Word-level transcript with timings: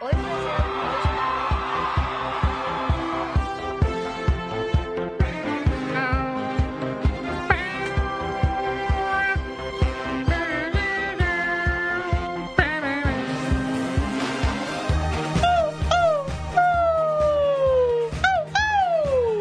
Oi. 0.00 0.12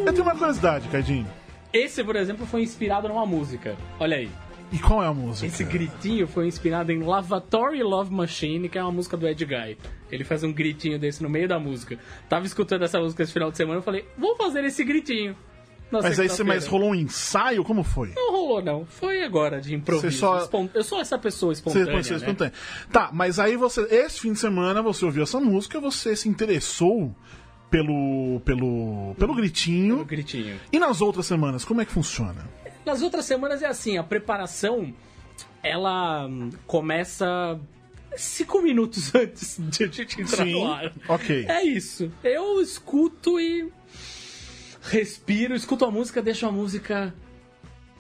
Eu 0.06 0.14
tenho 0.14 0.24
uma 0.24 0.36
curiosidade, 0.36 0.88
Cadinho. 0.88 1.28
Esse, 1.72 2.04
por 2.04 2.16
exemplo, 2.16 2.48
foi 2.48 2.64
inspirado 2.64 3.08
numa 3.08 3.28
música. 3.28 3.78
Olha 4.00 4.18
aí. 4.18 4.32
E 4.72 4.78
qual 4.80 5.02
é 5.02 5.08
a 5.08 5.14
música? 5.14 5.48
Esse 5.48 5.64
gritinho 5.64 6.28
foi 6.28 6.46
inspirado 6.48 6.92
em 6.92 7.00
Lavatory 7.02 7.82
Love 7.84 8.14
Machine, 8.14 8.68
que 8.68 8.78
é 8.78 8.82
uma 8.84 8.92
música 8.92 9.16
do 9.16 9.28
Ed 9.28 9.46
Guy. 9.46 9.78
Ele 10.12 10.24
faz 10.24 10.44
um 10.44 10.52
gritinho 10.52 11.00
desse 11.00 11.24
no 11.24 11.30
meio 11.30 11.48
da 11.48 11.58
música. 11.60 11.98
Tava 12.28 12.46
escutando 12.46 12.84
essa 12.84 13.00
música 13.00 13.24
esse 13.24 13.32
final 13.32 13.50
de 13.50 13.58
semana, 13.58 13.80
eu 13.80 13.84
falei, 13.84 14.06
vou 14.18 14.36
fazer 14.36 14.64
esse 14.66 14.84
gritinho. 14.84 15.36
na 15.90 16.02
Mas 16.02 16.20
aí 16.20 16.28
você 16.28 16.44
mas 16.44 16.68
rolou 16.68 16.90
um 16.90 16.96
ensaio? 16.96 17.64
Como 17.64 17.82
foi? 17.82 18.12
Não 18.14 18.32
rolou, 18.32 18.62
não. 18.62 18.86
Foi 18.86 19.24
agora, 19.24 19.62
de 19.62 19.74
improviso. 19.74 20.10
Você 20.12 20.18
só- 20.18 20.40
Espon- 20.40 20.70
Eu 20.74 20.84
sou 20.84 21.00
essa 21.00 21.18
pessoa 21.18 21.54
Você 21.54 21.60
espontânea, 21.60 21.86
reconheceu 21.86 22.14
né? 22.18 22.20
espontâneo. 22.24 22.54
Tá, 22.92 23.10
mas 23.14 23.40
aí 23.40 23.56
você. 23.56 23.82
Esse 23.90 24.20
fim 24.20 24.34
de 24.34 24.40
semana 24.40 24.82
você 24.82 25.06
ouviu 25.06 25.24
essa 25.24 25.40
música, 25.40 25.80
você 25.80 26.14
se 26.14 26.28
interessou 26.28 27.16
pelo. 27.72 28.42
pelo. 28.44 29.16
pelo 29.18 29.34
gritinho. 29.34 30.02
O 30.02 30.06
gritinho. 30.06 30.58
E 30.74 30.78
nas 30.80 31.00
outras 31.02 31.26
semanas, 31.26 31.64
como 31.64 31.80
é 31.82 31.86
que 31.86 31.92
funciona? 31.92 32.46
Nas 32.88 33.02
outras 33.02 33.26
semanas 33.26 33.62
é 33.62 33.66
assim, 33.66 33.98
a 33.98 34.04
preparação, 34.04 34.94
ela 35.62 36.26
começa 36.66 37.60
cinco 38.16 38.62
minutos 38.62 39.12
antes 39.14 39.58
de 39.60 39.84
a 39.84 39.88
gente 39.88 40.22
entrar 40.22 40.46
Sim, 40.46 40.54
no 40.54 40.72
ar. 40.72 40.94
ok. 41.10 41.46
É 41.50 41.66
isso. 41.66 42.10
Eu 42.24 42.62
escuto 42.62 43.42
e 43.42 43.70
respiro, 44.84 45.54
escuto 45.54 45.84
a 45.84 45.92
música, 45.92 46.22
deixo 46.22 46.48
a 46.48 46.52
música 46.52 47.14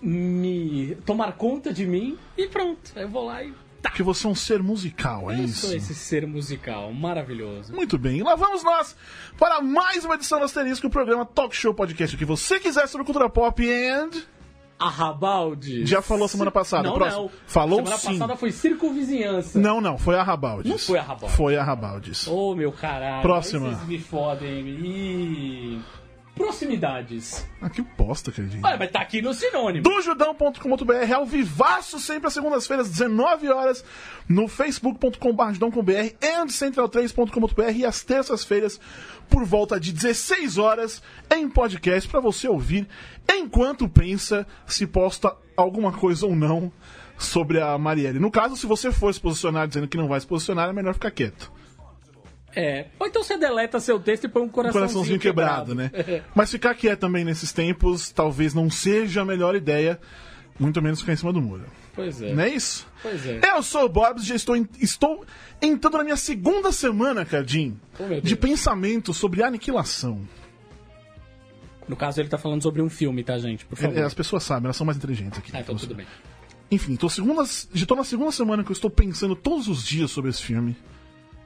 me 0.02 0.96
tomar 1.06 1.34
conta 1.34 1.74
de 1.74 1.86
mim 1.86 2.18
e 2.38 2.48
pronto. 2.48 2.94
Eu 2.96 3.10
vou 3.10 3.26
lá 3.26 3.44
e 3.44 3.52
tá. 3.82 3.90
Porque 3.90 4.04
você 4.04 4.26
é 4.26 4.30
um 4.30 4.36
ser 4.36 4.64
musical, 4.64 5.30
é 5.30 5.38
Eu 5.38 5.44
isso? 5.44 5.68
sou 5.68 5.76
esse 5.76 5.94
ser 5.94 6.26
musical 6.26 6.94
maravilhoso. 6.94 7.74
Muito 7.74 7.98
bem, 7.98 8.20
e 8.20 8.24
lá 8.24 8.36
vamos 8.36 8.64
nós 8.64 8.96
para 9.38 9.60
mais 9.60 10.06
uma 10.06 10.16
edição 10.16 10.40
do 10.40 10.46
Asterisco, 10.46 10.88
o 10.88 10.90
programa 10.90 11.26
Talk 11.26 11.54
Show 11.54 11.74
Podcast, 11.74 12.16
o 12.16 12.18
que 12.18 12.24
você 12.24 12.58
quiser 12.58 12.88
sobre 12.88 13.06
cultura 13.06 13.30
pop 13.30 13.70
and... 13.70 14.37
Arrabalde. 14.80 15.86
Já 15.86 16.02
falou 16.02 16.28
semana 16.28 16.52
passada, 16.52 16.88
Não, 16.90 16.96
próximo. 16.96 17.24
não. 17.24 17.32
Falou 17.48 17.80
Semana 17.80 17.98
sim. 17.98 18.08
passada 18.20 18.36
foi 18.36 18.52
circunvizinhança. 18.52 19.58
Não, 19.60 19.82
não, 19.82 19.98
foi 19.98 20.16
a 20.16 20.24
Rabaldes. 20.24 20.70
Não 20.72 20.78
foi 20.78 21.00
a 21.00 21.02
Rabaldes. 21.02 21.36
Foi 21.36 21.58
a 21.58 21.64
Rabaldes. 21.64 22.28
Ô, 22.28 22.54
meu 22.56 22.72
caralho. 22.72 23.22
Próxima. 23.22 23.70
aí 23.70 23.76
Vocês 23.76 23.88
me 23.88 24.00
fodem. 24.00 24.68
E... 24.68 25.82
Proximidades. 26.38 27.46
Ah, 27.62 27.70
que 27.70 27.82
bosta, 27.82 28.32
queridinho. 28.32 28.62
Olha, 28.66 28.78
mas 28.78 28.92
tá 28.92 29.02
aqui 29.02 29.22
no 29.22 29.34
sinônimo. 29.34 29.84
dojudão.com.br 29.84 31.14
ao 31.14 31.26
vivaço 31.26 32.00
sempre 32.00 32.28
às 32.28 32.34
segundas-feiras, 32.34 32.90
19 32.90 33.50
horas, 33.50 33.84
no 34.28 34.48
facebook.com.br 34.48 35.54
judão.com.br 35.54 36.16
e 36.22 36.46
central3.com.br 36.48 37.72
e 37.76 37.86
às 37.86 38.04
terças-feiras, 38.04 38.80
por 39.30 39.44
volta 39.44 39.80
de 39.80 39.92
16 39.92 40.58
horas, 40.58 41.02
em 41.34 41.50
podcast 41.50 42.10
para 42.10 42.20
você 42.20 42.48
ouvir 42.48 42.88
enquanto 43.30 43.90
pensa 43.90 44.48
se 44.66 44.88
posta 44.88 45.36
alguma 45.56 45.92
coisa 45.92 46.26
ou 46.26 46.36
não 46.36 46.72
sobre 47.18 47.60
a 47.60 47.78
Marielle. 47.78 48.20
No 48.20 48.32
caso, 48.32 48.56
se 48.56 48.66
você 48.66 48.92
for 48.92 49.14
se 49.14 49.20
posicionar 49.20 49.68
dizendo 49.68 49.88
que 49.88 49.98
não 49.98 50.08
vai 50.08 50.20
se 50.20 50.28
posicionar, 50.28 50.70
é 50.70 50.74
melhor 50.74 50.94
ficar 50.94 51.12
quieto. 51.12 51.52
É. 52.60 52.88
Ou 53.00 53.06
então 53.08 53.24
você 53.24 53.38
deleta 53.38 53.80
seu 53.80 54.00
texto 54.00 54.24
e 54.24 54.28
põe 54.28 54.42
um 54.42 54.46
Um 54.46 54.50
coraçãozinho, 54.50 54.82
coraçãozinho 54.90 55.20
quebrado, 55.20 55.76
né? 55.76 55.92
Mas 56.34 56.50
ficar 56.50 56.74
quieto 56.74 57.00
também 57.02 57.24
nesses 57.24 57.54
tempos 57.54 58.10
talvez 58.12 58.54
não 58.54 58.68
seja 58.70 59.22
a 59.22 59.26
melhor 59.26 59.56
ideia, 59.56 60.00
muito 60.60 60.82
menos 60.82 61.00
ficar 61.02 61.14
em 61.14 61.18
cima 61.18 61.32
do 61.32 61.40
muro. 61.42 61.66
Pois 61.94 62.20
é. 62.22 62.34
Não 62.34 62.44
é 62.44 62.50
isso? 62.50 62.88
Pois 63.02 63.26
é. 63.28 63.40
Eu 63.44 63.62
sou 63.62 63.86
o 63.86 63.90
Bob, 63.90 64.20
já 64.24 64.34
estou, 64.36 64.56
em- 64.56 64.68
estou 64.80 65.24
entrando 65.62 65.98
na 66.00 66.04
minha 66.04 66.16
segunda 66.16 66.72
semana, 66.72 67.26
Cardim, 67.26 67.80
Oh, 68.00 68.22
de 68.22 68.36
pensamento 68.36 69.14
sobre 69.14 69.44
aniquilação. 69.44 70.22
No 71.88 71.96
caso, 71.96 72.20
ele 72.20 72.28
tá 72.28 72.38
falando 72.38 72.62
sobre 72.64 72.82
um 72.82 72.90
filme, 72.90 73.24
tá, 73.24 73.38
gente? 73.38 73.66
Por 73.66 73.78
favor. 73.78 73.98
É, 73.98 74.02
as 74.04 74.14
pessoas 74.14 74.44
sabem, 74.44 74.66
elas 74.66 74.76
são 74.76 74.86
mais 74.86 74.98
inteligentes 74.98 75.40
aqui. 75.40 75.52
Ah, 75.54 75.62
então 75.62 75.76
tudo 75.76 75.96
bem. 75.96 76.06
Enfim, 76.70 76.96
tô 76.98 77.08
segunda, 77.10 77.44
já 77.74 77.86
tô 77.86 77.96
na 77.96 78.04
segunda 78.04 78.32
semana 78.32 78.64
que 78.64 78.70
eu 78.70 78.74
estou 78.74 78.90
pensando 78.90 79.36
todos 79.36 79.68
os 79.70 79.86
dias 79.86 80.12
sobre 80.12 80.30
esse 80.30 80.42
filme. 80.44 80.76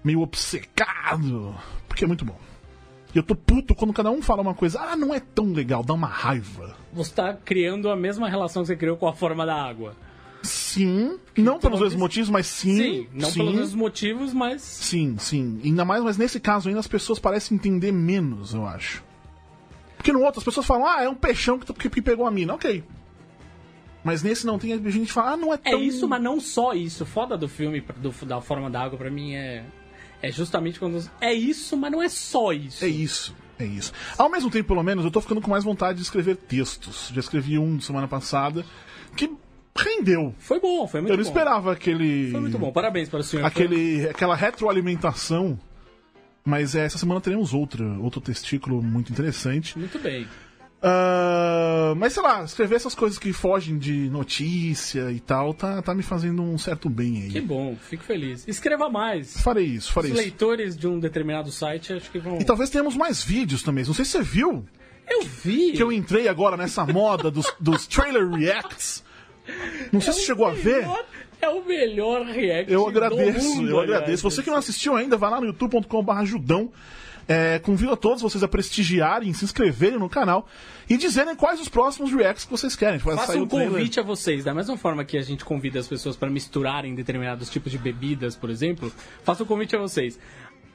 Meio 0.04 0.22
obcecado, 0.22 1.56
porque 1.88 2.04
é 2.04 2.08
muito 2.08 2.26
bom. 2.26 2.38
E 3.14 3.18
eu 3.18 3.24
tô 3.24 3.36
puto 3.36 3.76
quando 3.76 3.94
cada 3.94 4.10
um 4.10 4.22
fala 4.22 4.42
uma 4.42 4.54
coisa, 4.54 4.80
ah, 4.80 4.96
não 4.96 5.14
é 5.14 5.20
tão 5.20 5.52
legal, 5.52 5.84
dá 5.84 5.94
uma 5.94 6.08
raiva. 6.08 6.76
Você 6.94 7.14
tá 7.14 7.34
criando 7.34 7.90
a 7.90 7.96
mesma 7.96 8.30
relação 8.30 8.64
que 8.64 8.68
você 8.68 8.76
criou 8.76 8.96
com 8.98 9.08
a 9.08 9.14
forma 9.14 9.46
da 9.46 9.56
água. 9.56 9.96
Sim, 10.44 11.20
não 11.38 11.60
pelos 11.60 11.80
mesmos 11.80 12.00
motivos, 12.00 12.30
mas 12.30 12.48
sim. 12.48 12.76
Sim, 12.78 13.08
não 13.14 13.30
sim, 13.30 13.40
pelos 13.40 13.54
mesmos 13.54 13.74
motivos, 13.76 14.34
mas. 14.34 14.62
Sim, 14.62 15.16
sim. 15.20 15.60
Ainda 15.64 15.86
mais, 15.86 16.04
mas 16.04 16.18
nesse 16.18 16.40
caso 16.40 16.68
ainda 16.68 16.80
as 16.80 16.88
pessoas 16.88 17.20
parecem 17.20 17.56
entender 17.56 17.92
menos, 17.92 18.54
eu 18.56 18.66
acho. 18.66 19.04
Porque 19.98 20.12
no 20.12 20.22
outro 20.24 20.40
as 20.40 20.44
pessoas 20.46 20.66
falam, 20.66 20.88
ah, 20.88 21.04
é 21.04 21.10
um 21.10 21.14
peixão 21.14 21.60
que, 21.60 21.90
que, 21.90 22.02
pegou 22.02 22.26
a 22.26 22.32
mina, 22.32 22.56
ok. 22.56 22.84
Mas 24.04 24.24
nesse 24.24 24.48
não 24.48 24.58
tem 24.58 24.74
a 24.74 24.90
gente 24.90 25.14
fala, 25.14 25.34
ah, 25.34 25.38
não 25.38 25.54
é 25.54 25.60
É 25.64 25.72
tão. 25.72 25.80
isso, 25.84 26.08
mas 26.08 26.24
não 26.24 26.40
só 26.40 26.74
isso. 26.74 27.06
Foda 27.06 27.38
do 27.38 27.48
filme, 27.48 27.82
do- 27.98 28.26
da 28.26 28.42
forma 28.42 28.68
da 28.68 28.82
água, 28.82 28.98
pra 28.98 29.12
mim 29.12 29.36
é. 29.36 29.64
É 30.22 30.32
justamente 30.32 30.80
quando. 30.80 31.04
É 31.20 31.34
isso, 31.34 31.76
mas 31.76 31.92
não 31.92 32.02
é 32.02 32.10
só 32.10 32.54
isso. 32.54 32.86
É 32.86 32.88
isso, 32.88 33.36
é 33.58 33.66
isso. 33.66 33.92
Ao 34.18 34.30
mesmo 34.30 34.50
tempo, 34.50 34.68
pelo 34.68 34.84
menos, 34.84 35.04
eu 35.04 35.12
tô 35.12 35.22
ficando 35.22 35.42
com 35.42 35.50
mais 35.50 35.64
vontade 35.64 35.98
de 35.98 36.04
escrever 36.04 36.36
textos. 36.36 37.12
Já 37.14 37.20
escrevi 37.20 37.58
um 37.58 37.80
semana 37.80 38.08
passada 38.08 38.66
que 39.16 39.32
rendeu. 39.76 40.36
Foi 40.38 40.60
bom, 40.60 40.88
foi 40.88 41.02
muito 41.02 41.14
eu 41.14 41.18
não 41.18 41.24
bom. 41.24 41.30
esperava 41.30 41.72
aquele. 41.72 42.32
Foi 42.32 42.42
muito 42.42 42.58
bom, 42.58 42.72
parabéns 42.72 43.10
para 43.10 43.20
o 43.20 43.24
senhor. 43.24 43.46
aquele, 43.46 44.08
aquela 44.08 44.36
retroalimentação. 44.36 45.60
Mas 46.44 46.74
é, 46.74 46.86
essa 46.86 46.98
semana 46.98 47.22
teremos 47.22 47.54
outra, 47.54 47.86
outro 48.00 48.20
testículo 48.20 48.82
muito 48.82 49.12
interessante. 49.12 49.78
Muito 49.78 50.00
bem. 50.00 50.28
Ah, 50.84 51.94
mas 51.96 52.14
sei 52.14 52.24
lá, 52.24 52.44
escrever 52.44 52.76
essas 52.76 52.96
coisas 52.96 53.20
que 53.20 53.32
fogem 53.32 53.78
de 53.78 54.10
notícia 54.10 55.12
e 55.12 55.20
tal, 55.20 55.54
tá, 55.54 55.82
tá 55.82 55.94
me 55.94 56.02
fazendo 56.02 56.42
um 56.42 56.58
certo 56.58 56.90
bem 56.90 57.24
aí. 57.24 57.30
Que 57.30 57.42
bom, 57.42 57.76
fico 57.76 58.04
feliz. 58.04 58.44
Escreva 58.48 58.90
mais. 58.90 59.40
Farei 59.42 59.66
isso, 59.66 59.92
farei 59.94 60.12
Os 60.12 60.18
isso. 60.18 60.24
leitores 60.28 60.76
de 60.78 60.88
um 60.88 61.00
determinado 61.00 61.52
site 61.52 61.94
acho 61.94 62.10
que 62.12 62.20
vão. 62.20 62.40
E 62.40 62.44
talvez 62.44 62.70
tenhamos 62.70 62.96
mais 62.96 63.24
vídeos 63.24 63.62
também. 63.62 63.84
Não 63.86 63.94
sei 63.94 64.06
se 64.06 64.12
você 64.12 64.24
viu 64.24 64.66
Eu 65.10 65.22
vi. 65.22 65.74
que 65.74 65.84
eu 65.84 65.92
entrei 65.92 66.28
agora 66.28 66.58
nessa 66.58 66.86
moda 66.86 67.30
dos, 67.30 67.46
dos 67.60 67.86
trailer 67.86 68.28
reacts. 68.30 69.04
Não 69.92 70.02
sei 70.02 70.14
se 70.14 70.20
você 70.22 70.26
chegou 70.26 70.46
a 70.48 70.52
ver. 70.52 70.88
É 71.42 71.50
o 71.50 71.66
melhor 71.66 72.24
react 72.26 72.72
Eu 72.72 72.88
agradeço, 72.88 73.56
mundo, 73.56 73.70
eu 73.70 73.80
aliás. 73.80 73.98
agradeço. 74.02 74.24
Você 74.24 74.44
que 74.44 74.50
não 74.50 74.58
assistiu 74.58 74.96
ainda, 74.96 75.18
vai 75.18 75.30
lá 75.32 75.40
no 75.42 75.48
youtube.com.br 75.48 76.24
Judão. 76.26 76.72
É, 77.28 77.60
convido 77.60 77.94
a 77.94 77.96
todos 77.96 78.22
vocês 78.22 78.44
a 78.44 78.48
prestigiarem, 78.48 79.34
se 79.34 79.46
inscreverem 79.46 80.00
no 80.00 80.10
canal 80.10 80.48
e 80.90 80.98
dizerem 80.98 81.36
quais 81.36 81.62
os 81.62 81.70
próximos 81.70 82.12
reacts 82.12 82.46
que 82.46 82.52
vocês 82.52 82.76
querem. 82.76 83.00
Faça 83.00 83.28
sair 83.28 83.42
um 83.42 83.48
convite 83.48 84.00
a 84.00 84.04
vocês, 84.04 84.44
da 84.44 84.54
mesma 84.54 84.76
forma 84.78 85.06
que 85.06 85.18
a 85.18 85.22
gente 85.22 85.46
convida 85.46 85.80
as 85.80 85.88
pessoas 85.88 86.16
para 86.16 86.30
misturarem 86.30 86.94
determinados 86.94 87.50
tipos 87.50 87.72
de 87.72 87.78
bebidas, 87.78 88.36
por 88.36 88.50
exemplo, 88.50 88.92
faça 89.24 89.44
um 89.44 89.46
convite 89.46 89.76
a 89.76 89.80
vocês. 89.80 90.20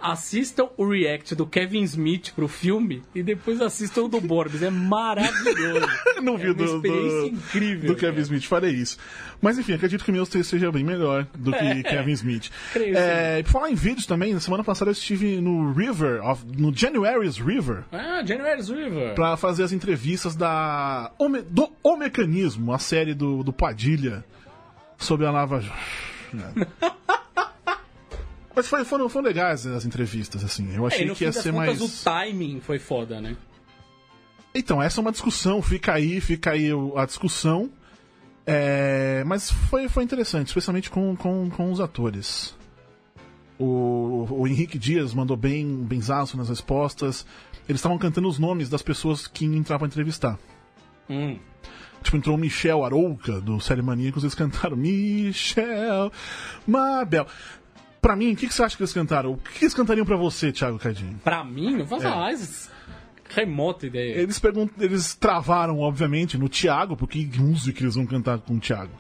Assistam 0.00 0.68
o 0.76 0.86
react 0.88 1.34
do 1.34 1.46
Kevin 1.46 1.82
Smith 1.82 2.32
pro 2.34 2.46
filme 2.46 3.02
e 3.14 3.22
depois 3.22 3.60
assistam 3.60 4.02
o 4.02 4.08
do 4.08 4.20
Borbs. 4.20 4.62
É 4.62 4.70
maravilhoso. 4.70 5.86
não 6.22 6.36
vi 6.36 6.50
é 6.50 6.54
do, 6.54 6.62
uma 6.64 6.76
experiência 6.76 7.20
do, 7.20 7.26
incrível. 7.28 7.86
do 7.88 7.96
Kevin 7.96 8.12
cara. 8.12 8.20
Smith, 8.22 8.44
farei 8.44 8.70
isso. 8.72 8.98
Mas 9.40 9.58
enfim, 9.58 9.72
acredito 9.72 10.04
que 10.04 10.10
o 10.10 10.14
meu 10.14 10.26
texto 10.26 10.50
seja 10.50 10.70
bem 10.70 10.84
melhor 10.84 11.26
do 11.34 11.50
que 11.52 11.82
Kevin 11.84 12.12
Smith. 12.12 12.50
Creio 12.72 12.96
É, 12.96 13.40
e 13.40 13.44
falar 13.44 13.70
em 13.70 13.74
vídeos 13.74 14.06
também, 14.06 14.34
na 14.34 14.40
semana 14.40 14.62
passada 14.62 14.90
eu 14.90 14.92
estive 14.92 15.40
no 15.40 15.72
River, 15.72 16.22
of- 16.24 16.44
no 16.56 16.75
January's 16.76 17.38
River, 17.38 17.84
Ah, 17.90 18.22
January's 18.25 18.69
River. 18.69 19.14
pra 19.14 19.37
fazer 19.37 19.62
as 19.64 19.72
entrevistas 19.72 20.37
da 20.37 21.10
do 21.50 21.70
O 21.82 21.96
Mecanismo, 21.96 22.72
a 22.72 22.78
série 22.78 23.14
do, 23.14 23.42
do 23.42 23.52
Padilha 23.52 24.25
sobre 24.99 25.26
a 25.26 25.31
Lava 25.31 25.60
Jato. 25.60 25.76
Mas 28.56 28.67
foi, 28.67 28.85
foram, 28.87 29.06
foram 29.08 29.26
legais 29.26 29.67
as 29.67 29.85
entrevistas, 29.85 30.43
assim. 30.43 30.75
Eu 30.75 30.85
É, 30.85 30.87
achei 30.87 31.06
no 31.06 31.14
que 31.14 31.25
ia 31.25 31.32
ser 31.32 31.53
contas, 31.53 31.79
mais. 31.79 32.00
o 32.00 32.05
timing 32.05 32.61
foi 32.61 32.79
foda, 32.79 33.20
né? 33.20 33.37
Então, 34.55 34.82
essa 34.82 34.99
é 34.99 35.03
uma 35.03 35.12
discussão, 35.12 35.61
fica 35.61 35.93
aí, 35.93 36.19
fica 36.23 36.53
aí 36.53 36.70
a 36.97 37.05
discussão. 37.05 37.70
É, 38.47 39.23
mas 39.26 39.50
foi, 39.50 39.88
foi 39.88 40.03
interessante, 40.05 40.47
especialmente 40.47 40.88
com, 40.88 41.14
com, 41.14 41.50
com 41.50 41.70
os 41.70 41.81
atores. 41.81 42.56
O, 43.58 44.26
o 44.31 44.47
Henrique 44.47 44.79
Dias 44.79 45.12
mandou 45.12 45.37
bem, 45.37 45.67
benzaço 45.85 46.37
nas 46.38 46.49
respostas. 46.49 47.26
Eles 47.69 47.81
estavam 47.81 47.99
cantando 47.99 48.29
os 48.29 48.38
nomes 48.38 48.70
das 48.70 48.81
pessoas 48.81 49.26
que 49.26 49.44
entravam 49.44 49.81
pra 49.81 49.88
entrevistar. 49.88 50.38
Hum. 51.11 51.38
Tipo, 52.02 52.17
entrou 52.17 52.37
o 52.37 52.38
Michel 52.38 52.85
Arouca, 52.85 53.41
do 53.41 53.61
Série 53.61 53.82
Maníacos, 53.82 54.23
eles 54.23 54.35
cantaram 54.35 54.76
Michel 54.79 56.11
Mabel. 56.67 57.26
Pra 58.06 58.14
mim, 58.14 58.35
o 58.35 58.37
que, 58.37 58.47
que 58.47 58.55
você 58.55 58.62
acha 58.62 58.76
que 58.76 58.82
eles 58.85 58.93
cantaram? 58.93 59.32
O 59.32 59.37
que, 59.37 59.58
que 59.58 59.64
eles 59.64 59.75
cantariam 59.75 60.06
pra 60.06 60.17
você, 60.17 60.53
Thiago 60.53 60.79
Cadinho? 60.79 61.19
Pra 61.25 61.43
mim, 61.43 61.75
não 61.79 61.85
faço 61.88 62.06
É. 62.06 62.14
mais 62.14 62.70
remota 63.31 63.85
ideia. 63.85 64.14
Eles 64.14 64.38
pergunt... 64.38 64.70
eles 64.79 65.17
travaram, 65.17 65.81
obviamente, 65.81 66.38
no 66.38 66.49
Thiago, 66.49 66.97
porque 66.97 67.25
que 67.25 67.41
música 67.41 67.82
eles 67.82 67.97
vão 67.97 68.06
cantar 68.06 68.38
com 68.38 68.55
o 68.55 68.61
Thiago. 68.61 68.93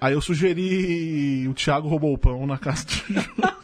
Aí 0.00 0.12
eu 0.12 0.20
sugeri 0.20 1.44
o 1.48 1.54
Thiago 1.54 1.88
roubou 1.88 2.14
o 2.14 2.18
pão 2.18 2.46
na 2.46 2.56
casa 2.56 2.84
do. 2.86 3.60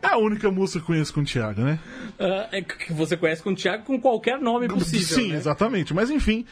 É 0.00 0.06
a 0.06 0.16
única 0.16 0.48
música 0.48 0.78
que 0.78 0.84
eu 0.84 0.86
conheço 0.86 1.12
com 1.12 1.22
o 1.22 1.24
Thiago, 1.24 1.60
né? 1.60 1.80
Ah, 2.20 2.48
é 2.52 2.62
que 2.62 2.92
você 2.92 3.16
conhece 3.16 3.42
com 3.42 3.50
o 3.50 3.56
Thiago 3.56 3.82
com 3.82 4.00
qualquer 4.00 4.38
nome 4.38 4.68
possível. 4.68 5.16
Sim, 5.18 5.32
né? 5.32 5.36
exatamente. 5.38 5.92
Mas 5.92 6.08
enfim. 6.08 6.46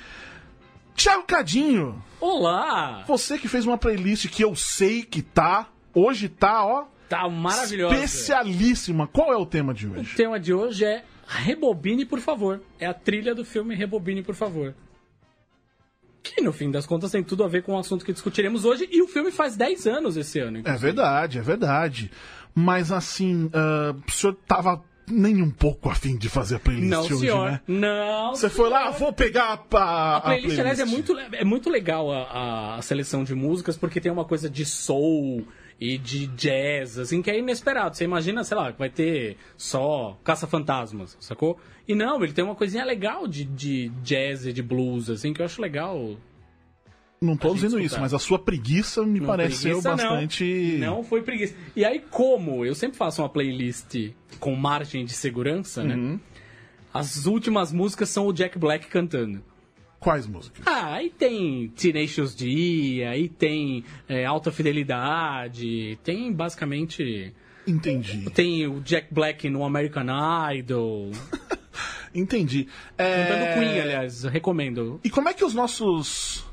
Thiago 0.96 1.22
Cadinho, 1.22 2.02
Olá! 2.20 3.04
você 3.06 3.38
que 3.38 3.46
fez 3.46 3.64
uma 3.64 3.78
playlist 3.78 4.26
que 4.28 4.42
eu 4.42 4.56
sei 4.56 5.04
que 5.04 5.22
tá. 5.22 5.68
Hoje 5.94 6.28
tá, 6.28 6.64
ó. 6.64 6.84
Tá 7.08 7.28
maravilhosa. 7.28 7.94
Especialíssima. 7.96 9.06
Qual 9.06 9.32
é 9.32 9.36
o 9.36 9.44
tema 9.46 9.74
de 9.74 9.86
O 9.86 9.98
hoje? 9.98 10.16
tema 10.16 10.40
de 10.40 10.52
hoje 10.54 10.84
é 10.84 11.04
Rebobine, 11.26 12.04
por 12.06 12.20
favor. 12.20 12.62
É 12.78 12.86
a 12.86 12.94
trilha 12.94 13.34
do 13.34 13.44
filme 13.44 13.74
Rebobine, 13.74 14.22
por 14.22 14.34
favor. 14.34 14.74
Que 16.22 16.40
no 16.40 16.52
fim 16.52 16.70
das 16.70 16.86
contas 16.86 17.10
tem 17.10 17.22
tudo 17.22 17.42
a 17.44 17.48
ver 17.48 17.62
com 17.62 17.72
o 17.74 17.78
assunto 17.78 18.04
que 18.04 18.12
discutiremos 18.12 18.64
hoje. 18.64 18.88
E 18.90 19.02
o 19.02 19.08
filme 19.08 19.30
faz 19.30 19.56
10 19.56 19.86
anos 19.86 20.16
esse 20.16 20.38
ano. 20.38 20.58
É 20.58 20.60
inclusive. 20.60 20.82
verdade, 20.86 21.38
é 21.38 21.42
verdade. 21.42 22.10
Mas 22.54 22.92
assim, 22.92 23.50
ah, 23.52 23.94
o 24.06 24.10
senhor 24.10 24.34
tava 24.46 24.82
nem 25.06 25.42
um 25.42 25.50
pouco 25.50 25.90
afim 25.90 26.16
de 26.16 26.28
fazer 26.28 26.56
a 26.56 26.58
playlist 26.60 26.88
Não, 26.90 27.00
hoje, 27.02 27.18
senhor. 27.18 27.50
né? 27.50 27.60
Não. 27.66 28.34
Você 28.34 28.48
foi 28.48 28.70
lá, 28.70 28.90
vou 28.90 29.12
pegar 29.12 29.60
a, 29.72 29.76
a, 29.78 30.16
A 30.16 30.20
playlist, 30.20 30.58
aliás, 30.60 30.78
é 30.78 30.84
playlist. 30.84 31.08
muito, 31.10 31.34
é 31.36 31.44
muito 31.44 31.68
legal 31.68 32.10
a, 32.12 32.76
a 32.76 32.82
seleção 32.82 33.24
de 33.24 33.34
músicas, 33.34 33.76
porque 33.76 34.00
tem 34.00 34.12
uma 34.12 34.24
coisa 34.24 34.48
de 34.48 34.64
soul 34.64 35.44
e 35.82 35.98
de 35.98 36.28
jazz, 36.28 36.96
assim, 36.96 37.20
que 37.20 37.28
é 37.28 37.36
inesperado. 37.40 37.96
Você 37.96 38.04
imagina, 38.04 38.44
sei 38.44 38.56
lá, 38.56 38.72
que 38.72 38.78
vai 38.78 38.88
ter 38.88 39.36
só 39.56 40.16
Caça-Fantasmas, 40.22 41.16
sacou? 41.18 41.58
E 41.88 41.92
não, 41.92 42.22
ele 42.22 42.32
tem 42.32 42.44
uma 42.44 42.54
coisinha 42.54 42.84
legal 42.84 43.26
de, 43.26 43.44
de 43.44 43.88
jazz 44.00 44.46
e 44.46 44.52
de 44.52 44.62
blues, 44.62 45.10
assim, 45.10 45.32
que 45.32 45.42
eu 45.42 45.44
acho 45.44 45.60
legal. 45.60 46.16
Não 47.20 47.36
tô 47.36 47.52
dizendo 47.52 47.80
isso, 47.80 48.00
mas 48.00 48.14
a 48.14 48.18
sua 48.20 48.38
preguiça 48.38 49.04
me 49.04 49.18
Não, 49.18 49.26
pareceu 49.26 49.80
preguiça, 49.80 49.90
não. 49.90 49.96
bastante. 49.96 50.76
Não 50.78 51.02
foi 51.02 51.22
preguiça. 51.22 51.54
E 51.74 51.84
aí, 51.84 51.98
como 51.98 52.64
eu 52.64 52.76
sempre 52.76 52.96
faço 52.96 53.20
uma 53.20 53.28
playlist 53.28 54.12
com 54.38 54.54
margem 54.54 55.04
de 55.04 55.12
segurança, 55.12 55.82
né? 55.82 55.96
Uhum. 55.96 56.20
As 56.94 57.26
últimas 57.26 57.72
músicas 57.72 58.08
são 58.08 58.26
o 58.28 58.32
Jack 58.32 58.56
Black 58.56 58.86
cantando. 58.86 59.42
Quais 60.02 60.26
músicas? 60.26 60.66
Ah, 60.66 60.94
aí 60.94 61.10
tem 61.10 61.68
Tenacious 61.68 62.34
D, 62.34 63.04
aí 63.08 63.28
tem 63.28 63.84
é, 64.08 64.24
Alta 64.24 64.50
Fidelidade, 64.50 65.96
tem 66.02 66.32
basicamente... 66.32 67.32
Entendi. 67.64 68.28
Tem 68.30 68.66
o 68.66 68.80
Jack 68.80 69.14
Black 69.14 69.48
no 69.48 69.64
American 69.64 70.06
Idol. 70.56 71.12
Entendi. 72.12 72.66
É... 72.98 73.26
Cantando 73.26 73.54
Queen, 73.54 73.80
aliás, 73.80 74.24
recomendo. 74.24 75.00
E 75.04 75.08
como 75.08 75.28
é 75.28 75.32
que 75.32 75.44
os 75.44 75.54
nossos 75.54 76.44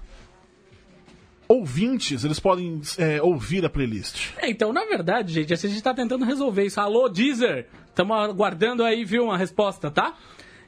ouvintes 1.47 2.23
eles 2.23 2.39
podem 2.39 2.79
é, 2.99 3.19
ouvir 3.19 3.65
a 3.65 3.69
playlist? 3.69 4.29
É, 4.37 4.47
então, 4.47 4.71
na 4.71 4.85
verdade, 4.85 5.33
gente, 5.33 5.51
a 5.51 5.55
gente 5.55 5.81
tá 5.81 5.95
tentando 5.95 6.23
resolver 6.23 6.65
isso. 6.65 6.79
Alô, 6.79 7.09
Deezer! 7.09 7.65
Estamos 7.87 8.15
aguardando 8.15 8.83
aí, 8.83 9.03
viu, 9.03 9.23
uma 9.23 9.37
resposta, 9.39 9.89
tá? 9.89 10.15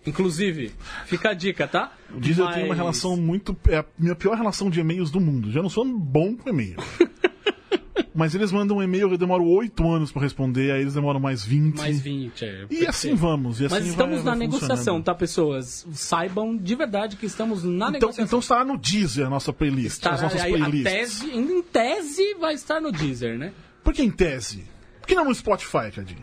Inclusive, 0.06 0.71
fica 1.06 1.30
a 1.30 1.33
dica, 1.33 1.68
tá? 1.68 1.92
O 2.13 2.19
Deezer 2.19 2.48
tem 2.53 2.63
uma 2.63 2.69
Mas- 2.69 2.77
relação 2.77 3.15
muito. 3.15 3.56
É 3.68 3.77
a 3.77 3.86
minha 4.00 4.15
pior 4.15 4.36
relação 4.36 4.69
de 4.69 4.80
e-mails 4.80 5.12
do 5.12 5.19
mundo. 5.21 5.51
Já 5.51 5.62
não 5.62 5.69
sou 5.69 5.86
bom 5.86 6.36
com 6.36 6.50
e-mail. 6.50 6.75
Mas 8.13 8.36
eles 8.36 8.51
mandam 8.51 8.77
um 8.77 8.83
e-mail, 8.83 9.09
eu 9.09 9.18
demoro 9.18 9.45
oito 9.45 9.89
anos 9.89 10.12
pra 10.12 10.21
responder, 10.21 10.71
aí 10.71 10.81
eles 10.81 10.94
demoram 10.95 11.19
mais 11.19 11.45
20. 11.45 11.77
Mais 11.77 12.01
20, 12.01 12.44
é. 12.44 12.65
E 12.69 12.86
assim 12.86 13.15
vamos. 13.15 13.62
E 13.62 13.65
assim 13.68 13.75
Mas 13.75 13.88
estamos 13.88 14.15
vai- 14.18 14.24
na 14.25 14.31
vai 14.31 14.39
negociação, 14.39 14.75
funcionando. 14.77 15.03
tá, 15.06 15.15
pessoas? 15.15 15.88
Saibam 15.94 16.57
de 16.57 16.75
verdade 16.75 17.15
que 17.15 17.25
estamos 17.25 17.63
na 17.63 17.69
Então, 17.88 17.92
negociação. 17.92 18.25
então 18.25 18.39
estará 18.39 18.65
no 18.65 18.77
Deezer 18.77 19.27
a 19.27 19.30
nossa 19.30 19.53
playlist. 19.53 19.94
Estará- 19.98 20.15
as 20.15 20.21
nossas 20.24 20.42
playlists. 20.44 20.83
tese, 21.21 21.31
em 21.31 21.62
tese, 21.62 22.33
vai 22.39 22.53
estar 22.53 22.81
no 22.81 22.92
Deezer, 22.92 23.38
né? 23.38 23.53
Por 23.81 23.94
que 23.94 24.03
em 24.03 24.12
tese? 24.12 24.65
Por 25.00 25.07
que 25.07 25.15
não 25.15 25.25
no 25.25 25.33
Spotify, 25.33 25.89
Cadinho? 25.95 26.19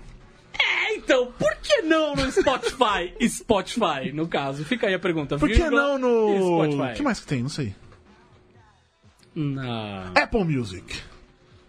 É, 0.69 0.95
então, 0.97 1.33
por 1.33 1.55
que 1.57 1.83
não 1.83 2.15
no 2.15 2.31
Spotify? 2.31 3.15
Spotify, 3.29 4.13
no 4.13 4.27
caso. 4.29 4.65
Fica 4.65 4.87
aí 4.87 4.95
a 4.95 4.99
pergunta. 4.99 5.39
Por 5.39 5.49
que 5.49 5.69
não 5.71 5.99
no. 5.99 6.35
e 6.35 6.41
O 6.41 6.65
Spotify? 6.65 6.97
que 6.97 7.03
mais 7.03 7.21
que 7.21 7.27
tem? 7.27 7.43
Não 7.43 7.49
sei. 7.49 7.75
Na, 9.35 10.11
Apple 10.17 10.45
Music. 10.45 11.01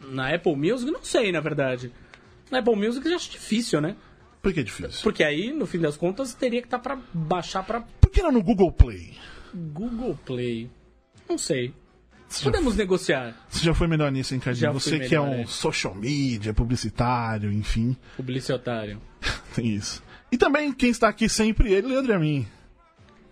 na 0.09 0.33
Apple 0.33 0.55
Music, 0.55 0.89
não 0.91 1.03
sei, 1.03 1.31
na 1.31 1.39
verdade. 1.39 1.91
Na 2.49 2.59
Apple 2.59 2.75
Music 2.75 3.07
eu 3.07 3.15
acho 3.15 3.29
difícil, 3.31 3.79
né? 3.79 3.95
Por 4.41 4.53
que 4.53 4.61
é 4.61 4.63
difícil? 4.63 5.01
Porque 5.03 5.23
aí, 5.23 5.51
no 5.51 5.65
fim 5.67 5.79
das 5.79 5.95
contas, 5.97 6.33
teria 6.33 6.61
que 6.61 6.67
estar 6.67 6.79
pra 6.79 6.97
baixar 7.13 7.63
pra 7.63 7.81
Por 8.01 8.09
que 8.09 8.21
não 8.23 8.31
no 8.31 8.41
Google 8.41 8.71
Play? 8.71 9.13
Google 9.53 10.17
Play. 10.25 10.69
Não 11.27 11.37
sei. 11.37 11.73
Você 12.29 12.45
já, 12.45 12.51
Podemos 12.51 12.75
negociar. 12.75 13.35
você 13.49 13.65
já 13.65 13.73
foi 13.73 13.87
melhor 13.87 14.11
nisso, 14.11 14.33
hein, 14.35 14.39
Cadinho? 14.39 14.71
Você 14.73 14.99
que 14.99 15.15
é 15.15 15.19
um 15.21 15.47
social 15.47 15.95
media, 15.95 16.53
publicitário, 16.53 17.51
enfim. 17.51 17.97
Publicitário. 18.15 19.01
Tem 19.55 19.65
isso. 19.67 20.03
E 20.31 20.37
também 20.37 20.71
quem 20.71 20.91
está 20.91 21.09
aqui 21.09 21.27
sempre, 21.27 21.73
ele, 21.73 21.87
Leandro 21.87 22.13
Amin. 22.13 22.45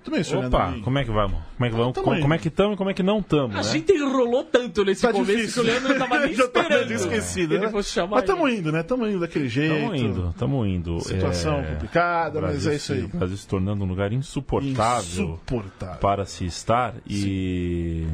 Tudo 0.04 0.16
bem, 0.16 0.24
senhor 0.24 0.46
Opa, 0.46 0.64
Leandro 0.68 0.84
como 0.84 0.98
é 1.00 1.04
que 1.04 1.12
vamos? 1.12 1.38
Como 1.58 1.66
é 1.66 1.70
que 1.70 1.76
vamos? 1.76 1.94
tamo 1.94 2.06
Como, 2.06 2.22
como 2.22 2.34
é 2.34 2.38
que 2.38 2.48
estamos 2.48 2.74
e 2.76 2.78
como 2.78 2.90
é 2.90 2.94
que 2.94 3.04
não 3.04 3.20
estamos, 3.20 3.54
A 3.56 3.62
né? 3.62 3.64
gente 3.72 3.92
enrolou 3.92 4.44
tanto 4.46 4.86
nesse 4.86 5.02
Tá 5.02 5.12
começo 5.12 5.32
difícil. 5.36 5.54
que 5.64 5.70
o 5.70 5.72
Leandro 5.72 5.90
não 5.90 6.00
tava 6.00 6.20
nem 6.26 6.34
Já 6.34 6.44
esperando. 6.46 6.92
esquecido, 6.92 7.60
né? 7.60 7.70
Mas 7.72 7.86
estamos 8.24 8.52
indo, 8.54 8.72
né? 8.72 8.80
Estamos 8.82 9.10
indo 9.10 9.20
daquele 9.20 9.50
jeito. 9.50 9.76
Estamos 9.76 10.02
indo, 10.02 10.30
estamos 10.30 10.68
indo. 10.68 11.00
Situação 11.02 11.60
É, 11.60 11.74
complicada, 11.74 12.42
mas 12.42 12.66
é 12.66 12.76
isso 12.76 12.94
aí. 12.94 13.04
O 13.04 13.10
Brasil 13.10 13.36
se 13.38 13.48
tornando 13.48 13.84
um 13.84 13.88
lugar 13.88 14.12
insuportável 14.14 15.26
Insuportável. 15.26 16.00
para 16.00 16.26
se 16.26 16.46
estar 16.46 16.96
e 17.06 18.08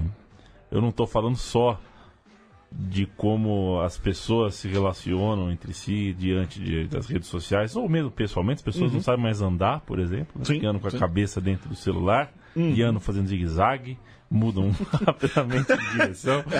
eu 0.74 0.82
não 0.82 0.90
estou 0.90 1.06
falando 1.08 1.36
só 1.38 1.80
de 2.72 3.06
como 3.06 3.80
as 3.82 3.98
pessoas 4.00 4.56
se 4.56 4.68
relacionam 4.68 5.52
entre 5.52 5.74
si 5.74 6.12
diante 6.18 6.60
de- 6.60 6.88
das 6.88 7.06
redes 7.08 7.28
sociais, 7.28 7.76
ou 7.76 7.88
mesmo 7.88 8.10
pessoalmente, 8.10 8.58
as 8.58 8.64
pessoas 8.64 8.92
não 8.92 9.00
sabem 9.00 9.22
mais 9.22 9.42
andar, 9.42 9.82
por 9.82 10.00
exemplo, 10.00 10.30
né? 10.36 10.40
Uhum. 10.40 10.46
Sim, 10.46 10.54
ficando 10.56 10.80
com 10.80 10.88
a 10.88 10.90
sim. 10.90 10.96
Uhum. 10.98 11.00
cabeça 11.02 11.40
dentro 11.40 11.70
do 11.70 11.76
celular, 11.76 12.34
guiando, 12.56 13.00
fazendo 13.00 13.28
zigue-zague, 13.28 13.96
mudam 14.30 14.72
rapidamente 15.06 15.68
de 15.78 15.92
direção. 15.92 16.44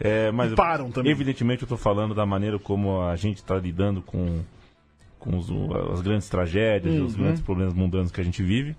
É, 0.00 0.30
mas 0.30 0.54
Param 0.54 0.92
também. 0.92 1.10
Evidentemente 1.10 1.62
eu 1.62 1.66
estou 1.66 1.76
falando 1.78 2.14
da 2.14 2.24
maneira 2.24 2.56
como 2.56 3.02
a 3.02 3.16
gente 3.16 3.38
está 3.38 3.56
lidando 3.56 4.00
com, 4.00 4.42
com 5.18 5.36
os- 5.36 5.50
as 5.92 6.00
grandes 6.00 6.28
tragédias, 6.28 6.94
Uhum. 6.94 7.04
os 7.06 7.16
grandes 7.16 7.40
problemas 7.42 7.74
mundanos 7.74 8.12
que 8.12 8.20
a 8.20 8.24
gente 8.24 8.40
vive. 8.40 8.76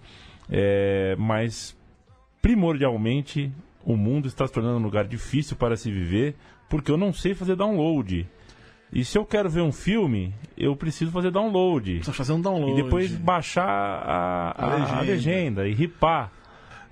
É, 0.49 1.17
mas 1.19 1.75
primordialmente 2.41 3.51
o 3.83 3.95
mundo 3.95 4.27
está 4.27 4.45
se 4.47 4.53
tornando 4.53 4.77
um 4.77 4.83
lugar 4.83 5.05
difícil 5.05 5.55
para 5.55 5.75
se 5.77 5.91
viver 5.91 6.35
porque 6.69 6.91
eu 6.91 6.97
não 6.97 7.11
sei 7.13 7.33
fazer 7.33 7.55
download. 7.55 8.27
E 8.91 9.05
se 9.05 9.17
eu 9.17 9.25
quero 9.25 9.49
ver 9.49 9.61
um 9.61 9.71
filme, 9.71 10.33
eu 10.57 10.75
preciso 10.75 11.11
fazer 11.11 11.29
download. 11.31 11.95
Precisa 11.95 12.13
fazer 12.13 12.33
um 12.33 12.41
download. 12.41 12.79
E 12.79 12.83
depois 12.83 13.11
baixar 13.11 13.67
a, 13.67 14.51
a- 14.51 14.65
A 14.65 14.65
a 14.73 14.75
legenda. 14.79 15.01
legenda. 15.01 15.67
e 15.67 15.73
ripar. 15.73 16.31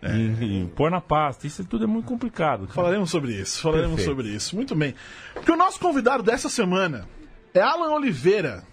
E, 0.03 0.62
e 0.63 0.65
pôr 0.75 0.91
na 0.91 1.01
pasta. 1.01 1.48
Isso 1.48 1.65
tudo 1.65 1.84
é 1.86 1.88
muito 1.88 2.06
complicado. 2.06 2.62
cara. 2.62 2.74
Falaremos 2.74 3.10
sobre 3.10 3.34
isso, 3.34 3.62
falaremos 3.62 3.96
Perfeito. 3.96 4.10
sobre 4.10 4.27
isso. 4.29 4.56
Muito 4.56 4.75
bem. 4.75 4.94
Porque 5.34 5.51
o 5.51 5.58
nosso 5.58 5.79
convidado 5.79 6.22
dessa 6.22 6.50
semana 6.50 7.08
é 7.51 7.60
Alan 7.62 7.89
Oliveira, 7.96 8.63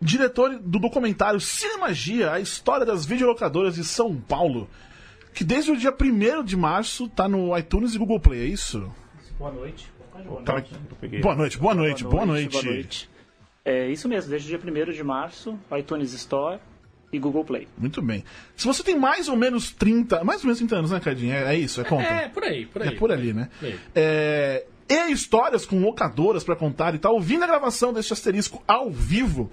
diretor 0.00 0.50
do 0.58 0.78
documentário 0.78 1.40
Cinemagia, 1.40 2.30
a 2.32 2.38
história 2.40 2.86
das 2.86 3.04
videolocadoras 3.04 3.74
de 3.74 3.82
São 3.84 4.14
Paulo, 4.14 4.68
que 5.34 5.44
desde 5.44 5.70
o 5.70 5.76
dia 5.76 5.92
1 5.92 6.44
de 6.44 6.56
março 6.56 7.08
tá 7.08 7.28
no 7.28 7.56
iTunes 7.56 7.94
e 7.94 7.98
Google 7.98 8.20
Play, 8.20 8.40
é 8.42 8.46
isso? 8.46 8.92
Boa 9.38 9.50
noite. 9.50 9.90
Boa 10.26 10.42
Tá- 10.42 10.62
peguei. 11.00 11.20
Boa 11.20 11.34
noite, 11.34 11.58
boa 11.58 11.74
noite, 11.74 12.04
boa 12.04 12.26
noite. 12.26 12.52
Boa 12.52 12.64
noite. 12.64 13.10
É 13.64 13.88
isso 13.88 14.08
mesmo, 14.08 14.30
desde 14.30 14.54
o 14.54 14.58
dia 14.58 14.84
1 14.88 14.92
de 14.92 15.02
março, 15.02 15.58
iTunes 15.78 16.12
Store 16.12 16.58
e 17.12 17.18
Google 17.18 17.44
Play. 17.44 17.68
Muito 17.78 18.00
bem. 18.02 18.24
Se 18.56 18.66
você 18.66 18.82
tem 18.82 18.98
mais 18.98 19.28
ou 19.28 19.36
menos 19.36 19.70
30, 19.72 20.22
mais 20.24 20.40
ou 20.40 20.46
menos 20.46 20.58
30 20.58 20.76
anos, 20.76 20.90
né, 20.90 21.00
Cadinho? 21.00 21.32
É, 21.32 21.54
é 21.54 21.58
isso, 21.58 21.80
é 21.80 21.84
conta. 21.84 22.02
É, 22.04 22.28
por 22.28 22.42
aí, 22.44 22.66
por 22.66 22.82
aí. 22.82 22.88
É 22.88 22.90
por 22.92 23.12
ali, 23.12 23.32
né? 23.32 23.48
Por 23.58 23.66
aí. 23.68 23.80
É, 23.94 24.64
e 24.88 25.10
histórias 25.12 25.64
com 25.64 25.80
locadoras 25.80 26.44
pra 26.44 26.54
contar 26.56 26.94
e 26.94 26.98
tal. 26.98 27.14
Ouvindo 27.14 27.44
a 27.44 27.46
gravação 27.46 27.92
deste 27.92 28.12
asterisco 28.12 28.62
ao 28.66 28.90
vivo, 28.90 29.50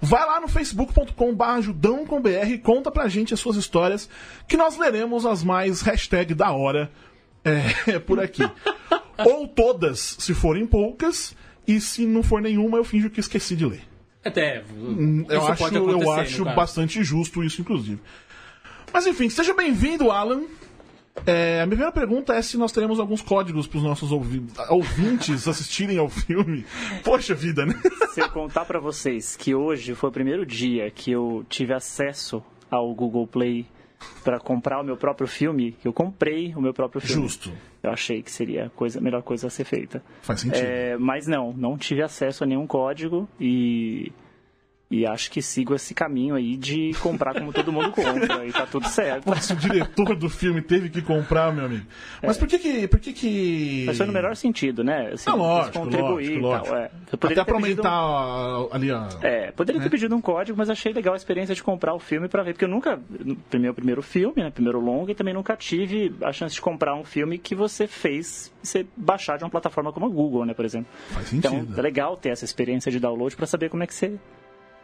vai 0.00 0.24
lá 0.26 0.40
no 0.40 0.48
facebook.com.br 0.48 1.44
ajudão.com.br 1.44 2.28
e 2.48 2.58
conta 2.58 2.90
pra 2.90 3.08
gente 3.08 3.34
as 3.34 3.40
suas 3.40 3.56
histórias, 3.56 4.08
que 4.46 4.56
nós 4.56 4.76
leremos 4.76 5.26
as 5.26 5.42
mais 5.42 5.82
hashtag 5.82 6.34
da 6.34 6.52
hora 6.52 6.90
é, 7.44 7.98
por 8.00 8.20
aqui. 8.20 8.42
Ou 9.24 9.48
todas, 9.48 10.16
se 10.18 10.32
forem 10.32 10.66
poucas, 10.66 11.34
e 11.66 11.80
se 11.80 12.06
não 12.06 12.22
for 12.22 12.40
nenhuma, 12.40 12.78
eu 12.78 12.84
finjo 12.84 13.10
que 13.10 13.20
esqueci 13.20 13.56
de 13.56 13.66
ler. 13.66 13.82
Até. 14.24 14.62
Hum, 14.76 15.24
Eu 15.28 15.46
acho, 15.46 15.74
eu 15.74 16.10
acho 16.12 16.44
bastante 16.44 17.02
justo 17.02 17.42
isso, 17.42 17.60
inclusive. 17.60 18.00
Mas 18.92 19.06
enfim, 19.06 19.28
seja 19.28 19.54
bem-vindo, 19.54 20.10
Alan. 20.10 20.42
É, 21.26 21.60
a 21.60 21.66
minha 21.66 21.76
primeira 21.76 21.92
pergunta 21.92 22.34
é 22.34 22.42
se 22.42 22.56
nós 22.56 22.72
teremos 22.72 22.98
alguns 23.00 23.20
códigos 23.22 23.66
para 23.66 23.78
os 23.78 23.84
nossos 23.84 24.10
ouvi- 24.12 24.44
ouvintes 24.70 25.46
assistirem 25.48 25.98
ao 25.98 26.08
filme. 26.08 26.64
Poxa 27.04 27.34
vida, 27.34 27.64
né? 27.66 27.74
Se 28.12 28.20
eu 28.20 28.30
contar 28.30 28.64
pra 28.64 28.80
vocês 28.80 29.36
que 29.36 29.54
hoje 29.54 29.94
foi 29.94 30.08
o 30.10 30.12
primeiro 30.12 30.44
dia 30.46 30.90
que 30.90 31.10
eu 31.12 31.44
tive 31.48 31.72
acesso 31.72 32.42
ao 32.70 32.92
Google 32.94 33.26
Play 33.26 33.66
pra 34.24 34.38
comprar 34.38 34.80
o 34.80 34.84
meu 34.84 34.96
próprio 34.96 35.26
filme, 35.26 35.72
que 35.72 35.86
eu 35.88 35.92
comprei 35.92 36.54
o 36.54 36.60
meu 36.60 36.72
próprio 36.72 37.00
filme. 37.00 37.22
Justo. 37.22 37.52
Eu 37.82 37.90
achei 37.90 38.22
que 38.22 38.30
seria 38.30 38.66
a, 38.66 38.70
coisa, 38.70 38.98
a 38.98 39.02
melhor 39.02 39.22
coisa 39.22 39.46
a 39.46 39.50
ser 39.50 39.64
feita. 39.64 40.02
Faz 40.22 40.40
sentido. 40.40 40.64
É, 40.64 40.96
mas 40.98 41.26
não, 41.26 41.52
não 41.52 41.76
tive 41.76 42.02
acesso 42.02 42.44
a 42.44 42.46
nenhum 42.46 42.66
código 42.66 43.28
e, 43.40 44.12
e 44.90 45.04
acho 45.06 45.30
que 45.30 45.42
sigo 45.42 45.74
esse 45.74 45.92
caminho 45.94 46.34
aí 46.34 46.56
de 46.56 46.92
comprar 47.02 47.34
como 47.34 47.52
todo 47.52 47.70
mundo 47.72 47.90
compra 47.92 48.46
e 48.46 48.52
tá 48.52 48.64
tudo 48.66 48.88
certo. 48.88 49.24
Pô, 49.24 49.34
se 49.36 49.52
o 49.52 49.56
diretor 49.56 50.16
do 50.16 50.30
filme 50.30 50.62
teve 50.62 50.88
que 50.88 51.02
comprar, 51.02 51.52
meu 51.52 51.66
amigo. 51.66 51.84
Mas 52.22 52.38
por 52.38 52.48
que 52.48 52.58
que. 52.58 52.88
Por 52.88 52.98
que, 52.98 53.12
que... 53.12 53.84
Mas 53.86 53.98
foi 53.98 54.06
no 54.06 54.12
melhor 54.12 54.34
sentido, 54.34 54.82
né? 54.82 55.10
Assim, 55.12 55.28
Ah, 55.28 55.34
lógico, 55.34 55.78
contribuir 55.80 56.08
lógico, 56.10 56.36
e 56.36 56.40
lógico. 56.40 56.66
tal. 56.68 56.76
É. 56.78 56.90
Até 57.32 57.44
pra 57.44 57.54
aumentar 57.54 58.60
um- 58.60 58.68
ali 58.72 58.90
a. 58.90 59.08
É, 59.22 59.50
poderia 59.52 59.80
ter 59.82 59.90
pedido 59.90 60.14
um 60.16 60.20
código, 60.20 60.56
mas 60.56 60.70
achei 60.70 60.92
legal 60.92 61.12
a 61.14 61.16
experiência 61.18 61.54
de 61.54 61.62
comprar 61.62 61.92
o 61.94 61.98
filme 61.98 62.26
pra 62.28 62.42
ver, 62.42 62.54
porque 62.54 62.64
eu 62.64 62.68
nunca, 62.68 62.98
meu 63.54 63.74
primeiro 63.74 64.02
filme, 64.02 64.42
né, 64.42 64.50
primeiro 64.50 64.80
longa, 64.80 65.12
e 65.12 65.14
também 65.14 65.34
nunca 65.34 65.54
tive 65.56 66.14
a 66.22 66.32
chance 66.32 66.54
de 66.54 66.60
comprar 66.60 66.94
um 66.94 67.04
filme 67.04 67.36
que 67.38 67.54
você 67.54 67.86
fez 67.86 68.50
você 68.62 68.86
baixar 68.96 69.36
de 69.38 69.44
uma 69.44 69.50
plataforma 69.50 69.92
como 69.92 70.06
a 70.06 70.08
Google, 70.08 70.44
né, 70.44 70.54
por 70.54 70.64
exemplo. 70.64 70.90
Faz 71.10 71.32
Então, 71.32 71.52
sentido. 71.52 71.78
é 71.78 71.82
legal 71.82 72.16
ter 72.16 72.30
essa 72.30 72.44
experiência 72.44 72.90
de 72.90 72.98
download 72.98 73.36
pra 73.36 73.46
saber 73.46 73.68
como 73.70 73.82
é 73.82 73.86
que 73.86 73.94
você 73.94 74.18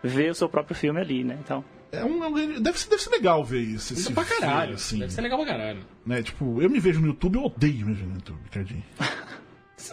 vê 0.04 0.30
o 0.30 0.34
seu 0.34 0.49
próprio 0.49 0.76
filme 0.76 1.00
ali, 1.00 1.25
né? 1.25 1.38
Então, 1.42 1.64
É 1.90 2.04
um, 2.04 2.25
é 2.38 2.61
deve, 2.61 2.78
ser, 2.78 2.88
deve 2.90 3.02
ser 3.02 3.11
legal 3.11 3.44
ver 3.44 3.61
isso. 3.61 3.92
Isso 3.92 4.02
esse 4.02 4.12
é 4.12 4.14
pra 4.14 4.25
filme, 4.25 4.40
caralho. 4.40 4.75
assim, 4.75 4.99
Deve 4.99 5.12
ser 5.12 5.20
legal 5.23 5.38
pra 5.38 5.46
caralho. 5.49 5.80
né? 6.04 6.23
Tipo, 6.23 6.61
eu 6.62 6.68
me 6.70 6.78
vejo 6.80 7.00
no 7.00 7.06
YouTube, 7.08 7.37
eu 7.37 7.44
odeio 7.44 7.87
me 7.87 7.94
ver 7.94 8.06
no 8.06 8.14
YouTube, 8.14 8.38
Ricardinho. 8.44 8.82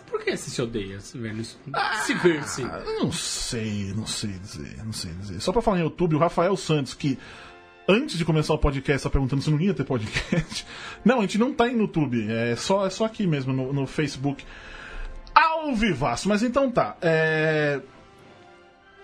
Por 0.10 0.24
que 0.24 0.38
você 0.38 0.50
se 0.50 0.62
odeia, 0.62 1.00
se 1.02 1.18
ver 1.18 1.34
isso? 1.36 1.60
Se 2.06 2.14
ver, 2.14 2.44
sim. 2.46 2.64
Ah, 2.66 2.82
não 3.00 3.12
sei, 3.12 3.92
não 3.94 4.06
sei 4.06 4.30
dizer, 4.32 4.78
não 4.86 4.94
sei 4.94 5.12
dizer. 5.14 5.42
Só 5.42 5.52
pra 5.52 5.62
falar 5.62 5.80
em 5.80 5.84
YouTube, 5.84 6.16
o 6.16 6.20
Rafael 6.20 6.56
Santos, 6.56 6.94
que 6.94 7.18
antes 7.90 8.18
de 8.18 8.24
começar 8.24 8.54
o 8.54 8.58
podcast, 8.58 9.04
tá 9.04 9.10
perguntando 9.10 9.42
se 9.42 9.50
não 9.50 9.60
ia 9.60 9.74
ter 9.74 9.84
podcast. 9.84 10.66
Não, 11.04 11.18
a 11.18 11.22
gente 11.22 11.38
não 11.40 11.52
tá 11.54 11.68
em 11.68 11.78
YouTube, 11.80 12.26
é 12.32 12.56
só, 12.56 12.86
é 12.86 12.90
só 12.90 13.04
aqui 13.06 13.26
mesmo, 13.28 13.52
no, 13.52 13.74
no 13.74 13.88
Facebook. 13.88 14.46
Ao 15.34 15.74
vivaço, 15.76 16.30
mas 16.30 16.44
então 16.44 16.70
tá. 16.72 16.96
é, 17.02 17.82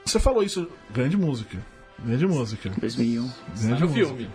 Você 0.08 0.22
falou 0.22 0.42
isso, 0.42 0.70
grande 0.90 1.18
música. 1.18 1.58
Grande 2.00 2.26
música. 2.26 2.70
2001. 2.70 3.28
Tá 3.28 3.36
Grande 3.60 3.82
no 3.82 3.90
filme. 3.90 4.30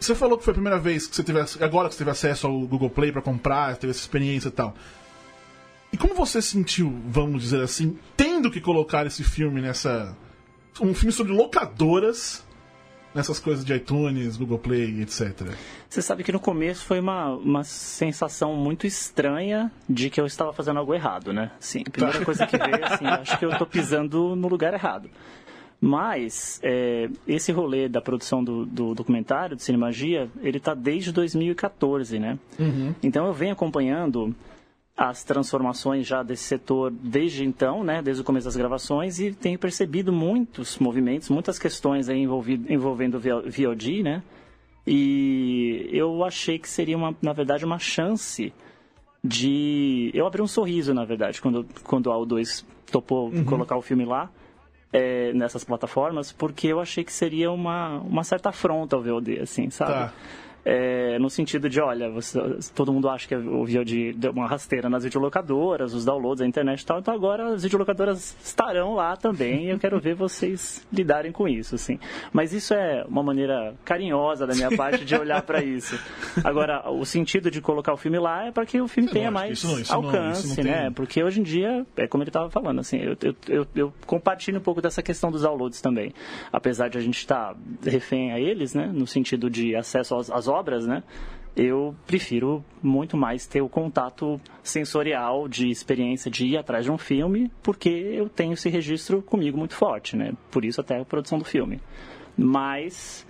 Você 0.00 0.14
falou 0.14 0.38
que 0.38 0.44
foi 0.44 0.52
a 0.52 0.54
primeira 0.54 0.78
vez 0.78 1.06
que 1.06 1.14
você 1.14 1.22
teve. 1.22 1.38
Agora 1.60 1.88
que 1.88 1.94
você 1.94 1.98
teve 1.98 2.10
acesso 2.10 2.46
ao 2.46 2.58
Google 2.66 2.88
Play 2.88 3.12
pra 3.12 3.20
comprar, 3.20 3.76
teve 3.76 3.90
essa 3.90 4.00
experiência 4.00 4.48
e 4.48 4.52
tal. 4.52 4.74
E 5.92 5.98
como 5.98 6.14
você 6.14 6.40
sentiu, 6.40 7.02
vamos 7.06 7.42
dizer 7.42 7.60
assim, 7.60 7.98
tendo 8.16 8.50
que 8.50 8.62
colocar 8.62 9.06
esse 9.06 9.22
filme 9.22 9.60
nessa. 9.60 10.16
Um 10.80 10.94
filme 10.94 11.12
sobre 11.12 11.32
locadoras, 11.32 12.42
nessas 13.18 13.40
coisas 13.40 13.64
de 13.64 13.74
iTunes, 13.74 14.36
Google 14.36 14.60
Play, 14.60 15.02
etc. 15.02 15.50
Você 15.88 16.00
sabe 16.00 16.22
que 16.22 16.30
no 16.30 16.38
começo 16.38 16.84
foi 16.84 17.00
uma, 17.00 17.34
uma 17.34 17.64
sensação 17.64 18.54
muito 18.54 18.86
estranha 18.86 19.72
de 19.88 20.08
que 20.08 20.20
eu 20.20 20.26
estava 20.26 20.52
fazendo 20.52 20.78
algo 20.78 20.94
errado, 20.94 21.32
né? 21.32 21.50
Sim, 21.58 21.82
a 21.84 21.90
primeira 21.90 22.24
coisa 22.24 22.46
que 22.46 22.56
veio, 22.56 22.84
assim, 22.84 23.06
acho 23.06 23.36
que 23.36 23.44
eu 23.44 23.50
estou 23.50 23.66
pisando 23.66 24.36
no 24.36 24.46
lugar 24.46 24.72
errado. 24.72 25.10
Mas 25.80 26.60
é, 26.62 27.08
esse 27.26 27.50
rolê 27.50 27.88
da 27.88 28.00
produção 28.00 28.42
do, 28.42 28.64
do 28.64 28.94
documentário 28.94 29.56
de 29.56 29.64
Cinemagia, 29.64 30.30
ele 30.40 30.60
tá 30.60 30.72
desde 30.72 31.10
2014, 31.10 32.20
né? 32.20 32.38
Então 33.02 33.26
eu 33.26 33.32
venho 33.32 33.52
acompanhando 33.52 34.32
as 34.98 35.22
transformações 35.22 36.08
já 36.08 36.24
desse 36.24 36.42
setor 36.42 36.90
desde 36.90 37.44
então, 37.44 37.84
né, 37.84 38.02
desde 38.02 38.20
o 38.20 38.24
começo 38.24 38.46
das 38.46 38.56
gravações 38.56 39.20
e 39.20 39.32
tenho 39.32 39.56
percebido 39.56 40.12
muitos 40.12 40.76
movimentos, 40.78 41.28
muitas 41.28 41.56
questões 41.56 42.08
aí 42.08 42.18
envolvido, 42.18 42.70
envolvendo 42.72 43.14
o 43.16 43.20
VOD, 43.20 44.02
né? 44.02 44.22
E 44.84 45.88
eu 45.92 46.24
achei 46.24 46.58
que 46.58 46.68
seria 46.68 46.96
uma, 46.96 47.14
na 47.22 47.32
verdade, 47.32 47.64
uma 47.64 47.78
chance 47.78 48.52
de 49.22 50.10
eu 50.12 50.26
abri 50.26 50.42
um 50.42 50.48
sorriso, 50.48 50.92
na 50.92 51.04
verdade, 51.04 51.40
quando 51.40 51.64
quando 51.84 52.10
a 52.10 52.16
O2 52.16 52.64
topou 52.90 53.30
colocar 53.46 53.76
o 53.76 53.82
filme 53.82 54.04
lá. 54.04 54.28
é, 54.92 55.32
nessas 55.32 55.64
plataformas, 55.64 56.32
porque 56.32 56.66
eu 56.68 56.80
achei 56.80 57.04
que 57.04 57.12
seria 57.12 57.50
uma, 57.50 57.98
uma 57.98 58.24
certa 58.24 58.48
afronta 58.48 58.96
ao 58.96 59.02
VOD, 59.02 59.40
assim, 59.40 59.70
sabe? 59.70 59.92
Tá. 59.92 60.12
É, 60.64 61.18
no 61.18 61.30
sentido 61.30 61.68
de, 61.68 61.80
olha, 61.80 62.10
você- 62.10 62.38
todo 62.74 62.92
mundo 62.92 63.08
acha 63.08 63.26
que 63.26 63.34
o 63.34 63.64
VOD 63.64 64.12
deu 64.14 64.32
uma 64.32 64.46
rasteira 64.46 64.88
nas 64.90 65.04
videolocadoras, 65.04 65.94
os 65.94 66.04
downloads, 66.04 66.42
a 66.42 66.46
internet 66.46 66.80
e 66.80 66.84
tal, 66.86 66.98
então 66.98 67.14
agora 67.14 67.54
as 67.54 67.62
videolocadoras 67.62 68.36
estarão 68.42 68.94
lá 68.94 69.16
também 69.16 69.66
e 69.66 69.70
eu 69.70 69.78
quero 69.78 69.98
ver 69.98 70.14
vocês 70.14 70.86
lidarem 70.92 71.32
com 71.32 71.48
isso, 71.48 71.74
assim. 71.74 71.98
Mas 72.32 72.52
isso 72.52 72.74
é 72.74 73.04
uma 73.08 73.22
maneira 73.22 73.74
carinhosa 73.84 74.46
da 74.46 74.54
minha 74.54 74.70
parte 74.76 75.04
de 75.04 75.14
olhar 75.14 75.40
para 75.42 75.62
isso. 75.62 75.98
Agora, 76.44 76.90
o 76.90 77.04
sentido 77.04 77.50
de 77.50 77.60
colocar 77.60 77.92
o 77.94 77.96
filme 77.96 78.18
lá 78.18 78.46
é 78.46 78.50
para 78.52 78.66
que 78.66 78.80
o 78.80 78.88
filme 78.88 79.08
É 79.08 79.12
tenha 79.12 79.30
lógico, 79.30 79.38
mais 79.46 79.58
isso 79.58 79.66
não- 79.68 79.80
isso 79.80 79.92
alcance, 79.94 80.48
não 80.48 80.54
tem- 80.56 80.64
né? 80.64 80.90
Porque 80.94 81.22
hoje 81.22 81.40
em 81.40 81.42
dia, 81.44 81.86
é 81.96 82.06
como 82.06 82.22
ele 82.22 82.30
estava 82.30 82.50
falando, 82.50 82.80
assim, 82.80 82.98
eu, 82.98 83.16
eu, 83.22 83.36
eu, 83.48 83.66
eu 83.74 83.92
compartilho 84.06 84.58
um 84.58 84.62
pouco 84.62 84.82
dessa 84.82 85.02
questão 85.02 85.30
dos 85.30 85.42
downloads 85.42 85.80
também. 85.80 86.12
Apesar 86.52 86.88
de 86.88 86.98
a 86.98 87.00
gente 87.00 87.18
estar 87.18 87.54
refém 87.84 88.32
a 88.32 88.40
eles, 88.40 88.74
né? 88.74 88.90
No 88.92 89.06
sentido 89.06 89.48
de 89.48 89.74
acesso 89.76 90.16
às, 90.16 90.30
às 90.30 90.47
obras, 90.48 90.86
né? 90.86 91.02
Eu 91.56 91.94
prefiro 92.06 92.64
muito 92.80 93.16
mais 93.16 93.46
ter 93.46 93.60
o 93.60 93.68
contato 93.68 94.40
sensorial 94.62 95.48
de 95.48 95.68
experiência 95.68 96.30
de 96.30 96.46
ir 96.46 96.56
atrás 96.56 96.84
de 96.84 96.90
um 96.90 96.98
filme, 96.98 97.50
porque 97.62 97.88
eu 97.88 98.28
tenho 98.28 98.52
esse 98.52 98.68
registro 98.68 99.20
comigo 99.22 99.58
muito 99.58 99.74
forte, 99.74 100.16
né? 100.16 100.32
Por 100.50 100.64
isso 100.64 100.80
até 100.80 101.00
a 101.00 101.04
produção 101.04 101.38
do 101.38 101.44
filme. 101.44 101.80
Mas 102.36 103.26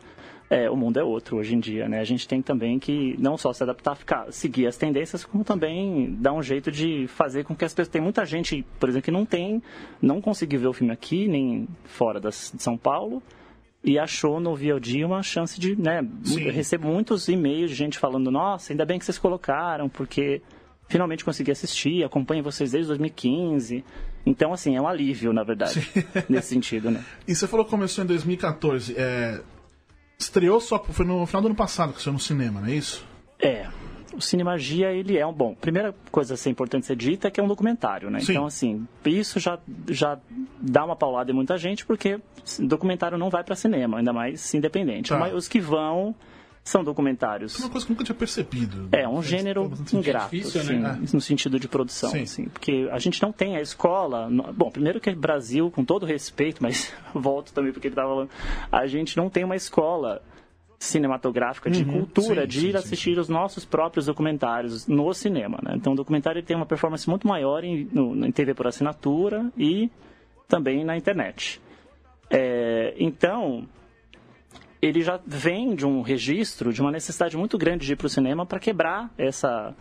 é, 0.50 0.70
o 0.70 0.76
mundo 0.76 0.98
é 0.98 1.04
outro 1.04 1.36
hoje 1.36 1.54
em 1.54 1.60
dia, 1.60 1.88
né? 1.88 2.00
A 2.00 2.04
gente 2.04 2.26
tem 2.26 2.40
também 2.40 2.78
que 2.78 3.16
não 3.18 3.36
só 3.36 3.52
se 3.52 3.62
adaptar, 3.62 3.94
ficar, 3.94 4.32
seguir 4.32 4.66
as 4.66 4.76
tendências, 4.76 5.24
como 5.24 5.44
também 5.44 6.14
dar 6.18 6.32
um 6.32 6.42
jeito 6.42 6.70
de 6.70 7.06
fazer 7.06 7.44
com 7.44 7.54
que 7.54 7.64
as 7.64 7.74
pessoas... 7.74 7.92
Tem 7.92 8.00
muita 8.00 8.24
gente, 8.24 8.64
por 8.78 8.88
exemplo, 8.88 9.04
que 9.04 9.10
não 9.10 9.26
tem, 9.26 9.62
não 10.00 10.20
conseguiu 10.20 10.60
ver 10.60 10.68
o 10.68 10.72
filme 10.72 10.92
aqui, 10.92 11.28
nem 11.28 11.68
fora 11.84 12.18
das, 12.18 12.52
de 12.54 12.62
São 12.62 12.76
Paulo, 12.76 13.22
e 13.88 13.98
achou 13.98 14.38
no 14.38 14.54
VOD 14.54 15.02
uma 15.02 15.22
chance 15.22 15.58
de, 15.58 15.74
né? 15.74 16.06
Sim. 16.22 16.42
Eu 16.42 16.52
recebo 16.52 16.88
muitos 16.88 17.26
e-mails 17.26 17.70
de 17.70 17.76
gente 17.76 17.98
falando, 17.98 18.30
nossa, 18.30 18.72
ainda 18.72 18.84
bem 18.84 18.98
que 18.98 19.04
vocês 19.04 19.16
colocaram, 19.16 19.88
porque 19.88 20.42
finalmente 20.88 21.24
consegui 21.24 21.50
assistir, 21.50 22.04
acompanho 22.04 22.42
vocês 22.42 22.72
desde 22.72 22.88
2015. 22.88 23.82
Então, 24.26 24.52
assim, 24.52 24.76
é 24.76 24.80
um 24.80 24.86
alívio, 24.86 25.32
na 25.32 25.42
verdade, 25.42 25.80
nesse 26.28 26.48
sentido, 26.48 26.90
né? 26.90 27.02
E 27.26 27.34
você 27.34 27.48
falou 27.48 27.64
que 27.64 27.70
começou 27.70 28.04
em 28.04 28.06
2014. 28.06 28.94
É... 28.94 29.40
Estreou 30.18 30.60
só. 30.60 30.84
Foi 30.84 31.06
no 31.06 31.24
final 31.24 31.40
do 31.40 31.46
ano 31.48 31.54
passado 31.54 31.94
que 31.94 32.02
saiu 32.02 32.12
no 32.12 32.20
cinema, 32.20 32.60
não 32.60 32.68
é 32.68 32.74
isso? 32.74 33.06
É. 33.40 33.68
O 34.14 34.20
Cinemagia, 34.20 34.90
ele 34.92 35.18
é 35.18 35.26
um 35.26 35.32
bom. 35.32 35.54
Primeira 35.54 35.94
coisa 36.10 36.34
a 36.34 36.36
ser 36.36 36.50
importante 36.50 36.86
ser 36.86 36.96
dita 36.96 37.28
é 37.28 37.30
que 37.30 37.40
é 37.40 37.42
um 37.42 37.48
documentário, 37.48 38.10
né? 38.10 38.20
Sim. 38.20 38.32
Então, 38.32 38.46
assim, 38.46 38.88
isso 39.04 39.38
já, 39.38 39.58
já 39.88 40.18
dá 40.60 40.84
uma 40.84 40.96
paulada 40.96 41.30
em 41.30 41.34
muita 41.34 41.58
gente, 41.58 41.84
porque 41.84 42.18
documentário 42.58 43.18
não 43.18 43.28
vai 43.28 43.44
para 43.44 43.54
cinema, 43.54 43.98
ainda 43.98 44.12
mais 44.12 44.54
independente. 44.54 45.10
Tá. 45.10 45.18
Mas 45.18 45.34
os 45.34 45.46
que 45.46 45.60
vão 45.60 46.14
são 46.68 46.84
documentários. 46.84 47.58
É 47.58 47.62
uma 47.62 47.70
coisa 47.70 47.86
que 47.86 47.92
eu 47.92 47.94
nunca 47.94 48.04
tinha 48.04 48.14
percebido. 48.14 48.88
É, 48.92 49.08
um 49.08 49.22
gênero 49.22 49.74
sentido. 49.74 49.98
ingrato, 49.98 50.36
difícil, 50.36 50.60
assim, 50.60 50.78
né? 50.78 51.00
no 51.12 51.20
sentido 51.20 51.58
de 51.58 51.66
produção, 51.66 52.10
Sim. 52.10 52.22
assim, 52.22 52.44
porque 52.48 52.88
a 52.92 52.98
gente 52.98 53.22
não 53.22 53.32
tem 53.32 53.56
a 53.56 53.60
escola. 53.60 54.28
Bom, 54.54 54.70
primeiro 54.70 55.00
que 55.00 55.10
Brasil, 55.14 55.70
com 55.70 55.84
todo 55.84 56.04
respeito, 56.04 56.62
mas 56.62 56.92
volto 57.14 57.52
também 57.52 57.72
porque 57.72 57.88
ele 57.88 57.92
estava 57.92 58.08
falando, 58.08 58.30
a 58.70 58.86
gente 58.86 59.16
não 59.16 59.30
tem 59.30 59.44
uma 59.44 59.56
escola 59.56 60.22
cinematográfica 60.78 61.70
de 61.70 61.84
cultura 61.84 62.42
Uhum. 62.42 62.42
sim, 62.42 62.46
de 62.48 62.60
sim, 62.60 62.66
ir 62.68 62.70
sim, 62.72 62.76
assistir 62.78 63.18
os 63.18 63.28
nossos 63.28 63.64
próprios 63.64 64.06
documentários 64.06 64.86
no 64.86 65.12
cinema, 65.12 65.58
né? 65.62 65.74
Então, 65.76 65.92
o 65.92 65.96
documentário 65.96 66.42
tem 66.42 66.56
uma 66.56 66.66
performance 66.66 67.08
muito 67.08 67.26
maior 67.26 67.64
em, 67.64 67.88
no, 67.92 68.24
em 68.24 68.30
TV 68.30 68.54
por 68.54 68.66
assinatura 68.66 69.50
e 69.56 69.90
também 70.46 70.84
na 70.84 70.96
internet. 70.96 71.60
É, 72.30 72.94
então, 72.98 73.66
ele 74.80 75.02
já 75.02 75.18
vem 75.26 75.74
de 75.74 75.84
um 75.84 76.00
registro, 76.00 76.72
de 76.72 76.80
uma 76.80 76.92
necessidade 76.92 77.36
muito 77.36 77.58
grande 77.58 77.84
de 77.84 77.94
ir 77.94 77.96
para 77.96 78.06
o 78.06 78.10
cinema 78.10 78.46
para 78.46 78.60
quebrar 78.60 79.10
essa, 79.18 79.74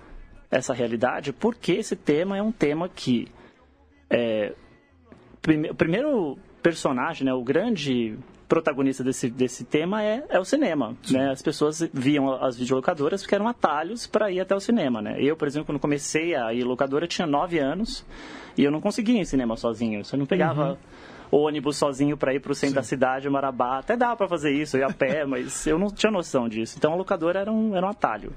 essa 0.50 0.74
realidade, 0.74 1.32
porque 1.32 1.74
esse 1.74 1.96
tema 1.96 2.38
é 2.38 2.42
um 2.42 2.52
tema 2.52 2.90
que. 2.90 3.28
É, 4.10 4.54
prime- 5.42 5.70
o 5.70 5.76
primeiro 5.76 6.38
personagem, 6.64 7.26
né, 7.26 7.34
o 7.34 7.44
grande 7.44 8.18
protagonista 8.48 9.04
desse, 9.04 9.30
desse 9.30 9.64
tema 9.66 10.04
é, 10.04 10.24
é 10.30 10.40
o 10.40 10.46
cinema. 10.46 10.96
Né? 11.10 11.32
As 11.32 11.42
pessoas 11.42 11.88
viam 11.94 12.34
as 12.34 12.58
videolocadoras 12.58 13.22
porque 13.22 13.36
eram 13.36 13.48
atalhos 13.48 14.08
para 14.08 14.32
ir 14.32 14.40
até 14.40 14.56
o 14.56 14.60
cinema. 14.60 15.02
Né? 15.02 15.18
Eu, 15.20 15.36
por 15.36 15.48
exemplo, 15.48 15.66
quando 15.68 15.80
comecei 15.80 16.36
a 16.36 16.54
ir 16.54 16.64
locadora, 16.64 17.06
eu 17.06 17.10
tinha 17.10 17.28
9 17.28 17.60
anos 17.60 18.06
e 18.58 18.64
eu 18.64 18.72
não 18.72 18.82
conseguia 18.82 19.16
ir 19.16 19.20
em 19.20 19.26
cinema 19.26 19.56
sozinho. 19.58 20.02
Eu 20.12 20.20
não 20.20 20.26
pegava. 20.26 20.72
Uhum. 20.72 20.78
Ônibus 21.30 21.76
sozinho 21.76 22.16
para 22.16 22.34
ir 22.34 22.40
para 22.40 22.54
o 22.54 22.56
centro 22.56 22.76
da 22.76 22.84
cidade, 22.84 23.30
Marabá. 23.30 23.80
Até 23.80 23.98
dava 23.98 24.16
para 24.16 24.30
fazer 24.30 24.52
isso, 24.52 24.78
eu 24.78 24.82
ia 24.82 24.88
a 24.88 24.94
pé, 24.94 25.26
mas 25.28 25.68
eu 25.68 25.78
não 25.78 25.88
tinha 25.88 26.12
noção 26.12 26.48
disso. 26.48 26.76
Então 26.78 26.94
a 26.94 26.96
locadora 26.96 27.42
era 27.42 27.52
um, 27.52 27.76
era 27.76 27.86
um 27.86 27.90
atalho. 27.90 28.32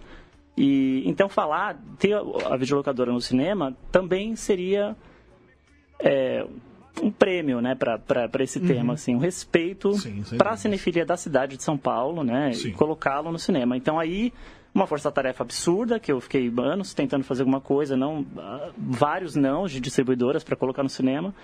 E 0.56 1.08
então 1.08 1.28
falar, 1.28 1.78
ter 1.98 2.14
a 2.14 2.56
videolocadora 2.56 3.12
no 3.12 3.20
cinema 3.20 3.76
também 3.92 4.34
seria 4.34 4.96
é, 6.00 6.44
um 7.02 7.10
prêmio, 7.10 7.60
né, 7.60 7.74
para 7.74 8.42
esse 8.42 8.60
tema, 8.60 8.94
assim, 8.94 9.14
um 9.14 9.18
respeito 9.18 9.90
Uhum. 9.90 10.38
Para 10.38 10.50
a 10.50 10.56
cinefilia 10.56 11.04
da 11.04 11.16
cidade 11.16 11.56
de 11.56 11.62
São 11.62 11.76
Paulo, 11.76 12.22
né, 12.22 12.52
Sim. 12.52 12.68
e 12.68 12.72
colocá-lo 12.72 13.30
no 13.30 13.38
cinema. 13.38 13.76
Então 13.76 13.98
aí 13.98 14.32
uma 14.74 14.86
força-tarefa 14.86 15.42
absurda 15.42 15.98
que 15.98 16.12
eu 16.12 16.20
fiquei 16.20 16.52
anos 16.58 16.94
tentando 16.94 17.24
fazer 17.24 17.42
alguma 17.42 17.60
coisa, 17.60 17.96
não 17.96 18.24
ah, 18.38 18.70
vários 18.76 19.34
não 19.34 19.66
de 19.66 19.80
distribuidoras 19.80 20.44
para 20.44 20.54
colocar 20.54 20.82
no 20.82 20.88
cinema 20.88 21.34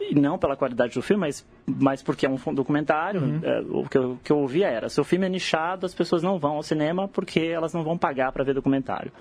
e 0.00 0.14
não 0.14 0.38
pela 0.38 0.56
qualidade 0.56 0.94
do 0.94 1.02
filme, 1.02 1.20
mas, 1.20 1.46
mas 1.66 2.02
porque 2.02 2.24
é 2.24 2.30
um 2.30 2.36
documentário. 2.54 3.20
Uhum. 3.20 3.40
é, 3.42 3.60
o 3.68 3.88
que 3.88 3.98
eu, 3.98 4.18
que 4.24 4.32
eu 4.32 4.38
ouvia 4.38 4.68
era: 4.68 4.88
se 4.88 5.00
o 5.00 5.04
filme 5.04 5.26
é 5.26 5.28
nichado, 5.28 5.84
as 5.84 5.94
pessoas 5.94 6.22
não 6.22 6.38
vão 6.38 6.52
ao 6.52 6.62
cinema 6.62 7.06
porque 7.06 7.40
elas 7.40 7.74
não 7.74 7.84
vão 7.84 7.98
pagar 7.98 8.32
para 8.32 8.44
ver 8.44 8.54
documentário. 8.54 9.12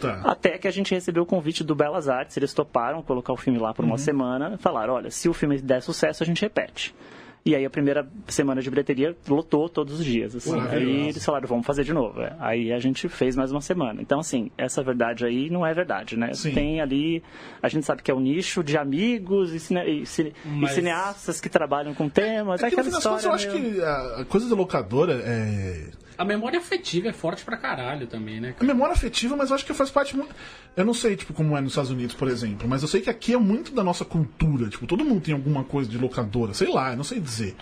Tá. 0.00 0.20
Até 0.24 0.58
que 0.58 0.66
a 0.66 0.70
gente 0.70 0.94
recebeu 0.94 1.22
o 1.22 1.26
convite 1.26 1.62
do 1.62 1.74
Belas 1.74 2.08
Artes, 2.08 2.36
eles 2.36 2.52
toparam 2.54 3.02
colocar 3.02 3.32
o 3.32 3.36
filme 3.36 3.58
lá 3.58 3.72
por 3.74 3.84
uma 3.84 3.98
semana, 3.98 4.56
falaram, 4.58 4.94
olha, 4.94 5.10
se 5.10 5.28
o 5.28 5.32
filme 5.34 5.60
der 5.60 5.82
sucesso, 5.82 6.22
a 6.22 6.26
gente 6.26 6.40
repete. 6.42 6.94
E 7.42 7.56
aí 7.56 7.64
a 7.64 7.70
primeira 7.70 8.06
semana 8.28 8.60
de 8.60 8.68
bilheteria 8.68 9.16
lotou 9.26 9.66
todos 9.66 9.98
os 9.98 10.04
dias, 10.04 10.36
assim. 10.36 10.54
Maravilhoso. 10.56 10.90
Aí 10.94 11.08
eles 11.08 11.24
falaram, 11.24 11.48
vamos 11.48 11.66
fazer 11.66 11.84
de 11.84 11.92
novo. 11.94 12.20
É. 12.20 12.36
Aí 12.38 12.70
a 12.70 12.78
gente 12.78 13.08
fez 13.08 13.34
mais 13.34 13.50
uma 13.50 13.62
semana. 13.62 14.02
Então, 14.02 14.20
assim, 14.20 14.50
essa 14.58 14.82
verdade 14.82 15.24
aí 15.24 15.48
não 15.48 15.64
é 15.66 15.72
verdade, 15.72 16.18
né? 16.18 16.34
Sim. 16.34 16.52
Tem 16.52 16.82
ali, 16.82 17.22
a 17.62 17.68
gente 17.70 17.86
sabe 17.86 18.02
que 18.02 18.10
é 18.10 18.14
um 18.14 18.20
nicho 18.20 18.62
de 18.62 18.76
amigos 18.76 19.54
e, 19.54 19.58
cine- 19.58 19.88
e 20.02 20.04
cine- 20.06 20.34
e 20.44 20.48
Mas- 20.48 20.72
cineastas 20.72 21.40
que 21.40 21.48
trabalham 21.48 21.94
com 21.94 22.10
temas, 22.10 22.62
é, 22.62 22.66
É 22.66 22.68
que 22.68 22.76
no 22.76 22.82
aquela 22.82 22.84
fim 22.84 22.90
das 22.90 23.02
contas 23.04 23.24
história 23.24 23.48
eu 23.48 23.58
acho 23.62 23.72
que 23.72 23.80
a 23.82 24.20
a 24.20 24.24
coisa 24.26 24.46
da 24.46 24.54
locadora 24.54 25.14
é. 25.24 25.86
A 26.20 26.24
memória 26.24 26.58
afetiva 26.58 27.08
é 27.08 27.12
forte 27.14 27.42
pra 27.44 27.56
caralho 27.56 28.06
também, 28.06 28.40
né? 28.40 28.54
É 28.60 28.64
memória 28.64 28.92
afetiva, 28.92 29.34
mas 29.36 29.48
eu 29.48 29.56
acho 29.56 29.64
que 29.64 29.72
faz 29.72 29.88
parte. 29.90 30.14
mu- 30.14 30.28
Eu 30.76 30.84
não 30.84 30.92
sei, 30.92 31.16
tipo, 31.16 31.32
como 31.32 31.56
é 31.56 31.60
nos 31.62 31.72
Estados 31.72 31.90
Unidos, 31.90 32.14
por 32.14 32.28
exemplo, 32.28 32.68
mas 32.68 32.82
eu 32.82 32.88
sei 32.88 33.00
que 33.00 33.08
aqui 33.08 33.32
é 33.32 33.38
muito 33.38 33.72
da 33.72 33.82
nossa 33.82 34.04
cultura. 34.04 34.68
Tipo, 34.68 34.86
todo 34.86 35.02
mundo 35.04 35.22
tem 35.22 35.32
alguma 35.32 35.64
coisa 35.64 35.88
de 35.88 35.96
locadora, 35.96 36.52
sei 36.52 36.68
lá, 36.70 36.90
eu 36.90 36.96
não 36.98 37.04
sei 37.04 37.18
dizer. 37.20 37.56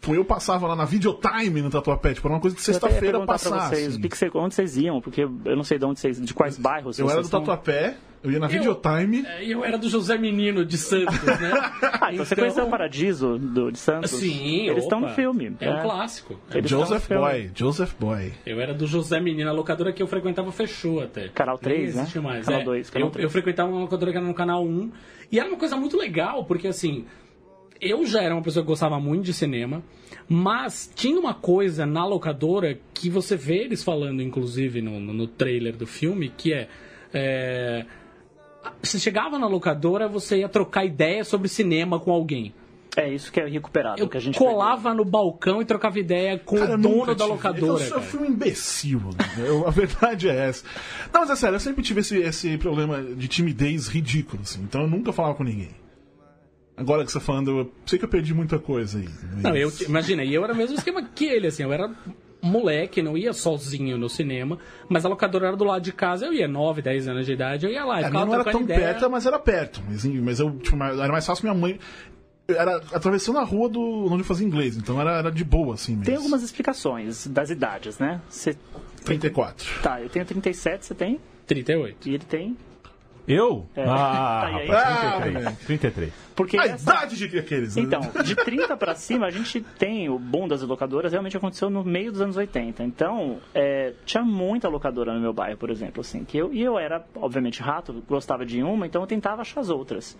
Tipo, 0.00 0.14
eu 0.14 0.24
passava 0.24 0.66
lá 0.66 0.74
na 0.74 0.86
Videotime 0.86 1.60
no 1.60 1.68
Tatuapé, 1.68 2.14
tipo, 2.14 2.26
era 2.26 2.34
uma 2.34 2.40
coisa 2.40 2.56
de 2.56 2.62
Eu 2.62 2.64
sexta-feira 2.64 3.20
passar. 3.26 3.68
vocês, 3.68 3.88
assim. 3.88 3.98
o 3.98 4.00
que 4.02 4.08
que 4.08 4.16
você- 4.16 4.30
onde 4.34 4.54
vocês 4.54 4.76
iam? 4.78 4.98
Porque 5.00 5.22
eu 5.24 5.56
não 5.56 5.62
sei 5.62 5.78
de 5.78 5.84
onde 5.84 6.00
vocês, 6.00 6.18
de 6.18 6.32
quais 6.32 6.56
bairros 6.56 6.98
Eu 6.98 7.06
era 7.10 7.20
do 7.20 7.24
estão. 7.26 7.40
Tatuapé, 7.40 7.96
eu 8.24 8.30
ia 8.30 8.38
na 8.38 8.46
Videotime. 8.46 9.26
É, 9.26 9.44
E 9.44 9.50
eu 9.52 9.62
era 9.62 9.76
do 9.76 9.90
José 9.90 10.16
Menino 10.16 10.64
de 10.64 10.78
Santos, 10.78 11.22
né? 11.22 11.50
Ah, 12.00 12.14
então 12.14 12.24
você 12.24 12.34
conheceu 12.34 12.64
o 12.64 12.70
Paradiso 12.70 13.38
do, 13.38 13.70
de 13.70 13.78
Santos? 13.78 14.10
Sim, 14.12 14.68
Eles 14.68 14.84
estão 14.84 15.00
no 15.00 15.08
filme. 15.10 15.54
É 15.60 15.70
um 15.70 15.82
clássico. 15.82 16.40
Eles 16.54 16.70
Joseph. 16.70 17.06
Boy, 17.06 17.50
Joseph 17.54 17.92
Boy. 18.00 18.32
Eu 18.46 18.58
era 18.58 18.72
do 18.72 18.86
José 18.86 19.20
Menino, 19.20 19.50
a 19.50 19.52
locadora 19.52 19.92
que 19.92 20.02
eu 20.02 20.06
frequentava 20.06 20.50
fechou 20.50 21.02
até. 21.02 21.28
Canal 21.28 21.56
Nem 21.62 21.74
3, 21.74 21.94
né? 21.94 22.00
existe 22.02 22.18
mais. 22.20 22.46
Canal 22.46 22.62
é. 22.62 22.64
2, 22.64 22.88
canal 22.88 23.08
eu, 23.08 23.12
3. 23.12 23.24
eu 23.24 23.30
frequentava 23.30 23.70
uma 23.70 23.80
locadora 23.82 24.10
que 24.12 24.16
era 24.16 24.26
no 24.26 24.32
canal 24.32 24.64
1. 24.64 24.90
E 25.30 25.38
era 25.38 25.46
uma 25.46 25.58
coisa 25.58 25.76
muito 25.76 25.98
legal, 25.98 26.44
porque 26.46 26.68
assim, 26.68 27.04
eu 27.80 28.04
já 28.06 28.22
era 28.22 28.34
uma 28.34 28.42
pessoa 28.42 28.62
que 28.62 28.68
gostava 28.68 29.00
muito 29.00 29.24
de 29.24 29.32
cinema, 29.32 29.82
mas 30.28 30.90
tinha 30.94 31.18
uma 31.18 31.34
coisa 31.34 31.86
na 31.86 32.04
locadora 32.06 32.78
que 32.92 33.08
você 33.08 33.36
vê 33.36 33.58
eles 33.64 33.82
falando, 33.82 34.22
inclusive, 34.22 34.82
no, 34.82 35.00
no, 35.00 35.26
trailer 35.26 35.76
do 35.76 35.86
filme, 35.86 36.32
que 36.36 36.52
é. 36.52 36.68
é, 37.12 37.86
Você 38.82 38.98
chegava 38.98 39.38
na 39.38 39.46
locadora, 39.46 40.08
você 40.08 40.38
ia 40.38 40.48
trocar 40.48 40.84
ideia 40.84 41.24
sobre 41.24 41.48
cinema 41.48 41.98
com 41.98 42.12
alguém. 42.12 42.52
É 42.96 43.08
isso 43.08 43.30
que 43.30 43.40
é 43.40 43.46
recuperado, 43.46 44.00
Eu 44.00 44.08
que 44.08 44.16
a 44.16 44.20
gente 44.20 44.36
colava 44.36 44.92
no 44.92 45.04
balcão 45.04 45.62
e 45.62 45.64
trocava 45.64 45.98
ideia 45.98 46.36
com 46.38 46.56
Cara, 46.56 46.74
o 46.74 46.78
dono 46.78 47.14
da 47.14 47.24
locadora. 47.24 47.84
Eu, 47.84 47.94
eu 47.96 48.02
fui 48.02 48.20
um 48.20 48.24
imbecil. 48.26 49.00
Eu- 49.38 49.66
a 49.66 49.70
verdade 49.70 50.28
é 50.28 50.48
essa. 50.48 50.64
Não, 51.12 51.20
mas 51.20 51.30
é 51.30 51.36
sério, 51.36 51.54
eu 51.54 51.60
sempre 51.60 51.84
tive 51.84 52.00
esse, 52.00 52.18
esse 52.18 52.58
problema 52.58 53.00
de 53.00 53.28
timidez 53.28 53.86
ridículo, 53.86 54.42
assim. 54.42 54.60
Então 54.62 54.82
eu 54.82 54.88
nunca 54.88 55.12
falava 55.12 55.34
com 55.36 55.44
ninguém. 55.44 55.70
Agora 56.80 57.04
que 57.04 57.12
você 57.12 57.18
tá 57.18 57.24
falando, 57.24 57.50
eu 57.58 57.72
sei 57.86 57.98
que 57.98 58.04
eu 58.04 58.08
perdi 58.08 58.32
muita 58.34 58.58
coisa 58.58 58.98
aí. 58.98 59.08
mas- 59.34 59.42
Não, 59.42 59.56
eu, 59.56 59.70
imagina, 59.86 60.24
e 60.24 60.34
eu 60.34 60.42
era 60.42 60.52
o 60.52 60.56
mesmo 60.56 60.74
esquema 60.76 61.02
que 61.14 61.26
ele, 61.26 61.46
assim, 61.46 61.62
eu 61.62 61.72
era 61.72 61.94
moleque, 62.42 63.02
não 63.02 63.18
ia 63.18 63.32
sozinho 63.34 63.98
no 63.98 64.08
cinema, 64.08 64.58
mas 64.88 65.04
a 65.04 65.08
locadora 65.10 65.48
era 65.48 65.56
do 65.56 65.64
lado 65.64 65.82
de 65.82 65.92
casa, 65.92 66.24
eu 66.26 66.32
ia 66.32 66.48
9, 66.48 66.80
10 66.80 67.06
anos 67.06 67.26
de 67.26 67.32
idade, 67.32 67.66
eu 67.66 67.70
ia 67.72 67.84
lá, 67.84 68.00
e 68.00 68.04
É, 68.04 68.10
não 68.10 68.32
era 68.32 68.44
tão 68.44 68.62
ideia. 68.62 68.80
perto, 68.80 69.10
mas 69.10 69.26
era 69.26 69.38
perto. 69.38 69.82
Mas, 69.86 70.04
mas 70.06 70.40
eu, 70.40 70.58
tipo, 70.58 70.82
era 70.82 71.12
mais 71.12 71.26
fácil 71.26 71.44
minha 71.44 71.54
mãe. 71.54 71.78
Era 72.48 72.78
atravessando 72.92 73.38
a 73.38 73.44
rua 73.44 73.68
do 73.68 73.80
onde 74.06 74.20
eu 74.20 74.24
fazia 74.24 74.44
inglês, 74.46 74.76
então 74.76 75.00
era, 75.00 75.18
era 75.18 75.30
de 75.30 75.44
boa, 75.44 75.74
assim 75.74 75.92
mesmo. 75.92 76.06
Tem 76.06 76.16
algumas 76.16 76.42
explicações 76.42 77.26
das 77.28 77.48
idades, 77.50 77.98
né? 77.98 78.20
Você... 78.28 78.56
34. 79.04 79.82
Tá, 79.82 80.00
eu 80.00 80.08
tenho 80.08 80.24
37, 80.24 80.84
você 80.86 80.94
tem? 80.94 81.20
38. 81.46 82.08
E 82.08 82.14
ele 82.14 82.24
tem? 82.24 82.56
Eu? 83.28 83.66
É. 83.76 83.84
Ah, 83.84 84.40
Tá, 84.42 84.50
e 84.50 84.54
aí? 84.62 84.66
rapaz, 84.68 84.86
Ah, 84.88 85.20
33. 85.20 85.34
moleque. 85.44 85.64
33. 85.66 86.12
Porque 86.34 86.58
A 86.58 86.64
essa- 86.64 86.82
idade 86.90 87.16
de 87.28 87.38
aqueles. 87.38 87.76
né? 87.76 87.82
Então, 87.82 88.00
de 88.24 88.34
30 88.36 88.76
para 88.76 88.94
cima, 88.94 89.26
a 89.26 89.30
gente 89.30 89.60
tem 89.60 90.08
o 90.08 90.18
boom 90.18 90.48
das 90.48 90.62
locadoras, 90.62 91.12
realmente 91.12 91.36
aconteceu 91.36 91.68
no 91.68 91.84
meio 91.84 92.10
dos 92.12 92.20
anos 92.20 92.36
80. 92.36 92.82
Então, 92.82 93.38
é, 93.54 93.92
tinha 94.06 94.24
muita 94.24 94.68
locadora 94.68 95.12
no 95.12 95.20
meu 95.20 95.32
bairro, 95.32 95.58
por 95.58 95.70
exemplo, 95.70 96.00
assim, 96.00 96.24
que 96.24 96.38
eu, 96.38 96.52
e 96.52 96.62
eu 96.62 96.78
era, 96.78 97.04
obviamente, 97.16 97.60
rato, 97.60 98.02
gostava 98.08 98.44
de 98.46 98.62
uma, 98.62 98.86
então 98.86 99.02
eu 99.02 99.06
tentava 99.06 99.42
achar 99.42 99.60
as 99.60 99.68
outras. 99.68 100.16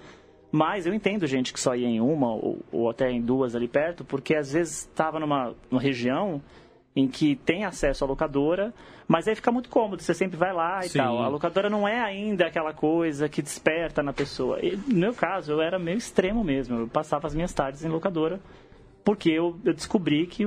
Mas 0.53 0.85
eu 0.85 0.93
entendo 0.93 1.27
gente 1.27 1.53
que 1.53 1.61
só 1.61 1.75
ia 1.77 1.87
em 1.89 2.01
uma 2.01 2.35
ou, 2.35 2.59
ou 2.73 2.91
até 2.91 3.09
em 3.11 3.21
duas 3.23 3.55
ali 3.55 3.69
perto, 3.69 4.05
porque 4.05 4.35
às 4.35 4.53
vezes 4.53 4.81
estava 4.81 5.21
numa, 5.21 5.55
numa 5.71 5.81
região 5.81 6.43
em 6.95 7.07
que 7.07 7.37
tem 7.37 7.65
acesso 7.65 8.05
à 8.05 8.07
locadora, 8.07 8.75
mas 9.07 9.29
aí 9.29 9.35
fica 9.35 9.53
muito 9.53 9.69
cômodo, 9.69 10.03
você 10.03 10.13
sempre 10.13 10.37
vai 10.37 10.53
lá 10.53 10.81
e 10.85 10.89
Sim. 10.89 10.99
tal. 10.99 11.23
A 11.23 11.29
locadora 11.29 11.71
não 11.71 11.87
é 11.87 12.01
ainda 12.01 12.47
aquela 12.47 12.73
coisa 12.73 13.29
que 13.29 13.41
desperta 13.41 14.03
na 14.03 14.13
pessoa. 14.13 14.59
E, 14.61 14.77
no 14.77 14.99
meu 14.99 15.15
caso, 15.15 15.53
eu 15.53 15.61
era 15.61 15.79
meio 15.79 15.99
extremo 15.99 16.43
mesmo. 16.43 16.81
Eu 16.81 16.89
passava 16.89 17.27
as 17.27 17.35
minhas 17.35 17.53
tardes 17.53 17.85
em 17.85 17.89
locadora 17.89 18.41
porque 19.05 19.31
eu, 19.31 19.59
eu 19.65 19.73
descobri 19.73 20.27
que, 20.27 20.45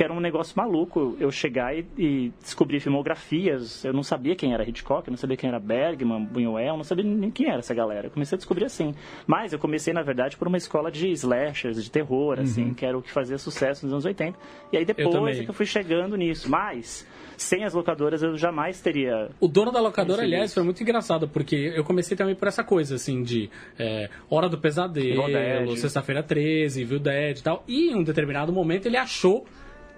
que 0.00 0.04
era 0.04 0.14
um 0.14 0.20
negócio 0.20 0.54
maluco 0.56 1.14
eu 1.20 1.30
chegar 1.30 1.76
e, 1.76 1.84
e 1.98 2.32
descobrir 2.40 2.80
filmografias. 2.80 3.84
Eu 3.84 3.92
não 3.92 4.02
sabia 4.02 4.34
quem 4.34 4.54
era 4.54 4.66
Hitchcock, 4.66 5.06
eu 5.06 5.10
não 5.10 5.18
sabia 5.18 5.36
quem 5.36 5.46
era 5.46 5.60
Bergman, 5.60 6.24
Buñuel, 6.24 6.68
eu 6.68 6.76
não 6.78 6.84
sabia 6.84 7.04
nem 7.04 7.30
quem 7.30 7.48
era 7.48 7.58
essa 7.58 7.74
galera. 7.74 8.06
Eu 8.06 8.10
comecei 8.10 8.34
a 8.34 8.38
descobrir 8.38 8.64
assim. 8.64 8.94
Mas 9.26 9.52
eu 9.52 9.58
comecei, 9.58 9.92
na 9.92 10.00
verdade, 10.00 10.38
por 10.38 10.48
uma 10.48 10.56
escola 10.56 10.90
de 10.90 11.10
slashers, 11.10 11.84
de 11.84 11.90
terror, 11.90 12.40
assim, 12.40 12.72
que 12.72 12.86
era 12.86 12.96
o 12.96 13.02
que 13.02 13.12
fazia 13.12 13.36
sucesso 13.36 13.84
nos 13.84 13.92
anos 13.92 14.06
80. 14.06 14.38
E 14.72 14.78
aí 14.78 14.86
depois 14.86 15.10
também. 15.10 15.38
é 15.38 15.44
que 15.44 15.50
eu 15.50 15.52
fui 15.52 15.66
chegando 15.66 16.16
nisso. 16.16 16.50
Mas, 16.50 17.06
sem 17.36 17.64
as 17.64 17.74
locadoras, 17.74 18.22
eu 18.22 18.38
jamais 18.38 18.80
teria 18.80 19.28
O 19.38 19.46
dono 19.46 19.70
da 19.70 19.82
locadora, 19.82 20.22
aliás, 20.22 20.46
isso. 20.46 20.54
foi 20.54 20.62
muito 20.62 20.82
engraçado, 20.82 21.28
porque 21.28 21.74
eu 21.76 21.84
comecei 21.84 22.16
também 22.16 22.34
por 22.34 22.48
essa 22.48 22.64
coisa, 22.64 22.94
assim, 22.94 23.22
de 23.22 23.50
é, 23.78 24.08
Hora 24.30 24.48
do 24.48 24.56
Pesadelo. 24.56 25.76
Sexta-feira 25.76 26.22
13, 26.22 26.84
Viu 26.84 26.98
Dead 26.98 27.36
e 27.36 27.42
tal. 27.42 27.62
E 27.68 27.90
em 27.90 27.96
um 27.96 28.02
determinado 28.02 28.50
momento 28.50 28.86
ele 28.86 28.96
achou 28.96 29.46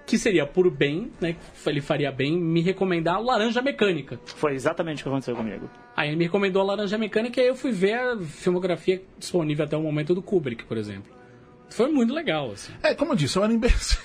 que 0.05 0.17
seria 0.17 0.45
por 0.45 0.69
bem, 0.69 1.11
né? 1.21 1.33
que 1.33 1.69
Ele 1.69 1.81
faria 1.81 2.11
bem 2.11 2.37
me 2.37 2.61
recomendar 2.61 3.21
Laranja 3.21 3.61
Mecânica. 3.61 4.19
Foi 4.25 4.53
exatamente 4.53 5.01
o 5.01 5.03
que 5.03 5.09
aconteceu 5.09 5.35
comigo. 5.35 5.69
Aí 5.95 6.09
ele 6.09 6.17
me 6.17 6.25
recomendou 6.25 6.61
a 6.61 6.65
Laranja 6.65 6.97
Mecânica 6.97 7.39
e 7.39 7.43
aí 7.43 7.49
eu 7.49 7.55
fui 7.55 7.71
ver 7.71 7.93
a 7.93 8.17
filmografia 8.19 9.01
disponível 9.17 9.65
até 9.65 9.77
o 9.77 9.81
momento 9.81 10.13
do 10.13 10.21
Kubrick, 10.21 10.65
por 10.65 10.77
exemplo. 10.77 11.11
Foi 11.69 11.89
muito 11.91 12.13
legal, 12.13 12.51
assim. 12.51 12.71
É, 12.83 12.93
como 12.93 13.13
eu 13.13 13.15
disse, 13.15 13.35
eu 13.37 13.43
era 13.43 13.51
imbecil. 13.53 13.97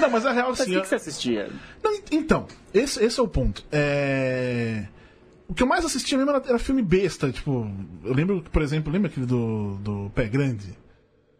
Não, 0.00 0.08
mas 0.08 0.24
a 0.24 0.32
real, 0.32 0.50
Mas 0.50 0.60
assim. 0.60 0.70
o 0.70 0.72
que, 0.72 0.78
eu- 0.78 0.82
que 0.82 0.88
você 0.88 0.94
assistia? 0.94 1.50
Não, 1.82 1.92
então, 2.10 2.46
esse, 2.72 3.04
esse 3.04 3.20
é 3.20 3.22
o 3.22 3.28
ponto. 3.28 3.64
É... 3.70 4.86
O 5.48 5.54
que 5.54 5.62
eu 5.62 5.66
mais 5.66 5.84
assistia 5.84 6.16
mesmo 6.16 6.30
era, 6.32 6.42
era 6.48 6.58
filme 6.58 6.82
besta, 6.82 7.30
tipo. 7.30 7.70
Eu 8.02 8.14
lembro, 8.14 8.42
por 8.50 8.62
exemplo, 8.62 8.92
lembra 8.92 9.08
aquele 9.10 9.26
do, 9.26 9.76
do 9.76 10.10
Pé 10.14 10.26
Grande? 10.26 10.76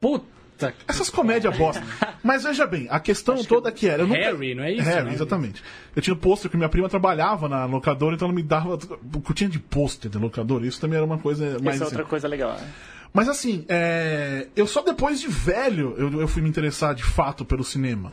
Puta 0.00 0.24
que 0.56 0.84
Essas 0.88 1.10
comédias 1.10 1.56
bosta. 1.56 1.82
Mas 2.22 2.44
veja 2.44 2.66
bem, 2.66 2.86
a 2.90 2.98
questão 2.98 3.42
toda 3.44 3.70
que 3.70 3.88
era. 3.88 4.02
Eu 4.02 4.06
nunca... 4.06 4.20
Harry, 4.20 4.54
não 4.54 4.64
é 4.64 4.72
isso, 4.72 4.82
Harry, 4.82 5.04
né? 5.06 5.14
exatamente. 5.14 5.62
Eu 5.94 6.02
tinha 6.02 6.14
um 6.14 6.18
pôster 6.18 6.50
que 6.50 6.56
minha 6.56 6.68
prima 6.68 6.88
trabalhava 6.88 7.48
na 7.48 7.64
locadora, 7.66 8.14
então 8.14 8.26
ela 8.26 8.34
me 8.34 8.42
dava. 8.42 8.74
O 8.74 9.20
que 9.20 9.30
eu 9.30 9.34
tinha 9.34 9.50
de 9.50 9.58
pôster 9.58 10.10
de 10.10 10.18
locadora, 10.18 10.66
isso 10.66 10.80
também 10.80 10.96
era 10.96 11.04
uma 11.04 11.18
coisa 11.18 11.58
mais. 11.60 11.60
Essa 11.60 11.68
é 11.68 11.72
assim. 11.74 11.84
outra 11.84 12.04
coisa 12.04 12.26
legal. 12.26 12.52
né? 12.52 12.72
Mas 13.12 13.28
assim, 13.28 13.64
é, 13.68 14.48
eu 14.54 14.66
só 14.66 14.82
depois 14.82 15.20
de 15.20 15.28
velho 15.28 15.94
eu, 15.96 16.20
eu 16.20 16.28
fui 16.28 16.42
me 16.42 16.48
interessar 16.48 16.94
de 16.94 17.04
fato 17.04 17.44
pelo 17.44 17.64
cinema. 17.64 18.12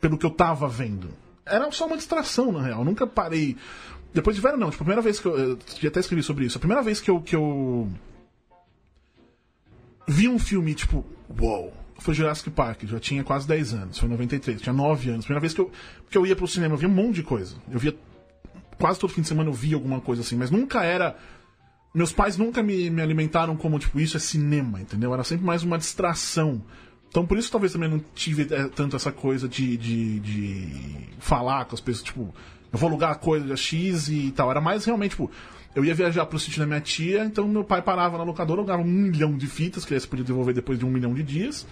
Pelo 0.00 0.18
que 0.18 0.26
eu 0.26 0.30
tava 0.30 0.66
vendo. 0.66 1.10
Era 1.46 1.70
só 1.70 1.86
uma 1.86 1.96
distração, 1.96 2.50
na 2.50 2.62
real. 2.62 2.80
Eu 2.80 2.84
nunca 2.84 3.06
parei. 3.06 3.56
Depois 4.12 4.34
de 4.36 4.42
velho, 4.42 4.56
não. 4.56 4.70
Tipo, 4.70 4.82
a 4.82 4.84
primeira 4.84 5.02
vez 5.02 5.20
que 5.20 5.26
eu. 5.26 5.38
Eu 5.38 5.58
já 5.80 5.88
até 5.88 6.00
escrevi 6.00 6.22
sobre 6.22 6.44
isso. 6.44 6.58
A 6.58 6.60
primeira 6.60 6.82
vez 6.82 7.00
que 7.00 7.10
eu. 7.10 7.20
Que 7.20 7.36
eu 7.36 7.88
vi 10.06 10.28
um 10.28 10.38
filme, 10.38 10.74
tipo, 10.74 11.04
uou. 11.38 11.72
foi 11.98 12.14
Jurassic 12.14 12.50
Park, 12.50 12.84
já 12.84 12.98
tinha 12.98 13.22
quase 13.22 13.46
10 13.46 13.74
anos, 13.74 13.98
foi 13.98 14.08
em 14.08 14.12
93, 14.12 14.60
tinha 14.60 14.72
9 14.72 15.10
anos. 15.10 15.24
Primeira 15.24 15.40
vez 15.40 15.54
que 15.54 15.60
eu, 15.60 15.70
que 16.10 16.18
eu 16.18 16.26
ia 16.26 16.36
pro 16.36 16.46
cinema, 16.46 16.74
eu 16.74 16.78
via 16.78 16.88
um 16.88 16.92
monte 16.92 17.16
de 17.16 17.22
coisa. 17.22 17.56
Eu 17.70 17.78
via. 17.78 17.94
Quase 18.78 18.98
todo 18.98 19.12
fim 19.12 19.22
de 19.22 19.28
semana 19.28 19.48
eu 19.48 19.54
via 19.54 19.76
alguma 19.76 20.00
coisa 20.00 20.22
assim, 20.22 20.36
mas 20.36 20.50
nunca 20.50 20.82
era. 20.84 21.16
Meus 21.94 22.12
pais 22.12 22.36
nunca 22.36 22.62
me, 22.62 22.88
me 22.88 23.02
alimentaram 23.02 23.54
como, 23.54 23.78
tipo, 23.78 24.00
isso 24.00 24.16
é 24.16 24.20
cinema, 24.20 24.80
entendeu? 24.80 25.12
Era 25.12 25.22
sempre 25.22 25.44
mais 25.44 25.62
uma 25.62 25.78
distração. 25.78 26.62
Então 27.08 27.26
por 27.26 27.36
isso 27.36 27.52
talvez 27.52 27.72
também 27.72 27.90
não 27.90 28.00
tive 28.14 28.52
é, 28.54 28.68
tanto 28.68 28.96
essa 28.96 29.12
coisa 29.12 29.46
de, 29.46 29.76
de, 29.76 30.20
de 30.20 31.08
falar 31.18 31.66
com 31.66 31.74
as 31.74 31.80
pessoas, 31.80 32.04
tipo, 32.04 32.34
eu 32.72 32.78
vou 32.78 32.88
alugar 32.88 33.10
a 33.10 33.14
coisa 33.14 33.54
X 33.54 34.08
e 34.08 34.32
tal. 34.32 34.50
Era 34.50 34.60
mais 34.60 34.86
realmente, 34.86 35.10
tipo, 35.10 35.30
eu 35.74 35.84
ia 35.84 35.94
viajar 35.94 36.26
pro 36.26 36.38
sítio 36.38 36.60
da 36.60 36.66
minha 36.66 36.80
tia, 36.80 37.24
então 37.24 37.46
meu 37.48 37.64
pai 37.64 37.80
parava 37.82 38.18
na 38.18 38.24
locadora, 38.24 38.60
alugava 38.60 38.82
um 38.82 38.86
milhão 38.86 39.36
de 39.36 39.46
fitas, 39.46 39.84
que 39.84 39.94
aí 39.94 40.00
você 40.00 40.06
podia 40.06 40.24
devolver 40.24 40.54
depois 40.54 40.78
de 40.78 40.84
um 40.84 40.90
milhão 40.90 41.14
de 41.14 41.22
dias, 41.22 41.66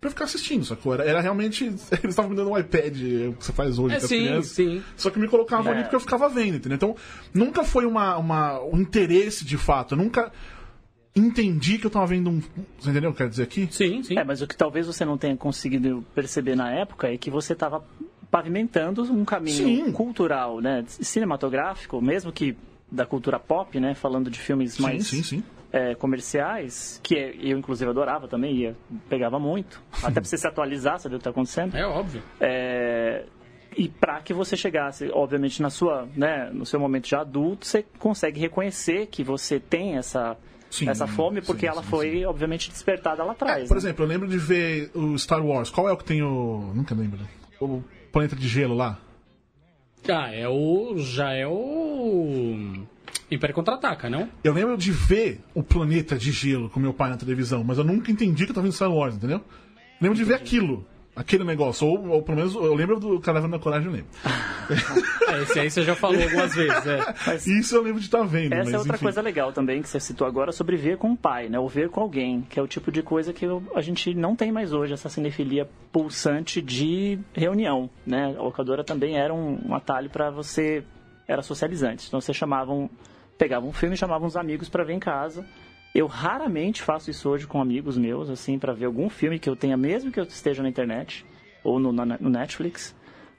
pra 0.00 0.08
eu 0.08 0.10
ficar 0.12 0.24
assistindo, 0.24 0.64
sacou? 0.64 0.92
Era, 0.94 1.04
era 1.04 1.20
realmente. 1.20 1.64
Eles 1.92 2.10
estavam 2.10 2.30
me 2.30 2.36
dando 2.36 2.50
um 2.50 2.58
iPad, 2.58 2.94
o 3.28 3.32
que 3.34 3.44
você 3.44 3.52
faz 3.52 3.78
hoje 3.78 3.94
É, 3.94 3.98
com 3.98 4.04
as 4.04 4.08
sim, 4.10 4.18
crianças. 4.24 4.52
sim. 4.52 4.82
Só 4.96 5.08
que 5.10 5.18
me 5.18 5.28
colocavam 5.28 5.70
É. 5.72 5.74
ali 5.74 5.82
porque 5.84 5.96
eu 5.96 6.00
ficava 6.00 6.28
vendo, 6.28 6.56
entendeu? 6.56 6.76
Então, 6.76 6.96
nunca 7.32 7.64
foi 7.64 7.86
uma, 7.86 8.16
uma, 8.18 8.60
um 8.62 8.80
interesse 8.80 9.44
de 9.44 9.56
fato. 9.56 9.94
Eu 9.94 9.98
nunca 9.98 10.30
entendi 11.16 11.78
que 11.78 11.86
eu 11.86 11.90
tava 11.90 12.06
vendo 12.06 12.28
um. 12.30 12.40
Você 12.78 12.90
entendeu 12.90 13.10
o 13.10 13.12
que 13.12 13.16
eu 13.16 13.18
quero 13.18 13.30
dizer 13.30 13.44
aqui? 13.44 13.68
Sim, 13.70 14.02
sim. 14.02 14.18
É, 14.18 14.24
mas 14.24 14.42
o 14.42 14.46
que 14.46 14.56
talvez 14.56 14.86
você 14.86 15.04
não 15.04 15.16
tenha 15.16 15.36
conseguido 15.36 16.04
perceber 16.14 16.56
na 16.56 16.70
época 16.72 17.08
é 17.08 17.16
que 17.16 17.30
você 17.30 17.52
estava 17.52 17.84
pavimentando 18.30 19.02
um 19.04 19.24
caminho 19.24 19.56
Sim. 19.86 19.92
cultural, 19.92 20.60
né, 20.60 20.84
cinematográfico, 20.88 22.02
mesmo 22.02 22.32
que 22.32 22.56
da 22.94 23.04
cultura 23.04 23.38
pop, 23.38 23.78
né, 23.80 23.94
falando 23.94 24.30
de 24.30 24.38
filmes 24.38 24.78
mais 24.78 25.06
Sim, 25.06 25.22
sim, 25.22 25.38
sim. 25.38 25.44
é, 25.72 25.94
comerciais, 25.94 27.00
que 27.02 27.14
eu 27.14 27.58
inclusive 27.58 27.90
adorava 27.90 28.28
também, 28.28 28.54
ia, 28.54 28.76
pegava 29.08 29.38
muito, 29.38 29.82
até 30.02 30.14
pra 30.14 30.24
você 30.24 30.38
se 30.38 30.46
atualizar, 30.46 30.98
saber 30.98 31.16
o 31.16 31.18
que 31.18 31.22
está 31.22 31.30
acontecendo. 31.30 31.76
É 31.76 31.86
óbvio. 31.86 32.22
É, 32.40 33.24
e 33.76 33.88
para 33.88 34.20
que 34.20 34.32
você 34.32 34.56
chegasse, 34.56 35.10
obviamente, 35.12 35.60
na 35.60 35.70
sua, 35.70 36.08
né, 36.16 36.50
no 36.52 36.64
seu 36.64 36.78
momento 36.78 37.08
já 37.08 37.20
adulto, 37.20 37.66
você 37.66 37.84
consegue 37.98 38.38
reconhecer 38.40 39.06
que 39.06 39.24
você 39.24 39.58
tem 39.58 39.96
essa, 39.96 40.36
Sim, 40.70 40.88
essa 40.88 41.06
fome, 41.06 41.40
porque 41.40 41.66
sim, 41.66 41.72
ela 41.72 41.82
sim, 41.82 41.88
foi, 41.88 42.24
obviamente, 42.24 42.70
despertada 42.70 43.22
lá 43.24 43.32
atrás. 43.32 43.68
Por 43.68 43.74
né? 43.74 43.78
exemplo, 43.78 44.04
eu 44.04 44.08
lembro 44.08 44.28
de 44.28 44.38
ver 44.38 44.90
o 44.94 45.18
Star 45.18 45.44
Wars. 45.44 45.70
Qual 45.70 45.88
é 45.88 45.92
o 45.92 45.96
que 45.96 46.04
tem 46.04 46.22
o. 46.22 46.72
Nunca 46.74 46.94
lembro. 46.94 47.20
O 47.60 47.82
planeta 48.12 48.36
de 48.36 48.46
gelo 48.48 48.74
lá? 48.74 48.98
Ah, 50.08 50.30
é 50.32 50.48
o. 50.48 50.98
Já 50.98 51.32
é 51.32 51.46
o. 51.46 52.84
Império 53.30 53.54
Contra-Ataca, 53.54 54.10
não? 54.10 54.28
Eu 54.42 54.52
lembro 54.52 54.76
de 54.76 54.92
ver 54.92 55.40
o 55.54 55.62
planeta 55.62 56.16
de 56.16 56.30
gelo 56.30 56.68
com 56.68 56.78
meu 56.78 56.92
pai 56.92 57.10
na 57.10 57.16
televisão, 57.16 57.64
mas 57.64 57.78
eu 57.78 57.84
nunca 57.84 58.12
entendi 58.12 58.44
que 58.44 58.50
eu 58.50 58.54
tava 58.54 58.66
vendo 58.66 58.74
Star 58.74 58.92
Wars, 58.92 59.16
entendeu? 59.16 59.40
Lembro 60.00 60.16
de 60.16 60.24
ver 60.24 60.34
aquilo. 60.34 60.86
Aquele 61.16 61.44
negócio. 61.44 61.86
Ou, 61.86 62.08
ou 62.08 62.22
pelo 62.22 62.38
menos 62.38 62.54
eu 62.54 62.74
lembro 62.74 62.98
do 62.98 63.20
Caravana 63.20 63.56
da 63.56 63.62
Coragem, 63.62 63.86
eu 63.88 63.92
lembro. 63.92 64.08
É, 65.26 65.42
esse 65.42 65.58
aí 65.58 65.70
você 65.70 65.82
já 65.82 65.94
falou 65.96 66.22
algumas 66.22 66.54
vezes, 66.54 66.86
é. 66.86 67.14
Mas 67.26 67.46
Isso 67.46 67.74
eu 67.74 67.82
lembro 67.82 67.98
de 67.98 68.06
estar 68.06 68.22
vendo. 68.24 68.52
essa 68.52 68.64
mas, 68.64 68.74
é 68.74 68.78
outra 68.78 68.94
enfim. 68.94 69.04
coisa 69.04 69.20
legal 69.20 69.52
também 69.52 69.82
que 69.82 69.88
você 69.88 69.98
citou 69.98 70.26
agora 70.26 70.52
sobre 70.52 70.76
ver 70.76 70.96
com 70.96 71.10
o 71.12 71.16
pai, 71.16 71.48
né? 71.48 71.58
Ou 71.58 71.68
ver 71.68 71.88
com 71.90 72.00
alguém, 72.00 72.42
que 72.42 72.58
é 72.58 72.62
o 72.62 72.68
tipo 72.68 72.92
de 72.92 73.02
coisa 73.02 73.32
que 73.32 73.44
eu- 73.44 73.62
a 73.74 73.80
gente 73.80 74.14
não 74.14 74.36
tem 74.36 74.52
mais 74.52 74.72
hoje, 74.72 74.92
essa 74.92 75.08
cinefilia 75.08 75.68
pulsante 75.90 76.62
de 76.62 77.18
reunião, 77.32 77.90
né? 78.06 78.34
A 78.38 78.42
locadora 78.42 78.84
também 78.84 79.16
era 79.18 79.34
um, 79.34 79.58
um 79.66 79.74
atalho 79.74 80.08
para 80.08 80.30
você... 80.30 80.84
Era 81.26 81.42
socializante. 81.42 82.06
Então 82.06 82.20
você 82.20 82.32
chamava 82.34 82.70
um, 82.72 82.88
pegava 83.38 83.66
um 83.66 83.72
filme 83.72 83.94
e 83.94 83.98
chamava 83.98 84.24
uns 84.24 84.36
amigos 84.36 84.68
para 84.68 84.84
ver 84.84 84.92
em 84.92 85.00
casa. 85.00 85.44
Eu 85.94 86.06
raramente 86.06 86.82
faço 86.82 87.10
isso 87.10 87.28
hoje 87.28 87.46
com 87.46 87.60
amigos 87.60 87.96
meus, 87.96 88.28
assim, 88.28 88.58
para 88.58 88.72
ver 88.72 88.86
algum 88.86 89.08
filme 89.08 89.38
que 89.38 89.48
eu 89.48 89.54
tenha, 89.54 89.76
mesmo 89.76 90.10
que 90.10 90.18
eu 90.18 90.24
esteja 90.24 90.62
na 90.62 90.68
internet 90.68 91.24
ou 91.62 91.78
no, 91.78 91.92
na- 91.92 92.18
no 92.20 92.28
Netflix. 92.28 92.94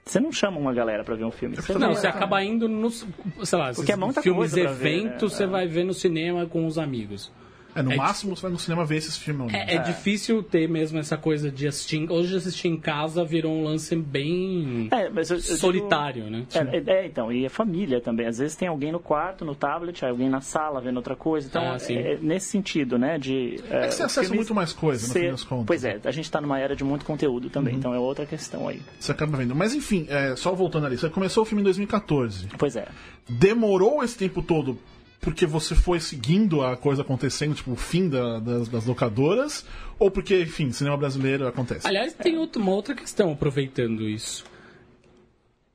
Você 0.05 0.19
não 0.19 0.31
chama 0.31 0.57
uma 0.59 0.73
galera 0.73 1.03
para 1.03 1.15
ver 1.15 1.25
um 1.25 1.31
filme. 1.31 1.55
Você 1.55 1.73
Não, 1.77 1.93
você 1.95 2.07
acaba 2.07 2.41
indo 2.43 2.69
nos. 2.69 3.05
Sei 3.43 3.57
lá, 3.59 3.73
Porque 3.73 3.91
é 3.91 3.95
muita 3.95 4.21
filmes 4.21 4.51
coisa 4.53 4.61
pra 4.61 4.71
ver, 4.71 4.89
eventos, 4.99 5.31
né? 5.31 5.37
você 5.37 5.47
vai 5.47 5.67
ver 5.67 5.83
no 5.83 5.93
cinema 5.93 6.45
com 6.45 6.65
os 6.67 6.77
amigos. 6.77 7.31
É, 7.75 7.81
no 7.83 7.91
É 7.91 7.95
máximo 7.97 8.35
você 8.35 8.43
vai 8.43 8.51
no 8.51 8.57
cinema 8.59 8.85
ver 8.85 8.95
esses 8.97 9.17
filmes. 9.17 9.51
né? 9.51 9.65
É, 9.67 9.75
é 9.75 9.77
difícil 9.79 10.41
ter 10.41 10.67
mesmo 10.69 10.97
essa 10.97 11.17
coisa 11.17 11.51
de 11.51 11.67
assistir. 11.67 12.09
Hoje 12.09 12.35
assistir 12.37 12.69
em 12.69 12.77
casa 12.77 13.23
virou 13.25 13.51
um 13.51 13.63
lance 13.65 13.95
bem 13.95 14.87
É, 14.91 15.09
mas 15.09 15.29
eu- 15.29 15.37
eu 15.37 15.41
digo- 15.43 15.57
solitário, 15.57 16.29
né? 16.29 16.45
É, 16.53 16.77
é, 16.77 16.99
é, 17.01 17.05
então, 17.05 17.31
e 17.31 17.45
a 17.45 17.49
família 17.49 17.99
também. 17.99 18.27
Às 18.27 18.37
vezes 18.37 18.55
tem 18.55 18.67
alguém 18.67 18.91
no 18.91 18.99
quarto, 18.99 19.43
no 19.43 19.53
tablet, 19.53 20.03
alguém 20.05 20.29
na 20.29 20.41
sala 20.41 20.79
vendo 20.79 20.97
outra 20.97 21.15
coisa. 21.15 21.47
Então, 21.47 21.61
Ah, 21.63 21.77
é, 21.89 22.13
é 22.13 22.17
nesse 22.21 22.47
sentido, 22.47 22.97
né? 22.97 23.17
De, 23.17 23.55
É 23.69 23.87
que 23.87 23.93
você 23.95 24.03
acessa 24.03 24.33
muito 24.33 24.55
mais 24.55 24.71
coisa, 24.71 25.07
no 25.07 25.13
fim 25.13 25.31
das 25.31 25.43
contas. 25.43 25.65
Pois 25.65 25.83
é, 25.83 25.99
a 26.03 26.11
gente 26.11 26.25
está 26.25 26.39
numa 26.39 26.57
era 26.59 26.75
de 26.75 26.83
muito 26.83 27.03
conteúdo 27.05 27.49
também, 27.49 27.73
Uhum. 27.73 27.79
então 27.79 27.93
é 27.93 27.99
outra 27.99 28.25
questão 28.25 28.67
aí. 28.67 28.81
Você 28.99 29.11
acaba 29.11 29.35
vendo. 29.37 29.53
Mas 29.55 29.73
enfim, 29.75 30.05
é, 30.09 30.35
só 30.35 30.53
voltando 30.53 30.85
ali. 30.85 30.97
Você 30.97 31.09
começou 31.09 31.43
o 31.43 31.45
filme 31.45 31.61
em 31.61 31.65
2014. 31.65 32.47
Pois 32.57 32.75
é. 32.75 32.87
Demorou 33.27 34.03
esse 34.03 34.17
tempo 34.17 34.41
todo 34.41 34.77
porque 35.21 35.45
você 35.45 35.73
foi 35.75 35.99
seguindo 35.99 36.61
a 36.63 36.77
coisa 36.77 37.01
acontecendo, 37.01 37.55
tipo, 37.55 37.71
o 37.71 37.75
fim 37.75 38.07
da- 38.09 38.39
das, 38.39 38.67
das 38.67 38.85
locadoras? 38.85 39.65
Ou 39.97 40.11
porque, 40.11 40.41
enfim, 40.41 40.71
cinema 40.71 40.97
brasileiro 40.97 41.47
acontece? 41.47 41.87
Aliás, 41.87 42.13
tem 42.13 42.37
outra- 42.37 42.61
uma 42.61 42.71
outra 42.71 42.93
questão 42.93 43.31
aproveitando 43.31 44.07
isso. 44.07 44.43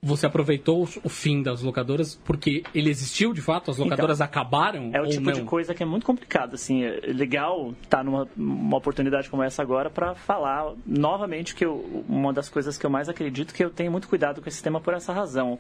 Você 0.02 0.24
aproveitou 0.24 0.88
o 1.04 1.08
fim 1.10 1.42
das 1.42 1.60
locadoras 1.60 2.14
porque 2.24 2.62
ele 2.74 2.88
existiu 2.88 3.34
de 3.34 3.42
fato? 3.42 3.70
As 3.70 3.76
locadoras 3.76 4.22
acabaram? 4.22 4.90
É 4.94 5.00
o 5.00 5.04
ou 5.04 5.10
tipo 5.10 5.26
não? 5.26 5.32
de 5.32 5.42
coisa 5.42 5.74
que 5.74 5.82
é 5.82 5.86
muito 5.86 6.06
complicado, 6.06 6.54
assim, 6.54 6.84
é 6.84 7.00
legal 7.12 7.74
estar 7.82 8.02
numa 8.02 8.26
uma 8.34 8.78
oportunidade 8.78 9.28
como 9.28 9.42
essa 9.42 9.60
agora 9.60 9.90
para 9.90 10.14
falar 10.14 10.72
novamente 10.86 11.54
que 11.54 11.66
eu- 11.66 12.04
uma 12.08 12.32
das 12.32 12.48
coisas 12.48 12.78
que 12.78 12.86
eu 12.86 12.88
mais 12.88 13.10
acredito 13.10 13.52
que 13.52 13.62
eu 13.62 13.68
tenho 13.68 13.92
muito 13.92 14.08
cuidado 14.08 14.40
com 14.40 14.48
esse 14.48 14.62
tema 14.62 14.80
por 14.80 14.94
essa 14.94 15.12
razão. 15.12 15.58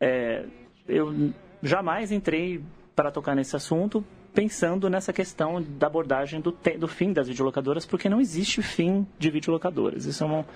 É, 0.00 0.44
eu 0.88 1.32
jamais 1.60 2.12
entrei 2.12 2.60
para 2.94 3.10
tocar 3.10 3.34
nesse 3.34 3.56
assunto 3.56 4.04
pensando 4.34 4.88
nessa 4.88 5.12
questão 5.12 5.60
da 5.60 5.86
abordagem 5.88 6.40
do, 6.40 6.52
te- 6.52 6.78
do 6.78 6.86
fim 6.86 7.12
das 7.12 7.26
videolocadoras, 7.28 7.84
porque 7.84 8.08
não 8.08 8.20
existe 8.20 8.62
fim 8.62 9.04
de 9.18 9.28
videolocadoras. 9.30 10.04
Isso 10.04 10.22
é 10.22 10.26
uma, 10.26 10.46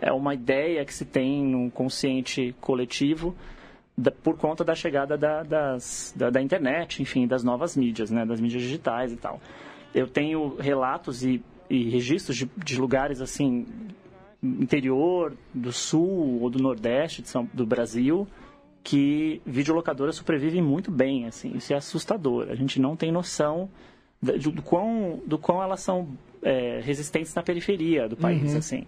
é 0.00 0.12
uma 0.12 0.34
ideia 0.34 0.84
que 0.84 0.92
se 0.92 1.04
tem 1.06 1.42
no 1.42 1.70
consciente 1.70 2.54
coletivo 2.60 3.34
da- 3.96 4.10
por 4.10 4.36
conta 4.36 4.62
da 4.62 4.74
chegada 4.74 5.16
da, 5.16 5.42
das- 5.42 6.12
da, 6.14 6.28
da 6.28 6.42
internet, 6.42 7.00
enfim, 7.00 7.26
das 7.26 7.42
novas 7.42 7.76
mídias, 7.76 8.10
né, 8.10 8.26
das 8.26 8.40
mídias 8.40 8.60
digitais 8.62 9.10
e 9.12 9.16
tal. 9.16 9.40
Eu 9.94 10.06
tenho 10.06 10.56
relatos 10.56 11.24
e, 11.24 11.42
e 11.70 11.88
registros 11.88 12.36
de, 12.36 12.50
de 12.56 12.78
lugares 12.78 13.22
assim 13.22 13.66
interior 14.42 15.32
do 15.54 15.72
sul 15.72 16.40
ou 16.42 16.50
do 16.50 16.58
nordeste 16.58 17.22
de 17.22 17.28
São- 17.28 17.48
do 17.54 17.64
Brasil 17.64 18.28
que 18.84 19.40
videolocadoras 19.46 20.14
sobrevivem 20.16 20.60
muito 20.62 20.90
bem, 20.90 21.26
assim, 21.26 21.52
isso 21.56 21.72
é 21.72 21.76
assustador. 21.76 22.48
A 22.50 22.54
gente 22.54 22.78
não 22.78 22.94
tem 22.94 23.10
noção 23.10 23.68
do, 24.22 24.62
quão, 24.62 25.20
do 25.26 25.38
quão 25.38 25.62
elas 25.62 25.80
são 25.80 26.06
é, 26.42 26.80
resistentes 26.84 27.34
na 27.34 27.42
periferia 27.42 28.06
do 28.08 28.16
país, 28.16 28.54
assim. 28.54 28.86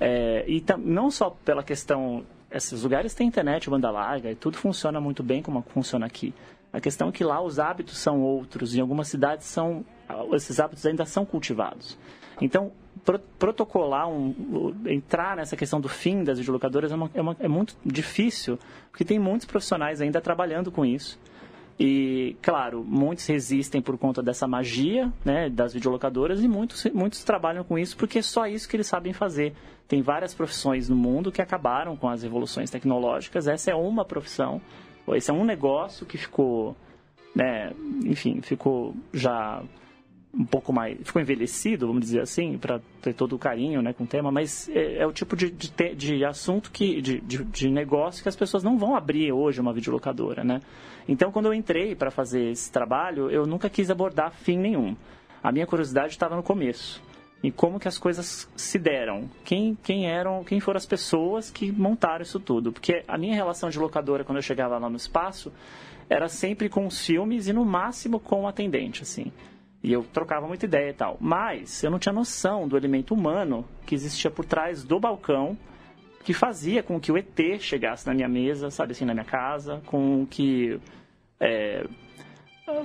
É, 0.00 0.44
e 0.48 0.60
tam- 0.60 0.78
não 0.78 1.10
só 1.12 1.30
pela 1.30 1.62
questão, 1.62 2.24
esses 2.50 2.82
lugares 2.82 3.14
têm 3.14 3.28
internet, 3.28 3.70
banda 3.70 3.88
larga, 3.90 4.30
e 4.32 4.34
tudo 4.34 4.56
funciona 4.58 5.00
muito 5.00 5.22
bem 5.22 5.40
como 5.42 5.64
funciona 5.68 6.04
aqui. 6.06 6.34
A 6.72 6.80
questão 6.80 7.08
é 7.08 7.12
que 7.12 7.22
lá 7.22 7.40
os 7.40 7.58
hábitos 7.60 7.98
são 7.98 8.20
outros, 8.22 8.74
em 8.74 8.80
algumas 8.80 9.06
cidades 9.08 9.46
são, 9.46 9.84
esses 10.34 10.58
hábitos 10.58 10.84
ainda 10.84 11.04
são 11.06 11.24
cultivados. 11.24 11.96
Então, 12.40 12.72
protocolar, 13.38 14.08
um, 14.08 14.74
entrar 14.86 15.36
nessa 15.36 15.56
questão 15.56 15.80
do 15.80 15.88
fim 15.88 16.24
das 16.24 16.38
videolocadoras 16.38 16.90
é, 16.92 16.94
uma- 16.94 17.10
é 17.14 17.20
uma- 17.20 17.36
é 17.40 17.48
muito 17.48 17.76
difícil, 17.84 18.58
porque 18.90 19.04
tem 19.04 19.18
muitos 19.18 19.46
profissionais 19.46 20.00
ainda 20.00 20.20
trabalhando 20.20 20.70
com 20.70 20.84
isso. 20.84 21.18
E, 21.78 22.34
claro, 22.40 22.82
muitos 22.82 23.26
resistem 23.26 23.82
por 23.82 23.98
conta 23.98 24.22
dessa 24.22 24.48
magia 24.48 25.12
né, 25.24 25.50
das 25.50 25.74
videolocadoras 25.74 26.42
e 26.42 26.48
muitos, 26.48 26.84
muitos 26.94 27.22
trabalham 27.22 27.62
com 27.64 27.78
isso 27.78 27.96
porque 27.98 28.18
é 28.20 28.22
só 28.22 28.46
isso 28.46 28.66
que 28.68 28.76
eles 28.76 28.86
sabem 28.86 29.12
fazer. 29.12 29.54
Tem 29.86 30.00
várias 30.00 30.34
profissões 30.34 30.88
no 30.88 30.96
mundo 30.96 31.30
que 31.30 31.42
acabaram 31.42 31.94
com 31.94 32.08
as 32.08 32.22
revoluções 32.22 32.70
tecnológicas. 32.70 33.46
Essa 33.46 33.70
é 33.72 33.74
uma 33.74 34.04
profissão, 34.06 34.60
esse 35.14 35.30
é 35.30 35.34
um 35.34 35.44
negócio 35.44 36.06
que 36.06 36.16
ficou, 36.16 36.74
né, 37.34 37.72
enfim, 38.06 38.40
ficou 38.40 38.94
já 39.12 39.62
um 40.38 40.44
pouco 40.44 40.72
mais. 40.72 40.98
ficou 41.02 41.20
envelhecido, 41.22 41.86
vamos 41.86 42.02
dizer 42.02 42.20
assim, 42.20 42.58
para 42.58 42.80
ter 43.00 43.14
todo 43.14 43.34
o 43.34 43.38
carinho 43.38 43.80
né, 43.80 43.92
com 43.92 44.04
o 44.04 44.06
tema, 44.06 44.30
mas 44.30 44.68
é, 44.68 44.98
é 44.98 45.06
o 45.06 45.12
tipo 45.12 45.34
de, 45.34 45.50
de, 45.50 45.70
te- 45.70 45.94
de 45.94 46.24
assunto 46.24 46.70
que. 46.70 47.00
De, 47.00 47.20
de, 47.20 47.44
de 47.44 47.70
negócio 47.70 48.22
que 48.22 48.28
as 48.28 48.36
pessoas 48.36 48.62
não 48.62 48.76
vão 48.76 48.94
abrir 48.94 49.32
hoje 49.32 49.60
uma 49.60 49.72
videolocadora, 49.72 50.44
né? 50.44 50.60
Então, 51.08 51.32
quando 51.32 51.46
eu 51.46 51.54
entrei 51.54 51.94
para 51.94 52.10
fazer 52.10 52.50
esse 52.50 52.70
trabalho, 52.70 53.30
eu 53.30 53.46
nunca 53.46 53.70
quis 53.70 53.90
abordar 53.90 54.32
fim 54.32 54.58
nenhum. 54.58 54.94
A 55.42 55.50
minha 55.52 55.66
curiosidade 55.66 56.12
estava 56.12 56.36
no 56.36 56.42
começo. 56.42 57.02
E 57.42 57.50
como 57.50 57.78
que 57.78 57.86
as 57.86 57.96
coisas 57.98 58.48
se 58.56 58.78
deram? 58.78 59.30
Quem, 59.44 59.76
quem 59.82 60.10
eram, 60.10 60.42
quem 60.42 60.58
foram 60.58 60.78
as 60.78 60.86
pessoas 60.86 61.50
que 61.50 61.70
montaram 61.70 62.22
isso 62.22 62.40
tudo? 62.40 62.72
Porque 62.72 63.04
a 63.06 63.16
minha 63.16 63.34
relação 63.34 63.70
de 63.70 63.78
locadora 63.78 64.24
quando 64.24 64.38
eu 64.38 64.42
chegava 64.42 64.78
lá 64.78 64.90
no 64.90 64.96
espaço 64.96 65.52
era 66.08 66.28
sempre 66.28 66.68
com 66.68 66.86
os 66.86 67.04
filmes 67.04 67.46
e 67.46 67.52
no 67.52 67.64
máximo 67.64 68.18
com 68.18 68.42
o 68.42 68.48
atendente, 68.48 69.02
assim. 69.02 69.30
E 69.82 69.92
eu 69.92 70.02
trocava 70.02 70.46
muita 70.46 70.66
ideia 70.66 70.90
e 70.90 70.94
tal. 70.94 71.16
Mas 71.20 71.82
eu 71.82 71.90
não 71.90 71.98
tinha 71.98 72.12
noção 72.12 72.66
do 72.66 72.76
elemento 72.76 73.14
humano 73.14 73.64
que 73.86 73.94
existia 73.94 74.30
por 74.30 74.44
trás 74.44 74.84
do 74.84 74.98
balcão 74.98 75.56
que 76.24 76.32
fazia 76.32 76.82
com 76.82 76.98
que 76.98 77.12
o 77.12 77.16
ET 77.16 77.60
chegasse 77.60 78.04
na 78.06 78.12
minha 78.12 78.28
mesa, 78.28 78.68
sabe 78.68 78.92
assim, 78.92 79.04
na 79.04 79.14
minha 79.14 79.24
casa, 79.24 79.80
com 79.86 80.26
que 80.26 80.80
é, 81.38 81.86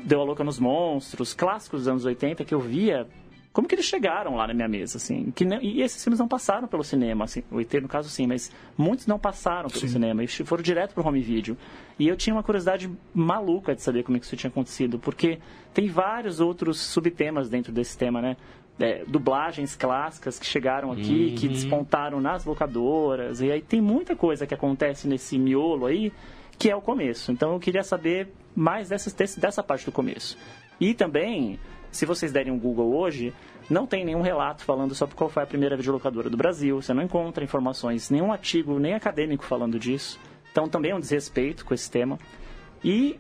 Deu 0.06 0.22
a 0.22 0.24
Louca 0.24 0.44
nos 0.44 0.60
Monstros, 0.60 1.34
clássicos 1.34 1.82
dos 1.82 1.88
anos 1.88 2.06
80 2.06 2.46
que 2.46 2.54
eu 2.54 2.60
via 2.60 3.08
como 3.54 3.68
que 3.68 3.76
eles 3.76 3.86
chegaram 3.86 4.36
lá 4.36 4.48
na 4.48 4.54
minha 4.54 4.68
mesa, 4.68 4.98
assim. 4.98 5.30
Que 5.36 5.44
e 5.62 5.82
esses 5.82 6.02
filmes 6.02 6.20
não 6.20 6.28
passaram 6.28 6.68
pelo 6.70 6.84
cinema, 6.84 7.26
assim. 7.26 7.44
O 7.52 7.60
ET, 7.60 7.74
no 7.74 7.88
caso, 7.88 8.10
sim, 8.10 8.26
mas 8.26 8.50
muitos 8.78 9.06
não 9.08 9.20
passaram 9.20 9.70
pelo 9.70 9.82
sim. 9.82 9.90
cinema. 9.90 10.24
E 10.24 10.28
foram 10.28 10.64
direto 10.64 10.94
pro 10.94 11.06
home 11.06 11.20
video. 11.22 11.58
E 12.00 12.08
eu 12.08 12.16
tinha 12.16 12.34
uma 12.34 12.44
curiosidade 12.44 12.90
maluca 13.14 13.76
de 13.76 13.82
saber 13.82 14.04
como 14.04 14.16
é 14.16 14.20
que 14.20 14.26
isso 14.26 14.38
tinha 14.38 14.50
acontecido, 14.50 14.98
porque 14.98 15.38
tem 15.74 15.90
vários 15.90 16.40
outros 16.40 16.80
subtemas 16.80 17.50
dentro 17.50 17.74
desse 17.74 17.98
tema, 17.98 18.22
né? 18.22 18.38
É, 18.80 19.04
dublagens 19.06 19.76
clássicas 19.76 20.40
que 20.40 20.46
chegaram 20.46 20.92
aqui, 20.92 21.28
uhum. 21.30 21.36
que 21.36 21.48
despontaram 21.50 22.22
nas 22.22 22.46
locadoras, 22.46 23.42
e 23.42 23.52
aí 23.52 23.62
tem 23.62 23.82
muita 23.82 24.16
coisa 24.16 24.48
que 24.48 24.54
acontece 24.54 25.08
nesse 25.08 25.38
miolo 25.38 25.86
aí, 25.86 26.12
que 26.58 26.70
é 26.70 26.76
o 26.76 26.82
começo. 26.82 27.32
Então 27.32 27.54
eu 27.54 27.60
queria 27.60 27.84
saber 27.84 28.30
mais 28.56 28.90
dessa, 28.90 29.14
dessa 29.40 29.62
parte 29.62 29.86
do 29.86 29.92
começo. 29.92 30.38
E 30.80 30.96
também, 30.96 31.60
se 31.92 32.06
vocês 32.06 32.32
derem 32.32 32.52
um 32.52 32.60
Google 32.60 32.96
hoje, 32.96 33.34
não 33.70 33.86
tem 33.86 34.04
nenhum 34.06 34.22
relato 34.22 34.64
falando 34.64 34.96
sobre 34.96 35.16
qual 35.16 35.30
foi 35.30 35.44
a 35.44 35.46
primeira 35.46 35.76
videolocadora 35.76 36.30
do 36.30 36.38
Brasil, 36.38 36.82
você 36.82 36.94
não 36.94 37.04
encontra 37.04 37.44
informações, 37.44 38.10
nenhum 38.10 38.32
artigo, 38.32 38.80
nem 38.80 38.94
acadêmico 38.94 39.44
falando 39.44 39.80
disso. 39.80 40.20
Então 40.52 40.68
também 40.68 40.92
é 40.92 40.96
um 40.96 41.00
desrespeito 41.00 41.66
com 41.66 41.74
esse 41.74 41.90
tema. 41.90 42.18
E 42.84 43.20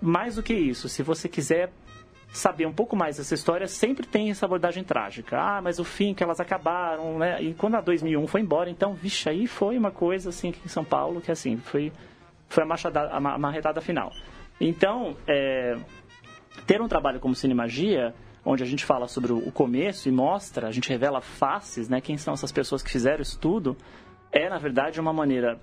mais 0.00 0.36
do 0.36 0.42
que 0.42 0.54
isso, 0.54 0.88
se 0.88 1.02
você 1.02 1.28
quiser 1.28 1.72
saber 2.32 2.66
um 2.66 2.72
pouco 2.72 2.94
mais 2.96 3.16
dessa 3.16 3.34
história, 3.34 3.66
sempre 3.66 4.06
tem 4.06 4.30
essa 4.30 4.46
abordagem 4.46 4.84
trágica. 4.84 5.36
Ah, 5.38 5.60
mas 5.60 5.78
o 5.78 5.84
fim 5.84 6.14
que 6.14 6.22
elas 6.22 6.38
acabaram, 6.40 7.18
né? 7.18 7.42
E 7.42 7.54
quando 7.54 7.74
a 7.74 7.80
2001 7.80 8.26
foi 8.26 8.40
embora, 8.40 8.70
então, 8.70 8.94
vixe, 8.94 9.28
aí 9.28 9.46
foi 9.46 9.76
uma 9.76 9.90
coisa 9.90 10.28
assim 10.28 10.50
aqui 10.50 10.60
em 10.64 10.68
São 10.68 10.84
Paulo 10.84 11.20
que 11.20 11.32
assim, 11.32 11.56
foi 11.56 11.92
foi 12.48 12.64
a, 12.64 12.66
machada, 12.66 13.08
a 13.10 13.20
marretada 13.38 13.80
final. 13.80 14.12
Então, 14.60 15.16
é, 15.26 15.76
ter 16.66 16.80
um 16.80 16.88
trabalho 16.88 17.20
como 17.20 17.34
Cinemagia, 17.34 18.14
onde 18.44 18.62
a 18.62 18.66
gente 18.66 18.84
fala 18.84 19.06
sobre 19.06 19.32
o 19.32 19.52
começo 19.52 20.08
e 20.08 20.12
mostra, 20.12 20.66
a 20.66 20.70
gente 20.70 20.88
revela 20.88 21.20
faces, 21.20 21.88
né, 21.88 22.00
quem 22.00 22.16
são 22.16 22.34
essas 22.34 22.50
pessoas 22.50 22.82
que 22.82 22.90
fizeram 22.90 23.20
isso 23.20 23.38
tudo, 23.38 23.76
é, 24.32 24.48
na 24.48 24.58
verdade, 24.58 25.00
uma 25.00 25.12
maneira 25.12 25.60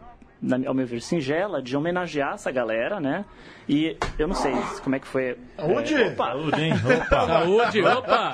ao 0.65 0.73
meu 0.73 0.85
ver, 0.85 1.01
singela, 1.01 1.61
de 1.61 1.75
homenagear 1.75 2.35
essa 2.35 2.51
galera, 2.51 2.99
né? 2.99 3.25
E 3.67 3.97
eu 4.17 4.27
não 4.27 4.35
sei 4.35 4.53
como 4.83 4.95
é 4.95 4.99
que 4.99 5.07
foi. 5.07 5.37
Saúde! 5.57 5.93
É, 5.95 6.07
opa! 6.07 6.25
Saúde, 6.25 6.61
hein? 6.61 6.73
Opa! 7.01 7.27
Saúde, 7.27 7.81
opa! 7.81 8.33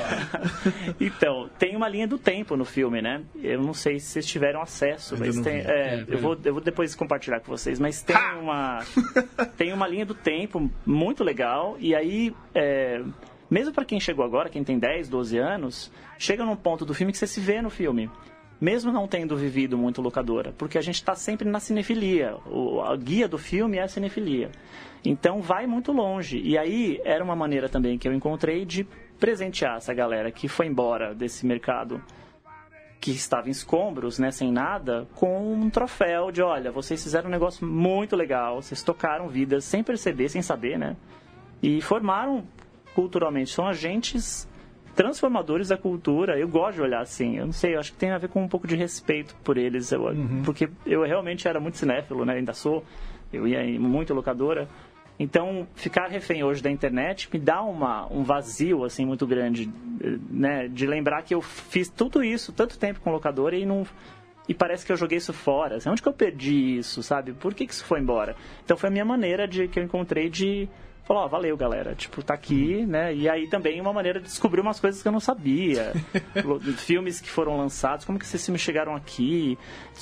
então, 0.98 1.50
tem 1.58 1.76
uma 1.76 1.88
linha 1.88 2.06
do 2.06 2.16
tempo 2.16 2.56
no 2.56 2.64
filme, 2.64 3.02
né? 3.02 3.22
Eu 3.42 3.60
não 3.60 3.74
sei 3.74 3.98
se 3.98 4.06
vocês 4.06 4.26
tiveram 4.26 4.62
acesso, 4.62 5.16
mas 5.18 5.38
tem. 5.40 5.58
É, 5.58 5.60
é, 5.60 6.04
eu, 6.08 6.18
vou, 6.18 6.38
eu 6.42 6.54
vou 6.54 6.62
depois 6.62 6.94
compartilhar 6.94 7.40
com 7.40 7.48
vocês, 7.48 7.78
mas 7.78 8.00
tem 8.00 8.16
uma. 8.40 8.82
tem 9.58 9.72
uma 9.72 9.86
linha 9.86 10.06
do 10.06 10.14
tempo 10.14 10.70
muito 10.86 11.22
legal, 11.22 11.76
e 11.78 11.94
aí. 11.94 12.34
É, 12.54 13.02
mesmo 13.48 13.72
para 13.72 13.84
quem 13.84 14.00
chegou 14.00 14.24
agora, 14.24 14.48
quem 14.48 14.64
tem 14.64 14.76
10, 14.76 15.08
12 15.08 15.38
anos, 15.38 15.92
chega 16.18 16.44
num 16.44 16.56
ponto 16.56 16.84
do 16.84 16.92
filme 16.92 17.12
que 17.12 17.18
você 17.18 17.28
se 17.28 17.38
vê 17.38 17.62
no 17.62 17.70
filme 17.70 18.10
mesmo 18.60 18.90
não 18.90 19.06
tendo 19.06 19.36
vivido 19.36 19.76
muito 19.76 20.00
locadora, 20.00 20.52
porque 20.56 20.78
a 20.78 20.80
gente 20.80 20.96
está 20.96 21.14
sempre 21.14 21.48
na 21.48 21.60
cinefilia. 21.60 22.36
O, 22.46 22.80
a 22.80 22.96
guia 22.96 23.28
do 23.28 23.38
filme 23.38 23.78
é 23.78 23.82
a 23.82 23.88
cinefilia. 23.88 24.50
Então 25.04 25.40
vai 25.40 25.66
muito 25.66 25.92
longe. 25.92 26.40
E 26.42 26.56
aí 26.56 27.00
era 27.04 27.22
uma 27.22 27.36
maneira 27.36 27.68
também 27.68 27.98
que 27.98 28.08
eu 28.08 28.12
encontrei 28.12 28.64
de 28.64 28.86
presentear 29.18 29.76
essa 29.76 29.94
galera 29.94 30.30
que 30.30 30.48
foi 30.48 30.66
embora 30.66 31.14
desse 31.14 31.46
mercado 31.46 32.02
que 33.00 33.10
estava 33.12 33.48
em 33.48 33.52
escombros, 33.52 34.18
né, 34.18 34.30
sem 34.30 34.50
nada, 34.50 35.06
com 35.14 35.52
um 35.52 35.70
troféu 35.70 36.32
de, 36.32 36.42
olha, 36.42 36.72
vocês 36.72 37.00
fizeram 37.02 37.28
um 37.28 37.30
negócio 37.30 37.64
muito 37.64 38.16
legal, 38.16 38.60
vocês 38.60 38.82
tocaram 38.82 39.28
vidas 39.28 39.64
sem 39.64 39.82
perceber, 39.82 40.28
sem 40.28 40.42
saber, 40.42 40.78
né? 40.78 40.96
E 41.62 41.80
formaram 41.80 42.44
culturalmente, 42.94 43.50
são 43.50 43.66
agentes 43.66 44.48
transformadores 44.96 45.68
da 45.68 45.76
cultura. 45.76 46.38
Eu 46.38 46.48
gosto 46.48 46.76
de 46.76 46.82
olhar 46.82 47.02
assim. 47.02 47.36
Eu 47.36 47.46
não 47.46 47.52
sei, 47.52 47.74
eu 47.74 47.80
acho 47.80 47.92
que 47.92 47.98
tem 47.98 48.10
a 48.10 48.18
ver 48.18 48.28
com 48.28 48.42
um 48.42 48.48
pouco 48.48 48.66
de 48.66 48.74
respeito 48.74 49.36
por 49.44 49.58
eles. 49.58 49.92
Eu, 49.92 50.02
uhum. 50.04 50.42
Porque 50.42 50.68
eu 50.84 51.04
realmente 51.04 51.46
era 51.46 51.60
muito 51.60 51.76
cinéfilo, 51.76 52.24
né? 52.24 52.34
Ainda 52.34 52.54
sou. 52.54 52.82
Eu 53.32 53.46
ia 53.46 53.62
em 53.62 53.78
muito 53.78 54.14
locadora. 54.14 54.66
Então, 55.18 55.66
ficar 55.74 56.08
refém 56.08 56.42
hoje 56.42 56.62
da 56.62 56.70
internet 56.70 57.28
me 57.32 57.38
dá 57.38 57.62
uma, 57.62 58.10
um 58.12 58.22
vazio 58.22 58.84
assim 58.84 59.06
muito 59.06 59.26
grande, 59.26 59.70
né? 60.30 60.68
De 60.68 60.86
lembrar 60.86 61.22
que 61.22 61.34
eu 61.34 61.40
fiz 61.40 61.88
tudo 61.88 62.22
isso 62.24 62.52
tanto 62.52 62.78
tempo 62.78 63.00
com 63.00 63.10
locadora 63.10 63.56
e 63.56 63.64
não 63.64 63.86
e 64.48 64.54
parece 64.54 64.86
que 64.86 64.92
eu 64.92 64.96
joguei 64.96 65.18
isso 65.18 65.32
fora. 65.32 65.76
Assim, 65.76 65.88
onde 65.88 66.02
que 66.02 66.08
eu 66.08 66.12
perdi 66.12 66.78
isso, 66.78 67.02
sabe? 67.02 67.32
Por 67.32 67.52
que, 67.52 67.66
que 67.66 67.72
isso 67.72 67.84
foi 67.84 68.00
embora? 68.00 68.36
Então 68.64 68.76
foi 68.76 68.88
a 68.88 68.92
minha 68.92 69.04
maneira 69.04 69.46
de 69.48 69.68
que 69.68 69.78
eu 69.78 69.84
encontrei 69.84 70.28
de 70.28 70.68
falou, 71.06 71.22
ó, 71.22 71.28
valeu, 71.28 71.56
galera. 71.56 71.94
Tipo, 71.94 72.22
tá 72.22 72.34
aqui, 72.34 72.84
né? 72.84 73.14
E 73.14 73.28
aí 73.28 73.48
também 73.48 73.80
uma 73.80 73.92
maneira 73.92 74.20
de 74.20 74.26
descobrir 74.26 74.60
umas 74.60 74.80
coisas 74.80 75.00
que 75.00 75.08
eu 75.08 75.12
não 75.12 75.20
sabia. 75.20 75.92
filmes 76.76 77.20
que 77.20 77.30
foram 77.30 77.56
lançados, 77.56 78.04
como 78.04 78.18
que 78.18 78.24
esses 78.24 78.44
filmes 78.44 78.60
chegaram 78.60 78.94
aqui. 78.94 79.56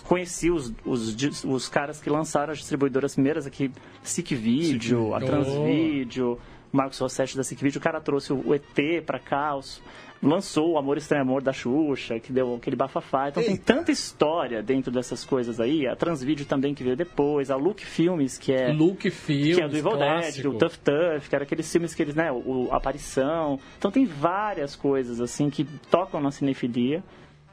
Conheci 0.05 0.51
os, 0.51 0.73
os, 0.85 1.45
os 1.45 1.69
caras 1.69 2.01
que 2.01 2.09
lançaram 2.09 2.53
as 2.53 2.59
distribuidoras 2.59 3.15
primeiras 3.15 3.47
aqui, 3.47 3.71
Sick 4.03 4.35
Video, 4.35 5.15
a 5.15 5.21
Transvideo. 5.21 6.39
Marcos 6.73 6.99
Rossetti 6.99 7.37
da 7.37 7.45
Sick 7.45 7.63
Video, 7.63 7.79
o 7.79 7.83
cara 7.83 8.01
trouxe 8.01 8.33
o 8.33 8.53
ET 8.53 9.05
pra 9.07 9.21
cá, 9.21 9.55
os, 9.55 9.81
lançou 10.25 10.73
o 10.73 10.79
Amor 10.79 10.97
Estranho 10.97 11.23
Amor 11.23 11.43
da 11.43 11.53
Xuxa, 11.53 12.19
que 12.19 12.33
deu 12.33 12.55
aquele 12.55 12.75
bafafá. 12.75 13.29
Então 13.29 13.43
Eita. 13.43 13.55
tem 13.55 13.63
tanta 13.63 13.93
história 13.93 14.63
dentro 14.63 14.91
dessas 14.91 15.25
coisas 15.25 15.61
aí. 15.61 15.87
A 15.87 15.95
Transvídeo 15.95 16.47
também 16.47 16.75
que 16.75 16.83
veio 16.83 16.97
depois, 16.97 17.51
a 17.51 17.57
Look 17.57 17.85
Filmes, 17.85 18.39
que 18.39 18.53
é. 18.53 18.73
Look 18.73 19.11
Filmes. 19.11 19.57
Que 19.57 19.63
é 19.63 19.69
do 19.69 19.77
Evil 19.77 19.97
Dead, 19.99 20.47
o 20.47 20.55
Tough 20.55 20.77
Tough, 20.83 21.29
que 21.29 21.35
era 21.35 21.45
aqueles 21.45 21.71
filmes 21.71 21.95
que 21.95 22.03
eles, 22.03 22.15
né? 22.15 22.33
O, 22.33 22.69
a 22.71 22.77
Aparição. 22.77 23.61
Então 23.79 23.91
tem 23.91 24.07
várias 24.07 24.75
coisas 24.75 25.21
assim 25.21 25.51
que 25.51 25.65
tocam 25.91 26.21
na 26.21 26.31
cinefilia. 26.31 27.05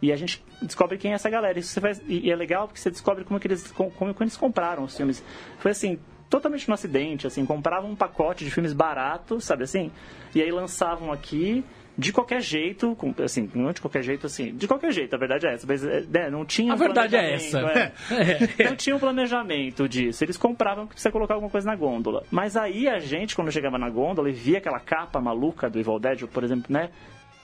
E 0.01 0.11
a 0.11 0.15
gente 0.15 0.43
descobre 0.61 0.97
quem 0.97 1.11
é 1.11 1.15
essa 1.15 1.29
galera. 1.29 1.59
Isso 1.59 1.79
faz, 1.79 2.01
e 2.07 2.31
é 2.31 2.35
legal 2.35 2.67
porque 2.67 2.79
você 2.79 2.89
descobre 2.89 3.23
como, 3.23 3.39
que 3.39 3.47
eles, 3.47 3.71
como, 3.71 3.91
como 3.91 4.15
eles 4.19 4.35
compraram 4.35 4.83
os 4.83 4.97
filmes. 4.97 5.23
Foi 5.59 5.71
assim, 5.71 5.99
totalmente 6.27 6.67
no 6.67 6.73
acidente, 6.73 7.27
assim, 7.27 7.45
compravam 7.45 7.91
um 7.91 7.95
pacote 7.95 8.43
de 8.43 8.49
filmes 8.49 8.73
baratos, 8.73 9.43
sabe 9.43 9.63
assim? 9.63 9.91
E 10.33 10.41
aí 10.41 10.51
lançavam 10.51 11.11
aqui 11.11 11.63
de 11.97 12.13
qualquer 12.13 12.41
jeito, 12.41 12.97
assim, 13.23 13.49
não 13.53 13.71
de 13.71 13.81
qualquer 13.81 14.01
jeito, 14.01 14.25
assim, 14.25 14.55
de 14.55 14.67
qualquer 14.67 14.91
jeito, 14.91 15.13
a 15.13 15.19
verdade 15.19 15.47
é 15.47 15.53
essa, 15.53 15.67
mas 15.67 15.81
né, 15.83 16.29
não 16.29 16.45
tinha 16.45 16.71
A 16.71 16.75
um 16.75 16.79
verdade 16.79 17.15
é 17.15 17.33
essa. 17.33 17.59
É, 17.59 17.93
é. 18.59 18.63
Não 18.71 18.75
tinha 18.75 18.95
um 18.95 18.99
planejamento 18.99 19.87
disso. 19.87 20.23
Eles 20.23 20.37
compravam 20.37 20.85
porque 20.85 20.93
precisa 20.93 21.11
colocar 21.11 21.33
alguma 21.33 21.49
coisa 21.49 21.67
na 21.67 21.75
gôndola. 21.75 22.23
Mas 22.31 22.55
aí 22.55 22.87
a 22.87 22.99
gente, 22.99 23.35
quando 23.35 23.51
chegava 23.51 23.77
na 23.77 23.89
gôndola 23.89 24.29
e 24.29 24.33
via 24.33 24.59
aquela 24.59 24.79
capa 24.79 25.19
maluca 25.19 25.69
do 25.69 25.79
Evil 25.79 25.99
Dead, 25.99 26.27
por 26.27 26.43
exemplo, 26.43 26.71
né? 26.71 26.89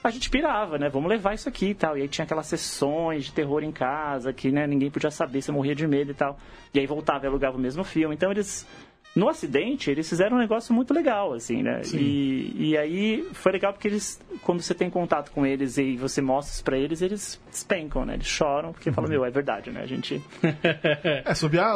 a 0.02 0.10
gente 0.10 0.30
pirava, 0.30 0.78
né? 0.78 0.88
Vamos 0.88 1.08
levar 1.08 1.34
isso 1.34 1.48
aqui 1.48 1.70
e 1.70 1.74
tal. 1.74 1.96
E 1.96 2.02
aí 2.02 2.08
tinha 2.08 2.24
aquelas 2.24 2.46
sessões 2.46 3.26
de 3.26 3.32
terror 3.32 3.62
em 3.62 3.72
casa 3.72 4.32
que 4.32 4.50
né, 4.50 4.66
ninguém 4.66 4.90
podia 4.90 5.10
saber, 5.10 5.42
você 5.42 5.52
morria 5.52 5.74
de 5.74 5.86
medo 5.86 6.10
e 6.10 6.14
tal. 6.14 6.38
E 6.72 6.78
aí 6.78 6.86
voltava 6.86 7.24
e 7.24 7.28
alugava 7.28 7.56
o 7.56 7.60
mesmo 7.60 7.84
filme. 7.84 8.14
Então 8.14 8.30
eles 8.30 8.66
no 9.14 9.28
acidente, 9.28 9.90
eles 9.90 10.08
fizeram 10.08 10.36
um 10.36 10.40
negócio 10.40 10.72
muito 10.72 10.94
legal, 10.94 11.32
assim, 11.32 11.62
né? 11.62 11.80
E, 11.92 12.54
e 12.56 12.76
aí 12.76 13.26
foi 13.32 13.52
legal 13.52 13.72
porque 13.72 13.88
eles, 13.88 14.20
quando 14.42 14.62
você 14.62 14.74
tem 14.74 14.88
contato 14.88 15.30
com 15.32 15.44
eles 15.44 15.76
e 15.76 15.96
você 15.96 16.20
mostra 16.20 16.54
isso 16.54 16.64
pra 16.64 16.78
eles, 16.78 17.02
eles 17.02 17.40
despencam, 17.50 18.04
né? 18.04 18.14
Eles 18.14 18.26
choram, 18.26 18.72
porque 18.72 18.90
uhum. 18.90 18.94
falam, 18.94 19.10
meu, 19.10 19.24
é 19.24 19.30
verdade, 19.30 19.70
né? 19.70 19.82
A 19.82 19.86
gente. 19.86 20.22
é, 21.24 21.34
sobre 21.34 21.58
a, 21.58 21.74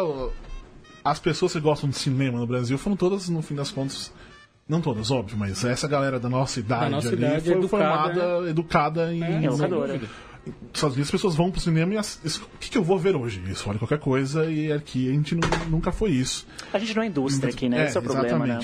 as 1.04 1.18
pessoas 1.18 1.52
que 1.52 1.60
gostam 1.60 1.90
de 1.90 1.96
cinema 1.96 2.38
no 2.38 2.46
Brasil 2.46 2.78
foram 2.78 2.96
todas, 2.96 3.28
no 3.28 3.42
fim 3.42 3.54
das 3.54 3.70
contas. 3.70 4.12
Não 4.68 4.80
todas, 4.80 5.10
óbvio, 5.10 5.36
mas 5.36 5.64
essa 5.64 5.88
galera 5.88 6.20
da 6.20 6.28
nossa 6.28 6.60
idade, 6.60 6.84
da 6.84 6.90
nossa 6.90 7.08
ali 7.08 7.16
idade 7.16 7.44
foi 7.44 7.54
educada, 7.54 7.84
formada, 7.84 8.40
né? 8.40 8.50
educada 8.50 9.12
em. 9.12 9.22
É, 9.22 9.44
educadora 9.44 10.00
Estados 10.72 10.96
Unidos 10.96 11.08
as 11.08 11.10
pessoas 11.10 11.34
vão 11.34 11.50
pro 11.50 11.60
cinema 11.60 11.94
e 11.94 11.96
as, 11.98 12.16
o 12.16 12.58
que, 12.58 12.70
que, 12.70 12.78
eu 12.78 12.82
vou 12.82 12.98
ver 12.98 13.14
hoje? 13.14 13.40
Isso, 13.46 13.68
olha 13.68 13.78
qualquer 13.78 13.98
coisa 13.98 14.50
e 14.50 14.72
aqui 14.72 15.08
a 15.08 15.12
gente 15.12 15.34
não, 15.34 15.48
nunca 15.68 15.92
foi 15.92 16.10
isso. 16.10 16.46
A 16.72 16.78
gente 16.78 16.94
não 16.96 17.02
é 17.02 17.06
indústria 17.06 17.52
aqui, 17.52 17.68
né? 17.68 17.82
É, 17.82 17.86
Esse 17.86 17.96
é 17.96 18.00
o 18.00 18.02
problema, 18.02 18.46
né? 18.46 18.60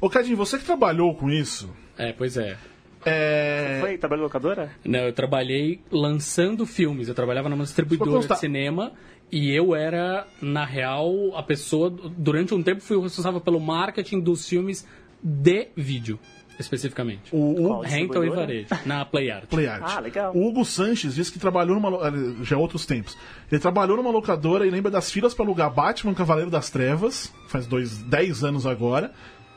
Ô, 0.00 0.10
Cadinho, 0.10 0.36
você 0.36 0.58
que 0.58 0.64
trabalhou 0.64 1.14
com 1.14 1.30
isso. 1.30 1.70
É, 1.96 2.12
pois 2.12 2.36
é. 2.36 2.58
É... 3.04 3.74
Você 3.74 3.80
foi? 3.80 3.98
Trabalhou 3.98 4.24
locadora? 4.24 4.70
Não, 4.84 5.00
eu 5.00 5.12
trabalhei 5.12 5.80
lançando 5.90 6.66
filmes. 6.66 7.08
Eu 7.08 7.14
trabalhava 7.14 7.48
numa 7.48 7.64
distribuidora 7.64 8.26
de 8.26 8.38
cinema 8.38 8.92
e 9.30 9.50
eu 9.50 9.74
era, 9.74 10.26
na 10.40 10.64
real, 10.64 11.36
a 11.36 11.42
pessoa. 11.42 11.90
Durante 11.90 12.54
um 12.54 12.62
tempo 12.62 12.80
fui 12.80 13.00
responsável 13.00 13.40
pelo 13.40 13.58
marketing 13.60 14.20
dos 14.20 14.48
filmes 14.48 14.86
de 15.22 15.68
vídeo 15.76 16.18
especificamente. 16.62 17.34
O, 17.34 17.62
o 17.62 17.80
Rental 17.80 18.24
e 18.24 18.30
Varejo, 18.30 18.68
na 18.86 19.04
Play 19.04 19.30
Art. 19.30 19.44
Play 19.46 19.66
Art. 19.66 19.82
Ah, 19.84 20.00
legal. 20.00 20.34
O 20.34 20.46
Hugo 20.46 20.64
Sanches 20.64 21.14
disse 21.14 21.32
que 21.32 21.38
trabalhou 21.38 21.78
numa. 21.78 22.08
Eh, 22.08 22.42
já 22.42 22.56
é 22.56 22.58
outros 22.58 22.86
tempos. 22.86 23.16
Ele 23.50 23.60
trabalhou 23.60 23.96
numa 23.96 24.10
locadora 24.10 24.66
e 24.66 24.70
lembra 24.70 24.90
das 24.90 25.10
filas 25.10 25.34
para 25.34 25.44
alugar 25.44 25.72
Batman 25.72 26.14
Cavaleiro 26.14 26.50
das 26.50 26.70
Trevas, 26.70 27.32
faz 27.48 27.66
dois, 27.66 27.98
dez 28.02 28.42
anos 28.42 28.66
agora. 28.66 29.12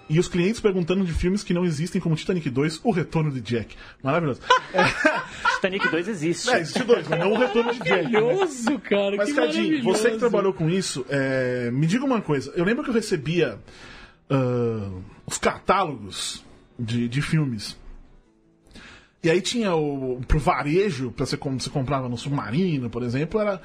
E 0.08 0.20
os 0.20 0.28
clientes 0.28 0.62
perguntando 0.62 1.04
de 1.04 1.12
filmes 1.12 1.44
que 1.44 1.52
não 1.52 1.66
existem, 1.66 2.00
como 2.00 2.16
Titanic 2.16 2.48
2, 2.48 2.82
O 2.84 2.92
Retorno 2.92 3.32
de 3.32 3.42
Jack. 3.42 3.76
Maravilhoso. 4.04 4.40
Titanic 5.56 5.90
2 5.90 6.08
existe. 6.08 6.50
É, 6.52 6.60
existe 6.60 6.84
dois, 6.84 7.08
mas 7.08 7.20
não 7.20 7.32
O 7.34 7.38
Retorno 7.40 7.74
de 7.74 7.80
Jack. 7.80 8.04
né? 8.12 8.22
Maravilhoso, 8.22 8.80
cara. 8.80 9.16
Mas, 9.16 9.30
que 9.30 9.36
Cadinho, 9.36 9.84
você 9.84 10.12
que 10.12 10.18
trabalhou 10.18 10.54
com 10.54 10.70
isso, 10.70 11.04
é, 11.10 11.72
me 11.72 11.88
diga 11.88 12.06
uma 12.06 12.22
coisa. 12.22 12.54
Eu 12.56 12.64
lembro 12.64 12.84
que 12.84 12.92
eu 12.92 12.94
recebia 12.94 13.58
ah, 14.30 14.92
os 15.26 15.38
catálogos 15.40 16.45
de, 16.78 17.08
de 17.08 17.22
filmes. 17.22 17.78
E 19.24 19.30
aí 19.30 19.42
tinha 19.42 19.76
o. 19.76 20.22
Pro 20.28 20.38
varejo, 20.40 21.12
pra 21.12 21.26
você, 21.26 21.36
como 21.36 21.60
você 21.60 21.70
comprava 21.70 22.08
no 22.08 22.18
submarino, 22.18 22.90
por 22.90 23.02
exemplo, 23.04 23.40
era 23.40 23.62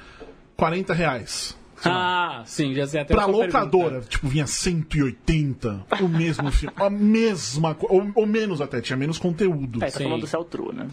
40 0.57 0.93
reais. 0.93 1.55
Ah, 1.83 2.43
sim, 2.45 2.75
já 2.75 2.85
sei 2.85 3.01
até 3.01 3.13
Pra 3.13 3.25
locadora, 3.25 3.89
pergunta. 3.89 4.07
tipo, 4.09 4.27
vinha 4.27 4.45
180, 4.45 5.85
o 5.99 6.07
mesmo 6.07 6.51
filme, 6.51 6.75
a 6.77 6.89
mesma 6.91 7.73
coisa, 7.73 7.95
ou, 7.95 8.11
ou 8.15 8.25
menos 8.27 8.61
até, 8.61 8.81
tinha 8.81 8.95
menos 8.95 9.17
conteúdo. 9.17 9.83
É, 9.83 9.89
tá 9.89 9.97
Sim. 9.97 10.03
falando 10.03 10.21
do 10.21 10.27
Cell 10.27 10.43
True, 10.43 10.75
né? 10.75 10.87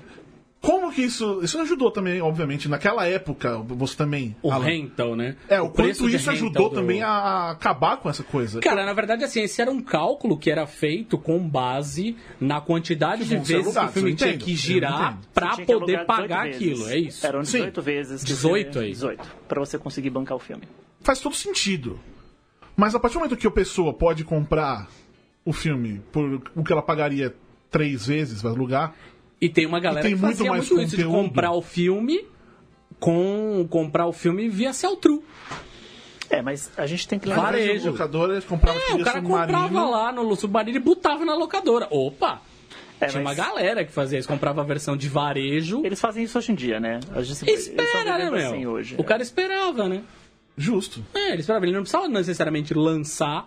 Como 0.60 0.90
que 0.92 1.02
isso. 1.02 1.40
Isso 1.42 1.56
ajudou 1.60 1.90
também, 1.90 2.20
obviamente, 2.20 2.68
naquela 2.68 3.06
época, 3.06 3.58
você 3.58 3.96
também. 3.96 4.34
O 4.42 4.50
Alan, 4.50 4.64
rental, 4.64 5.14
né? 5.14 5.36
É, 5.48 5.60
o, 5.60 5.70
preço 5.70 6.02
quanto 6.02 6.14
isso 6.16 6.28
ajudou 6.30 6.68
do- 6.68 6.74
também 6.74 7.00
a 7.00 7.50
acabar 7.50 7.96
com 7.98 8.10
essa 8.10 8.24
coisa. 8.24 8.58
Cara, 8.60 8.84
na 8.84 8.92
verdade, 8.92 9.22
assim, 9.22 9.40
esse 9.42 9.62
era 9.62 9.70
um 9.70 9.80
cálculo 9.80 10.36
que 10.36 10.50
era 10.50 10.66
feito 10.66 11.16
com 11.16 11.38
base 11.48 12.16
na 12.40 12.60
quantidade 12.60 13.22
Que 13.24 13.36
de 13.38 13.46
ser 13.46 13.56
vezes 13.58 13.72
que 13.78 13.84
o 13.84 13.88
filme 13.88 14.14
tinha 14.16 14.30
entendo, 14.30 14.44
que 14.44 14.56
girar 14.56 15.18
que 15.54 15.64
poder 15.64 15.96
alugar 15.96 16.04
18 16.04 16.06
pagar 16.06 16.42
vezes. 16.46 16.56
aquilo, 16.56 16.88
é 16.88 16.98
isso? 16.98 17.26
Eram 17.26 17.44
Sim. 17.44 17.52
18 17.58 17.82
vezes. 17.82 18.20
que 18.22 18.26
18 18.26 18.72
você- 18.72 18.78
aí. 18.80 18.90
18. 18.90 19.30
Pra 19.46 19.60
você 19.60 19.78
conseguir 19.78 20.10
bancar 20.10 20.36
o 20.36 20.40
filme. 20.40 20.64
Faz 21.02 21.20
todo 21.20 21.36
sentido. 21.36 22.00
Mas 22.76 22.94
a 22.96 22.98
partir 23.00 23.14
do 23.14 23.20
momento 23.20 23.36
que 23.36 23.46
a 23.46 23.50
pessoa 23.50 23.92
pode 23.94 24.24
comprar 24.24 24.88
o 25.44 25.52
filme 25.52 26.02
por 26.12 26.42
o 26.56 26.64
que 26.64 26.72
ela 26.72 26.82
pagaria 26.82 27.32
três 27.70 28.06
vezes 28.06 28.42
pra 28.42 28.50
alugar, 28.50 28.94
E 29.40 29.48
tem 29.48 29.66
uma 29.66 29.78
galera 29.80 30.02
tem 30.02 30.14
que 30.16 30.20
muito 30.20 30.36
fazia 30.36 30.50
mais 30.50 30.68
muito 30.70 30.82
isso 30.86 30.96
de 30.96 31.04
comprar 31.04 31.52
o 31.52 31.62
filme 31.62 32.24
com 32.98 33.66
comprar 33.70 34.06
o 34.06 34.12
filme 34.12 34.48
via 34.48 34.72
Celtru. 34.72 35.22
É, 36.30 36.42
mas 36.42 36.70
a 36.76 36.86
gente 36.86 37.06
tem 37.08 37.18
que 37.18 37.26
lembrar. 37.28 37.44
Varejo. 37.44 37.90
locadora, 37.90 38.40
comprava 38.42 38.78
É, 38.78 38.86
via 38.86 38.96
o 38.96 39.04
cara 39.04 39.20
submarino. 39.20 39.58
comprava 39.58 39.88
lá 39.90 40.12
no 40.12 40.36
submarino 40.36 40.76
e 40.76 40.80
botava 40.80 41.24
na 41.24 41.34
locadora. 41.34 41.86
Opa! 41.90 42.42
É, 43.00 43.06
Tinha 43.06 43.20
uma 43.22 43.30
mas 43.30 43.36
galera 43.38 43.84
que 43.84 43.92
fazia 43.92 44.18
isso, 44.18 44.26
comprava 44.26 44.60
a 44.60 44.64
versão 44.64 44.96
de 44.96 45.08
varejo. 45.08 45.82
Eles 45.86 46.00
fazem 46.00 46.24
isso 46.24 46.36
hoje 46.36 46.50
em 46.50 46.54
dia, 46.56 46.80
né? 46.80 46.98
A 47.14 47.22
gente, 47.22 47.48
Espera, 47.48 48.18
né, 48.18 48.28
meu? 48.30 48.48
assim 48.48 48.66
hoje. 48.66 48.96
O 48.98 49.04
cara 49.04 49.22
esperava, 49.22 49.88
né? 49.88 50.02
Justo. 50.56 51.02
É, 51.14 51.30
ele 51.30 51.40
esperava. 51.40 51.64
Ele 51.64 51.72
não 51.72 51.82
precisava 51.82 52.08
necessariamente 52.08 52.74
lançar, 52.74 53.46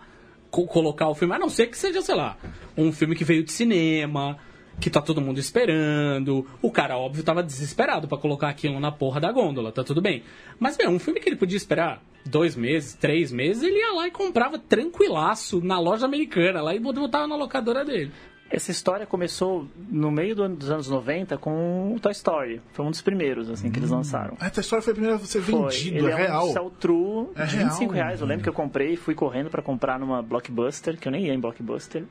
co- 0.50 0.66
colocar 0.66 1.06
o 1.08 1.14
filme, 1.14 1.34
a 1.34 1.38
não 1.38 1.50
ser 1.50 1.66
que 1.66 1.76
seja, 1.76 2.00
sei 2.00 2.14
lá, 2.14 2.38
um 2.78 2.90
filme 2.90 3.14
que 3.14 3.24
veio 3.24 3.44
de 3.44 3.52
cinema, 3.52 4.38
que 4.82 4.90
tá 4.90 5.00
todo 5.00 5.20
mundo 5.20 5.38
esperando. 5.38 6.44
O 6.60 6.70
cara, 6.70 6.98
óbvio, 6.98 7.22
tava 7.22 7.42
desesperado 7.42 8.08
pra 8.08 8.18
colocar 8.18 8.48
aquilo 8.48 8.78
na 8.80 8.90
porra 8.90 9.20
da 9.20 9.30
gôndola, 9.30 9.70
tá 9.72 9.84
tudo 9.84 10.02
bem. 10.02 10.22
Mas, 10.58 10.76
meu, 10.76 10.90
um 10.90 10.98
filme 10.98 11.20
que 11.20 11.28
ele 11.28 11.36
podia 11.36 11.56
esperar 11.56 12.02
dois 12.26 12.56
meses, 12.56 12.94
três 12.94 13.30
meses, 13.32 13.62
ele 13.62 13.78
ia 13.78 13.92
lá 13.94 14.08
e 14.08 14.10
comprava 14.10 14.58
tranquilaço 14.58 15.60
na 15.64 15.78
loja 15.78 16.04
americana 16.04 16.60
lá 16.60 16.74
e 16.74 16.80
botava 16.80 17.26
na 17.26 17.36
locadora 17.36 17.84
dele. 17.84 18.10
Essa 18.50 18.70
história 18.70 19.06
começou 19.06 19.66
no 19.90 20.10
meio 20.10 20.34
do 20.36 20.42
ano- 20.42 20.56
dos 20.56 20.70
anos 20.70 20.86
90 20.86 21.38
com 21.38 21.94
o 21.94 21.98
Toy 21.98 22.12
Story. 22.12 22.60
Foi 22.74 22.84
um 22.84 22.90
dos 22.90 23.00
primeiros, 23.00 23.48
assim, 23.48 23.70
que 23.70 23.78
eles 23.78 23.88
lançaram. 23.90 24.36
Essa 24.38 24.60
história 24.60 24.82
foi 24.82 24.90
a 24.90 24.94
primeira 24.94 25.16
a 25.16 25.20
ser 25.20 25.40
Foi. 25.40 25.70
vendido, 25.70 25.96
Ele 25.96 26.10
é, 26.10 26.14
real. 26.14 26.48
um 26.66 26.70
True 26.70 27.28
É 27.34 27.46
de 27.46 27.56
real, 27.56 27.68
25 27.70 27.92
reais. 27.94 28.20
Eu 28.20 28.26
né? 28.26 28.32
lembro 28.34 28.42
que 28.42 28.48
eu 28.50 28.52
comprei 28.52 28.92
e 28.92 28.96
fui 28.96 29.14
correndo 29.14 29.48
pra 29.48 29.62
comprar 29.62 29.98
numa 29.98 30.20
Blockbuster, 30.20 30.98
que 30.98 31.08
eu 31.08 31.12
nem 31.12 31.26
ia 31.28 31.32
em 31.32 31.40
Blockbuster. 31.40 32.04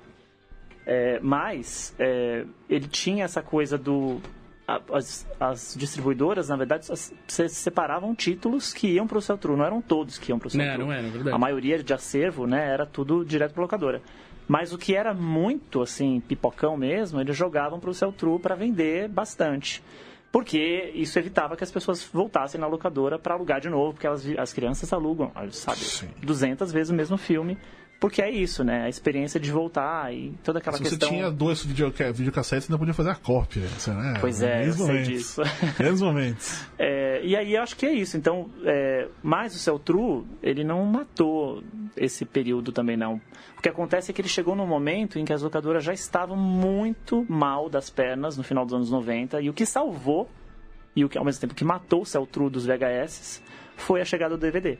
É, 0.85 1.19
mas 1.21 1.95
é, 1.99 2.45
ele 2.69 2.87
tinha 2.87 3.25
essa 3.25 3.41
coisa 3.41 3.77
do. 3.77 4.19
As, 4.67 5.27
as 5.37 5.75
distribuidoras, 5.77 6.47
na 6.47 6.55
verdade, 6.55 6.85
separavam 7.27 8.15
títulos 8.15 8.73
que 8.73 8.87
iam 8.87 9.05
para 9.05 9.17
o 9.17 9.21
Cell 9.21 9.37
True. 9.37 9.57
Não 9.57 9.65
eram 9.65 9.81
todos 9.81 10.17
que 10.17 10.31
iam 10.31 10.39
para 10.39 10.47
o 10.47 10.49
Cell 10.49 10.65
Não, 10.65 10.73
True. 10.75 10.85
não 10.85 10.93
era, 10.93 11.07
é 11.07 11.09
verdade. 11.09 11.35
A 11.35 11.37
maioria 11.37 11.83
de 11.83 11.93
acervo, 11.93 12.47
né, 12.47 12.69
era 12.69 12.85
tudo 12.85 13.25
direto 13.25 13.53
para 13.53 13.63
locadora. 13.63 14.01
Mas 14.47 14.71
o 14.71 14.77
que 14.77 14.95
era 14.95 15.13
muito, 15.13 15.81
assim, 15.81 16.21
pipocão 16.21 16.77
mesmo, 16.77 17.19
eles 17.19 17.35
jogavam 17.35 17.79
para 17.79 17.89
o 17.89 17.93
Cell 17.93 18.13
True 18.13 18.39
para 18.39 18.55
vender 18.55 19.09
bastante. 19.09 19.83
Porque 20.31 20.91
isso 20.95 21.19
evitava 21.19 21.57
que 21.57 21.63
as 21.63 21.71
pessoas 21.71 22.03
voltassem 22.05 22.59
na 22.59 22.65
locadora 22.65 23.19
para 23.19 23.33
alugar 23.33 23.59
de 23.59 23.69
novo, 23.69 23.93
porque 23.93 24.07
elas, 24.07 24.25
as 24.37 24.53
crianças 24.53 24.93
alugam, 24.93 25.31
sabe, 25.51 25.79
Sim. 25.79 26.09
200 26.23 26.71
vezes 26.71 26.89
o 26.89 26.93
mesmo 26.93 27.17
filme. 27.17 27.57
Porque 28.01 28.19
é 28.19 28.31
isso, 28.31 28.63
né? 28.63 28.81
A 28.85 28.89
experiência 28.89 29.39
de 29.39 29.51
voltar 29.51 30.11
e 30.11 30.31
toda 30.43 30.57
aquela 30.57 30.75
Se 30.75 30.83
você 30.83 30.89
questão... 30.89 31.09
tinha 31.09 31.29
dois 31.29 31.63
videoca- 31.63 32.11
videocassetes, 32.11 32.67
ainda 32.67 32.79
podia 32.79 32.95
fazer 32.95 33.11
a 33.11 33.15
cópia. 33.15 33.61
Você, 33.77 33.91
né? 33.91 34.15
Pois 34.19 34.41
é, 34.41 34.47
eu 34.47 34.73
Grandes 34.73 34.75
sei 34.77 34.85
momentos. 34.87 35.07
disso. 35.07 35.41
Grandes 35.77 36.01
momentos. 36.01 36.65
É, 36.79 37.21
e 37.23 37.35
aí 37.35 37.53
eu 37.53 37.61
acho 37.61 37.75
que 37.77 37.85
é 37.85 37.93
isso. 37.93 38.17
Então, 38.17 38.49
é, 38.65 39.07
mas 39.21 39.55
o 39.55 39.59
Cell 39.59 39.77
True, 39.77 40.23
ele 40.41 40.63
não 40.63 40.83
matou 40.83 41.63
esse 41.95 42.25
período 42.25 42.71
também, 42.71 42.97
não. 42.97 43.21
O 43.55 43.61
que 43.61 43.69
acontece 43.69 44.09
é 44.09 44.13
que 44.15 44.19
ele 44.19 44.27
chegou 44.29 44.55
num 44.55 44.65
momento 44.65 45.19
em 45.19 45.23
que 45.23 45.31
as 45.31 45.43
locadoras 45.43 45.83
já 45.83 45.93
estavam 45.93 46.35
muito 46.35 47.23
mal 47.29 47.69
das 47.69 47.91
pernas 47.91 48.35
no 48.35 48.43
final 48.43 48.65
dos 48.65 48.73
anos 48.73 48.89
90, 48.89 49.39
e 49.43 49.47
o 49.49 49.53
que 49.53 49.63
salvou, 49.63 50.27
e 50.95 51.05
o 51.05 51.09
que 51.09 51.19
ao 51.19 51.23
mesmo 51.23 51.39
tempo 51.39 51.53
que 51.53 51.63
matou 51.63 52.01
o 52.01 52.05
Cell 52.07 52.25
True 52.25 52.49
dos 52.49 52.65
VHS, 52.65 53.43
foi 53.77 54.01
a 54.01 54.05
chegada 54.05 54.35
do 54.35 54.41
DVD. 54.41 54.79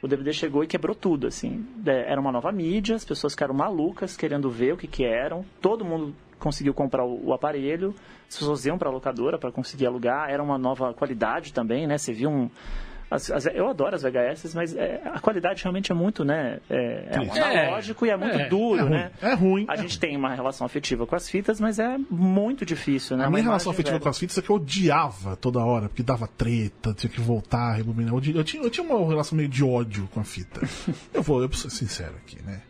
O 0.00 0.06
DVD 0.06 0.32
chegou 0.32 0.62
e 0.62 0.66
quebrou 0.66 0.94
tudo, 0.94 1.26
assim. 1.26 1.66
É, 1.84 2.12
Era 2.12 2.20
uma 2.20 2.30
nova 2.30 2.52
mídia, 2.52 2.94
as 2.94 3.04
pessoas 3.04 3.32
ficaram 3.32 3.54
malucas 3.54 4.16
querendo 4.16 4.50
ver 4.50 4.74
o 4.74 4.76
que 4.76 4.86
que 4.86 5.04
eram. 5.04 5.44
Todo 5.60 5.84
mundo 5.84 6.14
conseguiu 6.38 6.72
comprar 6.72 7.04
o, 7.04 7.32
aparelho. 7.32 7.94
As 8.28 8.38
pessoas 8.38 8.64
iam 8.64 8.78
para 8.78 8.88
a 8.88 8.92
locadora 8.92 9.38
para 9.38 9.50
conseguir 9.50 9.86
alugar. 9.86 10.30
Era 10.30 10.42
uma 10.42 10.56
nova 10.56 10.94
qualidade 10.94 11.52
também, 11.52 11.86
né? 11.86 11.98
Você 11.98 12.12
viu 12.12 12.30
um... 12.30 12.50
as- 13.10 13.30
as- 13.30 13.46
eu 13.46 13.68
adoro 13.68 13.94
as 13.94 14.02
VHS, 14.02 14.54
mas 14.54 14.74
é, 14.76 15.00
a 15.04 15.18
qualidade 15.20 15.62
realmente 15.62 15.90
é 15.90 15.94
muito, 15.94 16.24
né? 16.24 16.58
É, 16.68 17.06
é 17.10 17.20
um 17.20 17.28
Triste. 17.28 17.38
analógico 17.38 18.06
e 18.06 18.10
é 18.10 18.16
muito 18.16 18.38
É. 18.38 18.48
duro, 18.48 18.80
É 18.80 18.82
ruim. 18.82 18.90
né? 18.90 19.10
É 19.22 19.34
ruim. 19.34 19.64
A 19.68 19.74
é 19.74 19.76
gente 19.78 19.98
tem 19.98 20.16
uma 20.16 20.34
relação 20.34 20.64
afetiva 20.66 21.06
com 21.06 21.16
as 21.16 21.28
fitas, 21.28 21.60
mas 21.60 21.78
é 21.78 21.96
muito 22.10 22.66
difícil, 22.66 23.16
né? 23.16 23.24
A 23.24 23.30
minha 23.30 23.42
relação 23.42 23.72
afetiva 23.72 23.92
velha. 23.94 24.02
com 24.02 24.08
as 24.08 24.18
fitas 24.18 24.36
é 24.38 24.42
que 24.42 24.50
eu 24.50 24.56
odiava 24.56 25.36
toda 25.36 25.58
hora, 25.60 25.88
porque 25.88 26.02
dava 26.02 26.26
treta, 26.28 26.92
tinha 26.94 27.10
que 27.10 27.20
voltar, 27.20 27.74
rebobinar. 27.76 28.12
Eu, 28.14 28.22
eu, 28.34 28.44
tinha, 28.44 28.62
eu 28.62 28.70
tinha 28.70 28.84
uma 28.86 29.08
relação 29.08 29.36
meio 29.36 29.48
de 29.48 29.64
ódio 29.64 30.08
com 30.12 30.20
a 30.20 30.24
fita. 30.24 30.60
eu 31.14 31.22
vou, 31.22 31.40
eu 31.42 31.48
preciso 31.48 31.70
ser 31.70 31.76
sincero 31.86 32.14
aqui, 32.24 32.40
né? 32.42 32.60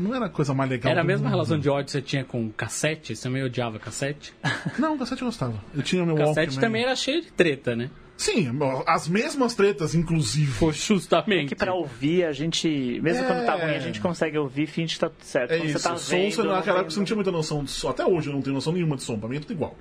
Não 0.00 0.14
era 0.14 0.26
a 0.26 0.28
coisa 0.28 0.54
mais 0.54 0.70
legal 0.70 0.92
Era 0.92 1.00
a 1.00 1.04
mesma 1.04 1.24
mundo. 1.24 1.32
relação 1.34 1.58
de 1.58 1.68
ódio 1.68 1.86
que 1.86 1.90
você 1.90 2.00
tinha 2.00 2.22
com 2.24 2.48
cassete? 2.52 3.16
Você 3.16 3.24
também 3.24 3.42
odiava 3.42 3.76
cassete? 3.80 4.32
Não, 4.78 4.96
cassete 4.96 5.22
eu 5.22 5.26
gostava. 5.26 5.54
Eu 5.74 5.82
tinha 5.82 6.06
meu 6.06 6.14
Cassete 6.14 6.38
Walkman. 6.50 6.60
também 6.60 6.82
era 6.84 6.94
cheio 6.94 7.22
de 7.22 7.32
treta, 7.32 7.74
né? 7.74 7.90
Sim, 8.16 8.48
as 8.86 9.08
mesmas 9.08 9.54
tretas, 9.54 9.94
inclusive. 9.94 10.50
Foi 10.52 10.72
justamente. 10.72 11.46
É 11.46 11.48
que 11.48 11.54
pra 11.56 11.74
ouvir, 11.74 12.24
a 12.24 12.32
gente, 12.32 12.68
mesmo 13.02 13.24
É. 13.24 13.26
quando 13.26 13.44
tá 13.44 13.54
ruim, 13.56 13.74
a 13.74 13.80
gente 13.80 14.00
consegue 14.00 14.38
ouvir 14.38 14.62
e 14.62 14.66
finge 14.66 14.94
que 14.94 15.00
tá 15.00 15.08
tudo 15.10 15.24
certo. 15.24 15.50
É 15.50 15.58
Quando 15.58 15.68
isso. 15.68 15.78
você 15.80 15.88
tá 15.88 15.96
som, 15.96 16.16
vendo, 16.16 16.30
você, 16.32 16.42
não 16.42 16.50
naquela 16.52 16.78
época 16.78 16.82
vendo. 16.82 16.92
você 16.92 16.98
não 17.00 17.04
tinha 17.06 17.16
muita 17.16 17.32
noção 17.32 17.64
de 17.64 17.70
som. 17.72 17.88
Até 17.90 18.06
hoje 18.06 18.28
eu 18.28 18.32
não 18.32 18.40
tenho 18.40 18.54
noção 18.54 18.72
nenhuma 18.72 18.96
de 18.96 19.02
som. 19.02 19.18
Pra 19.18 19.28
mim 19.28 19.36
é 19.36 19.40
tudo 19.40 19.52
igual. 19.52 19.76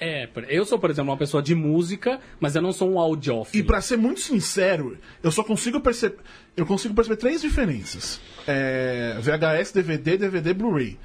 É, 0.00 0.26
por- 0.28 0.44
eu 0.50 0.64
sou, 0.64 0.78
por 0.78 0.88
exemplo, 0.88 1.10
uma 1.10 1.16
pessoa 1.18 1.42
de 1.42 1.54
música, 1.54 2.18
mas 2.40 2.56
eu 2.56 2.62
não 2.62 2.72
sou 2.72 2.90
um 2.90 2.98
audiófilo. 2.98 3.62
E 3.62 3.66
pra 3.66 3.82
ser 3.82 3.98
muito 3.98 4.20
sincero, 4.20 4.96
eu 5.22 5.30
só 5.30 5.44
consigo 5.44 5.78
perceber. 5.78 6.16
Eu 6.56 6.64
consigo 6.64 6.94
perceber 6.94 7.16
três 7.16 7.42
diferenças: 7.42 8.18
É, 8.46 9.18
VHS, 9.20 9.72
DVD, 9.72 10.16
DVD, 10.16 10.54
Blu-ray. 10.54 10.98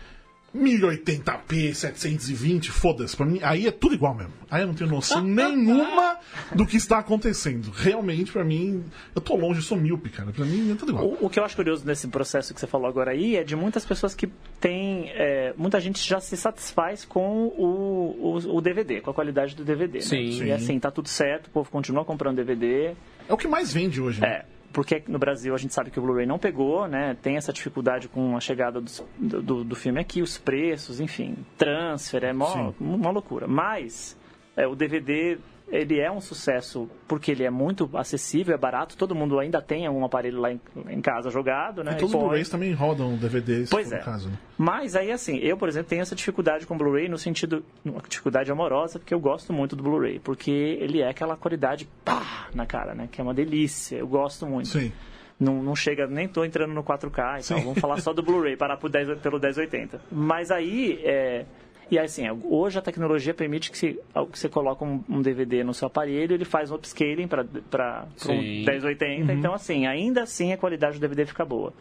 1080p, 0.56 1.74
720, 1.74 2.72
foda-se. 2.72 3.16
Pra 3.16 3.26
mim, 3.26 3.40
aí 3.42 3.68
é 3.68 3.72
tudo 3.72 3.96
igual 3.96 4.14
mesmo. 4.14 4.34
Aí 4.50 4.62
eu 4.62 4.68
não 4.68 4.74
tenho 4.74 4.90
noção 4.90 5.22
nenhuma 5.26 6.18
do 6.56 6.66
que 6.66 6.78
está 6.78 7.00
acontecendo. 7.00 7.72
Realmente, 7.72 8.32
pra 8.32 8.44
mim, 8.44 8.84
eu 9.16 9.22
tô 9.22 9.36
longe, 9.36 9.60
eu 9.60 9.64
sou 9.64 9.78
míope, 9.78 10.10
cara. 10.10 10.32
Pra 10.32 10.46
mim 10.46 10.72
é 10.72 10.76
tudo 10.76 10.92
igual. 10.92 11.06
O, 11.06 11.26
o 11.26 11.30
que 11.30 11.40
eu 11.40 11.46
acho 11.46 11.56
curioso 11.56 11.86
nesse 11.86 12.08
processo 12.08 12.54
que 12.54 12.60
você 12.60 12.68
falou 12.68 12.88
agora 12.88 13.12
aí 13.12 13.36
é 13.36 13.44
de 13.44 13.56
muitas 13.56 13.86
pessoas 13.86 14.14
que 14.14 14.28
têm. 14.60 15.10
é, 15.14 15.54
muita 15.58 15.80
gente 15.80 16.00
já 16.08 16.20
se 16.20 16.36
satisfaz 16.38 17.04
com 17.06 17.48
o, 17.48 18.38
o, 18.38 18.58
o 18.58 18.62
DVD, 18.62 19.02
com 19.02 19.10
a 19.12 19.14
qualidade 19.14 19.56
do 19.56 19.64
DVD. 19.64 20.00
né? 20.00 20.02
Sim. 20.06 20.18
E 20.28 20.34
Sim. 20.34 20.52
assim, 20.52 20.80
tá 20.80 20.92
tudo 20.92 21.10
certo, 21.10 21.48
o 21.48 21.50
povo 21.50 21.70
continua 21.70 22.06
comprando 22.06 22.36
DVD. 22.38 22.94
É 23.28 23.34
o 23.34 23.38
que 23.38 23.48
mais 23.48 23.72
vende 23.74 24.02
hoje. 24.02 24.20
né? 24.22 24.28
É, 24.28 24.46
porque 24.74 25.04
no 25.08 25.20
Brasil 25.20 25.54
a 25.54 25.58
gente 25.58 25.74
sabe 25.74 25.92
que 25.92 26.00
o 26.00 26.02
Blu-ray 26.02 26.26
não 26.26 26.38
pegou, 26.40 26.88
né? 26.88 27.16
Tem 27.22 27.38
essa 27.38 27.54
dificuldade 27.54 28.08
com 28.10 28.36
a 28.36 28.40
chegada 28.40 28.82
dos- 28.82 29.02
do, 29.18 29.64
do, 29.64 29.76
filme 29.76 30.02
aqui, 30.02 30.22
os 30.22 30.38
preços, 30.38 31.00
enfim, 31.00 31.38
transfer, 31.58 32.24
é 32.24 32.34
mó, 32.34 32.48
Sim. 32.52 32.74
uma 32.80 33.12
loucura. 33.12 33.48
Mas 33.48 34.18
é, 34.58 34.68
o 34.68 34.76
DVD 34.76 35.38
ele 35.70 36.00
é 36.00 36.12
um 36.12 36.22
sucesso 36.22 36.90
porque 37.08 37.32
ele 37.32 37.44
é 37.44 37.50
muito 37.50 37.90
acessível, 37.94 38.54
é 38.54 38.58
barato, 38.58 38.96
todo 38.98 39.16
mundo 39.16 39.40
ainda 39.40 39.62
tem 39.62 39.88
um 39.90 40.06
aparelho 40.06 40.40
lá 40.40 40.52
em, 40.52 40.60
em 40.90 41.02
casa 41.02 41.30
jogado, 41.30 41.84
né? 41.84 41.94
E 41.94 41.96
todos 41.96 42.14
os. 42.14 42.20
Blu-rays 42.20 42.50
também 42.50 42.74
rodam 42.74 43.16
DVDs, 43.16 43.70
Pois 43.70 43.92
é. 43.92 44.00
caso. 44.00 44.30
Né? 44.30 44.38
Mas 44.58 44.96
aí, 44.96 45.12
assim, 45.12 45.38
eu, 45.38 45.58
por 45.58 45.68
exemplo, 45.68 45.90
tenho 45.90 46.02
essa 46.02 46.16
dificuldade 46.16 46.68
com 46.68 46.76
o 46.76 46.78
Blu-ray 46.78 47.10
no 47.10 47.18
sentido. 47.18 47.64
Uma 47.84 48.02
dificuldade 48.08 48.52
amorosa, 48.52 49.00
porque 49.00 49.14
eu 49.14 49.20
gosto 49.20 49.52
muito 49.52 49.76
do 49.76 49.84
Blu-ray. 49.84 50.20
Porque 50.20 50.52
ele 50.52 51.02
é 51.02 51.10
aquela 51.10 51.36
qualidade 51.36 51.90
pá 52.06 52.48
na 52.54 52.66
cara, 52.66 52.94
né? 52.94 53.08
Que 53.12 53.20
é 53.20 53.24
uma 53.24 53.34
delícia. 53.34 53.98
Eu 53.98 54.08
gosto 54.08 54.46
muito. 54.46 54.68
Sim. 54.68 54.92
Não, 55.40 55.62
não 55.62 55.76
chega, 55.76 56.08
nem 56.08 56.28
tô 56.28 56.46
entrando 56.46 56.74
no 56.74 56.84
4K 56.84 57.44
e 57.44 57.48
tal. 57.48 57.60
Vamos 57.62 57.80
falar 57.80 58.00
só 58.00 58.14
do 58.14 58.22
Blu-ray, 58.22 58.56
parar 58.56 58.78
pro 58.78 58.88
10, 58.88 59.20
pelo 59.20 59.40
1080. 59.40 60.00
Mas 60.12 60.52
aí, 60.52 61.00
é, 61.04 61.46
e 61.92 62.00
assim, 62.00 62.24
hoje 62.44 62.80
a 62.80 62.82
tecnologia 62.82 63.34
permite 63.34 63.72
que 63.72 63.78
você, 63.78 64.00
que 64.32 64.40
você 64.40 64.50
coloque 64.50 64.84
um, 64.84 65.04
um 65.10 65.22
DVD 65.22 65.64
no 65.64 65.74
seu 65.74 65.88
aparelho, 65.88 66.34
ele 66.34 66.46
faz 66.46 66.72
um 66.72 66.76
upscaling 66.76 67.28
para 67.28 68.08
um 68.28 68.42
1080. 68.42 69.32
Uhum. 69.32 69.40
Então, 69.40 69.54
assim, 69.54 69.86
ainda 69.86 70.24
assim 70.24 70.54
a 70.54 70.58
qualidade 70.58 70.98
do 70.98 71.02
DVD 71.02 71.26
fica 71.26 71.46
boa. 71.46 71.74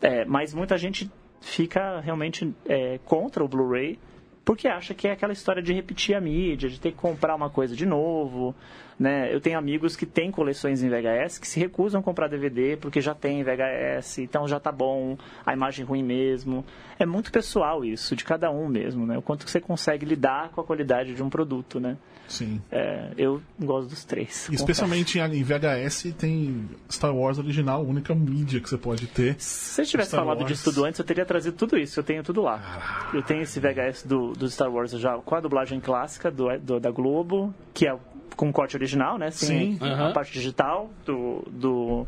É, 0.00 0.24
mas 0.24 0.54
muita 0.54 0.78
gente 0.78 1.10
fica 1.40 2.00
realmente 2.00 2.54
é, 2.66 2.98
contra 3.04 3.44
o 3.44 3.48
Blu-ray 3.48 3.98
porque 4.44 4.66
acha 4.66 4.94
que 4.94 5.06
é 5.06 5.12
aquela 5.12 5.32
história 5.32 5.62
de 5.62 5.72
repetir 5.72 6.14
a 6.14 6.20
mídia, 6.20 6.68
de 6.68 6.80
ter 6.80 6.92
que 6.92 6.96
comprar 6.96 7.34
uma 7.34 7.50
coisa 7.50 7.76
de 7.76 7.86
novo. 7.86 8.54
Né? 9.00 9.34
Eu 9.34 9.40
tenho 9.40 9.58
amigos 9.58 9.96
que 9.96 10.04
têm 10.04 10.30
coleções 10.30 10.82
em 10.82 10.90
VHS 10.90 11.38
que 11.38 11.48
se 11.48 11.58
recusam 11.58 12.02
a 12.02 12.04
comprar 12.04 12.28
DVD 12.28 12.76
porque 12.76 13.00
já 13.00 13.14
tem 13.14 13.42
VHS, 13.42 14.18
então 14.18 14.46
já 14.46 14.60
tá 14.60 14.70
bom, 14.70 15.16
a 15.46 15.54
imagem 15.54 15.86
ruim 15.86 16.02
mesmo. 16.02 16.62
É 16.98 17.06
muito 17.06 17.32
pessoal 17.32 17.82
isso, 17.82 18.14
de 18.14 18.26
cada 18.26 18.50
um 18.50 18.68
mesmo, 18.68 19.06
né? 19.06 19.16
O 19.16 19.22
quanto 19.22 19.48
você 19.48 19.58
consegue 19.58 20.04
lidar 20.04 20.50
com 20.50 20.60
a 20.60 20.64
qualidade 20.64 21.14
de 21.14 21.22
um 21.22 21.30
produto, 21.30 21.80
né? 21.80 21.96
Sim. 22.28 22.60
É, 22.70 23.10
eu 23.16 23.40
gosto 23.58 23.88
dos 23.88 24.04
três. 24.04 24.50
Especialmente 24.52 25.18
em 25.18 25.42
VHS 25.42 26.12
tem 26.18 26.68
Star 26.90 27.16
Wars 27.16 27.38
original, 27.38 27.80
a 27.80 27.84
única 27.84 28.14
mídia 28.14 28.60
que 28.60 28.68
você 28.68 28.76
pode 28.76 29.06
ter. 29.06 29.34
Se 29.40 29.76
você 29.82 29.84
tivesse 29.90 30.10
Star 30.10 30.20
falado 30.20 30.40
Wars. 30.40 30.52
disso 30.52 30.64
tudo 30.70 30.84
antes, 30.84 30.98
eu 31.00 31.06
teria 31.06 31.24
trazido 31.24 31.56
tudo 31.56 31.78
isso. 31.78 31.98
Eu 31.98 32.04
tenho 32.04 32.22
tudo 32.22 32.42
lá. 32.42 33.08
Eu 33.14 33.22
tenho 33.22 33.40
esse 33.40 33.58
VHS 33.58 34.04
do, 34.06 34.32
do 34.32 34.48
Star 34.50 34.70
Wars 34.70 34.90
já 34.92 35.16
com 35.16 35.34
a 35.34 35.40
dublagem 35.40 35.80
clássica 35.80 36.30
do, 36.30 36.56
do- 36.58 36.78
da 36.78 36.90
Globo, 36.90 37.52
que 37.72 37.86
é 37.86 37.96
com 38.36 38.52
corte 38.52 38.76
original, 38.76 39.18
né? 39.18 39.30
Sem 39.30 39.76
Sim. 39.76 39.78
a 39.80 39.86
Aham. 39.86 40.12
parte 40.12 40.32
digital 40.32 40.90
do, 41.04 41.42
do, 41.50 42.06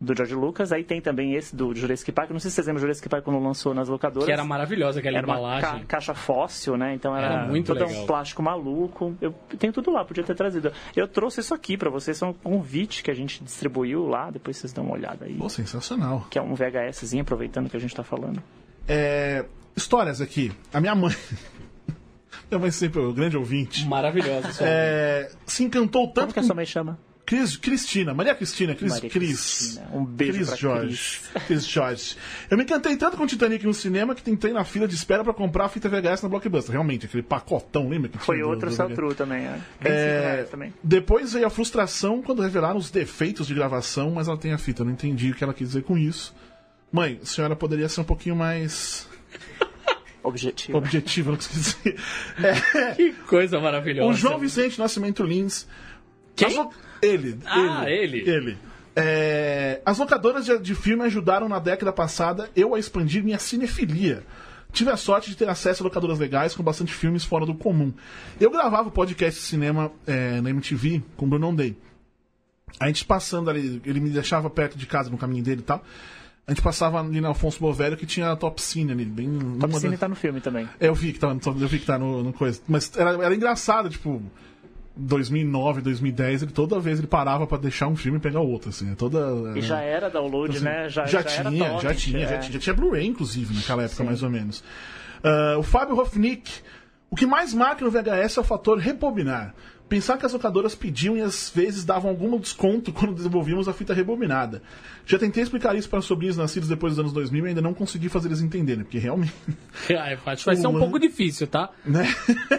do 0.00 0.16
George 0.16 0.34
Lucas. 0.34 0.72
Aí 0.72 0.82
tem 0.82 1.00
também 1.00 1.34
esse 1.34 1.54
do 1.54 1.74
Jurassic 1.74 2.10
Park. 2.12 2.30
Não 2.30 2.40
sei 2.40 2.50
se 2.50 2.56
vocês 2.56 2.66
lembram 2.66 2.80
do 2.80 2.82
Jurassic 2.82 3.08
Park 3.08 3.24
quando 3.24 3.38
lançou 3.38 3.72
nas 3.74 3.88
locadoras. 3.88 4.26
Que 4.26 4.32
era 4.32 4.44
maravilhosa 4.44 4.98
aquela 5.00 5.18
Era 5.18 5.26
uma 5.26 5.34
embalagem. 5.36 5.80
ca- 5.80 5.84
caixa 5.86 6.14
fóssil, 6.14 6.76
né? 6.76 6.94
Então 6.94 7.16
era, 7.16 7.26
Era 7.34 7.46
muito 7.46 7.66
todo 7.74 7.84
legal. 7.86 8.02
um 8.02 8.06
plástico 8.06 8.42
maluco. 8.42 9.14
Eu 9.20 9.32
tenho 9.58 9.72
tudo 9.72 9.90
lá, 9.92 10.04
podia 10.04 10.24
ter 10.24 10.34
trazido. 10.34 10.72
Eu 10.96 11.06
trouxe 11.06 11.40
isso 11.40 11.54
aqui 11.54 11.76
pra 11.76 11.90
vocês, 11.90 12.20
é 12.20 12.26
um 12.26 12.32
convite 12.32 13.02
que 13.02 13.10
a 13.10 13.14
gente 13.14 13.42
distribuiu 13.44 14.06
lá, 14.08 14.30
depois 14.30 14.56
vocês 14.56 14.72
dão 14.72 14.84
uma 14.84 14.94
olhada 14.94 15.24
aí. 15.26 15.34
Pô, 15.34 15.48
sensacional. 15.48 16.26
Que 16.30 16.38
é 16.38 16.42
um 16.42 16.54
VHSzinho, 16.54 17.22
aproveitando 17.22 17.70
que 17.70 17.76
a 17.76 17.80
gente 17.80 17.94
tá 17.94 18.02
falando. 18.02 18.42
É, 18.88 19.44
histórias 19.76 20.20
aqui. 20.20 20.50
A 20.72 20.80
minha 20.80 20.94
mãe. 20.94 21.14
Minha 22.56 22.62
mãe 22.62 22.70
sempre 22.70 23.00
é 23.00 23.04
o 23.04 23.12
grande 23.12 23.36
ouvinte. 23.36 23.86
Maravilhosa. 23.86 24.52
sua 24.52 24.66
É, 24.66 25.30
se 25.46 25.64
encantou 25.64 26.02
Como 26.02 26.14
tanto 26.14 26.34
que 26.34 26.40
a 26.40 26.42
sua 26.42 26.54
mãe 26.54 26.66
chama? 26.66 26.98
Cris, 27.24 27.56
Cristina, 27.56 28.12
Maria 28.12 28.34
Cristina, 28.34 28.74
Cris, 28.74 28.90
Maria 28.92 29.08
Cris. 29.08 29.38
Cristina. 29.62 29.88
Um 29.94 30.04
beijo 30.04 30.44
Cris 30.44 30.58
Jorge. 30.58 31.20
Cris 31.46 31.64
Jorge. 31.66 32.16
Eu 32.50 32.58
me 32.58 32.64
encantei 32.64 32.96
tanto 32.96 33.16
com 33.16 33.22
o 33.22 33.26
Titanic 33.26 33.64
no 33.64 33.72
cinema 33.72 34.12
que 34.14 34.22
tentei 34.22 34.52
na 34.52 34.64
fila 34.64 34.88
de 34.88 34.94
espera 34.96 35.22
pra 35.22 35.32
comprar 35.32 35.66
a 35.66 35.68
fita 35.68 35.88
VHS 35.88 36.22
na 36.24 36.28
Blockbuster. 36.28 36.72
Realmente, 36.72 37.06
aquele 37.06 37.22
pacotão, 37.22 37.88
lembra? 37.88 38.08
Que 38.10 38.18
Foi 38.18 38.42
outro 38.42 38.68
do 38.68 38.74
Celtru 38.74 39.14
também, 39.14 39.44
é. 39.46 39.52
25 39.80 39.88
É, 39.88 40.20
reais 40.34 40.50
também. 40.50 40.74
depois 40.82 41.32
veio 41.32 41.46
a 41.46 41.50
frustração 41.50 42.20
quando 42.20 42.42
revelaram 42.42 42.76
os 42.76 42.90
defeitos 42.90 43.46
de 43.46 43.54
gravação, 43.54 44.10
mas 44.10 44.26
ela 44.26 44.36
tem 44.36 44.52
a 44.52 44.58
fita. 44.58 44.82
Eu 44.82 44.86
não 44.86 44.92
entendi 44.92 45.30
o 45.30 45.34
que 45.34 45.44
ela 45.44 45.54
quis 45.54 45.68
dizer 45.68 45.84
com 45.84 45.96
isso. 45.96 46.34
Mãe, 46.90 47.20
a 47.22 47.24
senhora 47.24 47.54
poderia 47.54 47.88
ser 47.88 48.00
um 48.00 48.04
pouquinho 48.04 48.34
mais 48.34 49.08
Objetivo. 50.22 50.78
objetiva 50.78 51.36
que 51.36 51.44
você 51.44 51.50
quis 51.52 51.76
dizer. 51.82 51.96
Que 52.96 53.12
coisa 53.26 53.58
maravilhosa. 53.60 54.08
O 54.10 54.14
João 54.14 54.38
Vicente 54.38 54.78
Nascimento 54.78 55.22
Lins. 55.22 55.66
Quem? 56.36 56.56
Lo- 56.56 56.70
Ele. 57.02 57.38
Ah, 57.44 57.84
ele. 57.90 58.20
Ele. 58.28 58.58
É, 58.94 59.80
As 59.84 59.98
locadoras 59.98 60.44
de, 60.44 60.58
de 60.58 60.74
filme 60.74 61.02
ajudaram 61.04 61.48
na 61.48 61.58
década 61.58 61.92
passada 61.92 62.50
eu 62.54 62.74
a 62.74 62.78
expandir 62.78 63.24
minha 63.24 63.38
cinefilia. 63.38 64.22
Tive 64.72 64.90
a 64.90 64.96
sorte 64.96 65.28
de 65.30 65.36
ter 65.36 65.48
acesso 65.48 65.82
a 65.82 65.84
locadoras 65.84 66.18
legais 66.18 66.54
com 66.54 66.62
bastante 66.62 66.94
filmes 66.94 67.24
fora 67.24 67.44
do 67.44 67.54
comum. 67.54 67.92
Eu 68.40 68.50
gravava 68.50 68.88
o 68.88 68.92
podcast 68.92 69.38
de 69.40 69.46
cinema 69.46 69.92
é, 70.06 70.40
na 70.40 70.48
MTV 70.50 71.02
com 71.16 71.26
o 71.26 71.28
Bruno 71.28 71.54
Day. 71.54 71.76
A 72.80 72.86
gente 72.86 73.04
passando 73.04 73.50
ali, 73.50 73.82
ele 73.84 74.00
me 74.00 74.08
deixava 74.08 74.48
perto 74.48 74.78
de 74.78 74.86
casa 74.86 75.10
no 75.10 75.18
caminho 75.18 75.44
dele 75.44 75.60
e 75.60 75.64
tal. 75.64 75.84
A 76.46 76.50
gente 76.50 76.60
passava 76.62 77.00
ali 77.00 77.20
na 77.20 77.28
Alfonso 77.28 77.60
Bovério 77.60 77.96
que 77.96 78.04
tinha 78.04 78.30
a 78.32 78.36
Top 78.36 78.60
Cine 78.60 78.90
ali, 78.92 79.04
bem 79.04 79.28
numa 79.28 79.60
Top 79.60 79.72
das- 79.72 79.82
Cine 79.82 79.96
tá 79.96 80.08
no 80.08 80.16
filme 80.16 80.40
também. 80.40 80.68
é, 80.80 80.88
Eu 80.88 80.94
vi 80.94 81.12
que 81.12 81.18
tá, 81.20 81.28
eu 81.28 81.68
vi 81.68 81.78
que 81.78 81.86
tá 81.86 81.98
no, 81.98 82.22
no 82.22 82.32
coisa. 82.32 82.60
Mas 82.66 82.90
era, 82.96 83.10
era 83.24 83.34
engraçado, 83.34 83.88
tipo, 83.88 84.20
2009, 84.96 85.80
2010, 85.80 86.42
ele 86.42 86.52
toda 86.52 86.78
vez 86.78 86.98
ele 86.98 87.06
parava 87.06 87.46
pra 87.46 87.56
deixar 87.58 87.86
um 87.88 87.96
filme 87.96 88.18
e 88.18 88.20
pegar 88.20 88.40
outro, 88.40 88.68
assim. 88.70 88.90
é 88.92 88.94
Toda, 88.94 89.52
E 89.56 89.62
já 89.62 89.80
era 89.80 90.10
download, 90.10 90.56
assim, 90.56 90.64
né? 90.64 90.88
Já, 90.88 91.06
já, 91.06 91.22
já 91.22 91.30
era 91.30 91.50
tinha, 91.50 91.64
torrent, 91.64 91.82
já 91.82 91.94
tinha, 91.94 92.18
é. 92.18 92.28
já 92.28 92.38
tinha, 92.38 92.52
já 92.52 92.58
tinha 92.58 92.74
Blu-ray, 92.74 93.06
inclusive, 93.06 93.54
naquela 93.54 93.84
época, 93.84 94.04
mais 94.04 94.22
ou 94.22 94.28
menos. 94.30 94.62
Ah, 95.22 95.56
o 95.58 95.62
Fábio 95.62 95.98
Hofnick. 95.98 96.50
O 97.08 97.14
que 97.14 97.26
mais 97.26 97.52
marca 97.52 97.84
no 97.84 97.90
VHS 97.90 98.38
é 98.38 98.40
o 98.40 98.44
fator 98.44 98.78
rebobinar. 98.78 99.54
Pensar 99.92 100.16
que 100.16 100.24
as 100.24 100.32
locadoras 100.32 100.74
pediam 100.74 101.18
e 101.18 101.20
às 101.20 101.52
vezes 101.54 101.84
davam 101.84 102.08
algum 102.08 102.38
desconto 102.38 102.90
quando 102.94 103.14
desenvolvíamos 103.14 103.68
a 103.68 103.74
fita 103.74 103.92
rebobinada. 103.92 104.62
Já 105.04 105.18
tentei 105.18 105.42
explicar 105.42 105.76
isso 105.76 105.86
para 105.86 106.00
sobrinhos 106.00 106.34
nascidos 106.34 106.66
depois 106.66 106.94
dos 106.94 107.00
anos 107.00 107.12
2000 107.12 107.44
e 107.44 107.48
ainda 107.50 107.60
não 107.60 107.74
consegui 107.74 108.08
fazer 108.08 108.28
eles 108.28 108.40
entenderem, 108.40 108.84
porque 108.84 108.98
realmente 108.98 109.34
Ah, 109.94 110.16
acho 110.30 110.44
que 110.44 110.46
vai 110.46 110.56
ser 110.56 110.66
um 110.66 110.78
pouco 110.78 110.98
difícil, 110.98 111.46
tá? 111.46 111.68
né? 111.84 112.08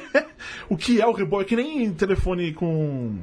o 0.69 0.77
que 0.77 1.01
é 1.01 1.07
o 1.07 1.11
rebobinar? 1.11 1.41
É 1.41 1.49
que 1.49 1.55
nem 1.55 1.91
telefone 1.91 2.53
com 2.53 3.17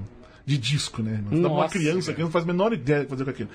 de 0.44 0.58
disco, 0.58 1.04
né? 1.04 1.22
Dá 1.22 1.28
pra 1.28 1.38
uma 1.38 1.48
Nossa, 1.48 1.78
criança 1.78 2.12
que 2.12 2.20
não 2.20 2.32
faz 2.32 2.42
a 2.42 2.46
menor 2.48 2.72
ideia 2.72 3.04
de 3.04 3.08
fazer 3.08 3.22
com 3.22 3.30
aquilo. 3.30 3.50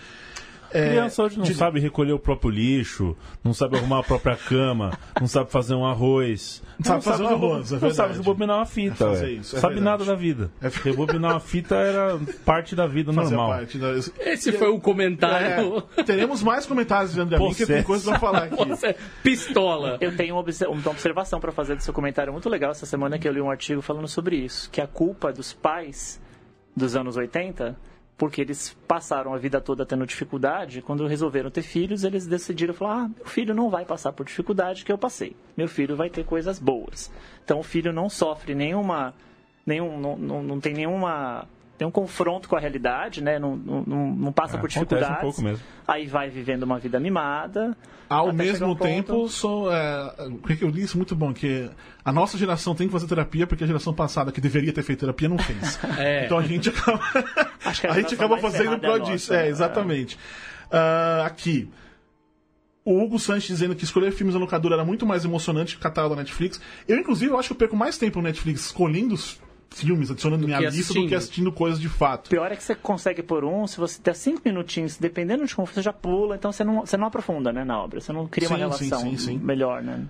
É, 0.75 0.89
Criança 0.89 1.23
hoje 1.23 1.37
não 1.37 1.45
de- 1.45 1.53
sabe 1.55 1.79
recolher 1.79 2.13
o 2.13 2.19
próprio 2.19 2.49
lixo, 2.49 3.15
não 3.43 3.53
sabe 3.53 3.77
arrumar 3.77 3.99
a 3.99 4.03
própria 4.03 4.35
cama, 4.35 4.91
não 5.19 5.27
sabe 5.27 5.49
fazer 5.51 5.73
um 5.75 5.85
arroz. 5.85 6.61
Não 6.77 6.85
sabe 6.85 7.03
fazer 7.03 7.23
um 7.23 7.27
arroz, 7.29 7.71
é 7.71 7.79
Não 7.79 7.91
sabe 7.91 8.13
rebobinar 8.15 8.57
uma 8.57 8.65
fita, 8.65 8.93
É 9.05 9.07
fazer 9.09 9.25
velho. 9.25 9.39
isso, 9.41 9.55
é 9.55 9.59
sabe 9.59 9.75
verdade. 9.75 9.97
nada 9.99 10.05
da 10.11 10.15
vida. 10.15 10.51
É- 10.61 10.67
Rebobinar 10.67 11.31
uma 11.31 11.39
fita 11.39 11.75
era 11.75 12.19
parte 12.43 12.75
da 12.75 12.85
vida 12.85 13.11
normal. 13.11 13.49
parte 13.51 13.77
da- 13.77 13.93
Esse 14.19 14.51
foi 14.51 14.67
o 14.67 14.79
comentário. 14.79 15.83
É, 15.97 16.03
teremos 16.03 16.43
mais 16.43 16.65
comentários 16.65 17.13
de 17.13 17.21
André 17.21 17.37
Minker, 17.39 17.55
tem 17.55 17.65
Possesso. 17.67 17.87
coisas 17.87 18.09
pra 18.09 18.19
falar 18.19 18.43
aqui. 18.43 18.55
Você, 18.67 18.95
pistola. 19.23 19.97
Eu 20.01 20.15
tenho 20.15 20.35
uma, 20.35 20.41
obse- 20.41 20.65
uma 20.67 20.89
observação 20.91 21.39
para 21.39 21.51
fazer 21.51 21.75
do 21.75 21.81
seu 21.83 21.93
comentário 21.93 22.31
muito 22.33 22.49
legal 22.49 22.71
essa 22.71 22.85
semana 22.85 23.17
que 23.17 23.27
eu 23.27 23.31
li 23.33 23.41
um 23.41 23.49
artigo 23.49 23.81
falando 23.81 24.07
sobre 24.07 24.35
isso, 24.37 24.69
que 24.69 24.81
a 24.81 24.87
culpa 24.87 25.31
dos 25.31 25.53
pais 25.53 26.21
dos 26.75 26.95
anos 26.95 27.15
80, 27.17 27.77
porque 28.17 28.41
eles 28.41 28.75
passaram 28.87 29.33
a 29.33 29.37
vida 29.37 29.59
toda 29.59 29.85
tendo 29.85 30.05
dificuldade, 30.05 30.81
quando 30.81 31.05
resolveram 31.05 31.51
ter 31.51 31.61
filhos, 31.61 32.03
eles 32.03 32.25
decidiram 32.25 32.73
falar: 32.73 33.05
"Ah, 33.05 33.09
meu 33.09 33.25
filho 33.25 33.53
não 33.53 33.69
vai 33.69 33.85
passar 33.85 34.13
por 34.13 34.25
dificuldade 34.25 34.85
que 34.85 34.91
eu 34.91 34.97
passei. 34.97 35.35
Meu 35.57 35.67
filho 35.67 35.95
vai 35.95 36.09
ter 36.09 36.25
coisas 36.25 36.59
boas". 36.59 37.11
Então 37.43 37.59
o 37.59 37.63
filho 37.63 37.91
não 37.91 38.09
sofre 38.09 38.55
nenhuma 38.55 39.13
nenhum 39.65 39.99
não, 39.99 40.15
não, 40.15 40.43
não 40.43 40.59
tem 40.59 40.73
nenhuma 40.73 41.47
nenhum 41.79 41.91
confronto 41.91 42.47
com 42.47 42.55
a 42.55 42.59
realidade, 42.59 43.21
né? 43.23 43.37
Não, 43.39 43.55
não, 43.55 43.83
não 44.15 44.31
passa 44.31 44.57
É, 44.57 44.59
por 44.59 44.67
acontece 44.69 44.79
um 44.79 44.83
dificuldades. 44.83 45.21
pouco 45.21 45.41
mesmo. 45.41 45.63
Aí 45.87 46.07
vai 46.07 46.29
vivendo 46.29 46.63
uma 46.63 46.79
vida 46.79 46.99
mimada. 46.99 47.75
Ao 48.07 48.31
mesmo 48.31 48.67
um 48.67 48.69
ponto- 48.75 48.83
tempo, 48.83 49.27
sou, 49.29 49.71
é, 49.73 50.13
o 50.27 50.37
que 50.37 50.55
que 50.57 50.63
eu 50.63 50.69
li 50.69 50.83
isso 50.83 50.95
muito 50.95 51.15
bom, 51.15 51.33
que 51.33 51.69
a 52.03 52.11
nossa 52.13 52.37
geração 52.37 52.75
tem 52.75 52.87
que 52.87 52.93
fazer 52.93 53.07
terapia 53.07 53.47
porque 53.47 53.63
a 53.63 53.67
geração 53.67 53.93
passada, 53.93 54.31
que 54.31 54.39
deveria 54.39 54.71
ter 54.71 54.83
feito 54.83 54.99
terapia, 54.99 55.27
não 55.27 55.37
fez. 55.39 55.79
É. 55.97 56.25
Então 56.25 56.37
a 56.37 56.43
gente 56.43 56.69
acaba, 56.69 56.99
Acho 57.65 57.81
que 57.81 57.87
a 57.87 57.91
a 57.93 57.95
gente 57.95 58.13
acaba 58.13 58.37
fazendo 58.37 58.79
por 58.79 58.89
é 58.89 58.99
disso. 58.99 59.31
nossa, 59.31 59.35
É, 59.35 59.43
né? 59.43 59.49
exatamente. 59.49 60.19
Ah, 60.71 61.23
aqui. 61.25 61.69
O 62.83 63.01
Hugo 63.01 63.17
Sanches 63.17 63.47
dizendo 63.47 63.75
que 63.75 63.83
escolher 63.83 64.11
filmes 64.11 64.35
na 64.35 64.39
locadora 64.39 64.75
era 64.75 64.85
muito 64.85 65.07
mais 65.07 65.25
emocionante 65.25 65.73
que 65.73 65.79
o 65.79 65.83
catálogo 65.83 66.13
da 66.15 66.21
Netflix. 66.21 66.61
Eu, 66.87 66.99
inclusive, 66.99 67.31
eu 67.31 67.39
acho 67.39 67.49
que 67.49 67.53
eu 67.53 67.57
perco 67.57 67.75
mais 67.75 67.97
tempo 67.97 68.19
no 68.19 68.25
Netflix 68.25 68.67
escolhendo 68.67 69.15
os 69.15 69.41
filmes, 69.69 70.09
adicionando 70.09 70.45
minha 70.45 70.59
lista, 70.59 70.93
do 70.93 71.07
que 71.07 71.15
assistindo 71.15 71.51
coisas 71.51 71.79
de 71.79 71.89
fato. 71.89 72.29
pior 72.29 72.51
é 72.51 72.55
que 72.55 72.63
você 72.63 72.75
consegue 72.75 73.21
por 73.21 73.43
um, 73.43 73.67
se 73.67 73.77
você 73.77 74.01
der 74.01 74.15
cinco 74.15 74.41
minutinhos, 74.45 74.97
dependendo 74.97 75.45
de 75.45 75.55
como 75.55 75.67
você 75.67 75.81
já 75.81 75.93
pula, 75.93 76.35
então 76.35 76.51
você 76.51 76.63
não, 76.63 76.85
você 76.85 76.97
não 76.97 77.07
aprofunda 77.07 77.51
né, 77.51 77.63
na 77.63 77.81
obra. 77.81 77.99
Você 77.99 78.13
não 78.13 78.27
cria 78.27 78.47
uma 78.47 78.57
Sim, 78.57 78.63
sim, 78.63 78.85
relação 78.85 78.99
sim, 78.99 79.17
sim. 79.17 79.37
melhor, 79.37 79.81
né? 79.81 80.05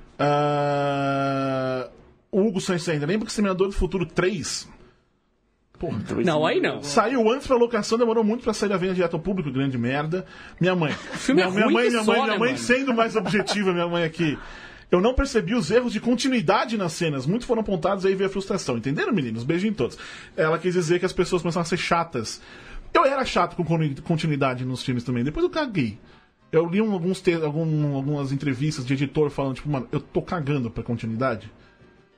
O 2.32 2.42
Hugo 2.42 2.60
Sanches 2.60 2.90
ainda. 2.90 3.06
Lembra 3.06 3.26
que 3.26 3.32
Exterminador 3.32 3.68
do 3.68 3.74
Futuro 3.74 4.06
3? 4.06 4.68
Porra, 5.80 6.00
Não, 6.24 6.46
aí 6.46 6.62
não. 6.62 6.82
Saiu 6.82 7.30
antes 7.30 7.48
pra 7.48 7.56
locação, 7.58 7.98
demorou 7.98 8.24
muito 8.24 8.44
pra 8.44 8.54
sair 8.54 8.70
da 8.70 8.78
venda 8.78 8.94
direto 8.94 9.16
ao 9.16 9.20
público, 9.20 9.52
grande 9.52 9.78
merda. 9.78 10.26
Minha 10.60 10.76
mãe. 10.76 10.92
filme 11.16 11.42
minha, 11.42 11.54
é 11.54 11.56
minha 11.56 11.70
mãe, 11.70 11.86
que 11.86 11.92
minha 11.92 12.04
só, 12.04 12.12
mãe, 12.12 12.22
né, 12.22 12.28
minha 12.28 12.40
mãe 12.40 12.52
mano? 12.52 12.64
sendo 12.64 12.94
mais 12.94 13.16
objetiva, 13.16 13.74
minha 13.74 13.88
mãe 13.88 14.04
aqui. 14.04 14.38
Eu 14.92 15.02
não 15.02 15.14
percebi 15.14 15.54
os 15.56 15.72
erros 15.72 15.92
de 15.92 16.00
continuidade 16.00 16.78
nas 16.78 16.94
cenas. 16.94 17.26
Muitos 17.26 17.48
foram 17.48 17.62
apontados 17.62 18.06
aí 18.06 18.14
veio 18.16 18.30
a 18.30 18.32
frustração. 18.32 18.78
Entenderam, 18.78 19.12
meninos? 19.14 19.44
Beijo 19.44 19.66
em 19.68 19.74
todos. 19.74 19.98
Ela 20.38 20.58
quis 20.60 20.74
dizer 20.74 21.00
que 21.00 21.06
as 21.06 21.14
pessoas 21.14 21.42
começaram 21.42 21.64
a 21.64 21.66
ser 21.66 21.78
chatas. 21.78 22.42
Eu 22.94 23.04
era 23.04 23.26
chato 23.26 23.56
com 23.56 23.64
continu- 23.66 24.02
continuidade 24.04 24.64
nos 24.64 24.84
filmes 24.84 25.04
também. 25.04 25.24
Depois 25.24 25.44
eu 25.44 25.50
caguei. 25.50 25.98
Eu 26.52 26.68
li 26.68 26.80
alguns 26.80 27.20
te- 27.20 27.34
algum- 27.34 27.96
algumas 27.96 28.32
entrevistas 28.32 28.86
de 28.86 28.94
editor 28.94 29.30
falando, 29.30 29.56
tipo, 29.56 29.68
mano, 29.70 29.88
eu 29.92 30.00
tô 30.00 30.22
cagando 30.22 30.70
pra 30.72 30.84
continuidade. 30.84 31.52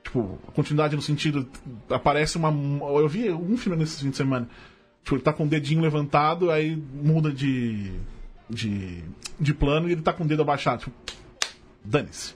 Tipo, 0.04 0.38
continuidade 0.54 0.94
no 0.94 1.02
sentido. 1.02 1.48
Aparece 1.90 2.36
uma. 2.36 2.50
Eu 3.00 3.08
vi 3.08 3.30
um 3.32 3.56
filme 3.56 3.76
nesse 3.78 4.00
fim 4.02 4.10
de 4.10 4.16
semana. 4.16 4.48
Tipo, 5.02 5.16
ele 5.16 5.22
tá 5.22 5.32
com 5.32 5.44
o 5.44 5.48
dedinho 5.48 5.80
levantado, 5.80 6.50
aí 6.50 6.76
muda 6.76 7.32
de. 7.32 7.92
de, 8.48 9.02
de 9.40 9.54
plano 9.54 9.88
e 9.88 9.92
ele 9.92 10.02
tá 10.02 10.12
com 10.12 10.22
o 10.24 10.26
dedo 10.28 10.42
abaixado. 10.42 10.80
Tipo, 10.84 10.92
dane-se. 11.84 12.34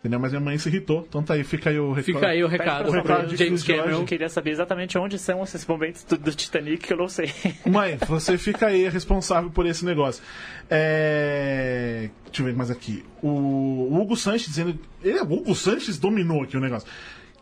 Entendeu? 0.00 0.18
Mas 0.18 0.32
minha 0.32 0.40
mãe 0.40 0.56
se 0.56 0.66
irritou. 0.70 1.04
Então 1.06 1.22
tá 1.22 1.34
aí, 1.34 1.44
fica 1.44 1.68
aí 1.68 1.78
o 1.78 1.92
recado. 1.92 2.04
Fica 2.14 2.28
aí 2.28 2.42
o 2.42 2.48
recado 2.48 2.88
O 2.88 2.90
recado 2.92 3.28
de 3.28 3.36
James 3.36 3.62
Cameron. 3.62 4.00
Eu 4.00 4.04
queria 4.06 4.30
saber 4.30 4.50
exatamente 4.50 4.96
onde 4.96 5.18
são 5.18 5.42
esses 5.42 5.66
momentos 5.66 6.04
do, 6.04 6.16
do 6.16 6.34
Titanic 6.34 6.78
que 6.86 6.92
eu 6.92 6.96
não 6.96 7.06
sei. 7.08 7.30
Mãe, 7.70 7.98
você 8.08 8.38
fica 8.38 8.68
aí 8.68 8.88
responsável 8.88 9.50
por 9.50 9.66
esse 9.66 9.84
negócio. 9.84 10.22
É... 10.70 12.08
Deixa 12.24 12.40
eu 12.42 12.46
ver 12.46 12.54
mais 12.56 12.70
aqui. 12.70 13.04
O 13.22 13.94
Hugo 14.00 14.16
Sanches 14.16 14.48
dizendo. 14.48 14.78
Ele, 15.02 15.20
o 15.20 15.32
Hugo 15.34 15.54
Sanches 15.54 15.98
dominou 15.98 16.42
aqui 16.44 16.56
o 16.56 16.60
negócio. 16.60 16.88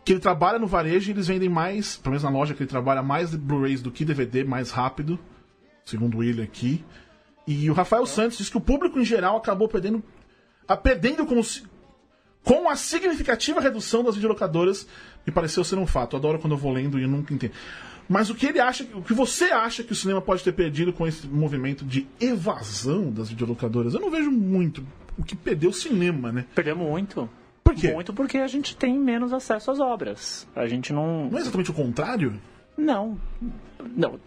Que 0.04 0.14
ele 0.14 0.20
trabalha 0.20 0.58
no 0.58 0.66
varejo 0.66 1.10
e 1.10 1.12
eles 1.12 1.28
vendem 1.28 1.48
mais, 1.48 1.96
pelo 1.96 2.12
menos 2.12 2.24
na 2.24 2.30
loja 2.30 2.54
que 2.54 2.62
ele 2.62 2.70
trabalha, 2.70 3.02
mais 3.02 3.34
Blu-rays 3.34 3.82
do 3.82 3.90
que 3.92 4.04
DVD, 4.04 4.42
mais 4.42 4.70
rápido. 4.72 5.16
Segundo 5.84 6.18
William 6.18 6.42
aqui. 6.42 6.84
E 7.46 7.70
o 7.70 7.72
Rafael 7.72 8.04
Santos 8.04 8.38
diz 8.38 8.48
que 8.50 8.56
o 8.56 8.60
público 8.60 8.98
em 8.98 9.04
geral 9.04 9.36
acabou 9.36 9.68
perdendo. 9.68 10.02
A, 10.66 10.76
perdendo 10.76 11.24
com, 11.24 11.38
os- 11.38 11.62
com 12.48 12.66
a 12.66 12.76
significativa 12.76 13.60
redução 13.60 14.02
das 14.02 14.14
videolocadoras, 14.14 14.88
me 15.26 15.30
pareceu 15.30 15.62
ser 15.62 15.76
um 15.76 15.86
fato. 15.86 16.16
Eu 16.16 16.18
adoro 16.18 16.38
quando 16.38 16.54
eu 16.54 16.56
vou 16.56 16.72
lendo 16.72 16.98
e 16.98 17.02
eu 17.02 17.08
nunca 17.08 17.34
entendo. 17.34 17.52
Mas 18.08 18.30
o 18.30 18.34
que 18.34 18.46
ele 18.46 18.58
acha, 18.58 18.86
o 18.94 19.02
que 19.02 19.12
você 19.12 19.52
acha 19.52 19.84
que 19.84 19.92
o 19.92 19.94
cinema 19.94 20.22
pode 20.22 20.42
ter 20.42 20.52
perdido 20.52 20.90
com 20.90 21.06
esse 21.06 21.26
movimento 21.26 21.84
de 21.84 22.06
evasão 22.18 23.12
das 23.12 23.28
videolocadoras? 23.28 23.92
Eu 23.92 24.00
não 24.00 24.10
vejo 24.10 24.30
muito 24.30 24.82
o 25.18 25.22
que 25.22 25.36
perdeu 25.36 25.68
o 25.68 25.74
cinema, 25.74 26.32
né? 26.32 26.46
Perdemos 26.54 26.88
muito. 26.88 27.28
Por 27.62 27.74
quê? 27.74 27.92
Muito 27.92 28.14
porque 28.14 28.38
a 28.38 28.46
gente 28.46 28.74
tem 28.74 28.98
menos 28.98 29.34
acesso 29.34 29.70
às 29.70 29.78
obras. 29.78 30.48
A 30.56 30.66
gente 30.66 30.90
não. 30.90 31.28
Não 31.28 31.36
é 31.36 31.42
exatamente 31.42 31.70
o 31.70 31.74
contrário? 31.74 32.40
Não. 32.78 33.20
Não. 33.94 34.18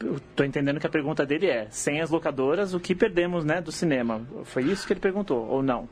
Eu 0.00 0.18
tô 0.34 0.42
entendendo 0.42 0.80
que 0.80 0.88
a 0.88 0.90
pergunta 0.90 1.24
dele 1.24 1.46
é: 1.46 1.68
sem 1.70 2.00
as 2.00 2.10
locadoras, 2.10 2.74
o 2.74 2.80
que 2.80 2.96
perdemos, 2.96 3.44
né, 3.44 3.60
do 3.60 3.70
cinema? 3.70 4.26
Foi 4.42 4.64
isso 4.64 4.84
que 4.84 4.92
ele 4.92 4.98
perguntou, 4.98 5.46
ou 5.46 5.62
não? 5.62 5.88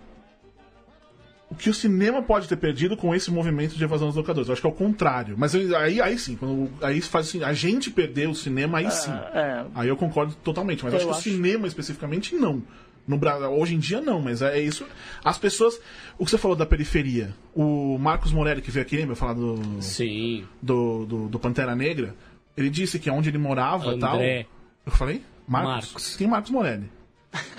O 1.51 1.55
que 1.55 1.71
o 1.71 1.75
cinema 1.75 2.21
pode 2.23 2.47
ter 2.47 2.57
perdido 2.57 2.95
com 2.97 3.15
esse 3.15 3.31
movimento 3.31 3.75
de 3.75 3.83
evasão 3.83 4.09
das 4.09 4.17
locadoras? 4.17 4.49
Eu 4.49 4.53
acho 4.53 4.61
que 4.61 4.67
é 4.67 4.71
o 4.71 4.75
contrário. 4.75 5.35
Mas 5.39 5.55
aí, 5.55 6.01
aí 6.01 6.19
sim, 6.19 6.37
quando, 6.37 6.71
aí 6.83 7.01
faz 7.01 7.29
assim, 7.29 7.43
a 7.43 7.55
gente 7.55 7.91
perder 7.91 8.29
o 8.29 8.35
cinema, 8.35 8.79
aí 8.79 8.91
sim. 8.91 9.11
É, 9.11 9.65
Aí 9.75 9.89
eu 9.89 9.97
concordo 9.97 10.35
totalmente, 10.45 10.85
mas 10.85 10.93
Eu 10.93 10.99
acho 10.99 11.07
que 11.07 11.13
acho- 11.13 11.21
o 11.21 11.23
cinema 11.33 11.67
especificamente 11.67 12.35
não. 12.35 12.63
No 13.07 13.17
Brasil, 13.17 13.49
hoje 13.51 13.75
em 13.75 13.79
dia 13.79 14.03
não, 14.03 14.21
mas 14.21 14.43
é 14.43 14.61
isso. 14.61 14.85
As 15.25 15.39
pessoas. 15.39 15.81
O 16.19 16.27
que 16.27 16.31
você 16.31 16.37
falou 16.37 16.55
da 16.55 16.67
periferia? 16.67 17.35
O 17.55 17.97
Marcos 17.99 18.31
Morelli, 18.31 18.61
que 18.61 18.71
veio 18.71 18.85
aqui, 18.85 18.97
lembra? 18.99 19.17
Falar 19.17 19.33
do, 19.33 19.59
Sim. 19.81 20.45
do, 20.61 21.07
do, 21.07 21.29
do 21.31 21.39
Pantera 21.39 21.75
Negra. 21.75 22.15
Ele 22.55 22.69
disse 22.69 22.99
que 22.99 23.09
onde 23.11 23.31
ele 23.31 23.39
morava 23.39 23.95
e 23.95 23.99
tal. 23.99 24.17
André. 24.17 24.47
Eu 24.85 24.93
falei? 24.93 25.23
Marcos. 25.47 25.73
Marcos. 25.93 26.17
Tem 26.17 26.27
Marcos 26.29 26.51
Morelli. 26.51 26.91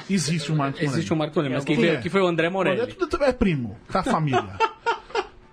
Existe 0.09 0.51
um 0.51 0.55
Marcos 0.55 0.80
Morelli. 0.82 0.95
Existe 0.97 1.13
o 1.13 1.15
Marco 1.15 1.36
Morelli, 1.36 1.53
mas 1.55 1.63
quem 1.65 1.78
veio 1.78 1.93
é? 1.93 1.97
aqui 1.97 2.09
foi 2.09 2.22
o 2.22 2.28
André 2.28 2.49
Morelli. 2.49 2.82
É, 2.82 2.86
tudo, 2.88 3.24
é 3.24 3.32
primo, 3.32 3.78
tá 3.91 4.03
família. 4.03 4.57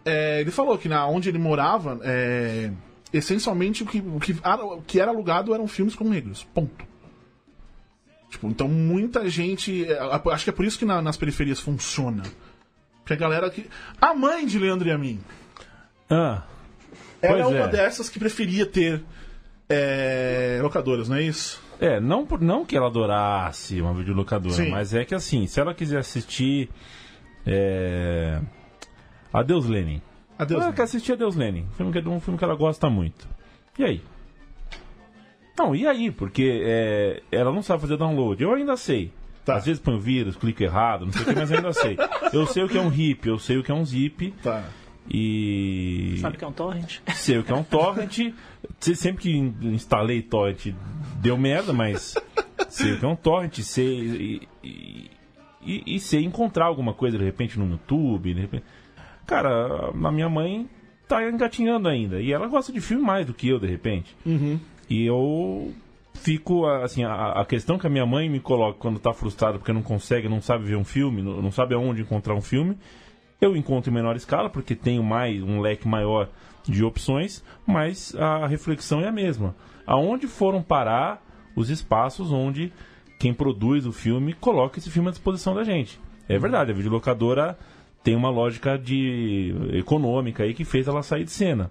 É, 0.08 0.40
ele 0.40 0.52
falou 0.52 0.78
que 0.78 0.88
na 0.88 1.04
onde 1.08 1.28
ele 1.28 1.36
morava, 1.38 1.98
é, 2.04 2.70
essencialmente 3.12 3.82
o 3.82 3.86
que, 3.86 3.98
o, 3.98 4.20
que, 4.20 4.36
era- 4.40 4.64
o 4.64 4.80
que 4.80 5.00
era 5.00 5.10
alugado 5.10 5.52
eram 5.52 5.66
filmes 5.66 5.96
com 5.96 6.04
negros. 6.08 6.44
Ponto. 6.54 6.84
Tipo, 8.30 8.46
então 8.46 8.68
muita 8.68 9.28
gente. 9.28 9.84
é, 9.90 9.98
Acho 10.32 10.44
que 10.44 10.50
é 10.50 10.52
por 10.52 10.64
isso 10.64 10.78
que 10.78 10.84
na- 10.84 11.02
nas 11.02 11.16
periferias 11.16 11.58
funciona. 11.58 12.22
Porque 12.98 13.14
a 13.14 13.16
galera 13.16 13.50
que. 13.50 13.68
A 14.00 14.14
mãe 14.14 14.46
de 14.46 14.60
Leandro 14.60 14.86
e 14.86 14.92
a 14.92 14.96
mim. 14.98 15.18
Ah, 16.08 16.44
Ela 17.20 17.40
é 17.40 17.44
uma 17.46 17.64
é. 17.64 17.68
dessas 17.68 18.08
que 18.08 18.20
preferia 18.20 18.64
ter 18.64 19.02
é, 19.68 20.60
locadoras, 20.62 21.08
não 21.08 21.16
é 21.16 21.22
isso? 21.24 21.60
É, 21.80 22.00
não, 22.00 22.26
por, 22.26 22.40
não 22.40 22.64
que 22.64 22.76
ela 22.76 22.86
adorasse 22.86 23.80
uma 23.80 23.94
videolocadora, 23.94 24.54
Sim. 24.54 24.70
mas 24.70 24.94
é 24.94 25.04
que 25.04 25.14
assim, 25.14 25.46
se 25.46 25.60
ela 25.60 25.74
quiser 25.74 25.98
assistir. 25.98 26.68
É, 27.46 28.40
Adeus 29.32 29.66
Lenin. 29.66 30.00
Adeus. 30.38 30.60
ela 30.60 30.70
né? 30.70 30.76
quer 30.76 30.82
assistir 30.82 31.12
Adeus 31.12 31.36
Lenin, 31.36 31.62
um 31.62 31.74
filme, 31.76 31.92
que, 31.92 32.08
um 32.08 32.20
filme 32.20 32.38
que 32.38 32.44
ela 32.44 32.54
gosta 32.54 32.90
muito. 32.90 33.28
E 33.78 33.84
aí? 33.84 34.02
Não, 35.58 35.74
e 35.74 35.86
aí? 35.86 36.10
Porque 36.10 36.60
é, 36.64 37.22
ela 37.30 37.52
não 37.52 37.62
sabe 37.62 37.80
fazer 37.80 37.96
download. 37.96 38.42
Eu 38.42 38.52
ainda 38.52 38.76
sei. 38.76 39.12
Tá. 39.44 39.56
Às 39.56 39.64
vezes 39.64 39.80
põe 39.80 39.94
o 39.94 40.00
vírus, 40.00 40.36
clico 40.36 40.62
errado, 40.62 41.06
não 41.06 41.12
sei 41.12 41.22
o 41.22 41.24
que, 41.24 41.34
mas 41.34 41.50
eu 41.50 41.56
ainda 41.58 41.72
sei. 41.72 41.96
Eu 42.32 42.46
sei 42.46 42.64
o 42.64 42.68
que 42.68 42.76
é 42.76 42.80
um 42.80 42.88
RIP, 42.88 43.26
eu 43.26 43.38
sei 43.38 43.56
o 43.56 43.62
que 43.62 43.70
é 43.70 43.74
um 43.74 43.84
zip. 43.84 44.32
Tá. 44.42 44.64
E. 45.08 46.18
sabe 46.20 46.34
o 46.34 46.38
que 46.38 46.44
é 46.44 46.48
um 46.48 46.52
torrent? 46.52 46.98
Sei 47.14 47.38
o 47.38 47.44
que 47.44 47.52
é 47.52 47.54
um 47.54 47.62
torrent. 47.62 48.34
Sempre 48.80 49.22
que 49.22 49.30
in- 49.30 49.54
instalei 49.62 50.20
torrent 50.20 50.74
deu 51.20 51.36
merda, 51.36 51.72
mas 51.72 52.14
que 52.76 52.98
é 53.04 53.06
um 53.08 53.16
torrent, 53.16 53.58
sei. 53.60 53.98
E, 53.98 54.48
e, 54.64 55.10
e- 55.64 55.96
e 55.96 56.00
sei 56.00 56.24
encontrar 56.24 56.66
alguma 56.66 56.94
coisa 56.94 57.18
de 57.18 57.24
repente 57.24 57.58
no 57.58 57.68
YouTube. 57.70 58.32
De 58.34 58.40
repente... 58.40 58.64
Cara, 59.26 59.90
a 59.92 60.12
minha 60.12 60.28
mãe 60.28 60.68
tá 61.08 61.28
engatinhando 61.28 61.88
ainda. 61.88 62.20
E 62.20 62.32
ela 62.32 62.46
gosta 62.46 62.72
de 62.72 62.80
filme 62.80 63.02
mais 63.02 63.26
do 63.26 63.34
que 63.34 63.48
eu, 63.48 63.58
de 63.58 63.66
repente. 63.66 64.16
E 64.88 65.04
eu 65.04 65.72
fico, 66.14 66.64
assim, 66.66 67.02
a, 67.04 67.32
a 67.32 67.44
questão 67.44 67.76
que 67.78 67.86
a 67.86 67.90
minha 67.90 68.06
mãe 68.06 68.28
me 68.28 68.38
coloca 68.40 68.78
quando 68.78 68.98
tá 69.00 69.12
frustrada 69.12 69.58
porque 69.58 69.72
não 69.72 69.82
consegue, 69.82 70.28
não 70.28 70.40
sabe 70.40 70.64
ver 70.64 70.76
um 70.76 70.84
filme, 70.84 71.22
não, 71.22 71.42
não 71.42 71.50
sabe 71.52 71.74
aonde 71.74 72.02
encontrar 72.02 72.34
um 72.34 72.40
filme, 72.40 72.78
eu 73.40 73.54
encontro 73.56 73.90
em 73.90 73.94
menor 73.94 74.16
escala, 74.16 74.48
porque 74.48 74.74
tenho 74.74 75.02
mais 75.02 75.42
um 75.42 75.60
leque 75.60 75.86
maior 75.86 76.28
de 76.66 76.84
opções, 76.84 77.42
mas 77.66 78.14
a 78.16 78.46
reflexão 78.46 79.00
é 79.00 79.08
a 79.08 79.12
mesma. 79.12 79.54
Aonde 79.86 80.26
foram 80.26 80.62
parar 80.62 81.22
os 81.54 81.70
espaços 81.70 82.32
onde 82.32 82.72
quem 83.18 83.32
produz 83.32 83.86
o 83.86 83.92
filme 83.92 84.32
coloca 84.34 84.78
esse 84.78 84.90
filme 84.90 85.08
à 85.08 85.12
disposição 85.12 85.54
da 85.54 85.64
gente? 85.64 85.98
É 86.28 86.38
verdade, 86.38 86.72
a 86.72 86.74
videolocadora 86.74 87.56
tem 88.02 88.14
uma 88.16 88.28
lógica 88.30 88.76
de 88.78 89.54
econômica 89.72 90.42
aí 90.42 90.54
que 90.54 90.64
fez 90.64 90.86
ela 90.88 91.02
sair 91.02 91.24
de 91.24 91.30
cena. 91.30 91.70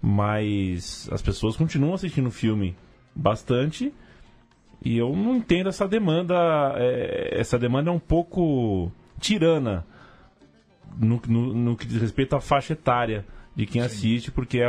Mas 0.00 1.08
as 1.12 1.20
pessoas 1.20 1.56
continuam 1.56 1.94
assistindo 1.94 2.28
o 2.28 2.32
filme 2.32 2.76
bastante 3.14 3.92
e 4.84 4.96
eu 4.96 5.14
não 5.16 5.34
entendo 5.36 5.68
essa 5.68 5.88
demanda. 5.88 6.34
é, 6.76 7.30
essa 7.40 7.58
demanda 7.58 7.90
é 7.90 7.92
um 7.92 7.98
pouco 7.98 8.90
tirana 9.20 9.84
no, 10.96 11.20
no- 11.26 11.54
no 11.54 11.76
que 11.76 11.86
diz 11.86 12.00
respeito 12.00 12.36
à 12.36 12.40
faixa 12.40 12.72
etária 12.74 13.24
de 13.58 13.66
quem 13.66 13.82
assiste, 13.82 14.30
porque 14.30 14.58
é- 14.60 14.62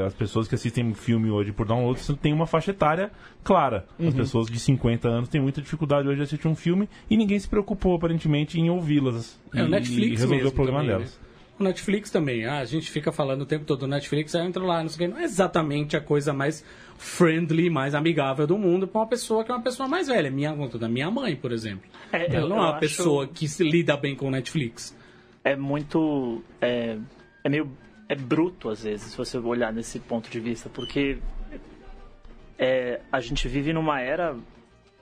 é, 0.00 0.04
as 0.06 0.12
pessoas 0.14 0.46
que 0.46 0.54
assistem 0.54 0.92
filme 0.92 1.30
hoje 1.30 1.52
por 1.52 1.66
download 1.66 1.98
têm 2.16 2.32
uma 2.34 2.46
faixa 2.46 2.70
etária 2.70 3.10
clara. 3.42 3.86
As 3.98 4.12
pessoas 4.14 4.46
de 4.46 4.60
50 4.60 5.08
anos 5.08 5.28
têm 5.30 5.40
muita 5.40 5.62
dificuldade 5.62 6.06
hoje 6.06 6.18
de 6.18 6.22
assistir 6.24 6.46
um 6.46 6.54
filme 6.54 6.88
e 7.10 7.16
ninguém 7.16 7.38
se 7.38 7.48
preocupou, 7.48 7.96
aparentemente, 7.96 8.60
em 8.60 8.68
ouvi-las 8.68 9.40
É, 9.54 9.62
o 9.62 9.66
e, 9.66 9.68
Netflix 9.70 10.06
e 10.06 10.10
resolver 10.10 10.34
mesmo 10.36 10.50
o 10.50 10.52
problema 10.52 10.78
também, 10.80 10.94
delas. 10.96 11.18
né? 11.18 11.26
O 11.58 11.64
Netflix 11.64 12.10
também. 12.10 12.44
Ah, 12.44 12.58
a 12.58 12.64
gente 12.66 12.90
fica 12.90 13.10
falando 13.10 13.40
o 13.40 13.46
tempo 13.46 13.64
todo 13.64 13.80
do 13.80 13.86
Netflix, 13.86 14.34
aí 14.34 14.42
eu 14.42 14.46
entro 14.46 14.66
lá, 14.66 14.82
não 14.82 14.90
sei 14.90 15.06
o 15.06 15.08
que. 15.08 15.14
Não 15.14 15.22
é 15.22 15.24
exatamente 15.24 15.96
a 15.96 16.00
coisa 16.02 16.34
mais 16.34 16.62
friendly, 16.98 17.70
mais 17.70 17.94
amigável 17.94 18.46
do 18.46 18.58
mundo 18.58 18.86
pra 18.86 19.00
uma 19.00 19.06
pessoa 19.06 19.42
que 19.42 19.50
é 19.50 19.54
uma 19.54 19.62
pessoa 19.62 19.88
mais 19.88 20.08
velha. 20.08 20.30
Minha 20.30 20.52
conta 20.54 20.76
da 20.78 20.86
minha 20.90 21.10
mãe, 21.10 21.34
por 21.34 21.52
exemplo. 21.52 21.88
É, 22.12 22.26
Ela 22.26 22.44
eu- 22.44 22.48
não 22.50 22.56
é 22.56 22.60
uma 22.60 22.70
acho- 22.72 22.80
pessoa 22.80 23.26
que 23.26 23.48
se 23.48 23.64
lida 23.64 23.96
bem 23.96 24.14
com 24.14 24.28
o 24.28 24.30
Netflix. 24.30 24.94
é 25.42 25.56
muito. 25.56 26.42
É, 26.60 26.98
é 27.44 27.48
meio. 27.48 27.70
É 28.08 28.14
bruto, 28.14 28.68
às 28.68 28.84
vezes, 28.84 29.10
se 29.10 29.16
você 29.16 29.36
olhar 29.38 29.72
nesse 29.72 29.98
ponto 29.98 30.30
de 30.30 30.38
vista, 30.38 30.68
porque 30.68 31.18
é, 32.58 33.00
a 33.10 33.20
gente 33.20 33.48
vive 33.48 33.72
numa 33.72 34.00
era 34.00 34.36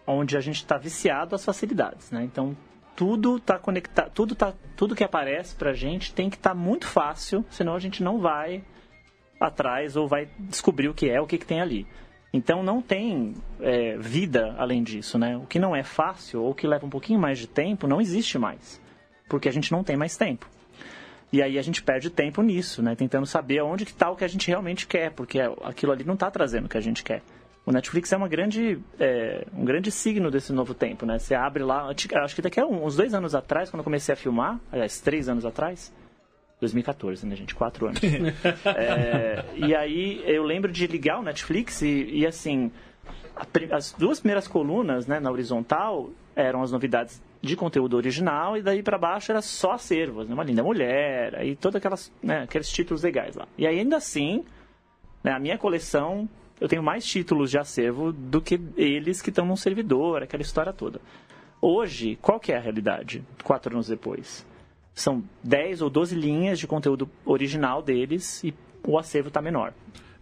onde 0.07 0.37
a 0.37 0.41
gente 0.41 0.57
está 0.57 0.77
viciado 0.77 1.35
às 1.35 1.45
facilidades, 1.45 2.11
né? 2.11 2.23
Então 2.25 2.57
tudo 2.97 3.37
está 3.37 3.59
conectado, 3.59 4.11
tudo 4.13 4.35
tá, 4.35 4.55
tudo 4.77 4.95
que 4.95 5.03
aparece 5.03 5.55
pra 5.57 5.73
gente 5.73 6.15
tem 6.15 6.31
que 6.31 6.37
estar 6.37 6.55
muito 6.55 6.87
fácil, 6.87 7.45
senão 7.51 7.75
a 7.75 7.79
gente 7.79 8.03
não 8.03 8.21
vai 8.21 8.63
atrás 9.41 9.97
ou 9.97 10.07
vai 10.07 10.29
descobrir 10.39 10.89
o 10.89 10.95
que 10.95 11.11
é, 11.11 11.21
o 11.21 11.27
que, 11.27 11.39
que 11.39 11.47
tem 11.47 11.61
ali. 11.61 11.87
Então 12.33 12.63
não 12.63 12.83
tem 12.83 13.35
é, 13.61 13.97
vida 13.97 14.55
além 14.59 14.83
disso, 14.83 15.19
né? 15.19 15.37
O 15.37 15.47
que 15.47 15.59
não 15.59 15.75
é 15.75 15.83
fácil 15.83 16.43
ou 16.43 16.55
que 16.55 16.67
leva 16.67 16.87
um 16.87 16.91
pouquinho 16.91 17.19
mais 17.19 17.39
de 17.39 17.47
tempo 17.47 17.87
não 17.87 18.01
existe 18.01 18.39
mais, 18.39 18.81
porque 19.29 19.49
a 19.49 19.53
gente 19.53 19.73
não 19.73 19.85
tem 19.85 19.97
mais 19.97 20.17
tempo. 20.17 20.49
E 21.33 21.43
aí 21.43 21.59
a 21.59 21.63
gente 21.63 21.83
perde 21.83 22.11
tempo 22.11 22.43
nisso, 22.43 22.83
né? 22.83 22.95
Tentando 22.95 23.27
saber 23.27 23.59
aonde 23.59 23.85
que 23.85 23.91
está 23.91 24.11
o 24.11 24.17
que 24.17 24.25
a 24.25 24.29
gente 24.29 24.47
realmente 24.49 24.87
quer, 24.87 25.11
porque 25.11 25.41
aquilo 25.41 25.93
ali 25.93 26.05
não 26.05 26.15
está 26.15 26.31
trazendo 26.31 26.67
o 26.67 26.69
que 26.69 26.79
a 26.79 26.81
gente 26.81 27.03
quer. 27.03 27.23
O 27.67 27.73
Netflix 27.73 28.13
é 28.13 28.17
uma 28.17 28.29
grande, 28.29 28.79
é, 29.01 29.47
um 29.57 29.65
grande 29.65 29.91
signo 29.91 30.31
desse 30.31 30.53
novo 30.53 30.75
tempo, 30.75 31.07
né? 31.07 31.19
Você 31.19 31.35
abre 31.35 31.65
lá, 31.65 31.89
acho 31.89 32.37
que 32.37 32.43
daqui 32.43 32.61
a 32.61 32.67
uns 32.67 32.95
dois 32.97 33.15
anos 33.15 33.35
atrás, 33.35 33.71
quando 33.71 33.81
eu 33.81 33.85
comecei 33.85 34.13
a 34.13 34.17
filmar, 34.17 34.61
aliás, 34.71 35.01
três 35.01 35.29
anos 35.29 35.47
atrás, 35.47 35.93
2014, 36.61 37.27
né, 37.27 37.37
gente? 37.37 37.55
Quatro 37.55 37.87
anos. 37.87 38.01
É, 38.65 39.45
e 39.57 39.75
aí 39.75 40.23
eu 40.27 40.43
lembro 40.43 40.71
de 40.71 40.87
ligar 40.87 41.19
o 41.19 41.23
Netflix 41.23 41.81
e, 41.83 42.09
e, 42.13 42.27
assim, 42.27 42.71
as 43.73 43.93
duas 43.93 44.21
primeiras 44.21 44.47
colunas, 44.47 45.07
né, 45.07 45.19
na 45.19 45.31
horizontal, 45.31 46.11
eram 46.37 46.63
as 46.63 46.73
novidades 46.73 47.23
de 47.41 47.57
conteúdo 47.57 47.97
original 47.97 48.57
e 48.57 48.63
daí 48.63 48.83
para 48.83 48.99
baixo 48.99 49.31
era 49.31 49.43
só 49.43 49.73
acervos, 49.73 50.27
né, 50.29 50.35
uma 50.35 50.45
linda 50.45 50.63
mulher, 50.63 51.35
aí 51.37 51.55
todos 51.55 51.77
aquelas, 51.77 52.13
né, 52.23 52.43
aqueles 52.43 52.71
títulos 52.71 53.03
legais 53.03 53.37
lá. 53.37 53.47
E 53.59 53.67
ainda 53.67 53.97
assim, 53.97 54.45
né, 55.23 55.33
a 55.33 55.39
minha 55.39 55.59
coleção, 55.59 56.29
eu 56.61 56.69
tenho 56.69 56.83
mais 56.83 57.05
títulos 57.05 57.51
de 57.51 57.59
acervo 57.59 58.13
do 58.13 58.41
que 58.41 58.61
eles 58.77 59.21
que 59.21 59.31
estão 59.31 59.45
num 59.45 59.57
servidor, 59.57 60.23
aquela 60.23 60.43
história 60.43 60.73
toda. 60.73 61.01
Hoje, 61.61 62.17
qual 62.21 62.39
que 62.41 62.53
é 62.53 62.57
a 62.57 62.61
realidade? 62.61 63.25
Quatro 63.43 63.75
anos 63.75 63.89
depois. 63.89 64.47
São 64.95 65.25
10 65.43 65.83
ou 65.83 65.91
12 65.91 66.15
linhas 66.15 66.59
de 66.59 66.67
conteúdo 66.67 67.09
original 67.25 67.83
deles 67.83 68.45
e 68.45 68.55
o 68.87 68.99
acervo 68.99 69.29
está 69.29 69.41
menor. 69.41 69.73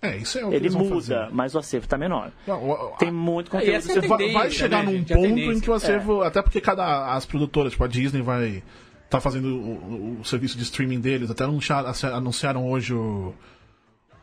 É, 0.02 0.16
isso 0.16 0.36
é 0.38 0.44
o 0.44 0.48
que 0.50 0.56
Ele 0.56 0.64
eles 0.64 0.74
vão 0.74 0.82
muda, 0.84 0.94
fazer. 0.96 1.28
mas 1.32 1.54
o 1.54 1.58
acervo 1.60 1.84
está 1.86 1.96
menor. 1.96 2.32
Não, 2.46 2.60
o- 2.60 2.72
o- 2.72 2.96
Tem 2.98 3.10
muito 3.12 3.46
E 3.46 3.50
conteúdo. 3.50 3.70
é 3.72 3.76
a 3.76 3.80
que- 4.00 4.08
vai, 4.08 4.32
vai 4.32 4.50
chegar 4.50 4.78
né, 4.78 4.84
num 4.90 4.98
gente? 4.98 5.12
A 5.12 5.16
ponto 5.16 5.28
em 5.28 5.60
que 5.60 5.70
o 5.70 5.74
acervo. 5.74 6.22
Até 6.22 6.42
porque 6.42 6.60
cada 6.60 7.14
as 7.14 7.24
produtoras, 7.24 7.70
tipo 7.72 7.84
a 7.84 7.86
Disney, 7.86 8.20
vai 8.20 8.62
tá 9.08 9.20
fazendo 9.20 9.46
o, 9.48 9.70
o- 10.16 10.18
o 10.20 10.24
serviço 10.24 10.56
de 10.56 10.64
streaming 10.64 10.98
deles. 11.00 11.30
Até 11.30 11.44
anunciaram, 11.44 11.92
anunciaram 12.14 12.68
hoje 12.68 12.94
o, 12.94 13.32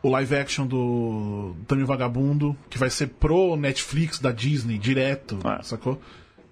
o 0.02 0.08
live 0.10 0.34
action 0.36 0.66
do 0.66 1.54
Dami 1.66 1.84
Vagabundo, 1.84 2.54
que 2.68 2.76
vai 2.76 2.90
ser 2.90 3.06
pro 3.06 3.56
Netflix 3.56 4.18
da 4.18 4.32
Disney 4.32 4.76
direto, 4.76 5.38
É. 5.44 5.62
sacou? 5.62 5.98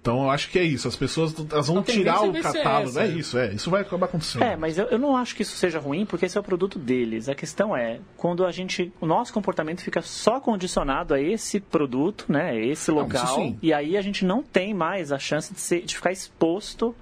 Então 0.01 0.23
eu 0.23 0.29
acho 0.31 0.49
que 0.49 0.57
é 0.57 0.63
isso. 0.63 0.87
As 0.87 0.95
pessoas 0.95 1.35
elas 1.51 1.67
vão 1.67 1.83
tirar 1.83 2.21
o 2.23 2.31
catálogo. 2.41 2.89
essa. 2.89 3.03
É 3.03 3.07
isso, 3.07 3.37
é. 3.37 3.53
Isso 3.53 3.69
vai 3.69 3.81
acabar 3.81 4.05
acontecendo. 4.05 4.43
É, 4.43 4.55
mas 4.55 4.77
eu, 4.77 4.85
eu 4.85 4.97
não 4.97 5.15
acho 5.17 5.35
que 5.35 5.41
isso 5.41 5.55
seja 5.57 5.77
ruim, 5.77 6.05
porque 6.05 6.25
esse 6.25 6.37
é 6.37 6.41
o 6.41 6.43
produto 6.43 6.79
deles. 6.79 7.27
A 7.27 7.35
questão 7.35 7.75
é, 7.75 7.99
quando 8.15 8.45
a 8.45 8.51
gente. 8.51 8.93
O 9.01 9.05
nosso 9.05 9.33
comportamento 9.33 9.81
fica 9.81 10.01
só 10.01 10.39
condicionado 10.39 11.13
a 11.13 11.21
esse 11.21 11.59
produto, 11.59 12.25
né? 12.29 12.51
a 12.51 12.55
Esse 12.55 12.89
Não, 12.91 12.99
local. 12.99 13.35
sim. 13.35 13.57
e 13.61 13.73
aí 13.73 13.97
a 13.97 14.01
gente 14.01 14.23
não 14.23 14.41
tem 14.41 14.73
mais 14.73 15.11
a 15.11 15.19
chance 15.19 15.53
de, 15.53 15.59
ser- 15.59 15.81
de 15.81 15.95
ficar 15.95 16.11
exposto 16.13 16.95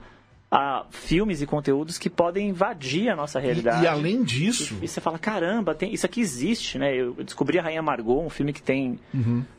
a 0.50 0.86
filmes 0.92 1.42
e 1.42 1.46
conteúdos 1.46 1.98
que 1.98 2.10
podem 2.10 2.50
invadir 2.50 3.10
a 3.10 3.16
nossa 3.18 3.38
E, 3.38 3.44
realidade. 3.44 3.84
e 3.84 3.88
além 3.88 4.24
disso. 4.24 4.78
E 4.82 4.88
você 4.88 5.02
fala, 5.02 5.20
caramba, 5.20 5.76
tem, 5.76 5.94
isso 5.94 6.06
aqui 6.06 6.22
existe, 6.22 6.78
né? 6.80 6.96
Eu 6.96 7.14
descobri 7.16 7.60
a 7.60 7.62
Rainha 7.62 7.82
Margot, 7.82 8.24
um 8.26 8.30
filme 8.30 8.54
que 8.54 8.62
tem 8.62 8.98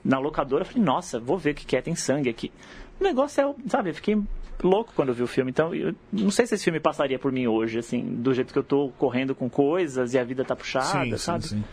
na 0.02 0.18
locadora. 0.18 0.62
Eu 0.62 0.66
falei, 0.66 0.82
nossa, 0.82 1.20
vou 1.20 1.36
ver 1.38 1.50
o 1.50 1.54
que 1.54 1.66
que 1.66 1.76
é, 1.76 1.82
tem 1.82 1.94
sangue 1.94 2.30
aqui. 2.30 2.50
O 3.00 3.04
negócio 3.04 3.40
é, 3.40 3.54
sabe, 3.68 3.90
eu 3.90 3.94
fiquei 3.94 4.20
louco 4.62 4.92
quando 4.94 5.10
eu 5.10 5.14
vi 5.14 5.22
o 5.22 5.26
filme. 5.26 5.50
Então, 5.50 5.74
eu 5.74 5.94
não 6.12 6.30
sei 6.30 6.46
se 6.46 6.54
esse 6.54 6.64
filme 6.64 6.80
passaria 6.80 7.18
por 7.18 7.30
mim 7.30 7.46
hoje, 7.46 7.78
assim, 7.78 8.02
do 8.02 8.34
jeito 8.34 8.52
que 8.52 8.58
eu 8.58 8.64
tô 8.64 8.90
correndo 8.98 9.34
com 9.34 9.48
coisas 9.48 10.14
e 10.14 10.18
a 10.18 10.24
vida 10.24 10.44
tá 10.44 10.56
puxada, 10.56 11.04
Sim, 11.04 11.10
sim, 11.10 11.16
sabe? 11.18 11.46
sim. 11.46 11.64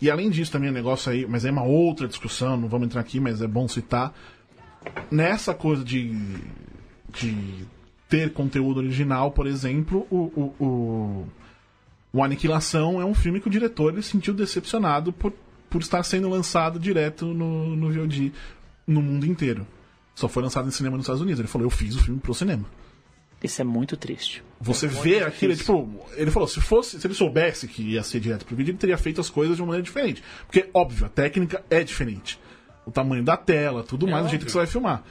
E 0.00 0.10
além 0.10 0.28
disso 0.30 0.50
também 0.50 0.70
o 0.70 0.72
negócio 0.72 1.12
aí, 1.12 1.26
mas 1.26 1.44
é 1.44 1.50
uma 1.50 1.62
outra 1.62 2.08
discussão, 2.08 2.56
não 2.56 2.68
vamos 2.68 2.86
entrar 2.86 3.00
aqui, 3.00 3.20
mas 3.20 3.40
é 3.40 3.46
bom 3.46 3.68
citar. 3.68 4.12
Nessa 5.10 5.54
coisa 5.54 5.84
de, 5.84 6.12
de 7.10 7.64
ter 8.08 8.32
conteúdo 8.32 8.78
original, 8.78 9.30
por 9.30 9.46
exemplo, 9.46 10.06
o, 10.10 10.16
o, 10.16 10.64
o, 10.64 11.26
o 12.12 12.24
Aniquilação 12.24 13.00
é 13.00 13.04
um 13.04 13.14
filme 13.14 13.40
que 13.40 13.46
o 13.46 13.50
diretor 13.50 13.92
ele 13.92 14.02
se 14.02 14.10
sentiu 14.10 14.34
decepcionado 14.34 15.12
por, 15.12 15.32
por 15.70 15.80
estar 15.80 16.02
sendo 16.02 16.28
lançado 16.28 16.80
direto 16.80 17.26
no, 17.26 17.76
no 17.76 17.92
VOD 17.92 18.32
no 18.86 19.00
mundo 19.00 19.24
inteiro. 19.24 19.64
Só 20.14 20.28
foi 20.28 20.42
lançado 20.42 20.68
em 20.68 20.70
cinema 20.70 20.96
nos 20.96 21.04
Estados 21.04 21.22
Unidos. 21.22 21.40
Ele 21.40 21.48
falou, 21.48 21.66
eu 21.66 21.70
fiz 21.70 21.94
o 21.96 22.02
filme 22.02 22.20
pro 22.20 22.34
cinema. 22.34 22.64
Isso 23.42 23.60
é 23.60 23.64
muito 23.64 23.96
triste. 23.96 24.42
Você 24.60 24.86
vê 24.86 25.20
aquilo, 25.24 25.56
tipo, 25.56 26.06
ele 26.14 26.30
falou, 26.30 26.46
se 26.46 26.60
fosse, 26.60 27.00
se 27.00 27.06
ele 27.06 27.14
soubesse 27.14 27.66
que 27.66 27.82
ia 27.82 28.02
ser 28.02 28.20
direto 28.20 28.44
pro 28.46 28.54
vídeo, 28.54 28.70
ele 28.70 28.78
teria 28.78 28.96
feito 28.96 29.20
as 29.20 29.28
coisas 29.28 29.56
de 29.56 29.62
uma 29.62 29.68
maneira 29.68 29.82
diferente. 29.84 30.22
Porque, 30.46 30.68
óbvio, 30.72 31.06
a 31.06 31.08
técnica 31.08 31.64
é 31.68 31.82
diferente. 31.82 32.38
O 32.86 32.90
tamanho 32.92 33.24
da 33.24 33.36
tela, 33.36 33.82
tudo 33.82 34.06
mais, 34.06 34.26
o 34.26 34.28
jeito 34.28 34.42
óbvio. 34.42 34.46
que 34.46 34.52
você 34.52 34.58
vai 34.58 34.66
filmar. 34.66 35.02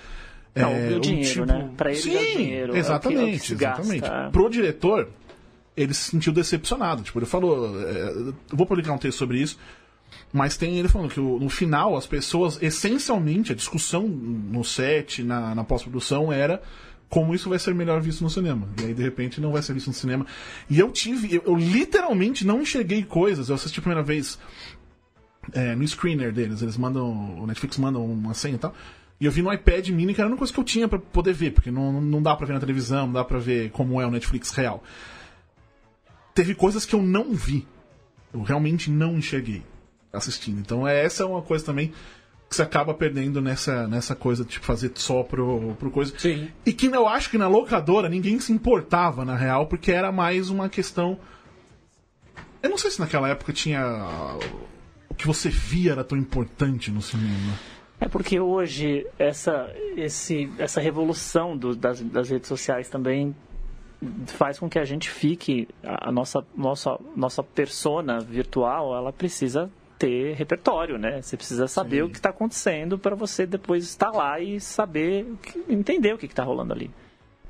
Não, 0.56 0.70
É, 0.72 0.96
o 0.96 1.00
dinheiro, 1.00 1.46
né? 1.46 1.70
Pra 1.76 1.92
ele 1.92 2.00
Sim, 2.02 2.14
dá 2.14 2.20
dinheiro, 2.20 2.38
é 2.38 2.40
o 2.40 2.40
que- 2.40 2.58
é 2.62 2.68
o 2.68 2.72
que 2.72 2.78
exatamente, 2.80 3.56
gasta. 3.56 3.82
exatamente. 3.94 4.32
Pro 4.32 4.50
diretor, 4.50 5.10
ele 5.76 5.94
se 5.94 6.12
sentiu 6.12 6.32
decepcionado. 6.32 7.04
Tipo, 7.04 7.20
ele 7.20 7.26
falou, 7.26 7.82
é, 7.82 8.10
eu 8.52 8.58
vou 8.58 8.66
publicar 8.68 8.94
um 8.94 8.98
texto 8.98 9.18
sobre 9.18 9.40
isso, 9.42 9.58
mas 10.34 10.56
tem 10.56 10.78
ele 10.78 10.88
falando 10.88 11.10
que 11.10 11.20
no 11.20 11.50
final 11.50 11.98
as 11.98 12.06
pessoas, 12.06 12.62
essencialmente, 12.62 13.52
a 13.52 13.56
discussão 13.56 14.08
no 14.08 14.64
set, 14.64 15.24
na, 15.24 15.54
na 15.54 15.64
pós-produção, 15.64 16.32
era 16.32 16.62
como 17.10 17.36
isso 17.36 17.50
vai 17.50 17.60
ser 17.60 17.76
melhor 17.76 18.00
visto 18.00 18.24
no 18.24 18.30
cinema. 18.30 18.70
E 18.82 18.86
aí, 18.86 18.94
de 18.94 19.04
repente, 19.04 19.42
não 19.42 19.52
vai 19.52 19.62
ser 19.62 19.74
visto 19.74 19.88
no 19.88 19.94
cinema. 19.94 20.26
E 20.70 20.80
eu 20.80 20.90
tive, 20.92 21.36
eu, 21.36 21.44
eu 21.46 21.56
literalmente 21.56 22.48
não 22.48 22.62
enxerguei 22.62 23.04
coisas. 23.04 23.50
Eu 23.50 23.56
assisti 23.56 23.80
a 23.80 23.82
primeira 23.82 24.02
vez 24.02 24.40
é, 25.52 25.76
no 25.76 25.86
screener 25.86 26.32
deles. 26.32 26.62
Eles 26.62 26.78
mandam, 26.78 27.42
o 27.42 27.46
Netflix 27.46 27.78
manda 27.78 28.00
uma 28.00 28.34
senha 28.34 28.56
e 28.56 28.58
tal. 28.58 28.74
E 29.20 29.26
eu 29.26 29.32
vi 29.32 29.42
no 29.42 29.52
iPad 29.52 29.90
mini, 29.90 30.14
que 30.14 30.22
era 30.22 30.30
uma 30.30 30.38
coisa 30.38 30.54
que 30.54 30.60
eu 30.60 30.64
tinha 30.64 30.88
pra 30.88 30.98
poder 30.98 31.34
ver, 31.34 31.52
porque 31.52 31.70
não, 31.70 32.02
não 32.02 32.24
dá 32.24 32.36
pra 32.36 32.48
ver 32.48 32.54
na 32.54 32.60
televisão, 32.60 33.06
não 33.06 33.14
dá 33.14 33.26
pra 33.26 33.38
ver 33.38 33.70
como 33.72 34.02
é 34.02 34.08
o 34.08 34.10
Netflix 34.10 34.52
real. 34.52 34.82
Teve 36.34 36.56
coisas 36.56 36.86
que 36.86 36.96
eu 36.96 37.04
não 37.04 37.34
vi. 37.34 37.68
Eu 38.34 38.42
realmente 38.42 38.90
não 38.90 39.18
enxerguei 39.18 39.64
assistindo. 40.14 40.60
Então 40.60 40.88
é, 40.88 41.04
essa 41.06 41.24
é 41.24 41.26
uma 41.26 41.42
coisa 41.42 41.66
também 41.66 41.94
que 42.50 42.56
você 42.56 42.64
acaba 42.64 42.94
perdendo 42.94 43.42
nessa, 43.42 43.88
nessa 43.88 44.14
coisa 44.14 44.44
de 44.44 44.52
tipo, 44.52 44.66
fazer 44.66 44.92
só 44.96 45.24
pro, 45.24 45.74
pro 45.80 45.90
coisa. 45.90 46.14
Sim. 46.18 46.50
E 46.66 46.74
que 46.74 46.88
eu 46.88 47.08
acho 47.08 47.30
que 47.30 47.38
na 47.38 47.48
locadora 47.48 48.10
ninguém 48.10 48.40
se 48.42 48.52
importava, 48.52 49.24
na 49.24 49.36
real, 49.38 49.68
porque 49.68 49.92
era 49.92 50.12
mais 50.12 50.50
uma 50.50 50.68
questão. 50.68 51.18
Eu 52.62 52.70
não 52.70 52.78
sei 52.78 52.92
se 52.92 53.00
naquela 53.00 53.30
época 53.30 53.54
tinha. 53.54 53.82
O 55.10 55.16
que 55.16 55.26
você 55.26 55.50
via 55.50 55.94
era 55.94 56.04
tão 56.04 56.18
importante 56.18 56.92
no 56.92 57.02
cinema. 57.02 57.54
É 58.00 58.08
porque 58.08 58.40
hoje 58.40 59.06
essa, 59.18 59.72
esse, 59.96 60.52
essa 60.58 60.82
revolução 60.82 61.56
do- 61.56 61.76
das, 61.76 62.02
das 62.02 62.30
redes 62.30 62.48
sociais 62.48 62.90
também 62.90 63.36
faz 64.28 64.58
com 64.58 64.68
que 64.68 64.80
a 64.80 64.86
gente 64.86 65.10
fique, 65.10 65.68
a, 65.84 66.12
nossa, 66.12 66.44
nossa, 66.58 66.98
nossa 67.16 67.44
persona 67.44 68.20
virtual, 68.20 68.96
ela 68.96 69.14
precisa 69.14 69.70
ter 70.02 70.34
repertório, 70.34 70.98
né? 70.98 71.22
Você 71.22 71.38
precisa 71.38 71.68
saber 71.68 71.98
Sim. 71.98 72.02
o 72.02 72.10
que 72.10 72.18
está 72.18 72.32
acontecendo 72.32 72.98
para 72.98 73.16
você 73.16 73.46
depois 73.46 73.84
estar 73.84 74.10
lá 74.10 74.40
e 74.40 74.60
saber, 74.60 75.28
entender 75.70 76.16
o 76.16 76.18
que 76.18 76.26
está 76.26 76.44
rolando 76.44 76.74
ali. 76.74 76.90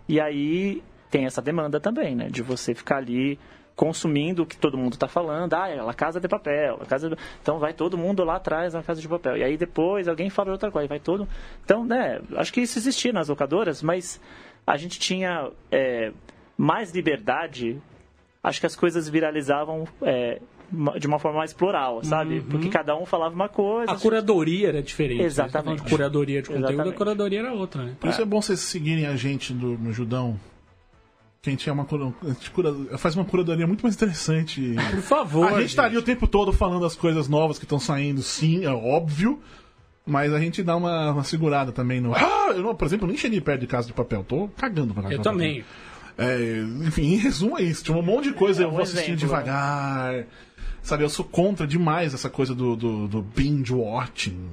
E 0.05 0.19
aí 0.19 0.83
tem 1.09 1.25
essa 1.25 1.41
demanda 1.41 1.79
também, 1.79 2.13
né? 2.13 2.27
De 2.27 2.41
você 2.41 2.75
ficar 2.75 2.97
ali 2.97 3.39
consumindo 3.73 4.43
o 4.43 4.45
que 4.45 4.57
todo 4.57 4.77
mundo 4.77 4.93
está 4.93 5.07
falando. 5.07 5.53
Ah, 5.53 5.69
é 5.69 5.81
La 5.81 5.93
Casa 5.93 6.19
de 6.19 6.27
Papel. 6.27 6.75
La 6.77 6.85
casa 6.85 7.09
de... 7.09 7.15
Então 7.41 7.57
vai 7.57 7.73
todo 7.73 7.97
mundo 7.97 8.21
lá 8.25 8.35
atrás 8.35 8.73
na 8.73 8.83
Casa 8.83 8.99
de 8.99 9.07
Papel. 9.07 9.37
E 9.37 9.43
aí 9.45 9.55
depois 9.55 10.09
alguém 10.09 10.29
fala 10.29 10.51
outra 10.51 10.69
coisa. 10.69 10.89
Vai 10.89 10.99
todo... 10.99 11.25
Então, 11.63 11.85
né? 11.85 12.19
Acho 12.35 12.51
que 12.51 12.59
isso 12.59 12.77
existia 12.77 13.13
nas 13.13 13.29
locadoras, 13.29 13.81
mas 13.81 14.19
a 14.67 14.75
gente 14.75 14.99
tinha 14.99 15.49
é, 15.71 16.11
mais 16.57 16.91
liberdade. 16.91 17.81
Acho 18.43 18.59
que 18.59 18.65
as 18.65 18.75
coisas 18.75 19.07
viralizavam 19.07 19.87
é, 20.01 20.41
de 20.99 21.07
uma 21.07 21.19
forma 21.19 21.39
mais 21.39 21.51
plural, 21.53 22.03
sabe? 22.03 22.41
Porque 22.41 22.69
cada 22.69 22.95
um 22.95 23.05
falava 23.05 23.35
uma 23.35 23.49
coisa. 23.49 23.91
A 23.91 23.95
curadoria 23.95 24.69
era 24.69 24.81
diferente. 24.81 25.21
Exatamente. 25.23 25.79
Você 25.79 25.83
tá 25.83 25.89
curadoria 25.89 26.41
de 26.41 26.47
conteúdo, 26.47 26.69
Exatamente. 26.69 26.93
a 26.93 26.97
curadoria 26.97 27.39
era 27.39 27.53
outra, 27.53 27.83
né? 27.83 27.93
Por 27.99 28.09
isso 28.09 28.21
é 28.21 28.25
bom 28.25 28.41
vocês 28.41 28.59
seguirem 28.59 29.05
a 29.05 29.15
gente 29.15 29.53
do, 29.53 29.77
no 29.77 29.91
Judão. 29.91 30.39
Que 31.41 31.49
a 31.49 31.51
gente, 31.51 31.67
é 31.67 31.73
uma, 31.73 31.85
cura- 31.85 32.13
a 32.23 32.27
gente 32.27 32.51
cura- 32.51 32.73
faz 32.99 33.15
uma 33.15 33.25
curadoria 33.25 33.65
muito 33.65 33.81
mais 33.81 33.95
interessante. 33.95 34.75
Por 34.91 35.01
favor. 35.01 35.51
a 35.51 35.59
gente 35.61 35.75
tá 35.75 35.85
ali 35.85 35.97
o 35.97 36.01
tempo 36.03 36.27
todo 36.27 36.53
falando 36.53 36.85
as 36.85 36.95
coisas 36.95 37.27
novas 37.27 37.57
que 37.57 37.65
estão 37.65 37.79
saindo, 37.79 38.21
sim, 38.21 38.63
é 38.63 38.69
óbvio. 38.69 39.39
Mas 40.05 40.31
a 40.33 40.39
gente 40.39 40.61
dá 40.63 40.75
uma, 40.75 41.11
uma 41.11 41.23
segurada 41.23 41.71
também 41.71 41.99
no. 41.99 42.13
Ah, 42.15 42.51
eu 42.55 42.61
não, 42.61 42.75
por 42.75 42.85
exemplo, 42.85 43.05
eu 43.05 43.09
nem 43.09 43.17
cheguei 43.17 43.41
perto 43.41 43.61
de 43.61 43.67
casa 43.67 43.87
de 43.87 43.93
papel, 43.93 44.23
tô 44.23 44.47
cagando 44.57 44.93
pra 44.93 45.03
casa 45.03 45.15
Eu 45.15 45.17
de 45.19 45.23
papel. 45.23 45.31
também. 45.39 45.63
É, 46.17 46.63
enfim, 46.85 47.13
em 47.13 47.17
resumo 47.17 47.57
é 47.57 47.63
isso. 47.63 47.83
Tinha 47.83 47.97
um 47.97 48.01
monte 48.03 48.25
de 48.25 48.33
coisa 48.33 48.61
É, 48.61 48.65
eu 48.65 48.69
um 48.69 48.73
vou 48.73 48.81
assistindo 48.81 49.15
exemplo, 49.15 49.27
devagar. 49.27 50.25
Sabe, 50.83 51.03
eu 51.03 51.09
sou 51.09 51.23
contra 51.25 51.65
demais 51.67 52.13
essa 52.13 52.29
coisa 52.29 52.55
do, 52.55 52.75
do, 52.75 53.07
do 53.07 53.21
binge 53.21 53.73
watching 53.73 54.49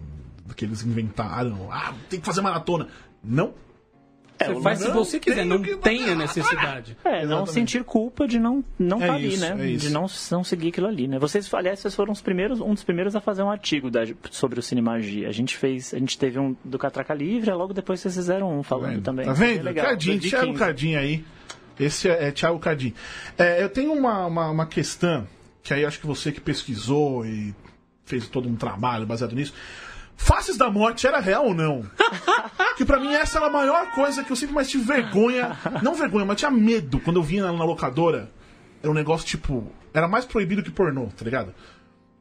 que 0.57 0.64
eles 0.64 0.83
inventaram. 0.83 1.68
Ah, 1.70 1.93
tem 2.11 2.18
que 2.20 2.26
fazer 2.26 2.41
maratona. 2.41 2.89
Não. 3.22 3.55
Você 4.41 4.53
o 4.53 4.61
faz 4.62 4.79
se 4.79 4.91
você 4.91 5.18
quiser, 5.18 5.45
não 5.45 5.61
que- 5.61 5.76
tem 5.76 6.11
a 6.11 6.14
necessidade. 6.14 6.97
É, 7.05 7.11
não 7.11 7.18
Exatamente. 7.22 7.53
sentir 7.53 7.83
culpa 7.85 8.26
de 8.29 8.39
não 8.39 8.62
não 8.79 9.03
É 9.03 9.07
tá 9.09 9.14
ali, 9.14 9.37
né? 9.37 9.57
é. 9.72 9.76
De 9.76 9.91
não, 9.91 10.07
não 10.31 10.45
seguir 10.45 10.68
aquilo 10.68 10.87
ali, 10.87 11.09
né? 11.09 11.18
Vocês, 11.18 11.53
aliás, 11.53 11.81
vocês 11.81 11.93
foram 11.95 12.12
os 12.12 12.20
primeiros, 12.20 12.61
um 12.61 12.72
dos 12.72 12.85
primeiros 12.85 13.16
a 13.16 13.20
fazer 13.20 13.43
um 13.43 13.51
artigo 13.51 13.91
da- 13.91 14.05
sobre 14.31 14.61
o 14.61 14.62
Cinemagia. 14.62 15.29
A 15.29 15.33
gente 15.33 15.57
fez, 15.57 15.93
a 15.93 15.99
gente 15.99 16.16
teve 16.16 16.39
um 16.39 16.55
do 16.64 16.79
Catraca 16.79 17.12
Livre, 17.14 17.51
logo 17.51 17.72
depois 17.74 17.99
vocês 17.99 18.14
fizeram 18.14 18.57
um 18.59 18.62
falando 18.62 19.03
também. 19.03 19.26
Tá 19.26 19.33
vendo? 19.33 19.64
legal, 19.64 19.87
Cardinho, 19.87 20.14
2015. 20.20 20.31
Thiago 20.45 20.59
Cardinho 20.59 20.99
aí. 21.01 21.24
Esse 21.81 22.09
é, 22.09 22.29
é 22.29 22.31
Thiago 22.31 22.61
Cardinho. 22.61 22.95
É, 23.37 23.61
eu 23.62 23.68
tenho 23.68 23.93
uma, 23.93 24.24
uma, 24.26 24.51
uma 24.51 24.66
questão, 24.66 25.26
que 25.69 25.75
aí 25.75 25.85
acho 25.85 26.01
que 26.01 26.07
você 26.07 26.33
que 26.33 26.41
pesquisou 26.41 27.27
e 27.27 27.55
fez 28.07 28.27
todo 28.27 28.49
um 28.49 28.57
trabalho 28.57 29.07
baseado 29.07 29.35
nisso. 29.35 29.53
Faces 30.16 30.57
da 30.57 30.71
Morte 30.71 31.07
era 31.07 31.21
real 31.21 31.45
ou 31.49 31.55
não? 31.55 31.85
que 32.79 32.87
pra 32.87 32.99
mim 32.99 33.12
essa 33.12 33.37
era 33.39 33.49
a 33.49 33.51
maior 33.51 33.93
coisa 33.93 34.25
que 34.25 34.33
eu 34.33 34.37
sempre 34.37 34.55
mais 34.55 34.71
tive 34.71 34.85
vergonha. 34.85 35.55
Não 35.83 35.95
vergonha, 35.95 36.25
mas 36.25 36.39
tinha 36.39 36.51
medo 36.51 36.99
quando 37.01 37.19
eu 37.19 37.23
vinha 37.23 37.45
na, 37.45 37.53
na 37.53 37.64
locadora. 37.64 38.31
Era 38.83 38.91
um 38.91 38.95
negócio 38.95 39.27
tipo. 39.27 39.71
Era 39.93 40.09
mais 40.09 40.25
proibido 40.25 40.62
que 40.62 40.71
pornô, 40.71 41.09
tá 41.09 41.23
ligado? 41.23 41.55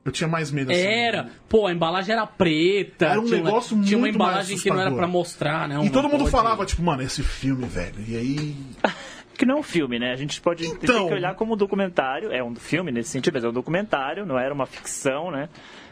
Eu 0.04 0.12
tinha 0.12 0.28
mais 0.28 0.52
medo 0.52 0.72
assim. 0.72 0.82
Era. 0.82 1.30
Pô, 1.48 1.68
a 1.68 1.72
embalagem 1.72 2.14
era 2.14 2.28
preta. 2.28 3.06
Era 3.06 3.20
um 3.22 3.26
tinha 3.26 3.38
uma- 3.38 3.46
negócio 3.46 3.82
Tinha 3.82 3.98
uma 3.98 4.02
muito 4.02 4.16
embalagem 4.16 4.58
que 4.58 4.70
não 4.70 4.80
era 4.82 4.92
pra 4.92 5.08
mostrar, 5.08 5.70
né? 5.70 5.80
E 5.86 5.90
todo 5.90 6.10
mundo 6.10 6.28
falava, 6.28 6.66
tipo, 6.66 6.84
mano, 6.84 7.02
esse 7.02 7.24
filme, 7.24 7.66
velho. 7.66 8.04
E 8.06 8.18
aí. 8.18 8.56
Que 9.38 9.46
não 9.46 9.58
é 9.58 9.60
um 9.60 9.64
filme, 9.64 10.00
né? 10.00 10.12
A 10.12 10.16
gente 10.16 10.42
pode 10.42 10.64
tem 10.64 10.74
Então. 10.84 11.08
que 11.08 11.14
olhar 11.14 11.36
como 11.36 11.54
um 11.54 11.58
documentário. 11.58 12.32
É 12.32 12.44
um 12.44 12.56
filme 12.56 12.92
nesse 12.92 13.10
sentido, 13.12 13.34
mas 13.36 13.44
é 13.44 13.50
um 13.50 13.54
documentário, 13.54 14.26
não 14.26 14.38
era 14.40 14.54
uma 14.54 14.66
ficção, 14.66 15.30
né? 15.32 15.48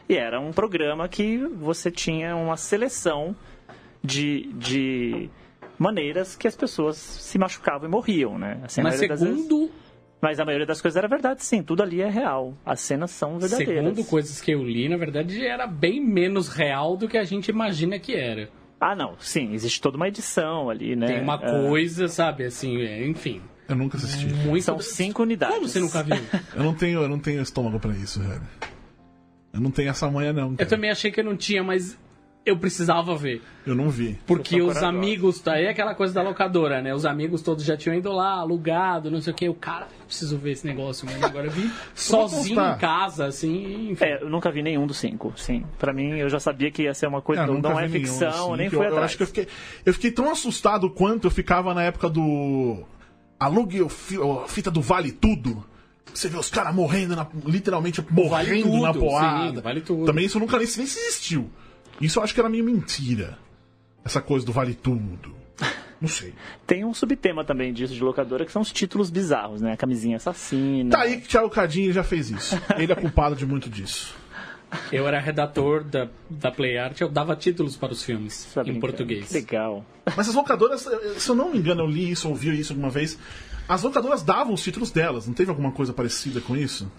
E 0.09 0.15
era 0.15 0.39
um 0.39 0.51
programa 0.51 1.07
que 1.07 1.37
você 1.37 1.89
tinha 1.91 2.35
uma 2.35 2.57
seleção 2.57 3.35
de, 4.03 4.49
de 4.53 5.29
maneiras 5.77 6.35
que 6.35 6.47
as 6.47 6.55
pessoas 6.55 6.97
se 6.97 7.37
machucavam 7.37 7.87
e 7.87 7.91
morriam, 7.91 8.37
né? 8.37 8.59
Assim, 8.63 8.81
a 8.81 8.83
Mas 8.83 8.99
das 8.99 9.19
vezes- 9.21 9.27
segundo, 9.43 9.69
Mas 10.21 10.39
a 10.39 10.45
maioria 10.45 10.65
das 10.65 10.81
coisas 10.81 10.97
era 10.97 11.07
verdade, 11.07 11.43
sim. 11.43 11.61
Tudo 11.61 11.83
ali 11.83 12.01
é 12.01 12.09
real. 12.09 12.55
As 12.65 12.79
cenas 12.81 13.11
são 13.11 13.37
verdadeiras. 13.37 13.75
segundo 13.83 14.03
coisas 14.09 14.41
que 14.41 14.51
eu 14.51 14.63
li, 14.63 14.87
na 14.89 14.97
verdade, 14.97 15.45
era 15.45 15.67
bem 15.67 15.99
menos 16.03 16.47
real 16.49 16.97
do 16.97 17.07
que 17.07 17.17
a 17.17 17.23
gente 17.23 17.49
imagina 17.49 17.99
que 17.99 18.15
era. 18.15 18.49
Ah, 18.87 18.95
não. 18.95 19.15
Sim, 19.19 19.51
existe 19.53 19.81
toda 19.81 19.97
uma 19.97 20.07
edição 20.07 20.69
ali, 20.69 20.95
né? 20.95 21.07
Tem 21.07 21.21
uma 21.23 21.39
É, 21.41 21.67
coisa, 21.67 22.07
sabe, 22.07 22.43
assim, 22.45 22.77
é, 22.81 23.07
enfim. 23.07 23.41
Eu 23.67 23.75
nunca 23.75 23.97
assisti. 23.97 24.27
Muito... 24.27 24.63
São 24.63 24.79
cinco 24.79 25.23
unidades. 25.23 25.55
Como 25.55 25.67
você 25.67 25.79
nunca 25.79 26.03
viu? 26.03 26.17
Eu 26.55 26.63
não 26.63 26.75
tenho, 26.75 27.01
eu 27.01 27.09
não 27.09 27.17
tenho 27.17 27.41
estômago 27.41 27.79
pra 27.79 27.91
isso, 27.93 28.19
velho. 28.19 28.43
Eu 29.51 29.59
não 29.59 29.71
tenho 29.71 29.89
essa 29.89 30.09
manha, 30.11 30.31
não. 30.31 30.51
Eu 30.51 30.57
cara. 30.57 30.69
também 30.69 30.91
achei 30.91 31.09
que 31.11 31.19
eu 31.19 31.23
não 31.23 31.35
tinha, 31.35 31.63
mas 31.63 31.97
eu 32.45 32.57
precisava 32.57 33.15
ver. 33.17 33.41
Eu 33.65 33.73
não 33.73 33.89
vi. 33.89 34.19
Porque 34.27 34.61
os 34.61 34.77
amigos, 34.77 35.39
tá 35.39 35.53
aí 35.53 35.67
aquela 35.67 35.95
coisa 35.95 36.13
da 36.13 36.21
locadora, 36.21 36.81
né? 36.81 36.93
Os 36.93 37.05
amigos 37.05 37.41
todos 37.41 37.63
já 37.65 37.75
tinham 37.75 37.95
ido 37.97 38.11
lá, 38.11 38.33
alugado, 38.33 39.09
não 39.09 39.19
sei 39.19 39.33
o 39.33 39.35
que. 39.35 39.49
O 39.49 39.53
cara, 39.55 39.87
preciso 40.05 40.37
ver 40.37 40.51
esse 40.51 40.65
negócio, 40.67 41.07
mas 41.11 41.23
agora 41.23 41.47
eu 41.47 41.51
vi 41.51 41.69
sozinho 41.95 42.61
em 42.61 42.77
casa, 42.77 43.25
assim, 43.25 43.91
enfim. 43.91 44.05
É, 44.05 44.21
eu 44.21 44.29
nunca 44.29 44.51
vi 44.51 44.61
nenhum 44.61 44.85
dos 44.85 44.97
cinco, 44.97 45.33
sim. 45.35 45.65
Pra 45.79 45.91
mim, 45.91 46.09
eu 46.17 46.29
já 46.29 46.39
sabia 46.39 46.69
que 46.69 46.83
ia 46.83 46.93
ser 46.93 47.07
uma 47.07 47.21
coisa. 47.21 47.41
É, 47.43 47.47
eu 47.47 47.59
não 47.59 47.79
é 47.79 47.89
ficção, 47.89 48.55
nem 48.55 48.69
foi 48.69 48.79
eu, 48.79 48.83
eu 48.83 48.87
atrás. 48.89 49.05
acho 49.05 49.17
que 49.17 49.23
eu 49.23 49.27
fiquei, 49.27 49.47
eu 49.85 49.93
fiquei 49.93 50.11
tão 50.11 50.31
assustado 50.31 50.89
quanto 50.89 51.25
eu 51.25 51.31
ficava 51.31 51.73
na 51.73 51.83
época 51.83 52.07
do. 52.09 52.83
Alugue 53.39 53.81
o 53.81 53.89
fi- 53.89 54.17
a 54.21 54.47
fita 54.47 54.69
do 54.71 54.81
Vale 54.81 55.11
Tudo. 55.11 55.65
Você 56.13 56.29
vê 56.29 56.37
os 56.37 56.49
caras 56.49 56.73
morrendo, 56.73 57.15
na- 57.15 57.27
literalmente 57.45 58.05
morrendo 58.09 58.63
Tudo, 58.69 58.81
na 58.83 58.93
porrada. 58.93 59.55
sim, 59.55 59.61
Vale 59.61 59.81
Tudo. 59.81 60.05
Também 60.05 60.25
isso 60.25 60.39
nunca 60.39 60.57
nem, 60.57 60.67
nem 60.77 60.85
se 60.85 60.99
existiu. 60.99 61.49
Isso 61.99 62.19
eu 62.19 62.23
acho 62.23 62.33
que 62.33 62.39
era 62.39 62.49
meio 62.49 62.63
mentira. 62.63 63.37
Essa 64.03 64.21
coisa 64.21 64.45
do 64.45 64.51
Vale 64.51 64.75
Tudo. 64.75 65.35
Não 65.99 66.07
sei. 66.07 66.33
Tem 66.67 66.85
um 66.85 66.93
subtema 66.93 67.43
também 67.43 67.73
disso 67.73 67.93
de 67.93 68.03
locadora, 68.03 68.45
que 68.45 68.51
são 68.51 68.61
os 68.61 68.71
títulos 68.71 69.09
bizarros, 69.09 69.61
né? 69.61 69.73
A 69.73 69.77
camisinha 69.77 70.17
assassina. 70.17 70.91
Tá 70.91 71.01
aí 71.01 71.21
que 71.21 71.27
Thiago 71.27 71.49
Cadinho 71.49 71.91
já 71.91 72.03
fez 72.03 72.29
isso. 72.29 72.59
Ele 72.77 72.91
é 72.91 72.95
culpado 72.95 73.35
de 73.35 73.45
muito 73.45 73.69
disso. 73.69 74.15
Eu 74.91 75.07
era 75.07 75.19
redator 75.19 75.83
da, 75.83 76.09
da 76.29 76.51
Play 76.51 76.77
Art, 76.77 76.99
eu 76.99 77.07
dava 77.07 77.35
títulos 77.35 77.77
para 77.77 77.93
os 77.93 78.03
filmes 78.03 78.47
Tá 78.53 78.63
em 78.65 78.79
português. 78.79 79.31
Legal. 79.31 79.85
Mas 80.17 80.27
as 80.27 80.35
locadoras, 80.35 80.85
eh, 80.87 81.15
se 81.17 81.29
eu 81.29 81.35
não 81.35 81.51
me 81.51 81.59
engano, 81.59 81.81
eu 81.81 81.87
li 81.87 82.11
isso, 82.11 82.27
ouvi 82.27 82.59
isso 82.59 82.73
alguma 82.73 82.89
vez. 82.89 83.17
As 83.67 83.83
locadoras 83.83 84.21
davam 84.23 84.53
os 84.53 84.63
títulos 84.63 84.91
delas. 84.91 85.27
Não 85.27 85.33
teve 85.33 85.49
alguma 85.49 85.71
coisa 85.71 85.93
parecida 85.93 86.41
com 86.41 86.55
isso? 86.55 86.91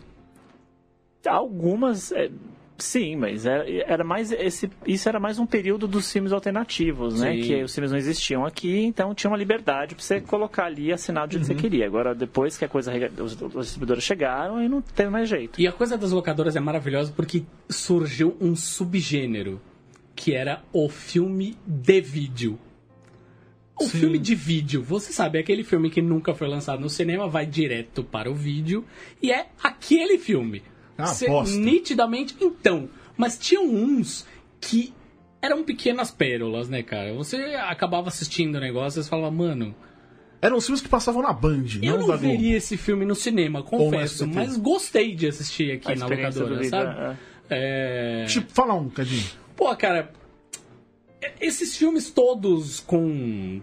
Algumas. 1.26 2.12
é, 2.12 2.30
sim, 2.78 3.16
mas 3.16 3.46
era, 3.46 3.64
era 3.86 4.04
mais 4.04 4.30
esse, 4.32 4.70
isso 4.86 5.08
era 5.08 5.18
mais 5.18 5.38
um 5.38 5.46
período 5.46 5.86
dos 5.88 6.12
filmes 6.12 6.32
alternativos, 6.32 7.20
né? 7.20 7.34
Sim. 7.34 7.40
Que 7.42 7.62
os 7.62 7.74
filmes 7.74 7.90
não 7.90 7.98
existiam 7.98 8.44
aqui, 8.44 8.80
então 8.84 9.14
tinha 9.14 9.30
uma 9.30 9.36
liberdade 9.36 9.94
pra 9.94 10.04
você 10.04 10.20
colocar 10.20 10.66
ali 10.66 10.92
assinado 10.92 11.28
do 11.28 11.32
jeito 11.32 11.46
que 11.46 11.52
Uhum. 11.52 11.58
você 11.58 11.62
queria. 11.68 11.86
Agora, 11.86 12.14
depois 12.14 12.56
que 12.58 12.64
a 12.64 12.68
coisa 12.68 12.92
os, 13.18 13.40
os 13.40 13.64
distribuidores 13.66 14.04
chegaram, 14.04 14.56
aí 14.56 14.68
não 14.68 14.80
teve 14.82 15.10
mais 15.10 15.28
jeito. 15.28 15.60
E 15.60 15.66
a 15.66 15.72
coisa 15.72 15.96
das 15.96 16.12
locadoras 16.12 16.56
é 16.56 16.60
maravilhosa 16.60 17.12
porque 17.14 17.42
surgiu 17.68 18.36
um 18.40 18.54
subgênero, 18.56 19.60
que 20.14 20.34
era 20.34 20.62
o 20.72 20.88
filme 20.88 21.56
de 21.66 22.00
vídeo. 22.00 22.58
O 23.78 23.86
filme 23.86 24.18
de 24.18 24.34
vídeo, 24.34 24.82
você 24.82 25.12
sabe, 25.12 25.36
é 25.36 25.42
aquele 25.42 25.62
filme 25.62 25.90
que 25.90 26.00
nunca 26.00 26.34
foi 26.34 26.48
lançado 26.48 26.80
no 26.80 26.88
cinema, 26.88 27.28
vai 27.28 27.44
direto 27.44 28.02
para 28.02 28.30
o 28.30 28.34
vídeo, 28.34 28.82
e 29.22 29.30
é 29.30 29.48
aquele 29.62 30.16
filme. 30.16 30.62
Ah, 30.98 31.12
bosta. 31.26 31.56
nitidamente, 31.56 32.34
então. 32.40 32.88
Mas 33.16 33.38
tinham 33.38 33.66
uns 33.66 34.26
que 34.60 34.92
eram 35.40 35.62
pequenas 35.62 36.10
pérolas, 36.10 36.68
né, 36.68 36.82
cara? 36.82 37.14
Você 37.14 37.36
acabava 37.36 38.08
assistindo 38.08 38.56
o 38.56 38.60
negócio 38.60 39.00
e 39.00 39.02
você 39.04 39.08
falava, 39.10 39.30
mano, 39.30 39.74
Eram 40.40 40.56
os 40.56 40.64
filmes 40.66 40.80
que 40.80 40.88
passavam 40.88 41.22
na 41.22 41.32
Band, 41.32 41.64
eu 41.82 41.92
não 41.92 41.98
não 41.98 42.06
Globo. 42.06 42.18
veria 42.18 42.56
esse 42.56 42.76
filme 42.76 43.04
no 43.04 43.14
cinema, 43.14 43.62
confesso, 43.62 44.26
mas 44.26 44.56
gostei 44.56 45.14
de 45.14 45.26
assistir 45.28 45.72
aqui 45.72 45.92
A 45.92 45.96
na 45.96 46.06
locadora, 46.06 46.64
sabe? 46.64 47.16
É... 47.48 48.24
Tipo, 48.28 48.52
fala 48.52 48.74
um, 48.74 48.88
Cadinho. 48.90 49.24
Pô, 49.56 49.74
cara, 49.76 50.12
esses 51.40 51.76
filmes 51.76 52.10
todos 52.10 52.80
com 52.80 53.60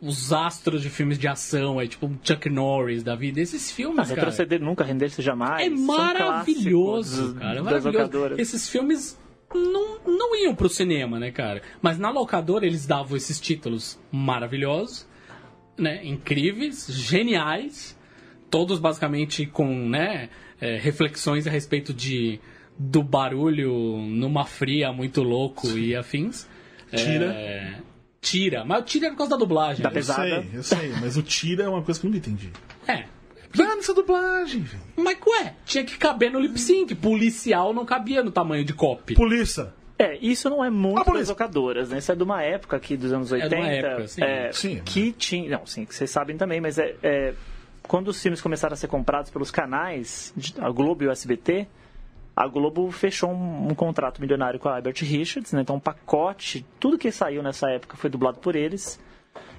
os 0.00 0.32
astros 0.32 0.82
de 0.82 0.90
filmes 0.90 1.18
de 1.18 1.26
ação, 1.26 1.80
é 1.80 1.86
tipo 1.86 2.06
um 2.06 2.16
Chuck 2.22 2.48
Norris 2.48 3.02
da 3.02 3.16
vida, 3.16 3.40
esses 3.40 3.70
filmes, 3.70 3.96
cara, 3.96 4.14
retroceder 4.14 4.60
nunca, 4.60 4.84
render-se 4.84 5.20
jamais. 5.20 5.66
é 5.66 5.70
maravilhoso, 5.70 7.34
cara, 7.34 7.58
é 7.58 7.62
maravilhoso. 7.62 8.34
Esses 8.38 8.68
filmes 8.68 9.18
não, 9.52 9.98
não 10.06 10.36
iam 10.36 10.54
pro 10.54 10.68
cinema, 10.68 11.18
né, 11.18 11.30
cara? 11.30 11.62
Mas 11.82 11.98
na 11.98 12.10
locadora 12.10 12.66
eles 12.66 12.86
davam 12.86 13.16
esses 13.16 13.40
títulos 13.40 13.98
maravilhosos, 14.12 15.08
né, 15.76 16.04
incríveis, 16.04 16.86
geniais, 16.88 17.98
todos 18.50 18.78
basicamente 18.78 19.46
com, 19.46 19.88
né, 19.88 20.28
é, 20.60 20.76
reflexões 20.76 21.46
a 21.46 21.50
respeito 21.50 21.92
de 21.92 22.40
do 22.78 23.02
barulho 23.02 23.98
numa 23.98 24.44
fria 24.44 24.92
muito 24.92 25.22
louco 25.22 25.66
e 25.76 25.96
afins. 25.96 26.48
Tira. 26.94 27.26
É, 27.26 27.74
tira, 28.20 28.64
mas 28.64 28.80
o 28.80 28.84
tira 28.84 29.06
é 29.06 29.10
por 29.10 29.16
causa 29.18 29.30
da 29.30 29.36
dublagem. 29.36 29.82
Da 29.82 29.88
né? 29.90 29.92
Eu 29.92 29.94
Pesada. 30.00 30.22
sei, 30.28 30.50
eu 30.54 30.62
sei, 30.62 30.92
mas 31.00 31.16
o 31.16 31.22
tira 31.22 31.64
é 31.64 31.68
uma 31.68 31.82
coisa 31.82 32.00
que 32.00 32.06
eu 32.06 32.10
nunca 32.10 32.18
entendi. 32.18 32.50
É. 32.86 33.04
Mano, 33.56 33.78
essa 33.78 33.94
dublagem, 33.94 34.60
velho. 34.62 34.82
Mas 34.96 35.16
ué, 35.26 35.54
tinha 35.64 35.82
que 35.84 35.96
caber 35.96 36.30
no 36.30 36.38
lip 36.38 36.58
sync. 36.60 36.94
Policial 36.94 37.72
não 37.72 37.84
cabia 37.86 38.22
no 38.22 38.30
tamanho 38.30 38.64
de 38.64 38.74
copy. 38.74 39.14
Polícia. 39.14 39.72
É, 39.98 40.16
isso 40.18 40.48
não 40.50 40.64
é 40.64 40.70
muito 40.70 41.00
Ah, 41.00 41.04
por 41.04 41.14
das 41.14 41.22
isso. 41.22 41.32
locadoras, 41.32 41.88
né? 41.90 41.98
Isso 41.98 42.12
é 42.12 42.14
de 42.14 42.22
uma 42.22 42.42
época 42.42 42.76
aqui 42.76 42.96
dos 42.96 43.12
anos 43.12 43.28
de 43.28 43.34
80. 43.34 43.56
uma 43.56 43.66
época, 43.68 44.08
sim. 44.08 44.22
é, 44.22 44.52
Sim. 44.52 44.82
Que 44.84 45.12
tinha. 45.12 45.50
Não, 45.58 45.66
sim, 45.66 45.84
que 45.84 45.94
vocês 45.94 46.10
sabem 46.10 46.36
também, 46.36 46.60
mas 46.60 46.78
é, 46.78 46.94
é, 47.02 47.34
quando 47.82 48.08
os 48.08 48.22
filmes 48.22 48.40
começaram 48.40 48.74
a 48.74 48.76
ser 48.76 48.86
comprados 48.86 49.30
pelos 49.30 49.50
canais, 49.50 50.32
de- 50.36 50.54
a 50.60 50.70
Globo 50.70 51.02
e 51.02 51.08
o 51.08 51.10
SBT, 51.10 51.66
a 52.44 52.46
Globo 52.46 52.90
fechou 52.90 53.30
um, 53.30 53.68
um 53.70 53.74
contrato 53.74 54.20
milionário 54.20 54.60
com 54.60 54.68
a 54.68 54.76
Albert 54.76 54.96
Richards, 55.02 55.52
né? 55.52 55.62
Então 55.62 55.76
um 55.76 55.80
pacote, 55.80 56.64
tudo 56.78 56.96
que 56.98 57.10
saiu 57.10 57.42
nessa 57.42 57.68
época 57.70 57.96
foi 57.96 58.08
dublado 58.10 58.38
por 58.38 58.54
eles. 58.54 59.00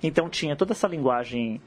Então 0.01 0.29
tinha 0.29 0.55
toda 0.55 0.71
essa 0.73 0.87
linguagem 0.87 1.59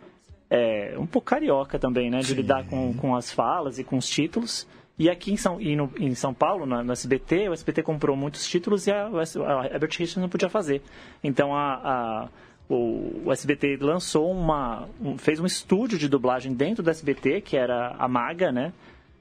é, 0.51 0.95
um 0.99 1.07
pouco 1.07 1.27
carioca 1.27 1.79
também, 1.79 2.11
né? 2.11 2.21
De 2.21 2.35
lidar 2.35 2.65
com, 2.67 2.95
com 2.95 3.15
as 3.17 3.31
falas 3.33 3.79
e 3.79 3.85
com 3.85 3.97
os 3.97 4.09
títulos. 4.09 4.67
E 4.99 5.09
aqui 5.09 5.33
em 5.33 5.37
São, 5.37 5.61
e 5.61 5.75
no- 5.75 5.91
em 5.99 6.15
São 6.15 6.33
Paulo, 6.35 6.67
na- 6.67 6.83
no, 6.85 6.93
SBT, 6.93 7.49
o 7.49 7.53
SBT 7.55 7.83
comprou 7.83 8.15
muitos 8.17 8.47
títulos 8.47 8.87
e 8.87 8.91
a, 8.93 9.07
a 9.07 9.67
Herbert 9.67 9.91
Richards 9.91 10.17
não 10.17 10.29
podia 10.29 10.49
fazer. 10.51 10.83
Então 11.25 11.55
a, 11.55 11.75
a- 11.75 12.29
o, 12.69 13.23
o 13.27 13.33
SBT 13.33 13.79
lançou 13.81 14.31
uma. 14.31 14.89
um- 15.01 15.17
fez 15.19 15.41
um 15.41 15.47
estúdio 15.47 15.99
de 15.99 16.09
dublagem 16.09 16.53
dentro 16.55 16.83
do 16.83 16.91
SBT, 16.91 17.41
que 17.41 17.57
era 17.57 17.95
a 17.99 18.07
Maga, 18.09 18.53
né? 18.53 18.73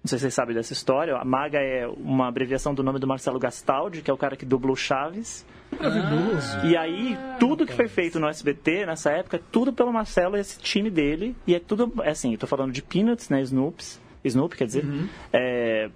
Não 0.04 0.10
sei 0.10 0.18
se 0.18 0.24
vocês 0.24 0.34
sabem 0.34 0.56
dessa 0.56 0.74
história. 0.74 1.16
A 1.16 1.24
Maga 1.24 1.60
é 1.60 1.88
uma 1.88 2.28
abreviação 2.28 2.74
do 2.74 2.84
nome 2.84 3.00
do 3.00 3.08
Marcelo 3.08 3.38
Gastaldi, 3.38 4.02
que 4.02 4.10
é 4.10 4.14
o 4.14 4.18
cara 4.18 4.36
que 4.36 4.46
dublou 4.46 4.76
Chaves. 4.76 5.46
Maravilhoso. 5.72 6.66
E 6.66 6.76
aí, 6.76 7.18
tudo 7.40 7.66
que 7.66 7.74
foi 7.74 7.88
feito 7.88 8.20
no 8.20 8.28
SBT 8.28 8.86
nessa 8.86 9.12
época, 9.12 9.38
é 9.38 9.42
tudo 9.52 9.72
pelo 9.72 9.94
Marcelo 9.94 10.36
e 10.36 10.40
esse 10.40 10.60
time 10.60 10.90
dele. 10.90 11.36
E 11.46 11.56
é 11.56 11.60
tudo, 11.60 11.94
é 12.04 12.10
assim, 12.10 12.34
eu 12.34 12.38
tô 12.38 12.48
falando 12.48 12.72
de 12.72 12.82
Peanuts, 12.82 13.30
né? 13.30 13.42
Snoops. 13.42 14.02
Snoopy, 14.24 14.58
quer 14.58 14.66
dizer. 14.66 14.86
É, 15.34 15.90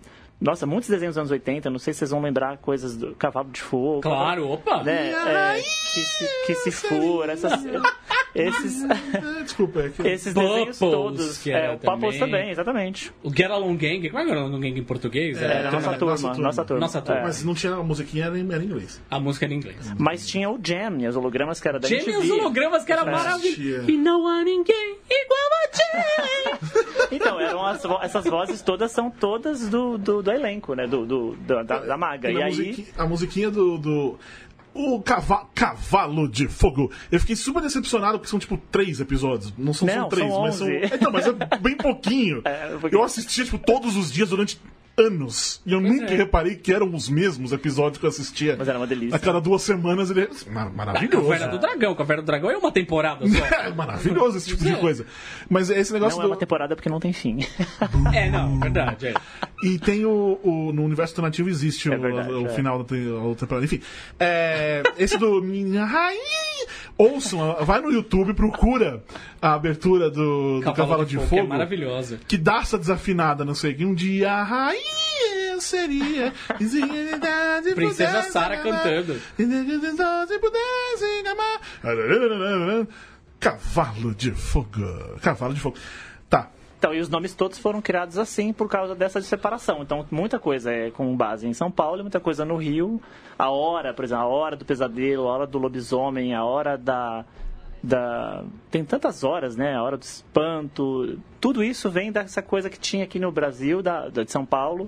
nossa, 0.45 0.65
muitos 0.65 0.89
desenhos 0.89 1.15
dos 1.15 1.19
anos 1.19 1.31
80, 1.31 1.69
não 1.69 1.79
sei 1.79 1.93
se 1.93 1.99
vocês 1.99 2.11
vão 2.11 2.21
lembrar 2.21 2.57
coisas 2.57 2.95
do 2.95 3.15
Cavalo 3.15 3.49
de 3.51 3.61
Fogo. 3.61 4.01
Claro, 4.01 4.49
opa! 4.49 4.83
Né? 4.83 5.11
É, 5.11 5.55
que 5.61 6.01
se, 6.01 6.29
que 6.45 6.55
se 6.55 6.71
for, 6.71 7.29
essas, 7.29 7.53
esses, 8.35 8.83
É, 8.83 9.43
desculpa, 9.43 9.81
é 9.81 9.89
que... 9.89 10.07
esses 10.07 10.33
desenhos 10.33 10.77
Bubbles, 10.77 10.79
todos. 10.79 11.37
que 11.39 11.51
é, 11.51 11.71
o 11.71 11.77
Bubbles 11.77 12.17
também. 12.19 12.31
também, 12.39 12.49
exatamente. 12.51 13.11
O 13.23 13.29
Get 13.35 13.49
Along 13.49 13.75
Gang, 13.77 14.09
como 14.09 14.21
é 14.21 14.25
que 14.25 14.31
era 14.31 14.39
o 14.39 14.43
Get 14.43 14.51
Along 14.53 14.61
Gang 14.61 14.79
em 14.79 14.83
português? 14.83 15.41
Era 15.41 15.53
Era- 15.53 15.71
nossa, 15.71 15.87
nossa 15.87 15.97
turma, 15.97 16.17
turma. 16.17 16.37
nossa 16.43 16.65
turma. 16.65 16.79
Nossa 16.81 17.01
turma. 17.01 17.21
É. 17.21 17.23
Mas 17.23 17.43
não 17.43 17.53
tinha 17.53 17.73
a 17.73 17.83
musiquinha, 17.83 18.25
era 18.25 18.37
em, 18.37 18.51
era 18.51 18.61
em 18.61 18.65
inglês. 18.67 19.01
A 19.09 19.19
música 19.19 19.45
era 19.45 19.53
em 19.53 19.57
inglês. 19.57 19.77
Mas 19.97 20.27
tinha 20.27 20.49
o 20.49 20.59
Jam, 20.63 20.97
e 20.99 21.07
os 21.07 21.15
hologramas 21.15 21.59
que 21.59 21.67
era 21.67 21.79
da 21.79 21.87
Gêmeos 21.87 22.07
MTV. 22.07 22.31
hologramas 22.33 22.83
que 22.83 22.91
era 22.91 23.01
É. 23.01 23.05
maravilhoso. 23.11 23.89
E 23.89 23.97
não 23.97 24.27
há 24.27 24.43
ninguém 24.43 24.97
igual 25.09 25.49
a 25.63 25.77
Jam. 25.77 27.04
Então, 27.11 27.39
eram 27.39 27.65
as 27.65 27.83
essas 28.01 28.25
vozes 28.25 28.61
todas 28.61 28.91
são 28.91 29.09
todas 29.09 29.69
do, 29.69 29.97
do, 29.97 30.21
do 30.23 30.31
elenco, 30.31 30.73
né? 30.73 30.87
Do, 30.87 31.05
do- 31.05 31.35
da, 31.35 31.63
da 31.63 31.97
Maga. 31.97 32.31
E 32.31 32.41
a, 32.41 32.45
aí. 32.45 32.51
musiquinha, 32.51 32.87
a 32.97 33.05
musiquinha 33.05 33.51
do. 33.51 33.77
do- 33.77 34.19
o 34.77 35.01
cava, 35.01 35.47
Cavalo 35.55 36.27
de 36.27 36.49
Fogo. 36.49 36.91
Eu 37.09 37.17
fiquei 37.21 37.35
super 37.37 37.61
decepcionado 37.61 38.17
porque 38.19 38.29
são 38.29 38.37
tipo 38.37 38.57
três 38.69 38.99
episódios. 38.99 39.53
Não 39.57 39.73
são 39.73 39.87
Não, 39.87 40.09
três, 40.09 40.29
são 40.29 40.41
mas 40.41 40.55
são. 40.55 40.67
11. 40.67 40.79
Então, 40.95 41.11
mas 41.13 41.25
é 41.27 41.31
bem 41.61 41.77
pouquinho. 41.77 42.41
É, 42.45 42.67
pouquinho. 42.71 42.99
Eu 42.99 43.03
assistia 43.03 43.45
tipo, 43.45 43.57
todos 43.57 43.95
os 43.95 44.11
dias 44.11 44.29
durante 44.31 44.59
anos. 44.97 45.61
E 45.65 45.73
eu 45.73 45.81
nunca 45.81 46.13
é. 46.13 46.15
reparei 46.17 46.55
que 46.55 46.73
eram 46.73 46.93
os 46.93 47.09
mesmos 47.09 47.51
episódios 47.51 47.97
que 47.99 48.05
eu 48.05 48.09
assistia. 48.09 48.55
Mas 48.57 48.67
era 48.67 48.77
uma 48.77 48.87
delícia. 48.87 49.15
A 49.15 49.19
cada 49.19 49.39
duas 49.41 49.61
semanas 49.61 50.09
ele. 50.09 50.29
Mar 50.49 50.69
maravilhoso. 50.71 51.23
Caverna 51.29 51.47
do 51.47 51.59
Dragão. 51.59 51.95
Caverna 51.95 52.23
do 52.23 52.25
Dragão 52.25 52.49
é 52.51 52.57
uma 52.57 52.71
temporada 52.71 53.27
só. 53.27 53.45
É 53.65 53.73
maravilhoso 53.73 54.37
esse 54.37 54.47
tipo 54.49 54.63
de 54.63 54.73
É. 54.73 54.75
coisa. 54.75 55.05
Mas 55.49 55.69
esse 55.69 55.91
negócio 55.93 56.17
Não 56.17 56.23
é 56.25 56.27
do. 56.27 56.31
uma 56.33 56.37
temporada 56.39 56.75
porque 56.75 56.89
não 56.89 56.99
tem 56.99 57.11
fim. 57.13 57.39
é, 58.13 58.29
não, 58.29 58.59
verdade. 58.59 59.07
É. 59.07 59.13
E 59.63 59.79
tem 59.79 60.05
o, 60.05 60.39
o- 60.43 60.71
No 60.73 60.83
universo 60.83 61.13
alternativo 61.13 61.49
existe 61.49 61.91
É 61.91 61.95
o, 61.97 61.99
verdade, 62.01 62.31
o 62.31 62.45
é. 62.45 62.49
final 62.49 62.83
da 62.83 62.95
a 62.95 63.21
outra 63.23 63.45
temporada. 63.47 63.65
Enfim. 63.65 63.81
é, 64.19 64.83
esse 64.97 65.17
do 65.17 65.41
Minha 65.41 65.85
Rainha. 65.85 66.67
Ouçam, 66.97 67.57
vai 67.65 67.81
no 67.81 67.91
YouTube, 67.91 68.33
procura 68.33 69.03
a 69.41 69.53
abertura 69.53 70.09
do, 70.09 70.61
do 70.61 70.73
Cavalo, 70.73 71.05
de, 71.05 71.17
que 71.17 71.25
Fogo. 71.25 71.41
é 71.41 71.43
maravilhosa. 71.43 72.19
que 72.25 72.37
dá 72.37 72.59
essa 72.59 72.77
desafinada, 72.77 73.43
não 73.43 73.53
sei 73.53 73.73
que 73.73 73.83
um 73.83 73.93
dia 73.93 74.31
a 74.31 74.43
rainha 74.43 75.05
eu 75.51 75.59
seria. 75.61 76.33
Princesa 77.75 78.23
Sarah 78.23 78.57
cantando. 78.57 79.19
Se 79.35 80.39
pudesse 80.39 81.27
amar. 81.27 82.87
Cavalo 83.39 84.15
de 84.15 84.31
fogo. 84.31 85.19
Cavalo 85.21 85.53
de 85.53 85.59
fogo. 85.59 85.77
Então, 86.85 86.93
e 86.93 86.99
os 86.99 87.09
nomes 87.09 87.33
todos 87.33 87.57
foram 87.57 87.81
criados 87.81 88.15
assim 88.15 88.53
por 88.53 88.69
causa 88.69 88.93
dessa 88.93 89.19
separação. 89.19 89.81
Então, 89.81 90.05
muita 90.11 90.37
coisa 90.37 90.71
é 90.71 90.91
com 90.91 91.17
base 91.17 91.47
em 91.47 91.53
São 91.53 91.71
Paulo, 91.71 92.03
muita 92.03 92.19
coisa 92.19 92.45
no 92.45 92.57
Rio. 92.57 93.01
A 93.39 93.49
hora, 93.49 93.91
por 93.91 94.05
exemplo, 94.05 94.23
a 94.23 94.27
hora 94.27 94.55
do 94.55 94.63
pesadelo, 94.63 95.27
a 95.27 95.31
hora 95.33 95.47
do 95.47 95.57
lobisomem, 95.57 96.35
a 96.35 96.43
hora 96.43 96.77
da. 96.77 97.25
da... 97.81 98.43
Tem 98.69 98.85
tantas 98.85 99.23
horas, 99.23 99.55
né? 99.55 99.73
A 99.75 99.81
hora 99.81 99.97
do 99.97 100.03
espanto. 100.03 101.17
Tudo 101.41 101.63
isso 101.63 101.89
vem 101.89 102.11
dessa 102.11 102.43
coisa 102.43 102.69
que 102.69 102.77
tinha 102.77 103.03
aqui 103.03 103.17
no 103.17 103.31
Brasil, 103.31 103.81
da, 103.81 104.07
da- 104.07 104.23
de 104.23 104.31
São 104.31 104.45
Paulo. 104.45 104.87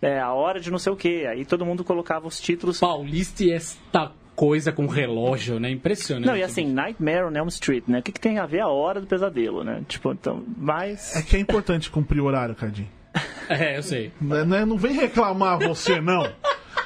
É, 0.00 0.18
a 0.18 0.32
hora 0.32 0.58
de 0.58 0.70
não 0.70 0.78
sei 0.78 0.94
o 0.94 0.96
quê. 0.96 1.26
Aí 1.28 1.44
todo 1.44 1.62
mundo 1.66 1.84
colocava 1.84 2.26
os 2.26 2.40
títulos. 2.40 2.80
Paulista 2.80 3.44
e 3.44 3.52
esta 3.52 4.12
coisa 4.38 4.70
com 4.70 4.86
relógio, 4.86 5.58
né? 5.58 5.68
Impressionante. 5.68 6.26
Não, 6.28 6.36
e 6.36 6.44
assim, 6.44 6.64
Nightmare 6.64 7.24
on 7.24 7.32
Elm 7.36 7.48
Street, 7.48 7.82
né? 7.88 7.98
O 7.98 8.02
que, 8.02 8.12
que 8.12 8.20
tem 8.20 8.38
a 8.38 8.46
ver 8.46 8.60
a 8.60 8.68
hora 8.68 9.00
do 9.00 9.06
pesadelo, 9.08 9.64
né? 9.64 9.82
Tipo, 9.88 10.12
então, 10.12 10.44
mas. 10.56 11.16
É 11.16 11.22
que 11.22 11.36
é 11.36 11.40
importante 11.40 11.90
cumprir 11.90 12.20
o 12.20 12.24
horário, 12.24 12.54
Cardinho. 12.54 12.88
É, 13.50 13.78
eu 13.78 13.82
sei. 13.82 14.12
Não, 14.20 14.54
é- 14.54 14.66
não 14.66 14.76
vem 14.76 14.92
reclamar 14.92 15.58
você, 15.58 16.02
não. 16.02 16.30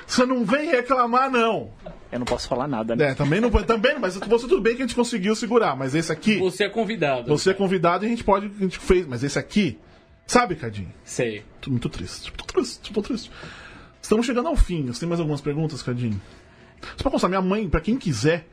Você 0.06 0.24
não 0.24 0.44
vem 0.44 0.70
reclamar, 0.70 1.28
não. 1.28 1.70
Eu 2.12 2.20
não 2.20 2.24
posso 2.24 2.46
falar 2.48 2.68
nada, 2.68 2.94
né? 2.94 3.10
É, 3.10 3.14
também 3.14 3.40
não 3.40 3.50
também, 3.50 3.98
mas 3.98 4.14
você 4.14 4.46
tudo 4.46 4.60
bem 4.60 4.76
que 4.76 4.82
a 4.82 4.86
gente 4.86 4.94
conseguiu 4.94 5.34
segurar, 5.34 5.74
mas 5.76 5.92
esse 5.94 6.12
aqui, 6.12 6.38
Você 6.38 6.64
é 6.64 6.68
convidado. 6.68 7.26
você 7.28 7.50
é 7.50 7.54
convidado 7.54 8.04
e 8.04 8.06
a 8.06 8.10
gente 8.10 8.22
pode, 8.22 8.46
a 8.46 8.62
gente 8.62 8.78
fez, 8.78 9.06
mas 9.08 9.24
esse 9.24 9.38
aqui, 9.38 9.76
sabe, 10.24 10.54
Cadinho? 10.54 10.92
Sei. 11.02 11.42
Tô 11.60 11.68
muito 11.68 11.88
triste, 11.88 12.32
tô 12.32 12.44
triste, 12.44 12.92
tô 12.92 13.02
triste. 13.02 13.30
Estamos 14.00 14.24
chegando 14.24 14.46
ao 14.48 14.56
fim. 14.56 14.86
Você 14.86 15.00
tem 15.00 15.08
mais 15.08 15.20
algumas 15.20 15.40
perguntas, 15.40 15.82
Cadinho? 15.82 16.20
Só 16.96 17.02
pra 17.02 17.10
constar, 17.10 17.28
minha 17.30 17.42
mãe, 17.42 17.68
pra 17.68 17.80
quem 17.80 17.96
quiser, 17.96 18.48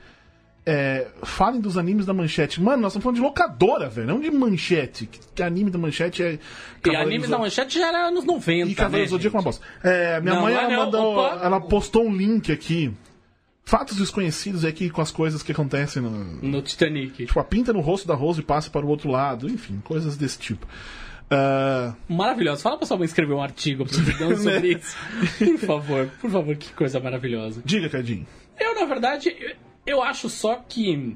é, 0.66 1.08
falem 1.24 1.60
dos 1.60 1.78
animes 1.78 2.06
da 2.06 2.14
manchete. 2.14 2.62
Mano, 2.62 2.82
nós 2.84 2.92
estamos 2.92 3.04
falando 3.04 3.16
de 3.16 3.22
locadora, 3.22 3.90
velho, 3.90 4.08
não 4.08 4.20
de 4.20 4.30
manchete. 4.30 5.06
Que, 5.08 5.20
que 5.36 5.44
anime 5.44 5.72
da 5.72 5.78
manchete 5.80 6.22
é. 6.22 6.34
E 6.34 6.40
Cavaleiros 6.82 7.08
anime 7.08 7.26
do- 7.28 7.32
da 7.32 7.38
manchete 7.40 7.80
já 7.80 7.88
era 7.88 8.08
anos 8.08 8.24
90, 8.26 8.70
E 8.72 8.76
Cavaleiros 8.76 9.12
né, 9.12 9.18
Zodíaco 9.18 9.36
é 9.36 9.40
uma 9.40 9.44
bosta. 9.44 9.66
É, 9.84 10.22
minha 10.22 10.36
Não, 10.36 10.42
mãe 10.44 10.54
é 10.54 10.58
ela 10.58 10.70
não. 10.70 10.86
mandou. 10.86 11.18
Opa. 11.18 11.40
Ela 11.44 11.60
postou 11.62 12.06
um 12.06 12.16
link 12.16 12.52
aqui. 12.52 12.94
Fatos 13.66 13.98
desconhecidos 13.98 14.66
aqui 14.66 14.90
com 14.90 15.00
as 15.02 15.12
coisas 15.12 15.44
que 15.44 15.52
acontecem 15.52 16.02
no. 16.02 16.10
No 16.10 16.62
Titanic. 16.62 17.26
Tipo, 17.26 17.40
a 17.40 17.44
pinta 17.44 17.72
no 17.72 17.82
rosto 17.82 18.08
da 18.08 18.16
Rose 18.16 18.40
e 18.40 18.44
passa 18.44 18.70
para 18.70 18.84
o 18.86 18.90
outro 18.90 19.10
lado. 19.12 19.48
Enfim, 19.48 19.80
coisas 19.84 20.18
desse 20.18 20.40
tipo. 20.40 20.68
Ah, 21.32 21.94
Maravilhoso. 22.08 22.62
Fala 22.64 22.78
pra 22.78 22.88
sua 22.88 22.98
mãe 22.98 23.06
escrever 23.06 23.34
um 23.34 23.42
artigo 23.42 23.86
sobre 23.88 24.14
Né? 24.14 24.68
isso. 24.78 24.96
Por 25.38 25.58
favor, 25.60 26.10
por 26.20 26.30
favor, 26.32 26.56
que 26.56 26.74
coisa 26.74 27.00
maravilhosa. 27.00 27.62
diga, 27.64 27.88
Cadinho. 27.90 28.26
Eu, 28.60 28.76
na 28.76 28.86
verdade, 28.86 29.36
eu- 29.86 30.02
acho 30.04 30.28
só 30.30 30.56
que 30.68 31.16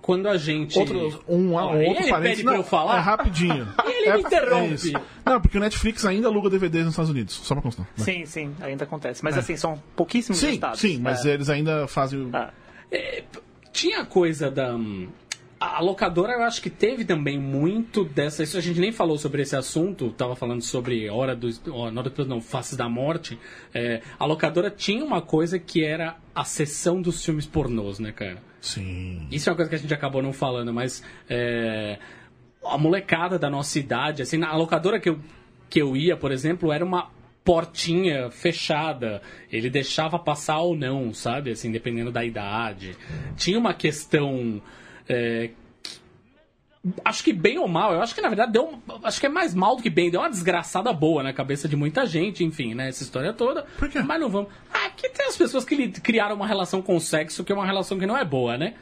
quando 0.00 0.28
a 0.28 0.36
gente. 0.36 0.78
Outro, 0.78 1.24
um, 1.28 1.54
Ó, 1.54 1.72
um 1.72 1.84
outro 1.84 2.02
ele 2.02 2.10
parênteses. 2.10 2.20
pede 2.36 2.42
pra 2.42 2.52
não, 2.52 2.58
eu 2.60 2.64
falar? 2.64 2.96
É 2.96 3.00
rapidinho. 3.00 3.66
Ele 3.86 4.08
é, 4.10 4.14
me 4.16 4.20
interrompe. 4.22 4.74
isso. 4.74 4.92
Não, 5.24 5.40
porque 5.40 5.56
o 5.56 5.60
Netflix 5.60 6.04
ainda 6.04 6.28
aluga 6.28 6.50
DVDs 6.50 6.84
nos 6.84 6.92
Estados 6.92 7.10
Unidos. 7.10 7.34
Só 7.36 7.54
pra 7.54 7.62
constar. 7.62 7.88
Vai. 7.96 8.04
Sim, 8.04 8.26
sim, 8.26 8.54
ainda 8.60 8.84
acontece. 8.84 9.24
Mas 9.24 9.38
assim, 9.38 9.56
são 9.56 9.82
pouquíssimos 9.96 10.38
Sim, 10.38 10.50
estados. 10.50 10.78
sim, 10.78 10.98
mas 11.00 11.24
É. 11.24 11.32
eles 11.32 11.48
ainda 11.48 11.86
fazem. 11.88 12.28
Ah, 12.34 12.50
Tinha 13.72 14.02
a 14.02 14.06
coisa 14.06 14.50
da. 14.50 14.78
A 15.76 15.80
locadora, 15.80 16.32
eu 16.32 16.42
acho 16.42 16.60
que 16.60 16.68
teve 16.68 17.04
também 17.04 17.38
muito 17.38 18.04
dessa. 18.04 18.42
Isso 18.42 18.58
a 18.58 18.60
gente 18.60 18.80
nem 18.80 18.92
falou 18.92 19.16
sobre 19.16 19.42
esse 19.42 19.56
assunto, 19.56 20.10
tava 20.10 20.36
falando 20.36 20.62
sobre 20.62 21.08
Hora 21.08 21.34
do. 21.34 21.48
ó, 21.70 21.90
Hora 21.90 22.10
do 22.10 22.24
não, 22.26 22.40
Faces 22.40 22.76
da 22.76 22.88
Morte. 22.88 23.38
É, 23.72 24.02
a 24.18 24.26
locadora 24.26 24.70
tinha 24.70 25.04
uma 25.04 25.22
coisa 25.22 25.58
que 25.58 25.84
era 25.84 26.16
a 26.34 26.44
sessão 26.44 27.00
dos 27.00 27.24
filmes 27.24 27.46
pornôs, 27.46 27.98
né, 27.98 28.12
cara? 28.12 28.42
Sim. 28.60 29.26
Isso 29.30 29.48
é 29.48 29.52
uma 29.52 29.56
coisa 29.56 29.68
que 29.68 29.76
a 29.76 29.78
gente 29.78 29.94
acabou 29.94 30.22
não 30.22 30.32
falando, 30.32 30.72
mas 30.72 31.02
é, 31.28 31.98
a 32.64 32.78
molecada 32.78 33.38
da 33.38 33.50
nossa 33.50 33.78
idade, 33.78 34.22
assim, 34.22 34.38
na 34.38 34.54
locadora 34.56 34.98
que 34.98 35.08
eu, 35.08 35.18
que 35.68 35.80
eu 35.80 35.96
ia, 35.96 36.16
por 36.16 36.32
exemplo, 36.32 36.72
era 36.72 36.84
uma 36.84 37.10
portinha 37.44 38.30
fechada. 38.30 39.20
Ele 39.52 39.68
deixava 39.68 40.18
passar 40.18 40.60
ou 40.60 40.74
não, 40.74 41.12
sabe? 41.12 41.50
Assim, 41.50 41.70
dependendo 41.70 42.10
da 42.10 42.24
idade. 42.24 42.96
Tinha 43.36 43.58
uma 43.58 43.74
questão. 43.74 44.62
É, 45.08 45.48
que- 45.48 45.64
Acho 47.02 47.24
que 47.24 47.32
bem 47.32 47.56
ou 47.58 47.66
mal, 47.66 47.94
eu 47.94 48.02
acho 48.02 48.14
que 48.14 48.20
na 48.20 48.28
verdade 48.28 48.52
deu. 48.52 48.78
Acho 49.02 49.18
que 49.18 49.24
é 49.24 49.28
mais 49.30 49.54
mal 49.54 49.74
do 49.76 49.82
que 49.82 49.88
bem, 49.88 50.10
deu 50.10 50.20
uma 50.20 50.28
desgraçada 50.28 50.92
boa 50.92 51.22
na 51.22 51.32
cabeça 51.32 51.66
de 51.66 51.74
muita 51.76 52.04
gente, 52.04 52.44
enfim, 52.44 52.74
né? 52.74 52.88
Essa 52.90 53.02
história 53.02 53.32
toda. 53.32 53.62
Por 53.78 53.88
quê? 53.88 54.00
Mas 54.02 54.20
não 54.20 54.28
vamos. 54.28 54.50
Ah, 54.72 54.90
porque 54.90 55.08
tem 55.08 55.26
as 55.26 55.34
pessoas 55.36 55.64
que 55.64 55.88
criaram 56.00 56.36
uma 56.36 56.46
relação 56.46 56.82
com 56.82 56.94
o 56.94 57.00
sexo 57.00 57.42
que 57.42 57.50
é 57.50 57.54
uma 57.54 57.64
relação 57.64 57.98
que 57.98 58.04
não 58.06 58.16
é 58.16 58.22
boa, 58.24 58.58
né? 58.58 58.74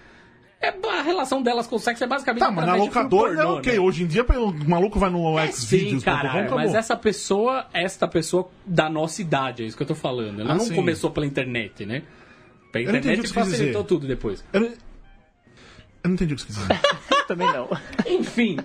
É, 0.61 0.69
a 0.91 1.03
relação 1.03 1.43
delas 1.43 1.67
com 1.69 1.77
o 1.77 1.79
sexo 1.79 2.03
é 2.03 2.07
basicamente 2.09 2.41
Tá, 2.41 2.51
mas 2.51 2.67
na 2.67 2.75
locadora 2.77 3.41
é 3.41 3.45
ok. 3.45 3.73
né? 3.75 3.79
Hoje 3.81 4.03
em 4.05 4.07
dia 4.07 4.25
o 4.25 4.69
maluco 4.69 4.99
vai 4.99 5.11
no 5.11 5.39
É, 5.39 5.47
sim, 5.49 5.67
Xvideos. 5.79 6.05
cara, 6.05 6.49
mas 6.51 6.75
essa 6.75 6.97
pessoa, 6.97 7.67
esta 7.73 8.07
pessoa 8.09 8.49
da 8.67 8.89
nossa 8.89 9.21
idade, 9.23 9.63
é 9.63 9.67
isso 9.67 9.77
que 9.77 9.83
eu 9.83 9.87
tô 9.89 9.95
falando. 9.95 10.41
Ela 10.41 10.53
Ah, 10.53 10.55
não 10.57 10.65
sim. 10.65 10.75
começou 10.75 11.11
pela 11.11 11.27
internet, 11.27 11.85
né? 11.87 12.03
Pela 12.73 12.97
internet 12.99 13.23
que 13.23 13.29
facilitou 13.33 13.85
tudo 13.85 14.07
depois. 14.09 14.45
Eu 14.53 14.73
eu 16.03 16.09
não 16.09 16.15
entendi 16.15 16.35
o 16.35 16.37
que 16.37 16.43
você 16.43 16.47
quis 16.47 16.57
dizer. 16.57 16.81
também 17.27 17.47
não. 17.53 17.69
Enfim. 18.07 18.59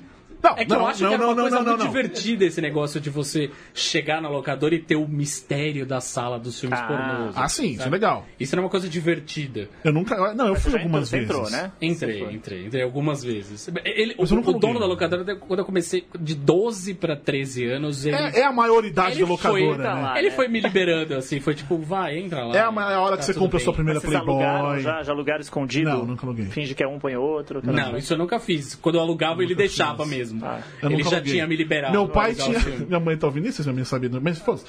Não, 0.50 0.58
é 0.58 0.66
que 0.66 0.70
não, 0.70 0.80
eu 0.80 0.88
acho 0.88 1.04
não, 1.04 1.10
que 1.10 1.16
era 1.16 1.24
não, 1.24 1.30
uma 1.30 1.36
não, 1.36 1.44
coisa 1.44 1.58
não, 1.60 1.66
muito 1.66 1.80
não. 1.84 1.88
divertida 1.92 2.46
esse 2.46 2.62
negócio 2.62 3.00
de 3.02 3.10
você 3.10 3.52
chegar 3.74 4.22
na 4.22 4.30
locadora 4.30 4.76
e 4.76 4.80
ter 4.80 4.96
o 4.96 5.08
mistério 5.08 5.86
da 5.86 6.00
sala 6.02 6.40
dos 6.40 6.60
filmes 6.60 6.80
Ah. 6.80 6.84
pornôs. 6.88 7.34
Ah, 7.38 7.48
sim, 7.50 7.72
isso 7.72 7.82
é 7.82 7.84
sabe? 7.84 7.92
legal. 7.92 8.26
Isso 8.40 8.56
era 8.56 8.62
uma 8.62 8.70
coisa 8.70 8.88
divertida. 8.90 9.70
Eu 9.84 9.94
nunca. 9.94 10.34
Não, 10.34 10.48
eu 10.48 10.56
fui 10.56 10.74
algumas 10.74 11.12
entrou, 11.14 11.44
vezes. 11.44 11.52
Você 11.52 11.58
entrou, 11.58 11.70
né? 11.70 11.72
Entrei, 11.82 12.24
entrei, 12.36 12.66
entrei 12.68 12.84
algumas 12.84 13.24
vezes. 13.24 13.70
Ele, 13.84 14.16
o, 14.18 14.24
o 14.24 14.60
dono 14.60 14.80
da 14.80 14.86
locadora, 14.86 15.36
quando 15.36 15.60
eu 15.60 15.66
comecei 15.66 16.06
de 16.20 16.36
12 16.36 16.94
pra 16.96 17.16
13 17.16 17.66
anos, 17.66 18.06
ele, 18.06 18.16
É, 18.16 18.40
é 18.40 18.44
a 18.46 18.52
maioridade 18.52 19.16
Ele 19.16 19.24
da 19.24 19.30
locadora, 19.30 19.60
foi 19.62 19.78
né? 19.78 19.84
lá. 19.94 20.18
ele 20.20 20.30
né? 20.30 20.36
foi 20.36 20.48
me 20.48 20.60
liberando, 20.60 21.16
assim, 21.16 21.40
foi 21.40 21.56
tipo, 21.56 21.78
vai, 21.78 22.18
entra 22.18 22.46
lá. 22.46 22.56
É 22.56 22.60
a 22.62 22.70
hora 23.00 23.18
que 23.18 23.26
Tá 23.26 23.34
você 23.34 23.34
compra 23.34 23.58
a 23.58 23.62
sua 23.62 23.74
primeira 23.74 24.00
vocês 24.00 24.14
alugaram 24.16 24.60
Playboy. 24.60 24.82
já, 24.84 25.04
já 25.04 25.12
alugaram 25.12 25.42
escondido? 25.42 25.90
Não, 25.90 26.06
nunca 26.06 26.26
aluguei. 26.26 26.46
Finge 26.46 26.74
que 26.76 26.84
é 26.84 26.88
um, 26.88 27.00
põe 27.00 27.16
outro. 27.16 27.60
aquela 27.60 27.74
Não, 27.74 27.98
isso 27.98 28.14
eu 28.14 28.18
nunca 28.18 28.40
fiz. 28.40 28.76
Quando 28.76 28.96
eu 28.96 29.02
alugava, 29.02 29.44
ele 29.44 29.56
deixava 29.56 30.06
fiz. 30.06 30.32
Mesmo. 30.38 30.48
Ah, 30.48 30.62
ele 30.84 31.04
já 31.04 31.18
aluguei. 31.18 31.34
tinha 31.34 31.48
me 31.48 31.56
liberado. 31.56 31.92
Meu 31.94 32.08
pai 32.08 32.34
tinha. 32.34 32.60
Minha 32.88 33.00
mãe 33.00 33.18
tá 33.18 33.28
ouvindo 33.28 33.48
isso, 33.48 33.64
já 33.64 33.74
me 33.74 33.84
sabiam. 33.86 34.20
Mas, 34.22 34.40
foda 34.40 34.62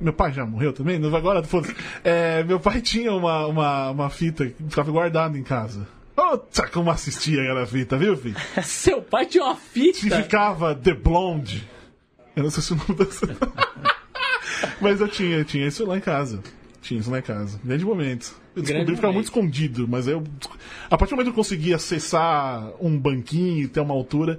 Meu 0.00 0.12
pai 0.12 0.32
já 0.32 0.44
morreu 0.44 0.72
também? 0.72 0.98
Não, 0.98 1.14
Agora, 1.14 1.42
foda 1.42 1.68
é, 2.04 2.42
Meu 2.44 2.60
pai 2.60 2.80
tinha 2.80 3.12
uma, 3.12 3.46
uma, 3.46 3.90
uma 3.90 4.10
fita 4.10 4.46
que 4.46 4.62
ficava 4.68 4.90
guardada 4.90 5.38
em 5.38 5.42
casa. 5.42 5.86
Puta, 6.14 6.66
como 6.68 6.90
assistia 6.90 7.42
aquela 7.42 7.66
fita, 7.66 7.96
viu, 7.98 8.16
filho? 8.16 8.36
Seu 8.64 9.02
pai 9.02 9.26
tinha 9.26 9.44
uma 9.44 9.56
Que 9.56 9.92
fita. 9.92 10.22
ficava 10.22 10.74
The 10.74 10.94
Blonde. 10.94 11.68
Eu 12.34 12.42
não 12.42 12.50
sei 12.50 12.62
se 12.62 12.72
o 12.72 12.76
nome 12.76 12.94
dessa. 12.94 13.26
mas 14.80 15.00
eu 15.00 15.08
tinha, 15.08 15.38
eu 15.38 15.44
tinha 15.44 15.66
isso 15.66 15.84
lá 15.86 15.96
em 15.96 16.00
casa. 16.00 16.42
Tinha 16.80 17.00
isso 17.00 17.10
lá 17.10 17.18
em 17.18 17.22
casa. 17.22 17.60
Grande 17.64 17.84
momento. 17.84 18.34
Eu 18.54 18.62
descobri 18.62 18.72
Grande 18.72 18.90
que 18.92 18.96
ficava 18.96 19.12
muito 19.12 19.26
escondido, 19.26 19.86
mas 19.88 20.06
eu. 20.08 20.22
A 20.90 20.96
partir 20.96 21.10
do 21.12 21.16
momento 21.16 21.26
que 21.26 21.30
eu 21.32 21.34
consegui 21.44 21.74
acessar 21.74 22.72
um 22.80 22.96
banquinho 22.98 23.64
e 23.64 23.68
ter 23.68 23.80
uma 23.80 23.92
altura. 23.94 24.38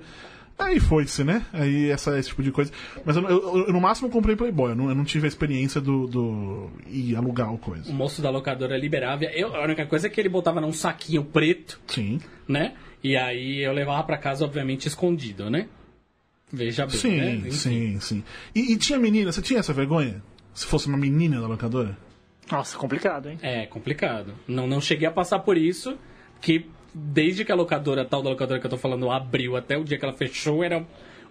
Aí 0.60 0.80
foi-se, 0.80 1.24
né? 1.24 1.46
Aí 1.54 1.92
essa, 1.92 2.18
esse 2.18 2.30
tipo 2.30 2.42
de 2.42 2.52
coisa. 2.52 2.72
Mas 3.06 3.16
eu, 3.16 3.24
eu- 3.30 3.58
eu, 3.68 3.74
no 3.74 3.80
máximo 3.80 4.10
comprei 4.10 4.36
Playboy, 4.36 4.72
eu 4.72 4.76
não, 4.76 4.90
eu 4.90 4.96
não 4.96 5.04
tive 5.06 5.26
a 5.26 5.28
experiência 5.28 5.80
do. 5.80 6.08
do 6.08 6.70
ir 6.88 7.16
alugar 7.16 7.54
o 7.54 7.58
coisa. 7.60 7.90
O 7.92 7.94
moço 7.94 8.22
da 8.24 8.30
locadora 8.32 8.76
liberava. 8.78 9.24
Eu, 9.26 9.56
a 9.56 9.64
única 9.64 9.86
coisa 9.86 10.08
é 10.08 10.10
que 10.10 10.20
ele 10.20 10.30
botava 10.30 10.60
num 10.60 10.74
saquinho 10.74 11.24
preto, 11.24 11.80
Sim. 11.88 12.20
né? 12.48 12.74
E 13.04 13.16
aí 13.16 13.60
eu 13.60 13.72
levava 13.72 14.04
pra 14.04 14.18
casa, 14.18 14.44
obviamente, 14.46 14.88
escondido, 14.88 15.48
né? 15.50 15.68
Veja 16.52 16.88
bem, 16.88 16.96
Sim, 16.98 17.18
né? 17.18 17.32
Enfim. 17.36 17.52
sim, 17.52 18.00
sim. 18.00 18.24
E, 18.56 18.74
e 18.74 18.78
tinha 18.78 18.98
menina, 18.98 19.32
você 19.32 19.42
tinha 19.42 19.60
essa 19.60 19.74
vergonha? 19.74 20.24
Se 20.56 20.66
fosse 20.66 20.88
uma 20.88 20.98
menina 20.98 21.40
na 21.40 21.48
locadora? 21.48 21.96
Nossa, 22.52 22.76
complicado, 22.78 23.30
hein? 23.30 23.38
É 23.44 23.66
complicado. 23.68 24.34
Não, 24.48 24.66
não 24.66 24.82
cheguei 24.82 25.08
a 25.08 25.12
passar 25.12 25.40
por 25.40 25.56
isso, 25.58 25.98
que 26.42 26.66
desde 26.98 27.46
que 27.46 27.52
a 27.52 27.56
locadora, 27.56 28.02
a 28.02 28.06
tal 28.06 28.24
da 28.24 28.30
locadora 28.30 28.60
que 28.60 28.66
eu 28.66 28.72
tô 28.72 28.78
falando, 28.78 29.12
abriu 29.12 29.56
até 29.56 29.78
o 29.78 29.84
dia 29.84 29.98
que 29.98 30.06
ela 30.06 30.14
fechou, 30.14 30.64
era 30.64 30.86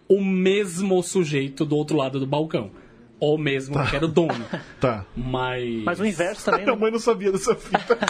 o 0.08 0.22
mesmo 0.22 1.02
sujeito 1.02 1.64
do 1.64 1.76
outro 1.76 1.96
lado 1.96 2.20
do 2.20 2.26
balcão. 2.26 2.70
Ou 3.18 3.38
mesmo 3.38 3.74
que 3.86 3.96
era 3.96 4.04
o 4.04 4.08
dono. 4.08 4.44
Tá. 4.78 5.06
Mas. 5.16 5.82
Mas 5.84 6.00
o 6.00 6.04
inverso 6.04 6.44
também 6.44 6.60
Minha 6.66 6.74
não... 6.74 6.80
mãe 6.80 6.90
não 6.90 6.98
sabia 6.98 7.32
dessa 7.32 7.54
fita. 7.54 7.98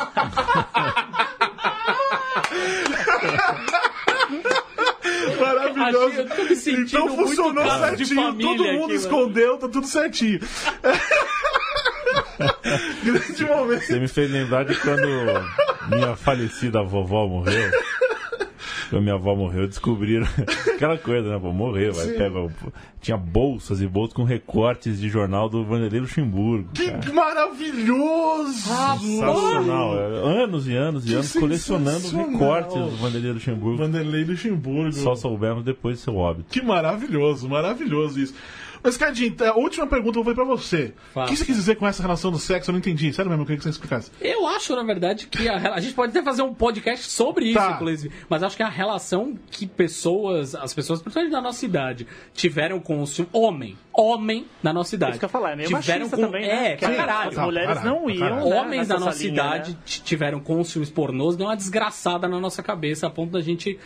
Maravilhoso. 5.40 5.40
maravilhoso. 5.40 6.20
eu 6.20 6.28
tô 6.28 6.42
me 6.44 6.56
sentindo 6.56 6.86
então 6.86 7.06
muito 7.08 7.28
funcionou 7.28 7.64
certinho, 7.78 8.22
família 8.22 8.56
todo 8.56 8.64
mundo 8.64 8.72
aqui, 8.72 8.80
mano. 8.80 8.94
escondeu, 8.94 9.58
tá 9.58 9.68
tudo 9.68 9.86
certinho. 9.86 10.40
Grande 13.04 13.44
momento. 13.44 13.82
Você 13.82 14.00
me 14.00 14.08
fez 14.08 14.30
lembrar 14.30 14.64
de 14.64 14.74
quando 14.80 15.06
minha 15.90 16.16
falecida 16.16 16.82
vovó 16.82 17.26
morreu. 17.26 17.70
Quando 18.90 19.02
minha 19.02 19.14
avó 19.16 19.34
morreu, 19.34 19.66
descobriram 19.66 20.26
aquela 20.74 20.96
coisa, 20.96 21.28
né? 21.28 21.38
Pô, 21.40 21.52
morreu, 21.52 21.92
vai, 21.92 22.06
pega. 22.08 22.48
Tinha 23.00 23.16
bolsas 23.16 23.80
e 23.80 23.86
bolsas 23.86 24.14
com 24.14 24.22
recortes 24.24 25.00
de 25.00 25.08
jornal 25.08 25.48
do 25.48 25.64
Vanderlei 25.64 26.00
Luxemburgo. 26.00 26.68
Que 26.72 26.90
cara. 26.90 27.12
maravilhoso! 27.12 28.52
Sensacional. 28.52 29.98
é. 29.98 30.42
Anos 30.44 30.68
e 30.68 30.76
anos 30.76 31.04
e 31.04 31.08
Que 31.08 31.14
anos 31.14 31.32
colecionando 31.32 32.08
recortes 32.16 32.74
do 32.76 32.96
Vanderlei 32.96 33.32
Luxemburgo. 33.32 33.78
Vanderlei 33.78 34.24
Luxemburgo. 34.24 34.92
Só 34.92 35.16
soubemos 35.16 35.64
depois 35.64 35.98
do 35.98 36.02
seu 36.02 36.16
óbito. 36.16 36.48
Que 36.50 36.62
maravilhoso, 36.62 37.48
maravilhoso 37.48 38.20
isso. 38.20 38.34
Mas, 38.86 38.96
Cadinho, 38.96 39.34
a 39.44 39.56
última 39.58 39.84
pergunta 39.86 40.18
eu 40.18 40.22
vou 40.22 40.32
fazer 40.32 40.34
pra 40.36 40.44
você. 40.44 40.94
O 41.10 41.12
Faça. 41.14 41.30
que 41.32 41.36
você 41.36 41.44
quis 41.44 41.56
dizer 41.56 41.74
com 41.74 41.86
essa 41.86 42.00
relação 42.00 42.30
do 42.30 42.38
sexo? 42.38 42.70
Eu 42.70 42.72
não 42.72 42.78
entendi. 42.78 43.12
Sério 43.12 43.28
mesmo, 43.28 43.42
eu 43.42 43.46
queria 43.46 43.58
que 43.58 43.64
você 43.64 43.70
explicasse. 43.70 44.12
Eu 44.20 44.46
acho, 44.46 44.76
na 44.76 44.84
verdade, 44.84 45.26
que 45.26 45.48
a, 45.48 45.74
a 45.74 45.80
gente 45.80 45.92
pode 45.94 46.10
até 46.10 46.22
fazer 46.22 46.42
um 46.42 46.54
podcast 46.54 47.10
sobre 47.10 47.46
isso, 47.46 47.58
Tá. 47.58 47.72
inclusive. 47.72 48.14
Mas 48.28 48.44
acho 48.44 48.56
que 48.56 48.62
a 48.62 48.68
relação 48.68 49.36
que 49.50 49.66
pessoas, 49.66 50.54
as 50.54 50.72
pessoas, 50.72 51.02
principalmente 51.02 51.32
da 51.32 51.40
nossa 51.40 51.64
idade, 51.64 52.06
tiveram 52.32 52.78
com 52.78 53.02
o 53.02 53.06
ciúme. 53.06 53.28
Homem, 53.32 53.76
homem 53.92 54.46
na 54.62 54.72
nossa 54.72 54.94
idade. 54.94 55.12
Isso 55.12 55.18
que 55.18 55.24
eu 55.24 55.28
ia 55.28 55.32
falar, 55.32 55.52
é 55.52 55.56
meio 55.56 55.68
tiveram 55.68 56.08
com, 56.08 56.16
também, 56.16 56.46
né? 56.46 56.72
É, 56.72 56.76
Que 56.76 56.86
pra 56.86 56.94
caralho. 56.94 57.30
As 57.30 57.36
mulheres 57.44 57.68
caralho, 57.74 57.90
não 57.90 58.08
iam, 58.10 58.18
caralho. 58.20 58.48
né, 58.50 58.56
Homens 58.60 58.88
da 58.88 58.98
nossa 59.00 59.18
linha, 59.18 59.32
idade 59.32 59.72
né? 59.72 59.78
tiveram 59.84 60.38
com 60.38 60.60
os 60.60 60.72
filmes 60.72 60.90
pornôs, 60.90 61.34
deu 61.36 61.46
uma 61.48 61.56
desgraçada 61.56 62.28
na 62.28 62.38
nossa 62.38 62.62
cabeça, 62.62 63.08
a 63.08 63.10
ponto 63.10 63.32
da 63.32 63.40
gente 63.40 63.78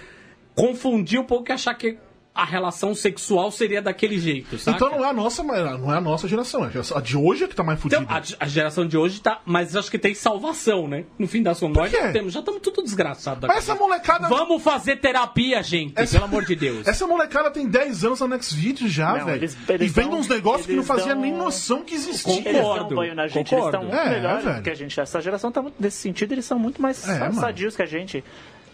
confundir 0.54 1.18
um 1.18 1.24
pouco 1.24 1.50
e 1.50 1.52
achar 1.52 1.72
que 1.74 1.96
a 2.32 2.44
relação 2.44 2.94
sexual 2.94 3.50
seria 3.50 3.82
daquele 3.82 4.18
jeito, 4.18 4.56
sabe? 4.56 4.76
Então 4.76 4.88
não 4.90 5.04
é 5.04 5.10
a 5.10 5.12
nossa, 5.12 5.42
não 5.42 5.92
é 5.92 5.96
a 5.96 6.00
nossa 6.00 6.28
geração. 6.28 6.64
é 6.64 6.70
A 6.94 7.00
de 7.00 7.16
hoje 7.16 7.44
é 7.44 7.48
que 7.48 7.54
tá 7.56 7.62
mais 7.64 7.78
fudida. 7.80 8.00
Então, 8.02 8.16
a, 8.16 8.22
a 8.44 8.48
geração 8.48 8.86
de 8.86 8.96
hoje 8.96 9.20
tá. 9.20 9.40
Mas 9.44 9.74
acho 9.74 9.90
que 9.90 9.98
tem 9.98 10.14
salvação, 10.14 10.86
né? 10.88 11.04
No 11.18 11.26
fim 11.26 11.42
das 11.42 11.58
contas, 11.58 11.76
nós 11.82 11.92
já 11.92 12.12
temos, 12.12 12.32
já 12.32 12.38
estamos 12.40 12.60
tudo 12.62 12.82
desgraçado. 12.82 13.46
Mas 13.46 13.58
essa 13.58 13.74
molecada. 13.74 14.28
Vamos 14.28 14.62
fazer 14.62 14.96
terapia, 14.96 15.62
gente, 15.62 15.92
Essa- 15.96 16.12
pelo 16.12 16.24
amor 16.26 16.44
de 16.44 16.54
Deus. 16.54 16.86
Essa 16.88 17.06
molecada 17.06 17.50
tem 17.50 17.66
10 17.68 18.04
anos 18.04 18.20
na 18.20 18.40
Xvideo 18.40 18.88
já, 18.88 19.14
velho. 19.24 19.50
E 19.80 19.88
dão- 19.90 20.12
uns 20.12 20.28
negócios 20.28 20.66
que 20.66 20.74
não 20.76 20.84
fazia 20.84 21.14
dão- 21.14 21.22
nem 21.22 21.32
noção 21.32 21.82
que 21.82 21.94
existia. 21.94 22.32
Concordo. 22.44 22.58
Eles 22.58 22.88
dão 22.88 22.88
banho 22.96 23.14
na 23.14 23.26
gente, 23.26 23.50
concordo. 23.50 23.76
eles 23.76 23.84
estão 23.90 24.00
muito 24.02 24.08
É, 24.14 24.20
melhores 24.20 24.44
velho. 24.44 24.56
do 24.56 24.62
que 24.62 24.70
a 24.70 24.74
gente. 24.74 25.00
Essa 25.00 25.20
geração 25.20 25.50
tá 25.52 25.60
muito, 25.60 25.74
nesse 25.80 25.96
sentido, 25.98 26.32
eles 26.32 26.44
são 26.44 26.58
muito 26.58 26.80
mais 26.80 27.06
É, 27.08 27.32
sadios 27.32 27.74
que 27.76 27.82
a 27.82 27.86
gente. 27.86 28.22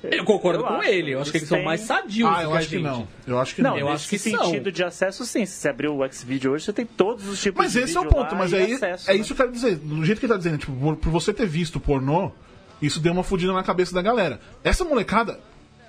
Eu 0.03 0.25
concordo 0.25 0.61
Eu 0.61 0.67
com 0.67 0.75
acho. 0.75 0.89
ele. 0.89 1.11
Eu 1.15 1.21
acho 1.21 1.31
que 1.33 1.39
eles 1.39 1.49
são 1.49 1.57
têm- 1.59 1.65
mais 1.65 1.81
sadios 1.81 2.29
Ah, 2.31 2.43
eu 2.43 2.51
que 2.51 2.55
a 2.57 2.59
acho 2.61 2.69
que 2.69 2.79
não. 2.79 3.09
Eu 3.27 3.39
acho 3.41 3.55
que 3.55 3.63
Não, 3.63 3.71
não. 3.71 3.79
eu 3.79 3.89
acho 3.89 4.09
que 4.09 4.19
sentido 4.19 4.63
são. 4.65 4.73
de 4.73 4.85
acesso, 4.85 5.25
sim. 5.25 5.45
Se 5.47 5.53
você 5.55 5.69
abrir 5.69 5.89
o 5.89 6.09
Xvideo 6.13 6.53
hoje, 6.53 6.65
você 6.65 6.73
tem 6.73 6.87
todos 6.87 7.27
os 7.27 7.41
tipos 7.43 7.59
Mas 7.65 7.73
de 7.73 7.81
esse 7.81 7.97
é 7.97 8.01
o 8.01 8.07
ponto, 8.07 8.37
mas 8.37 8.53
aí 8.55 8.75
acesso, 8.75 9.11
é 9.11 9.15
né? 9.15 9.21
isso 9.21 9.35
que 9.35 9.41
eu 9.41 9.47
quero 9.47 9.53
dizer. 9.53 9.77
Do 9.77 10.05
jeito 10.05 10.19
que 10.21 10.27
ele 10.27 10.33
tá 10.33 10.37
dizendo, 10.39 10.59
tipo, 10.59 10.73
por, 10.73 10.97
por 10.97 11.11
você 11.11 11.33
ter 11.33 11.47
visto 11.47 11.81
pornô, 11.81 12.31
isso 12.81 13.01
deu 13.01 13.13
uma 13.13 13.25
fudida 13.25 13.53
na 13.53 13.63
cabeça 13.63 13.95
da 13.95 14.03
galera. 14.03 14.39
Essa 14.63 14.85
molecada 14.85 15.41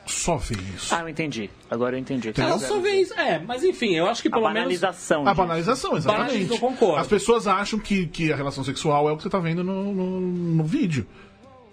só 0.06 0.38
vê 0.38 0.56
isso. 0.76 0.96
Ah, 0.96 1.02
eu 1.02 1.10
entendi. 1.10 1.50
Agora 1.70 1.96
eu 1.96 2.00
entendi. 2.00 2.32
Ela 2.38 2.58
só 2.58 2.80
vê 2.80 3.02
isso. 3.02 3.14
É, 3.14 3.40
mas 3.40 3.62
enfim, 3.64 3.94
eu 3.94 4.08
acho 4.08 4.22
que 4.22 4.30
A 4.30 4.32
pelo 4.32 4.44
menos. 4.46 4.56
banalização. 4.62 5.22
A 5.28 5.32
disso. 5.32 5.36
banalização, 5.36 5.98
exatamente. 5.98 6.28
Banalização, 6.30 6.56
eu 6.56 6.62
concordo. 6.62 7.02
As 7.02 7.08
pessoas 7.08 7.46
acham 7.46 7.78
que, 7.78 8.08
que 8.08 8.32
a 8.32 8.36
relação 8.38 8.64
sexual 8.64 9.10
é 9.10 9.12
o 9.12 9.18
que 9.18 9.24
você 9.24 9.30
tá 9.30 9.38
vendo 9.40 9.64
no, 9.66 9.94
no, 9.94 10.22
no 10.22 10.64
vídeo. 10.64 11.06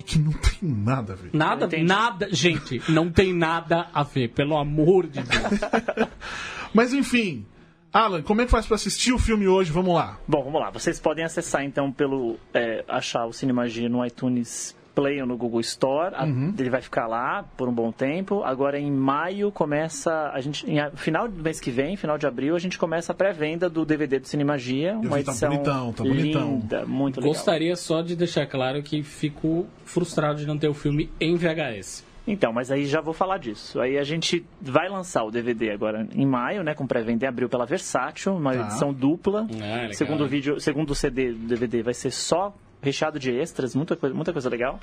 Que 0.04 0.18
não 0.18 0.32
tem 0.32 0.58
nada 0.62 1.12
a 1.14 1.16
ver. 1.16 1.30
Nada, 1.32 1.68
nada. 1.82 2.28
Gente, 2.30 2.82
não 2.88 3.10
tem 3.10 3.32
nada 3.32 3.88
a 3.92 4.02
ver, 4.02 4.28
pelo 4.28 4.56
amor 4.56 5.06
de 5.06 5.22
Deus. 5.22 6.08
Mas 6.74 6.92
enfim, 6.92 7.46
Alan, 7.92 8.22
como 8.22 8.40
é 8.40 8.44
que 8.44 8.50
faz 8.50 8.66
pra 8.66 8.74
assistir 8.74 9.12
o 9.12 9.18
filme 9.18 9.46
hoje? 9.46 9.70
Vamos 9.70 9.94
lá. 9.94 10.18
Bom, 10.26 10.42
vamos 10.42 10.60
lá. 10.60 10.70
Vocês 10.70 10.98
podem 10.98 11.24
acessar 11.24 11.62
então 11.64 11.92
pelo 11.92 12.36
é, 12.52 12.84
achar 12.88 13.24
o 13.24 13.32
Cinemagia 13.32 13.88
no 13.88 14.04
iTunes 14.04 14.74
Play 14.94 15.20
no 15.24 15.36
Google 15.36 15.60
Store. 15.60 16.14
Uhum. 16.24 16.54
Ele 16.58 16.70
vai 16.70 16.80
ficar 16.80 17.06
lá 17.06 17.44
por 17.56 17.68
um 17.68 17.72
bom 17.72 17.90
tempo. 17.90 18.42
Agora 18.44 18.78
em 18.78 18.90
maio 18.90 19.50
começa 19.50 20.30
a 20.32 20.40
gente, 20.40 20.64
em 20.70 20.78
final 20.96 21.26
do 21.28 21.42
mês 21.42 21.60
que 21.60 21.70
vem, 21.70 21.96
final 21.96 22.16
de 22.16 22.26
abril, 22.26 22.54
a 22.54 22.58
gente 22.58 22.78
começa 22.78 23.12
a 23.12 23.14
pré-venda 23.14 23.68
do 23.68 23.84
DVD 23.84 24.18
do 24.18 24.28
Cinemagia, 24.28 24.92
uma 24.94 25.02
vi, 25.18 25.24
tá 25.24 25.32
edição 25.32 25.50
bonitão, 25.50 25.92
tá 25.92 26.04
bonitão. 26.04 26.48
linda, 26.54 26.86
muito 26.86 27.16
legal. 27.20 27.32
Gostaria 27.34 27.76
só 27.76 28.02
de 28.02 28.14
deixar 28.14 28.46
claro 28.46 28.82
que 28.82 29.02
fico 29.02 29.66
frustrado 29.84 30.38
de 30.38 30.46
não 30.46 30.56
ter 30.58 30.68
o 30.68 30.74
filme 30.74 31.10
em 31.20 31.36
VHS. 31.36 32.04
Então, 32.26 32.54
mas 32.54 32.70
aí 32.70 32.86
já 32.86 33.02
vou 33.02 33.12
falar 33.12 33.36
disso. 33.36 33.78
Aí 33.78 33.98
a 33.98 34.02
gente 34.02 34.42
vai 34.58 34.88
lançar 34.88 35.24
o 35.24 35.30
DVD 35.30 35.72
agora 35.72 36.08
em 36.14 36.24
maio, 36.24 36.62
né, 36.62 36.72
com 36.72 36.86
pré-venda 36.86 37.26
em 37.26 37.28
abril 37.28 37.50
pela 37.50 37.66
Versátil, 37.66 38.34
uma 38.34 38.54
Tá. 38.54 38.60
edição 38.62 38.94
dupla. 38.94 39.46
Ah, 39.60 39.92
segundo 39.92 40.24
o 40.24 40.26
vídeo, 40.26 40.58
segundo 40.58 40.90
o 40.90 40.94
CD 40.94 41.32
do 41.32 41.46
DVD 41.48 41.82
vai 41.82 41.92
ser 41.92 42.10
só 42.10 42.54
recheado 42.84 43.18
de 43.18 43.30
extras, 43.30 43.74
muita 43.74 43.96
coisa, 43.96 44.14
muita 44.14 44.32
coisa 44.32 44.48
legal. 44.48 44.78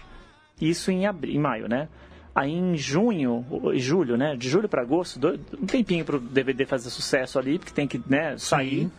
Isso 0.60 0.92
em 0.92 1.06
abril, 1.06 1.34
em 1.34 1.40
maio, 1.40 1.68
né? 1.70 1.88
Aí 2.34 2.52
em 2.52 2.76
junho, 2.78 3.46
julho, 3.76 4.18
né? 4.18 4.36
De 4.36 4.50
julho 4.50 4.70
para 4.70 4.82
agosto, 4.82 5.20
um 5.62 5.66
tempinho 5.66 6.06
pro 6.06 6.20
DVD 6.20 6.66
fazer 6.66 6.90
sucesso 6.90 7.38
ali, 7.38 7.60
porque 7.60 7.74
tem 7.74 7.88
que, 7.88 8.02
né, 8.08 8.38
sair. 8.38 8.90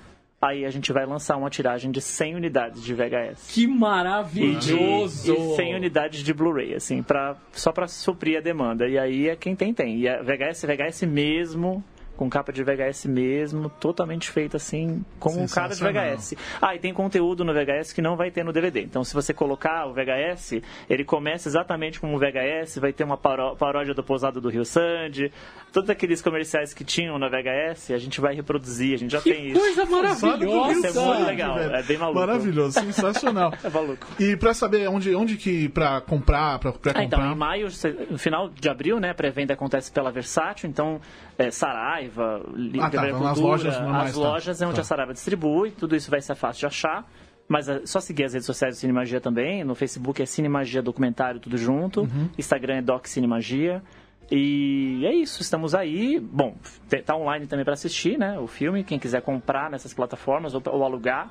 Aí 0.40 0.64
a 0.64 0.70
gente 0.70 0.92
vai 0.92 1.07
lançar 1.07 1.36
uma 1.36 1.48
tiragem 1.48 1.92
de 1.92 2.00
100 2.00 2.34
unidades 2.34 2.82
de 2.82 2.92
VHS. 2.92 3.53
Que 3.55 3.62
E, 3.62 3.66
de, 3.66 4.74
maravilhoso! 4.74 5.32
e 5.32 5.57
100 5.57 5.76
unidades 5.76 6.20
de 6.20 6.34
Blu-ray, 6.34 6.74
assim, 6.74 7.00
pra, 7.00 7.36
só 7.53 7.70
pra 7.70 7.86
suprir 7.86 8.38
a 8.38 8.40
demanda. 8.40 8.88
E 8.88 8.98
aí 8.98 9.28
é 9.28 9.36
quem 9.36 9.55
tem, 9.55 9.72
tem. 9.72 10.00
E 10.00 10.09
a 10.09 10.20
VHS, 10.20 10.64
VHS 10.64 11.03
mesmo, 11.07 11.82
com 12.17 12.29
capa 12.31 12.53
de 12.53 12.63
VHS 12.63 13.07
mesmo, 13.07 13.69
totalmente 13.69 14.31
feita 14.31 14.57
assim, 14.57 15.05
como 15.19 15.41
um 15.41 15.47
cara 15.47 15.75
de. 15.75 15.83
VHS. 15.83 16.35
Ah, 16.61 16.75
e 16.75 16.79
tem 16.79 16.93
conteúdo 16.95 17.45
no 17.45 17.53
VHS 17.53 17.93
que 17.93 18.03
não 18.03 18.17
vai 18.17 18.31
ter 18.31 18.45
no 18.45 18.53
DVD. 18.53 18.83
Então, 18.83 19.03
se 19.03 19.13
você 19.15 19.33
colocar 19.35 19.87
o 19.87 19.93
VHS, 19.95 20.63
ele 20.89 21.05
começa 21.05 21.49
exatamente 21.49 21.99
como 21.99 22.17
o 22.17 22.19
VHS, 22.19 22.79
vai 22.79 22.93
ter 22.93 23.05
uma 23.05 23.17
paró- 23.17 23.55
paródia 23.55 23.95
do 23.95 24.03
Pousado 24.05 24.41
do 24.41 24.49
Rio 24.49 24.65
Sandy, 24.65 25.33
todos 25.73 25.89
aqueles 25.91 26.21
comerciais 26.23 26.73
que 26.75 26.85
tinham 26.85 27.19
na 27.19 27.29
VHS, 27.29 27.93
a 27.93 27.99
gente 27.99 28.21
vai 28.21 28.35
reproduzir, 28.35 28.95
a 28.95 28.99
gente 28.99 29.11
já 29.13 29.21
Que 29.21 29.33
tem 29.33 29.49
isso. 29.49 29.59
coisa 29.61 29.85
maravilhosa! 29.87 30.89
Isso 30.89 30.99
é 30.99 31.05
muito 31.05 31.25
legal, 31.27 31.55
velho. 31.57 31.75
é 31.75 31.83
bem 31.83 31.99
maluco. 31.99 32.21
Maravilhoso, 32.21 32.81
sensacional. 32.81 33.53
É 33.65 33.69
maluco. 33.71 34.07
E 34.21 34.37
pra 34.37 34.53
saber 34.55 34.89
onde, 34.89 35.15
onde 35.15 35.37
que 35.37 35.69
pra 35.69 36.01
comprar, 36.01 36.59
pra 36.59 36.71
Ah, 36.71 36.73
pré-comprar. 36.73 37.05
então, 37.05 37.33
em 37.33 37.35
maio, 37.35 37.69
no 38.11 38.19
final 38.19 38.49
de 38.49 38.69
abril, 38.69 39.01
né, 39.01 39.11
a 39.11 39.15
pré-venda 39.15 39.55
acontece 39.55 39.91
pela 39.91 40.11
Versátil, 40.11 40.69
então 40.69 41.01
é, 41.39 41.51
Saraiva, 42.13 42.45
Ah, 42.81 42.91
tá, 42.91 43.11
Cultura, 43.11 43.47
lojas 43.47 43.81
normais, 43.81 44.09
as 44.11 44.15
tá. 44.15 44.21
lojas 44.21 44.63
é 44.63 44.67
onde 44.67 44.75
Tá. 44.77 44.81
a 44.81 44.85
Saraiva 44.85 45.13
distribui, 45.13 45.71
tudo 45.73 45.97
isso 45.97 46.11
vai 46.11 46.21
ser 46.21 46.35
fácil 46.35 46.61
de 46.61 46.67
achar. 46.67 47.07
Mas 47.49 47.69
é 47.69 47.85
só 47.85 48.01
seguir 48.01 48.25
as 48.25 48.33
redes 48.33 48.47
sociais 48.47 48.77
do 48.77 48.81
Cinemagia 48.81 49.21
também. 49.21 49.65
No 49.65 49.75
Facebook 49.75 50.23
é 50.23 50.27
Cinemagia 50.27 50.81
Documentário, 50.81 51.41
tudo 51.41 51.59
junto. 51.59 52.03
Uhum. 52.03 52.31
Instagram 52.39 52.77
é 52.77 52.83
Doc 52.83 53.07
Cinemagia. 53.07 53.83
E 54.31 55.05
é 55.05 55.13
isso, 55.13 55.43
estamos 55.43 55.75
aí. 55.75 56.19
Bom, 56.19 56.57
tá 57.05 57.15
online 57.17 57.47
também 57.47 57.65
para 57.65 57.75
assistir, 57.75 58.17
né? 58.17 58.39
O 58.39 58.47
filme, 58.47 58.83
quem 58.85 58.99
quiser 58.99 59.21
comprar 59.21 59.71
nessas 59.71 59.93
plataformas 59.93 60.55
ou, 60.55 60.63
ou 60.67 60.85
alugar. 60.85 61.31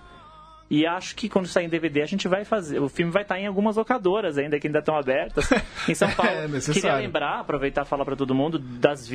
E 0.70 0.86
acho 0.86 1.16
que 1.16 1.28
quando 1.28 1.48
sair 1.48 1.66
em 1.66 1.70
DVD 1.70 2.02
a 2.02 2.06
gente 2.06 2.28
vai 2.28 2.46
fazer. 2.46 2.80
O 2.80 2.88
filme 2.88 3.12
vai 3.12 3.24
estar 3.24 3.40
em 3.40 3.48
algumas 3.48 3.76
locadoras 3.76 4.38
ainda, 4.38 4.60
que 4.60 4.68
ainda 4.68 4.80
estão 4.80 4.96
abertas. 4.96 5.50
Em 5.90 5.96
São 5.96 6.10
Paulo. 6.12 6.32
É 6.32 6.48
necessário. 6.48 6.82
Queria 6.82 6.96
lembrar, 6.96 7.40
aproveitar 7.40 7.82
e 7.82 7.86
falar 7.86 8.06
para 8.06 8.16
todo 8.16 8.34
mundo, 8.36 8.58
das 8.60 9.08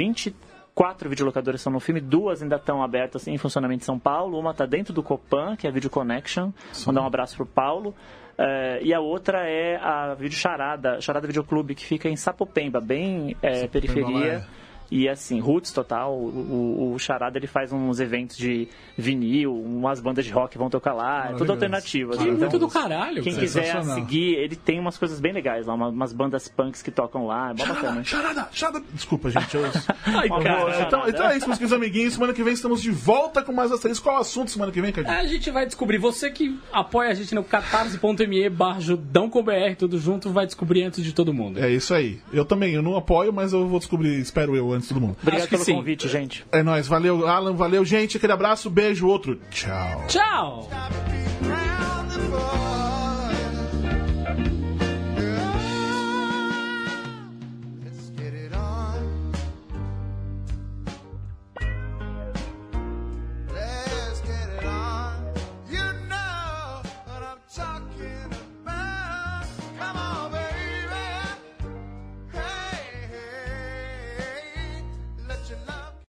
24 0.77 1.09
videolocadoras 1.09 1.61
estão 1.61 1.73
no 1.73 1.81
filme, 1.81 2.03
duas 2.03 2.43
ainda 2.43 2.57
estão 2.57 2.83
abertas 2.83 3.27
em 3.27 3.39
funcionamento 3.39 3.83
em 3.83 3.87
São 3.87 3.99
Paulo. 3.99 4.39
Uma 4.39 4.51
está 4.51 4.67
dentro 4.67 4.93
do 4.93 5.03
Copan, 5.03 5.57
que 5.57 5.67
é 5.67 5.71
a 5.71 5.73
Video 5.73 5.89
Connection. 5.89 6.51
Mandar 6.87 7.01
um 7.01 7.07
abraço 7.07 7.35
pro 7.35 7.47
Paulo. 7.47 7.95
Eh, 8.37 8.81
e 8.83 8.93
a 8.95 9.01
outra 9.01 9.49
é 9.49 9.77
a 9.77 10.13
Video 10.13 10.37
Charada, 10.37 11.01
Charada 11.01 11.27
Videoclube, 11.27 11.75
que 11.75 11.83
fica 11.83 12.11
em 12.11 12.17
Sapopemba, 12.17 12.79
bem 12.79 13.35
eh, 13.43 13.63
lá 13.63 13.69
periferia. 13.69 14.33
é. 14.33 14.66
E 14.91 15.09
assim, 15.09 15.41
roots 15.41 15.73
total, 15.73 16.15
o, 16.17 16.29
o, 16.29 16.95
o 16.95 16.99
Charada 16.99 17.39
ele 17.39 17.47
faz 17.47 17.73
uns 17.73 17.99
eventos 17.99 18.37
de 18.37 18.69
vinil, 18.97 19.53
umas 19.55 20.01
bandas 20.01 20.25
de 20.25 20.31
rock 20.33 20.57
vão 20.57 20.71
tocar 20.71 20.93
lá, 20.95 21.31
é 21.31 21.35
tudo 21.35 21.53
alternativo. 21.53 22.11
assim. 22.11 22.19
Que 22.19 22.25
Maravilhoso. 22.31 22.59
muito 22.59 22.59
do 22.59 22.73
caralho, 22.73 23.23
Quem 23.23 23.33
cara. 23.33 23.45
quiser 23.45 23.83
seguir, 23.85 24.35
ele 24.37 24.55
tem 24.57 24.79
umas 24.79 24.97
coisas 24.97 25.21
bem 25.21 25.33
legais 25.33 25.67
lá, 25.67 25.75
uma- 25.75 25.89
umas 25.89 26.13
bandas 26.13 26.47
punks 26.49 26.83
que 26.83 26.91
tocam 26.91 27.27
lá, 27.27 27.51
é 27.51 27.55
mó 27.55 27.67
bacana. 27.67 28.05
Charada, 28.05 28.05
charada, 28.05 28.49
charada. 28.53 28.83
Desculpa, 28.93 29.29
gente. 29.31 29.55
Eu... 29.57 29.63
Ai, 30.07 30.29
cara. 30.29 30.81
então, 30.87 31.09
então 31.09 31.29
é 31.29 31.37
isso, 31.37 31.47
meus 31.47 31.59
queridos 31.59 31.73
amiguinhos. 31.77 32.15
Semana 32.15 32.33
que 32.33 32.43
vem 32.43 32.53
estamos 32.55 32.81
de 32.81 32.91
volta 32.91 33.43
com 33.43 33.53
mais 33.53 33.73
asterisco. 33.73 34.05
Qual 34.05 34.15
é 34.15 34.19
o 34.19 34.21
assunto 34.23 34.51
semana 34.51 34.71
que 34.71 34.81
vem, 34.81 34.93
Cadinho? 34.93 35.13
A 35.15 35.25
gente 35.27 35.51
vai 35.51 35.67
descobrir. 35.67 35.99
Você 35.99 36.31
que 36.31 36.59
apoia 36.73 37.11
a 37.11 37.15
gente 37.15 37.35
no 37.35 37.43
catarse.me 37.43 38.49
barra 38.51 38.81
judão 38.81 39.29
com 39.29 39.43
BR, 39.43 39.75
tudo 39.79 39.99
junto, 39.99 40.31
vai 40.31 40.47
descobrir 40.47 40.85
antes 40.85 41.03
de 41.05 41.13
todo 41.13 41.33
mundo. 41.35 41.59
É 41.59 41.71
isso 41.71 41.93
aí. 41.95 42.21
Eu 42.33 42.45
também, 42.45 42.75
eu 42.75 42.83
não 42.83 42.97
apoio, 42.97 43.33
mas 43.33 43.53
eu 43.53 43.67
vou 43.69 43.79
descobrir, 43.79 44.19
espero 44.21 44.55
eu, 44.57 44.73
antes 44.77 44.89
de 44.89 44.95
todo 44.95 45.03
mundo. 45.03 45.17
Obrigado 45.23 45.49
pelo 45.49 45.65
sim. 45.65 45.75
convite, 45.75 46.09
gente. 46.09 46.45
É 46.53 46.63
nóis, 46.63 46.87
valeu, 46.87 47.27
Alan, 47.27 47.55
valeu, 47.55 47.85
gente. 47.85 48.17
Aquele 48.17 48.33
abraço, 48.33 48.71
beijo, 48.71 49.07
outro. 49.07 49.41
Tchau. 49.51 50.05
Tchau! 50.09 50.71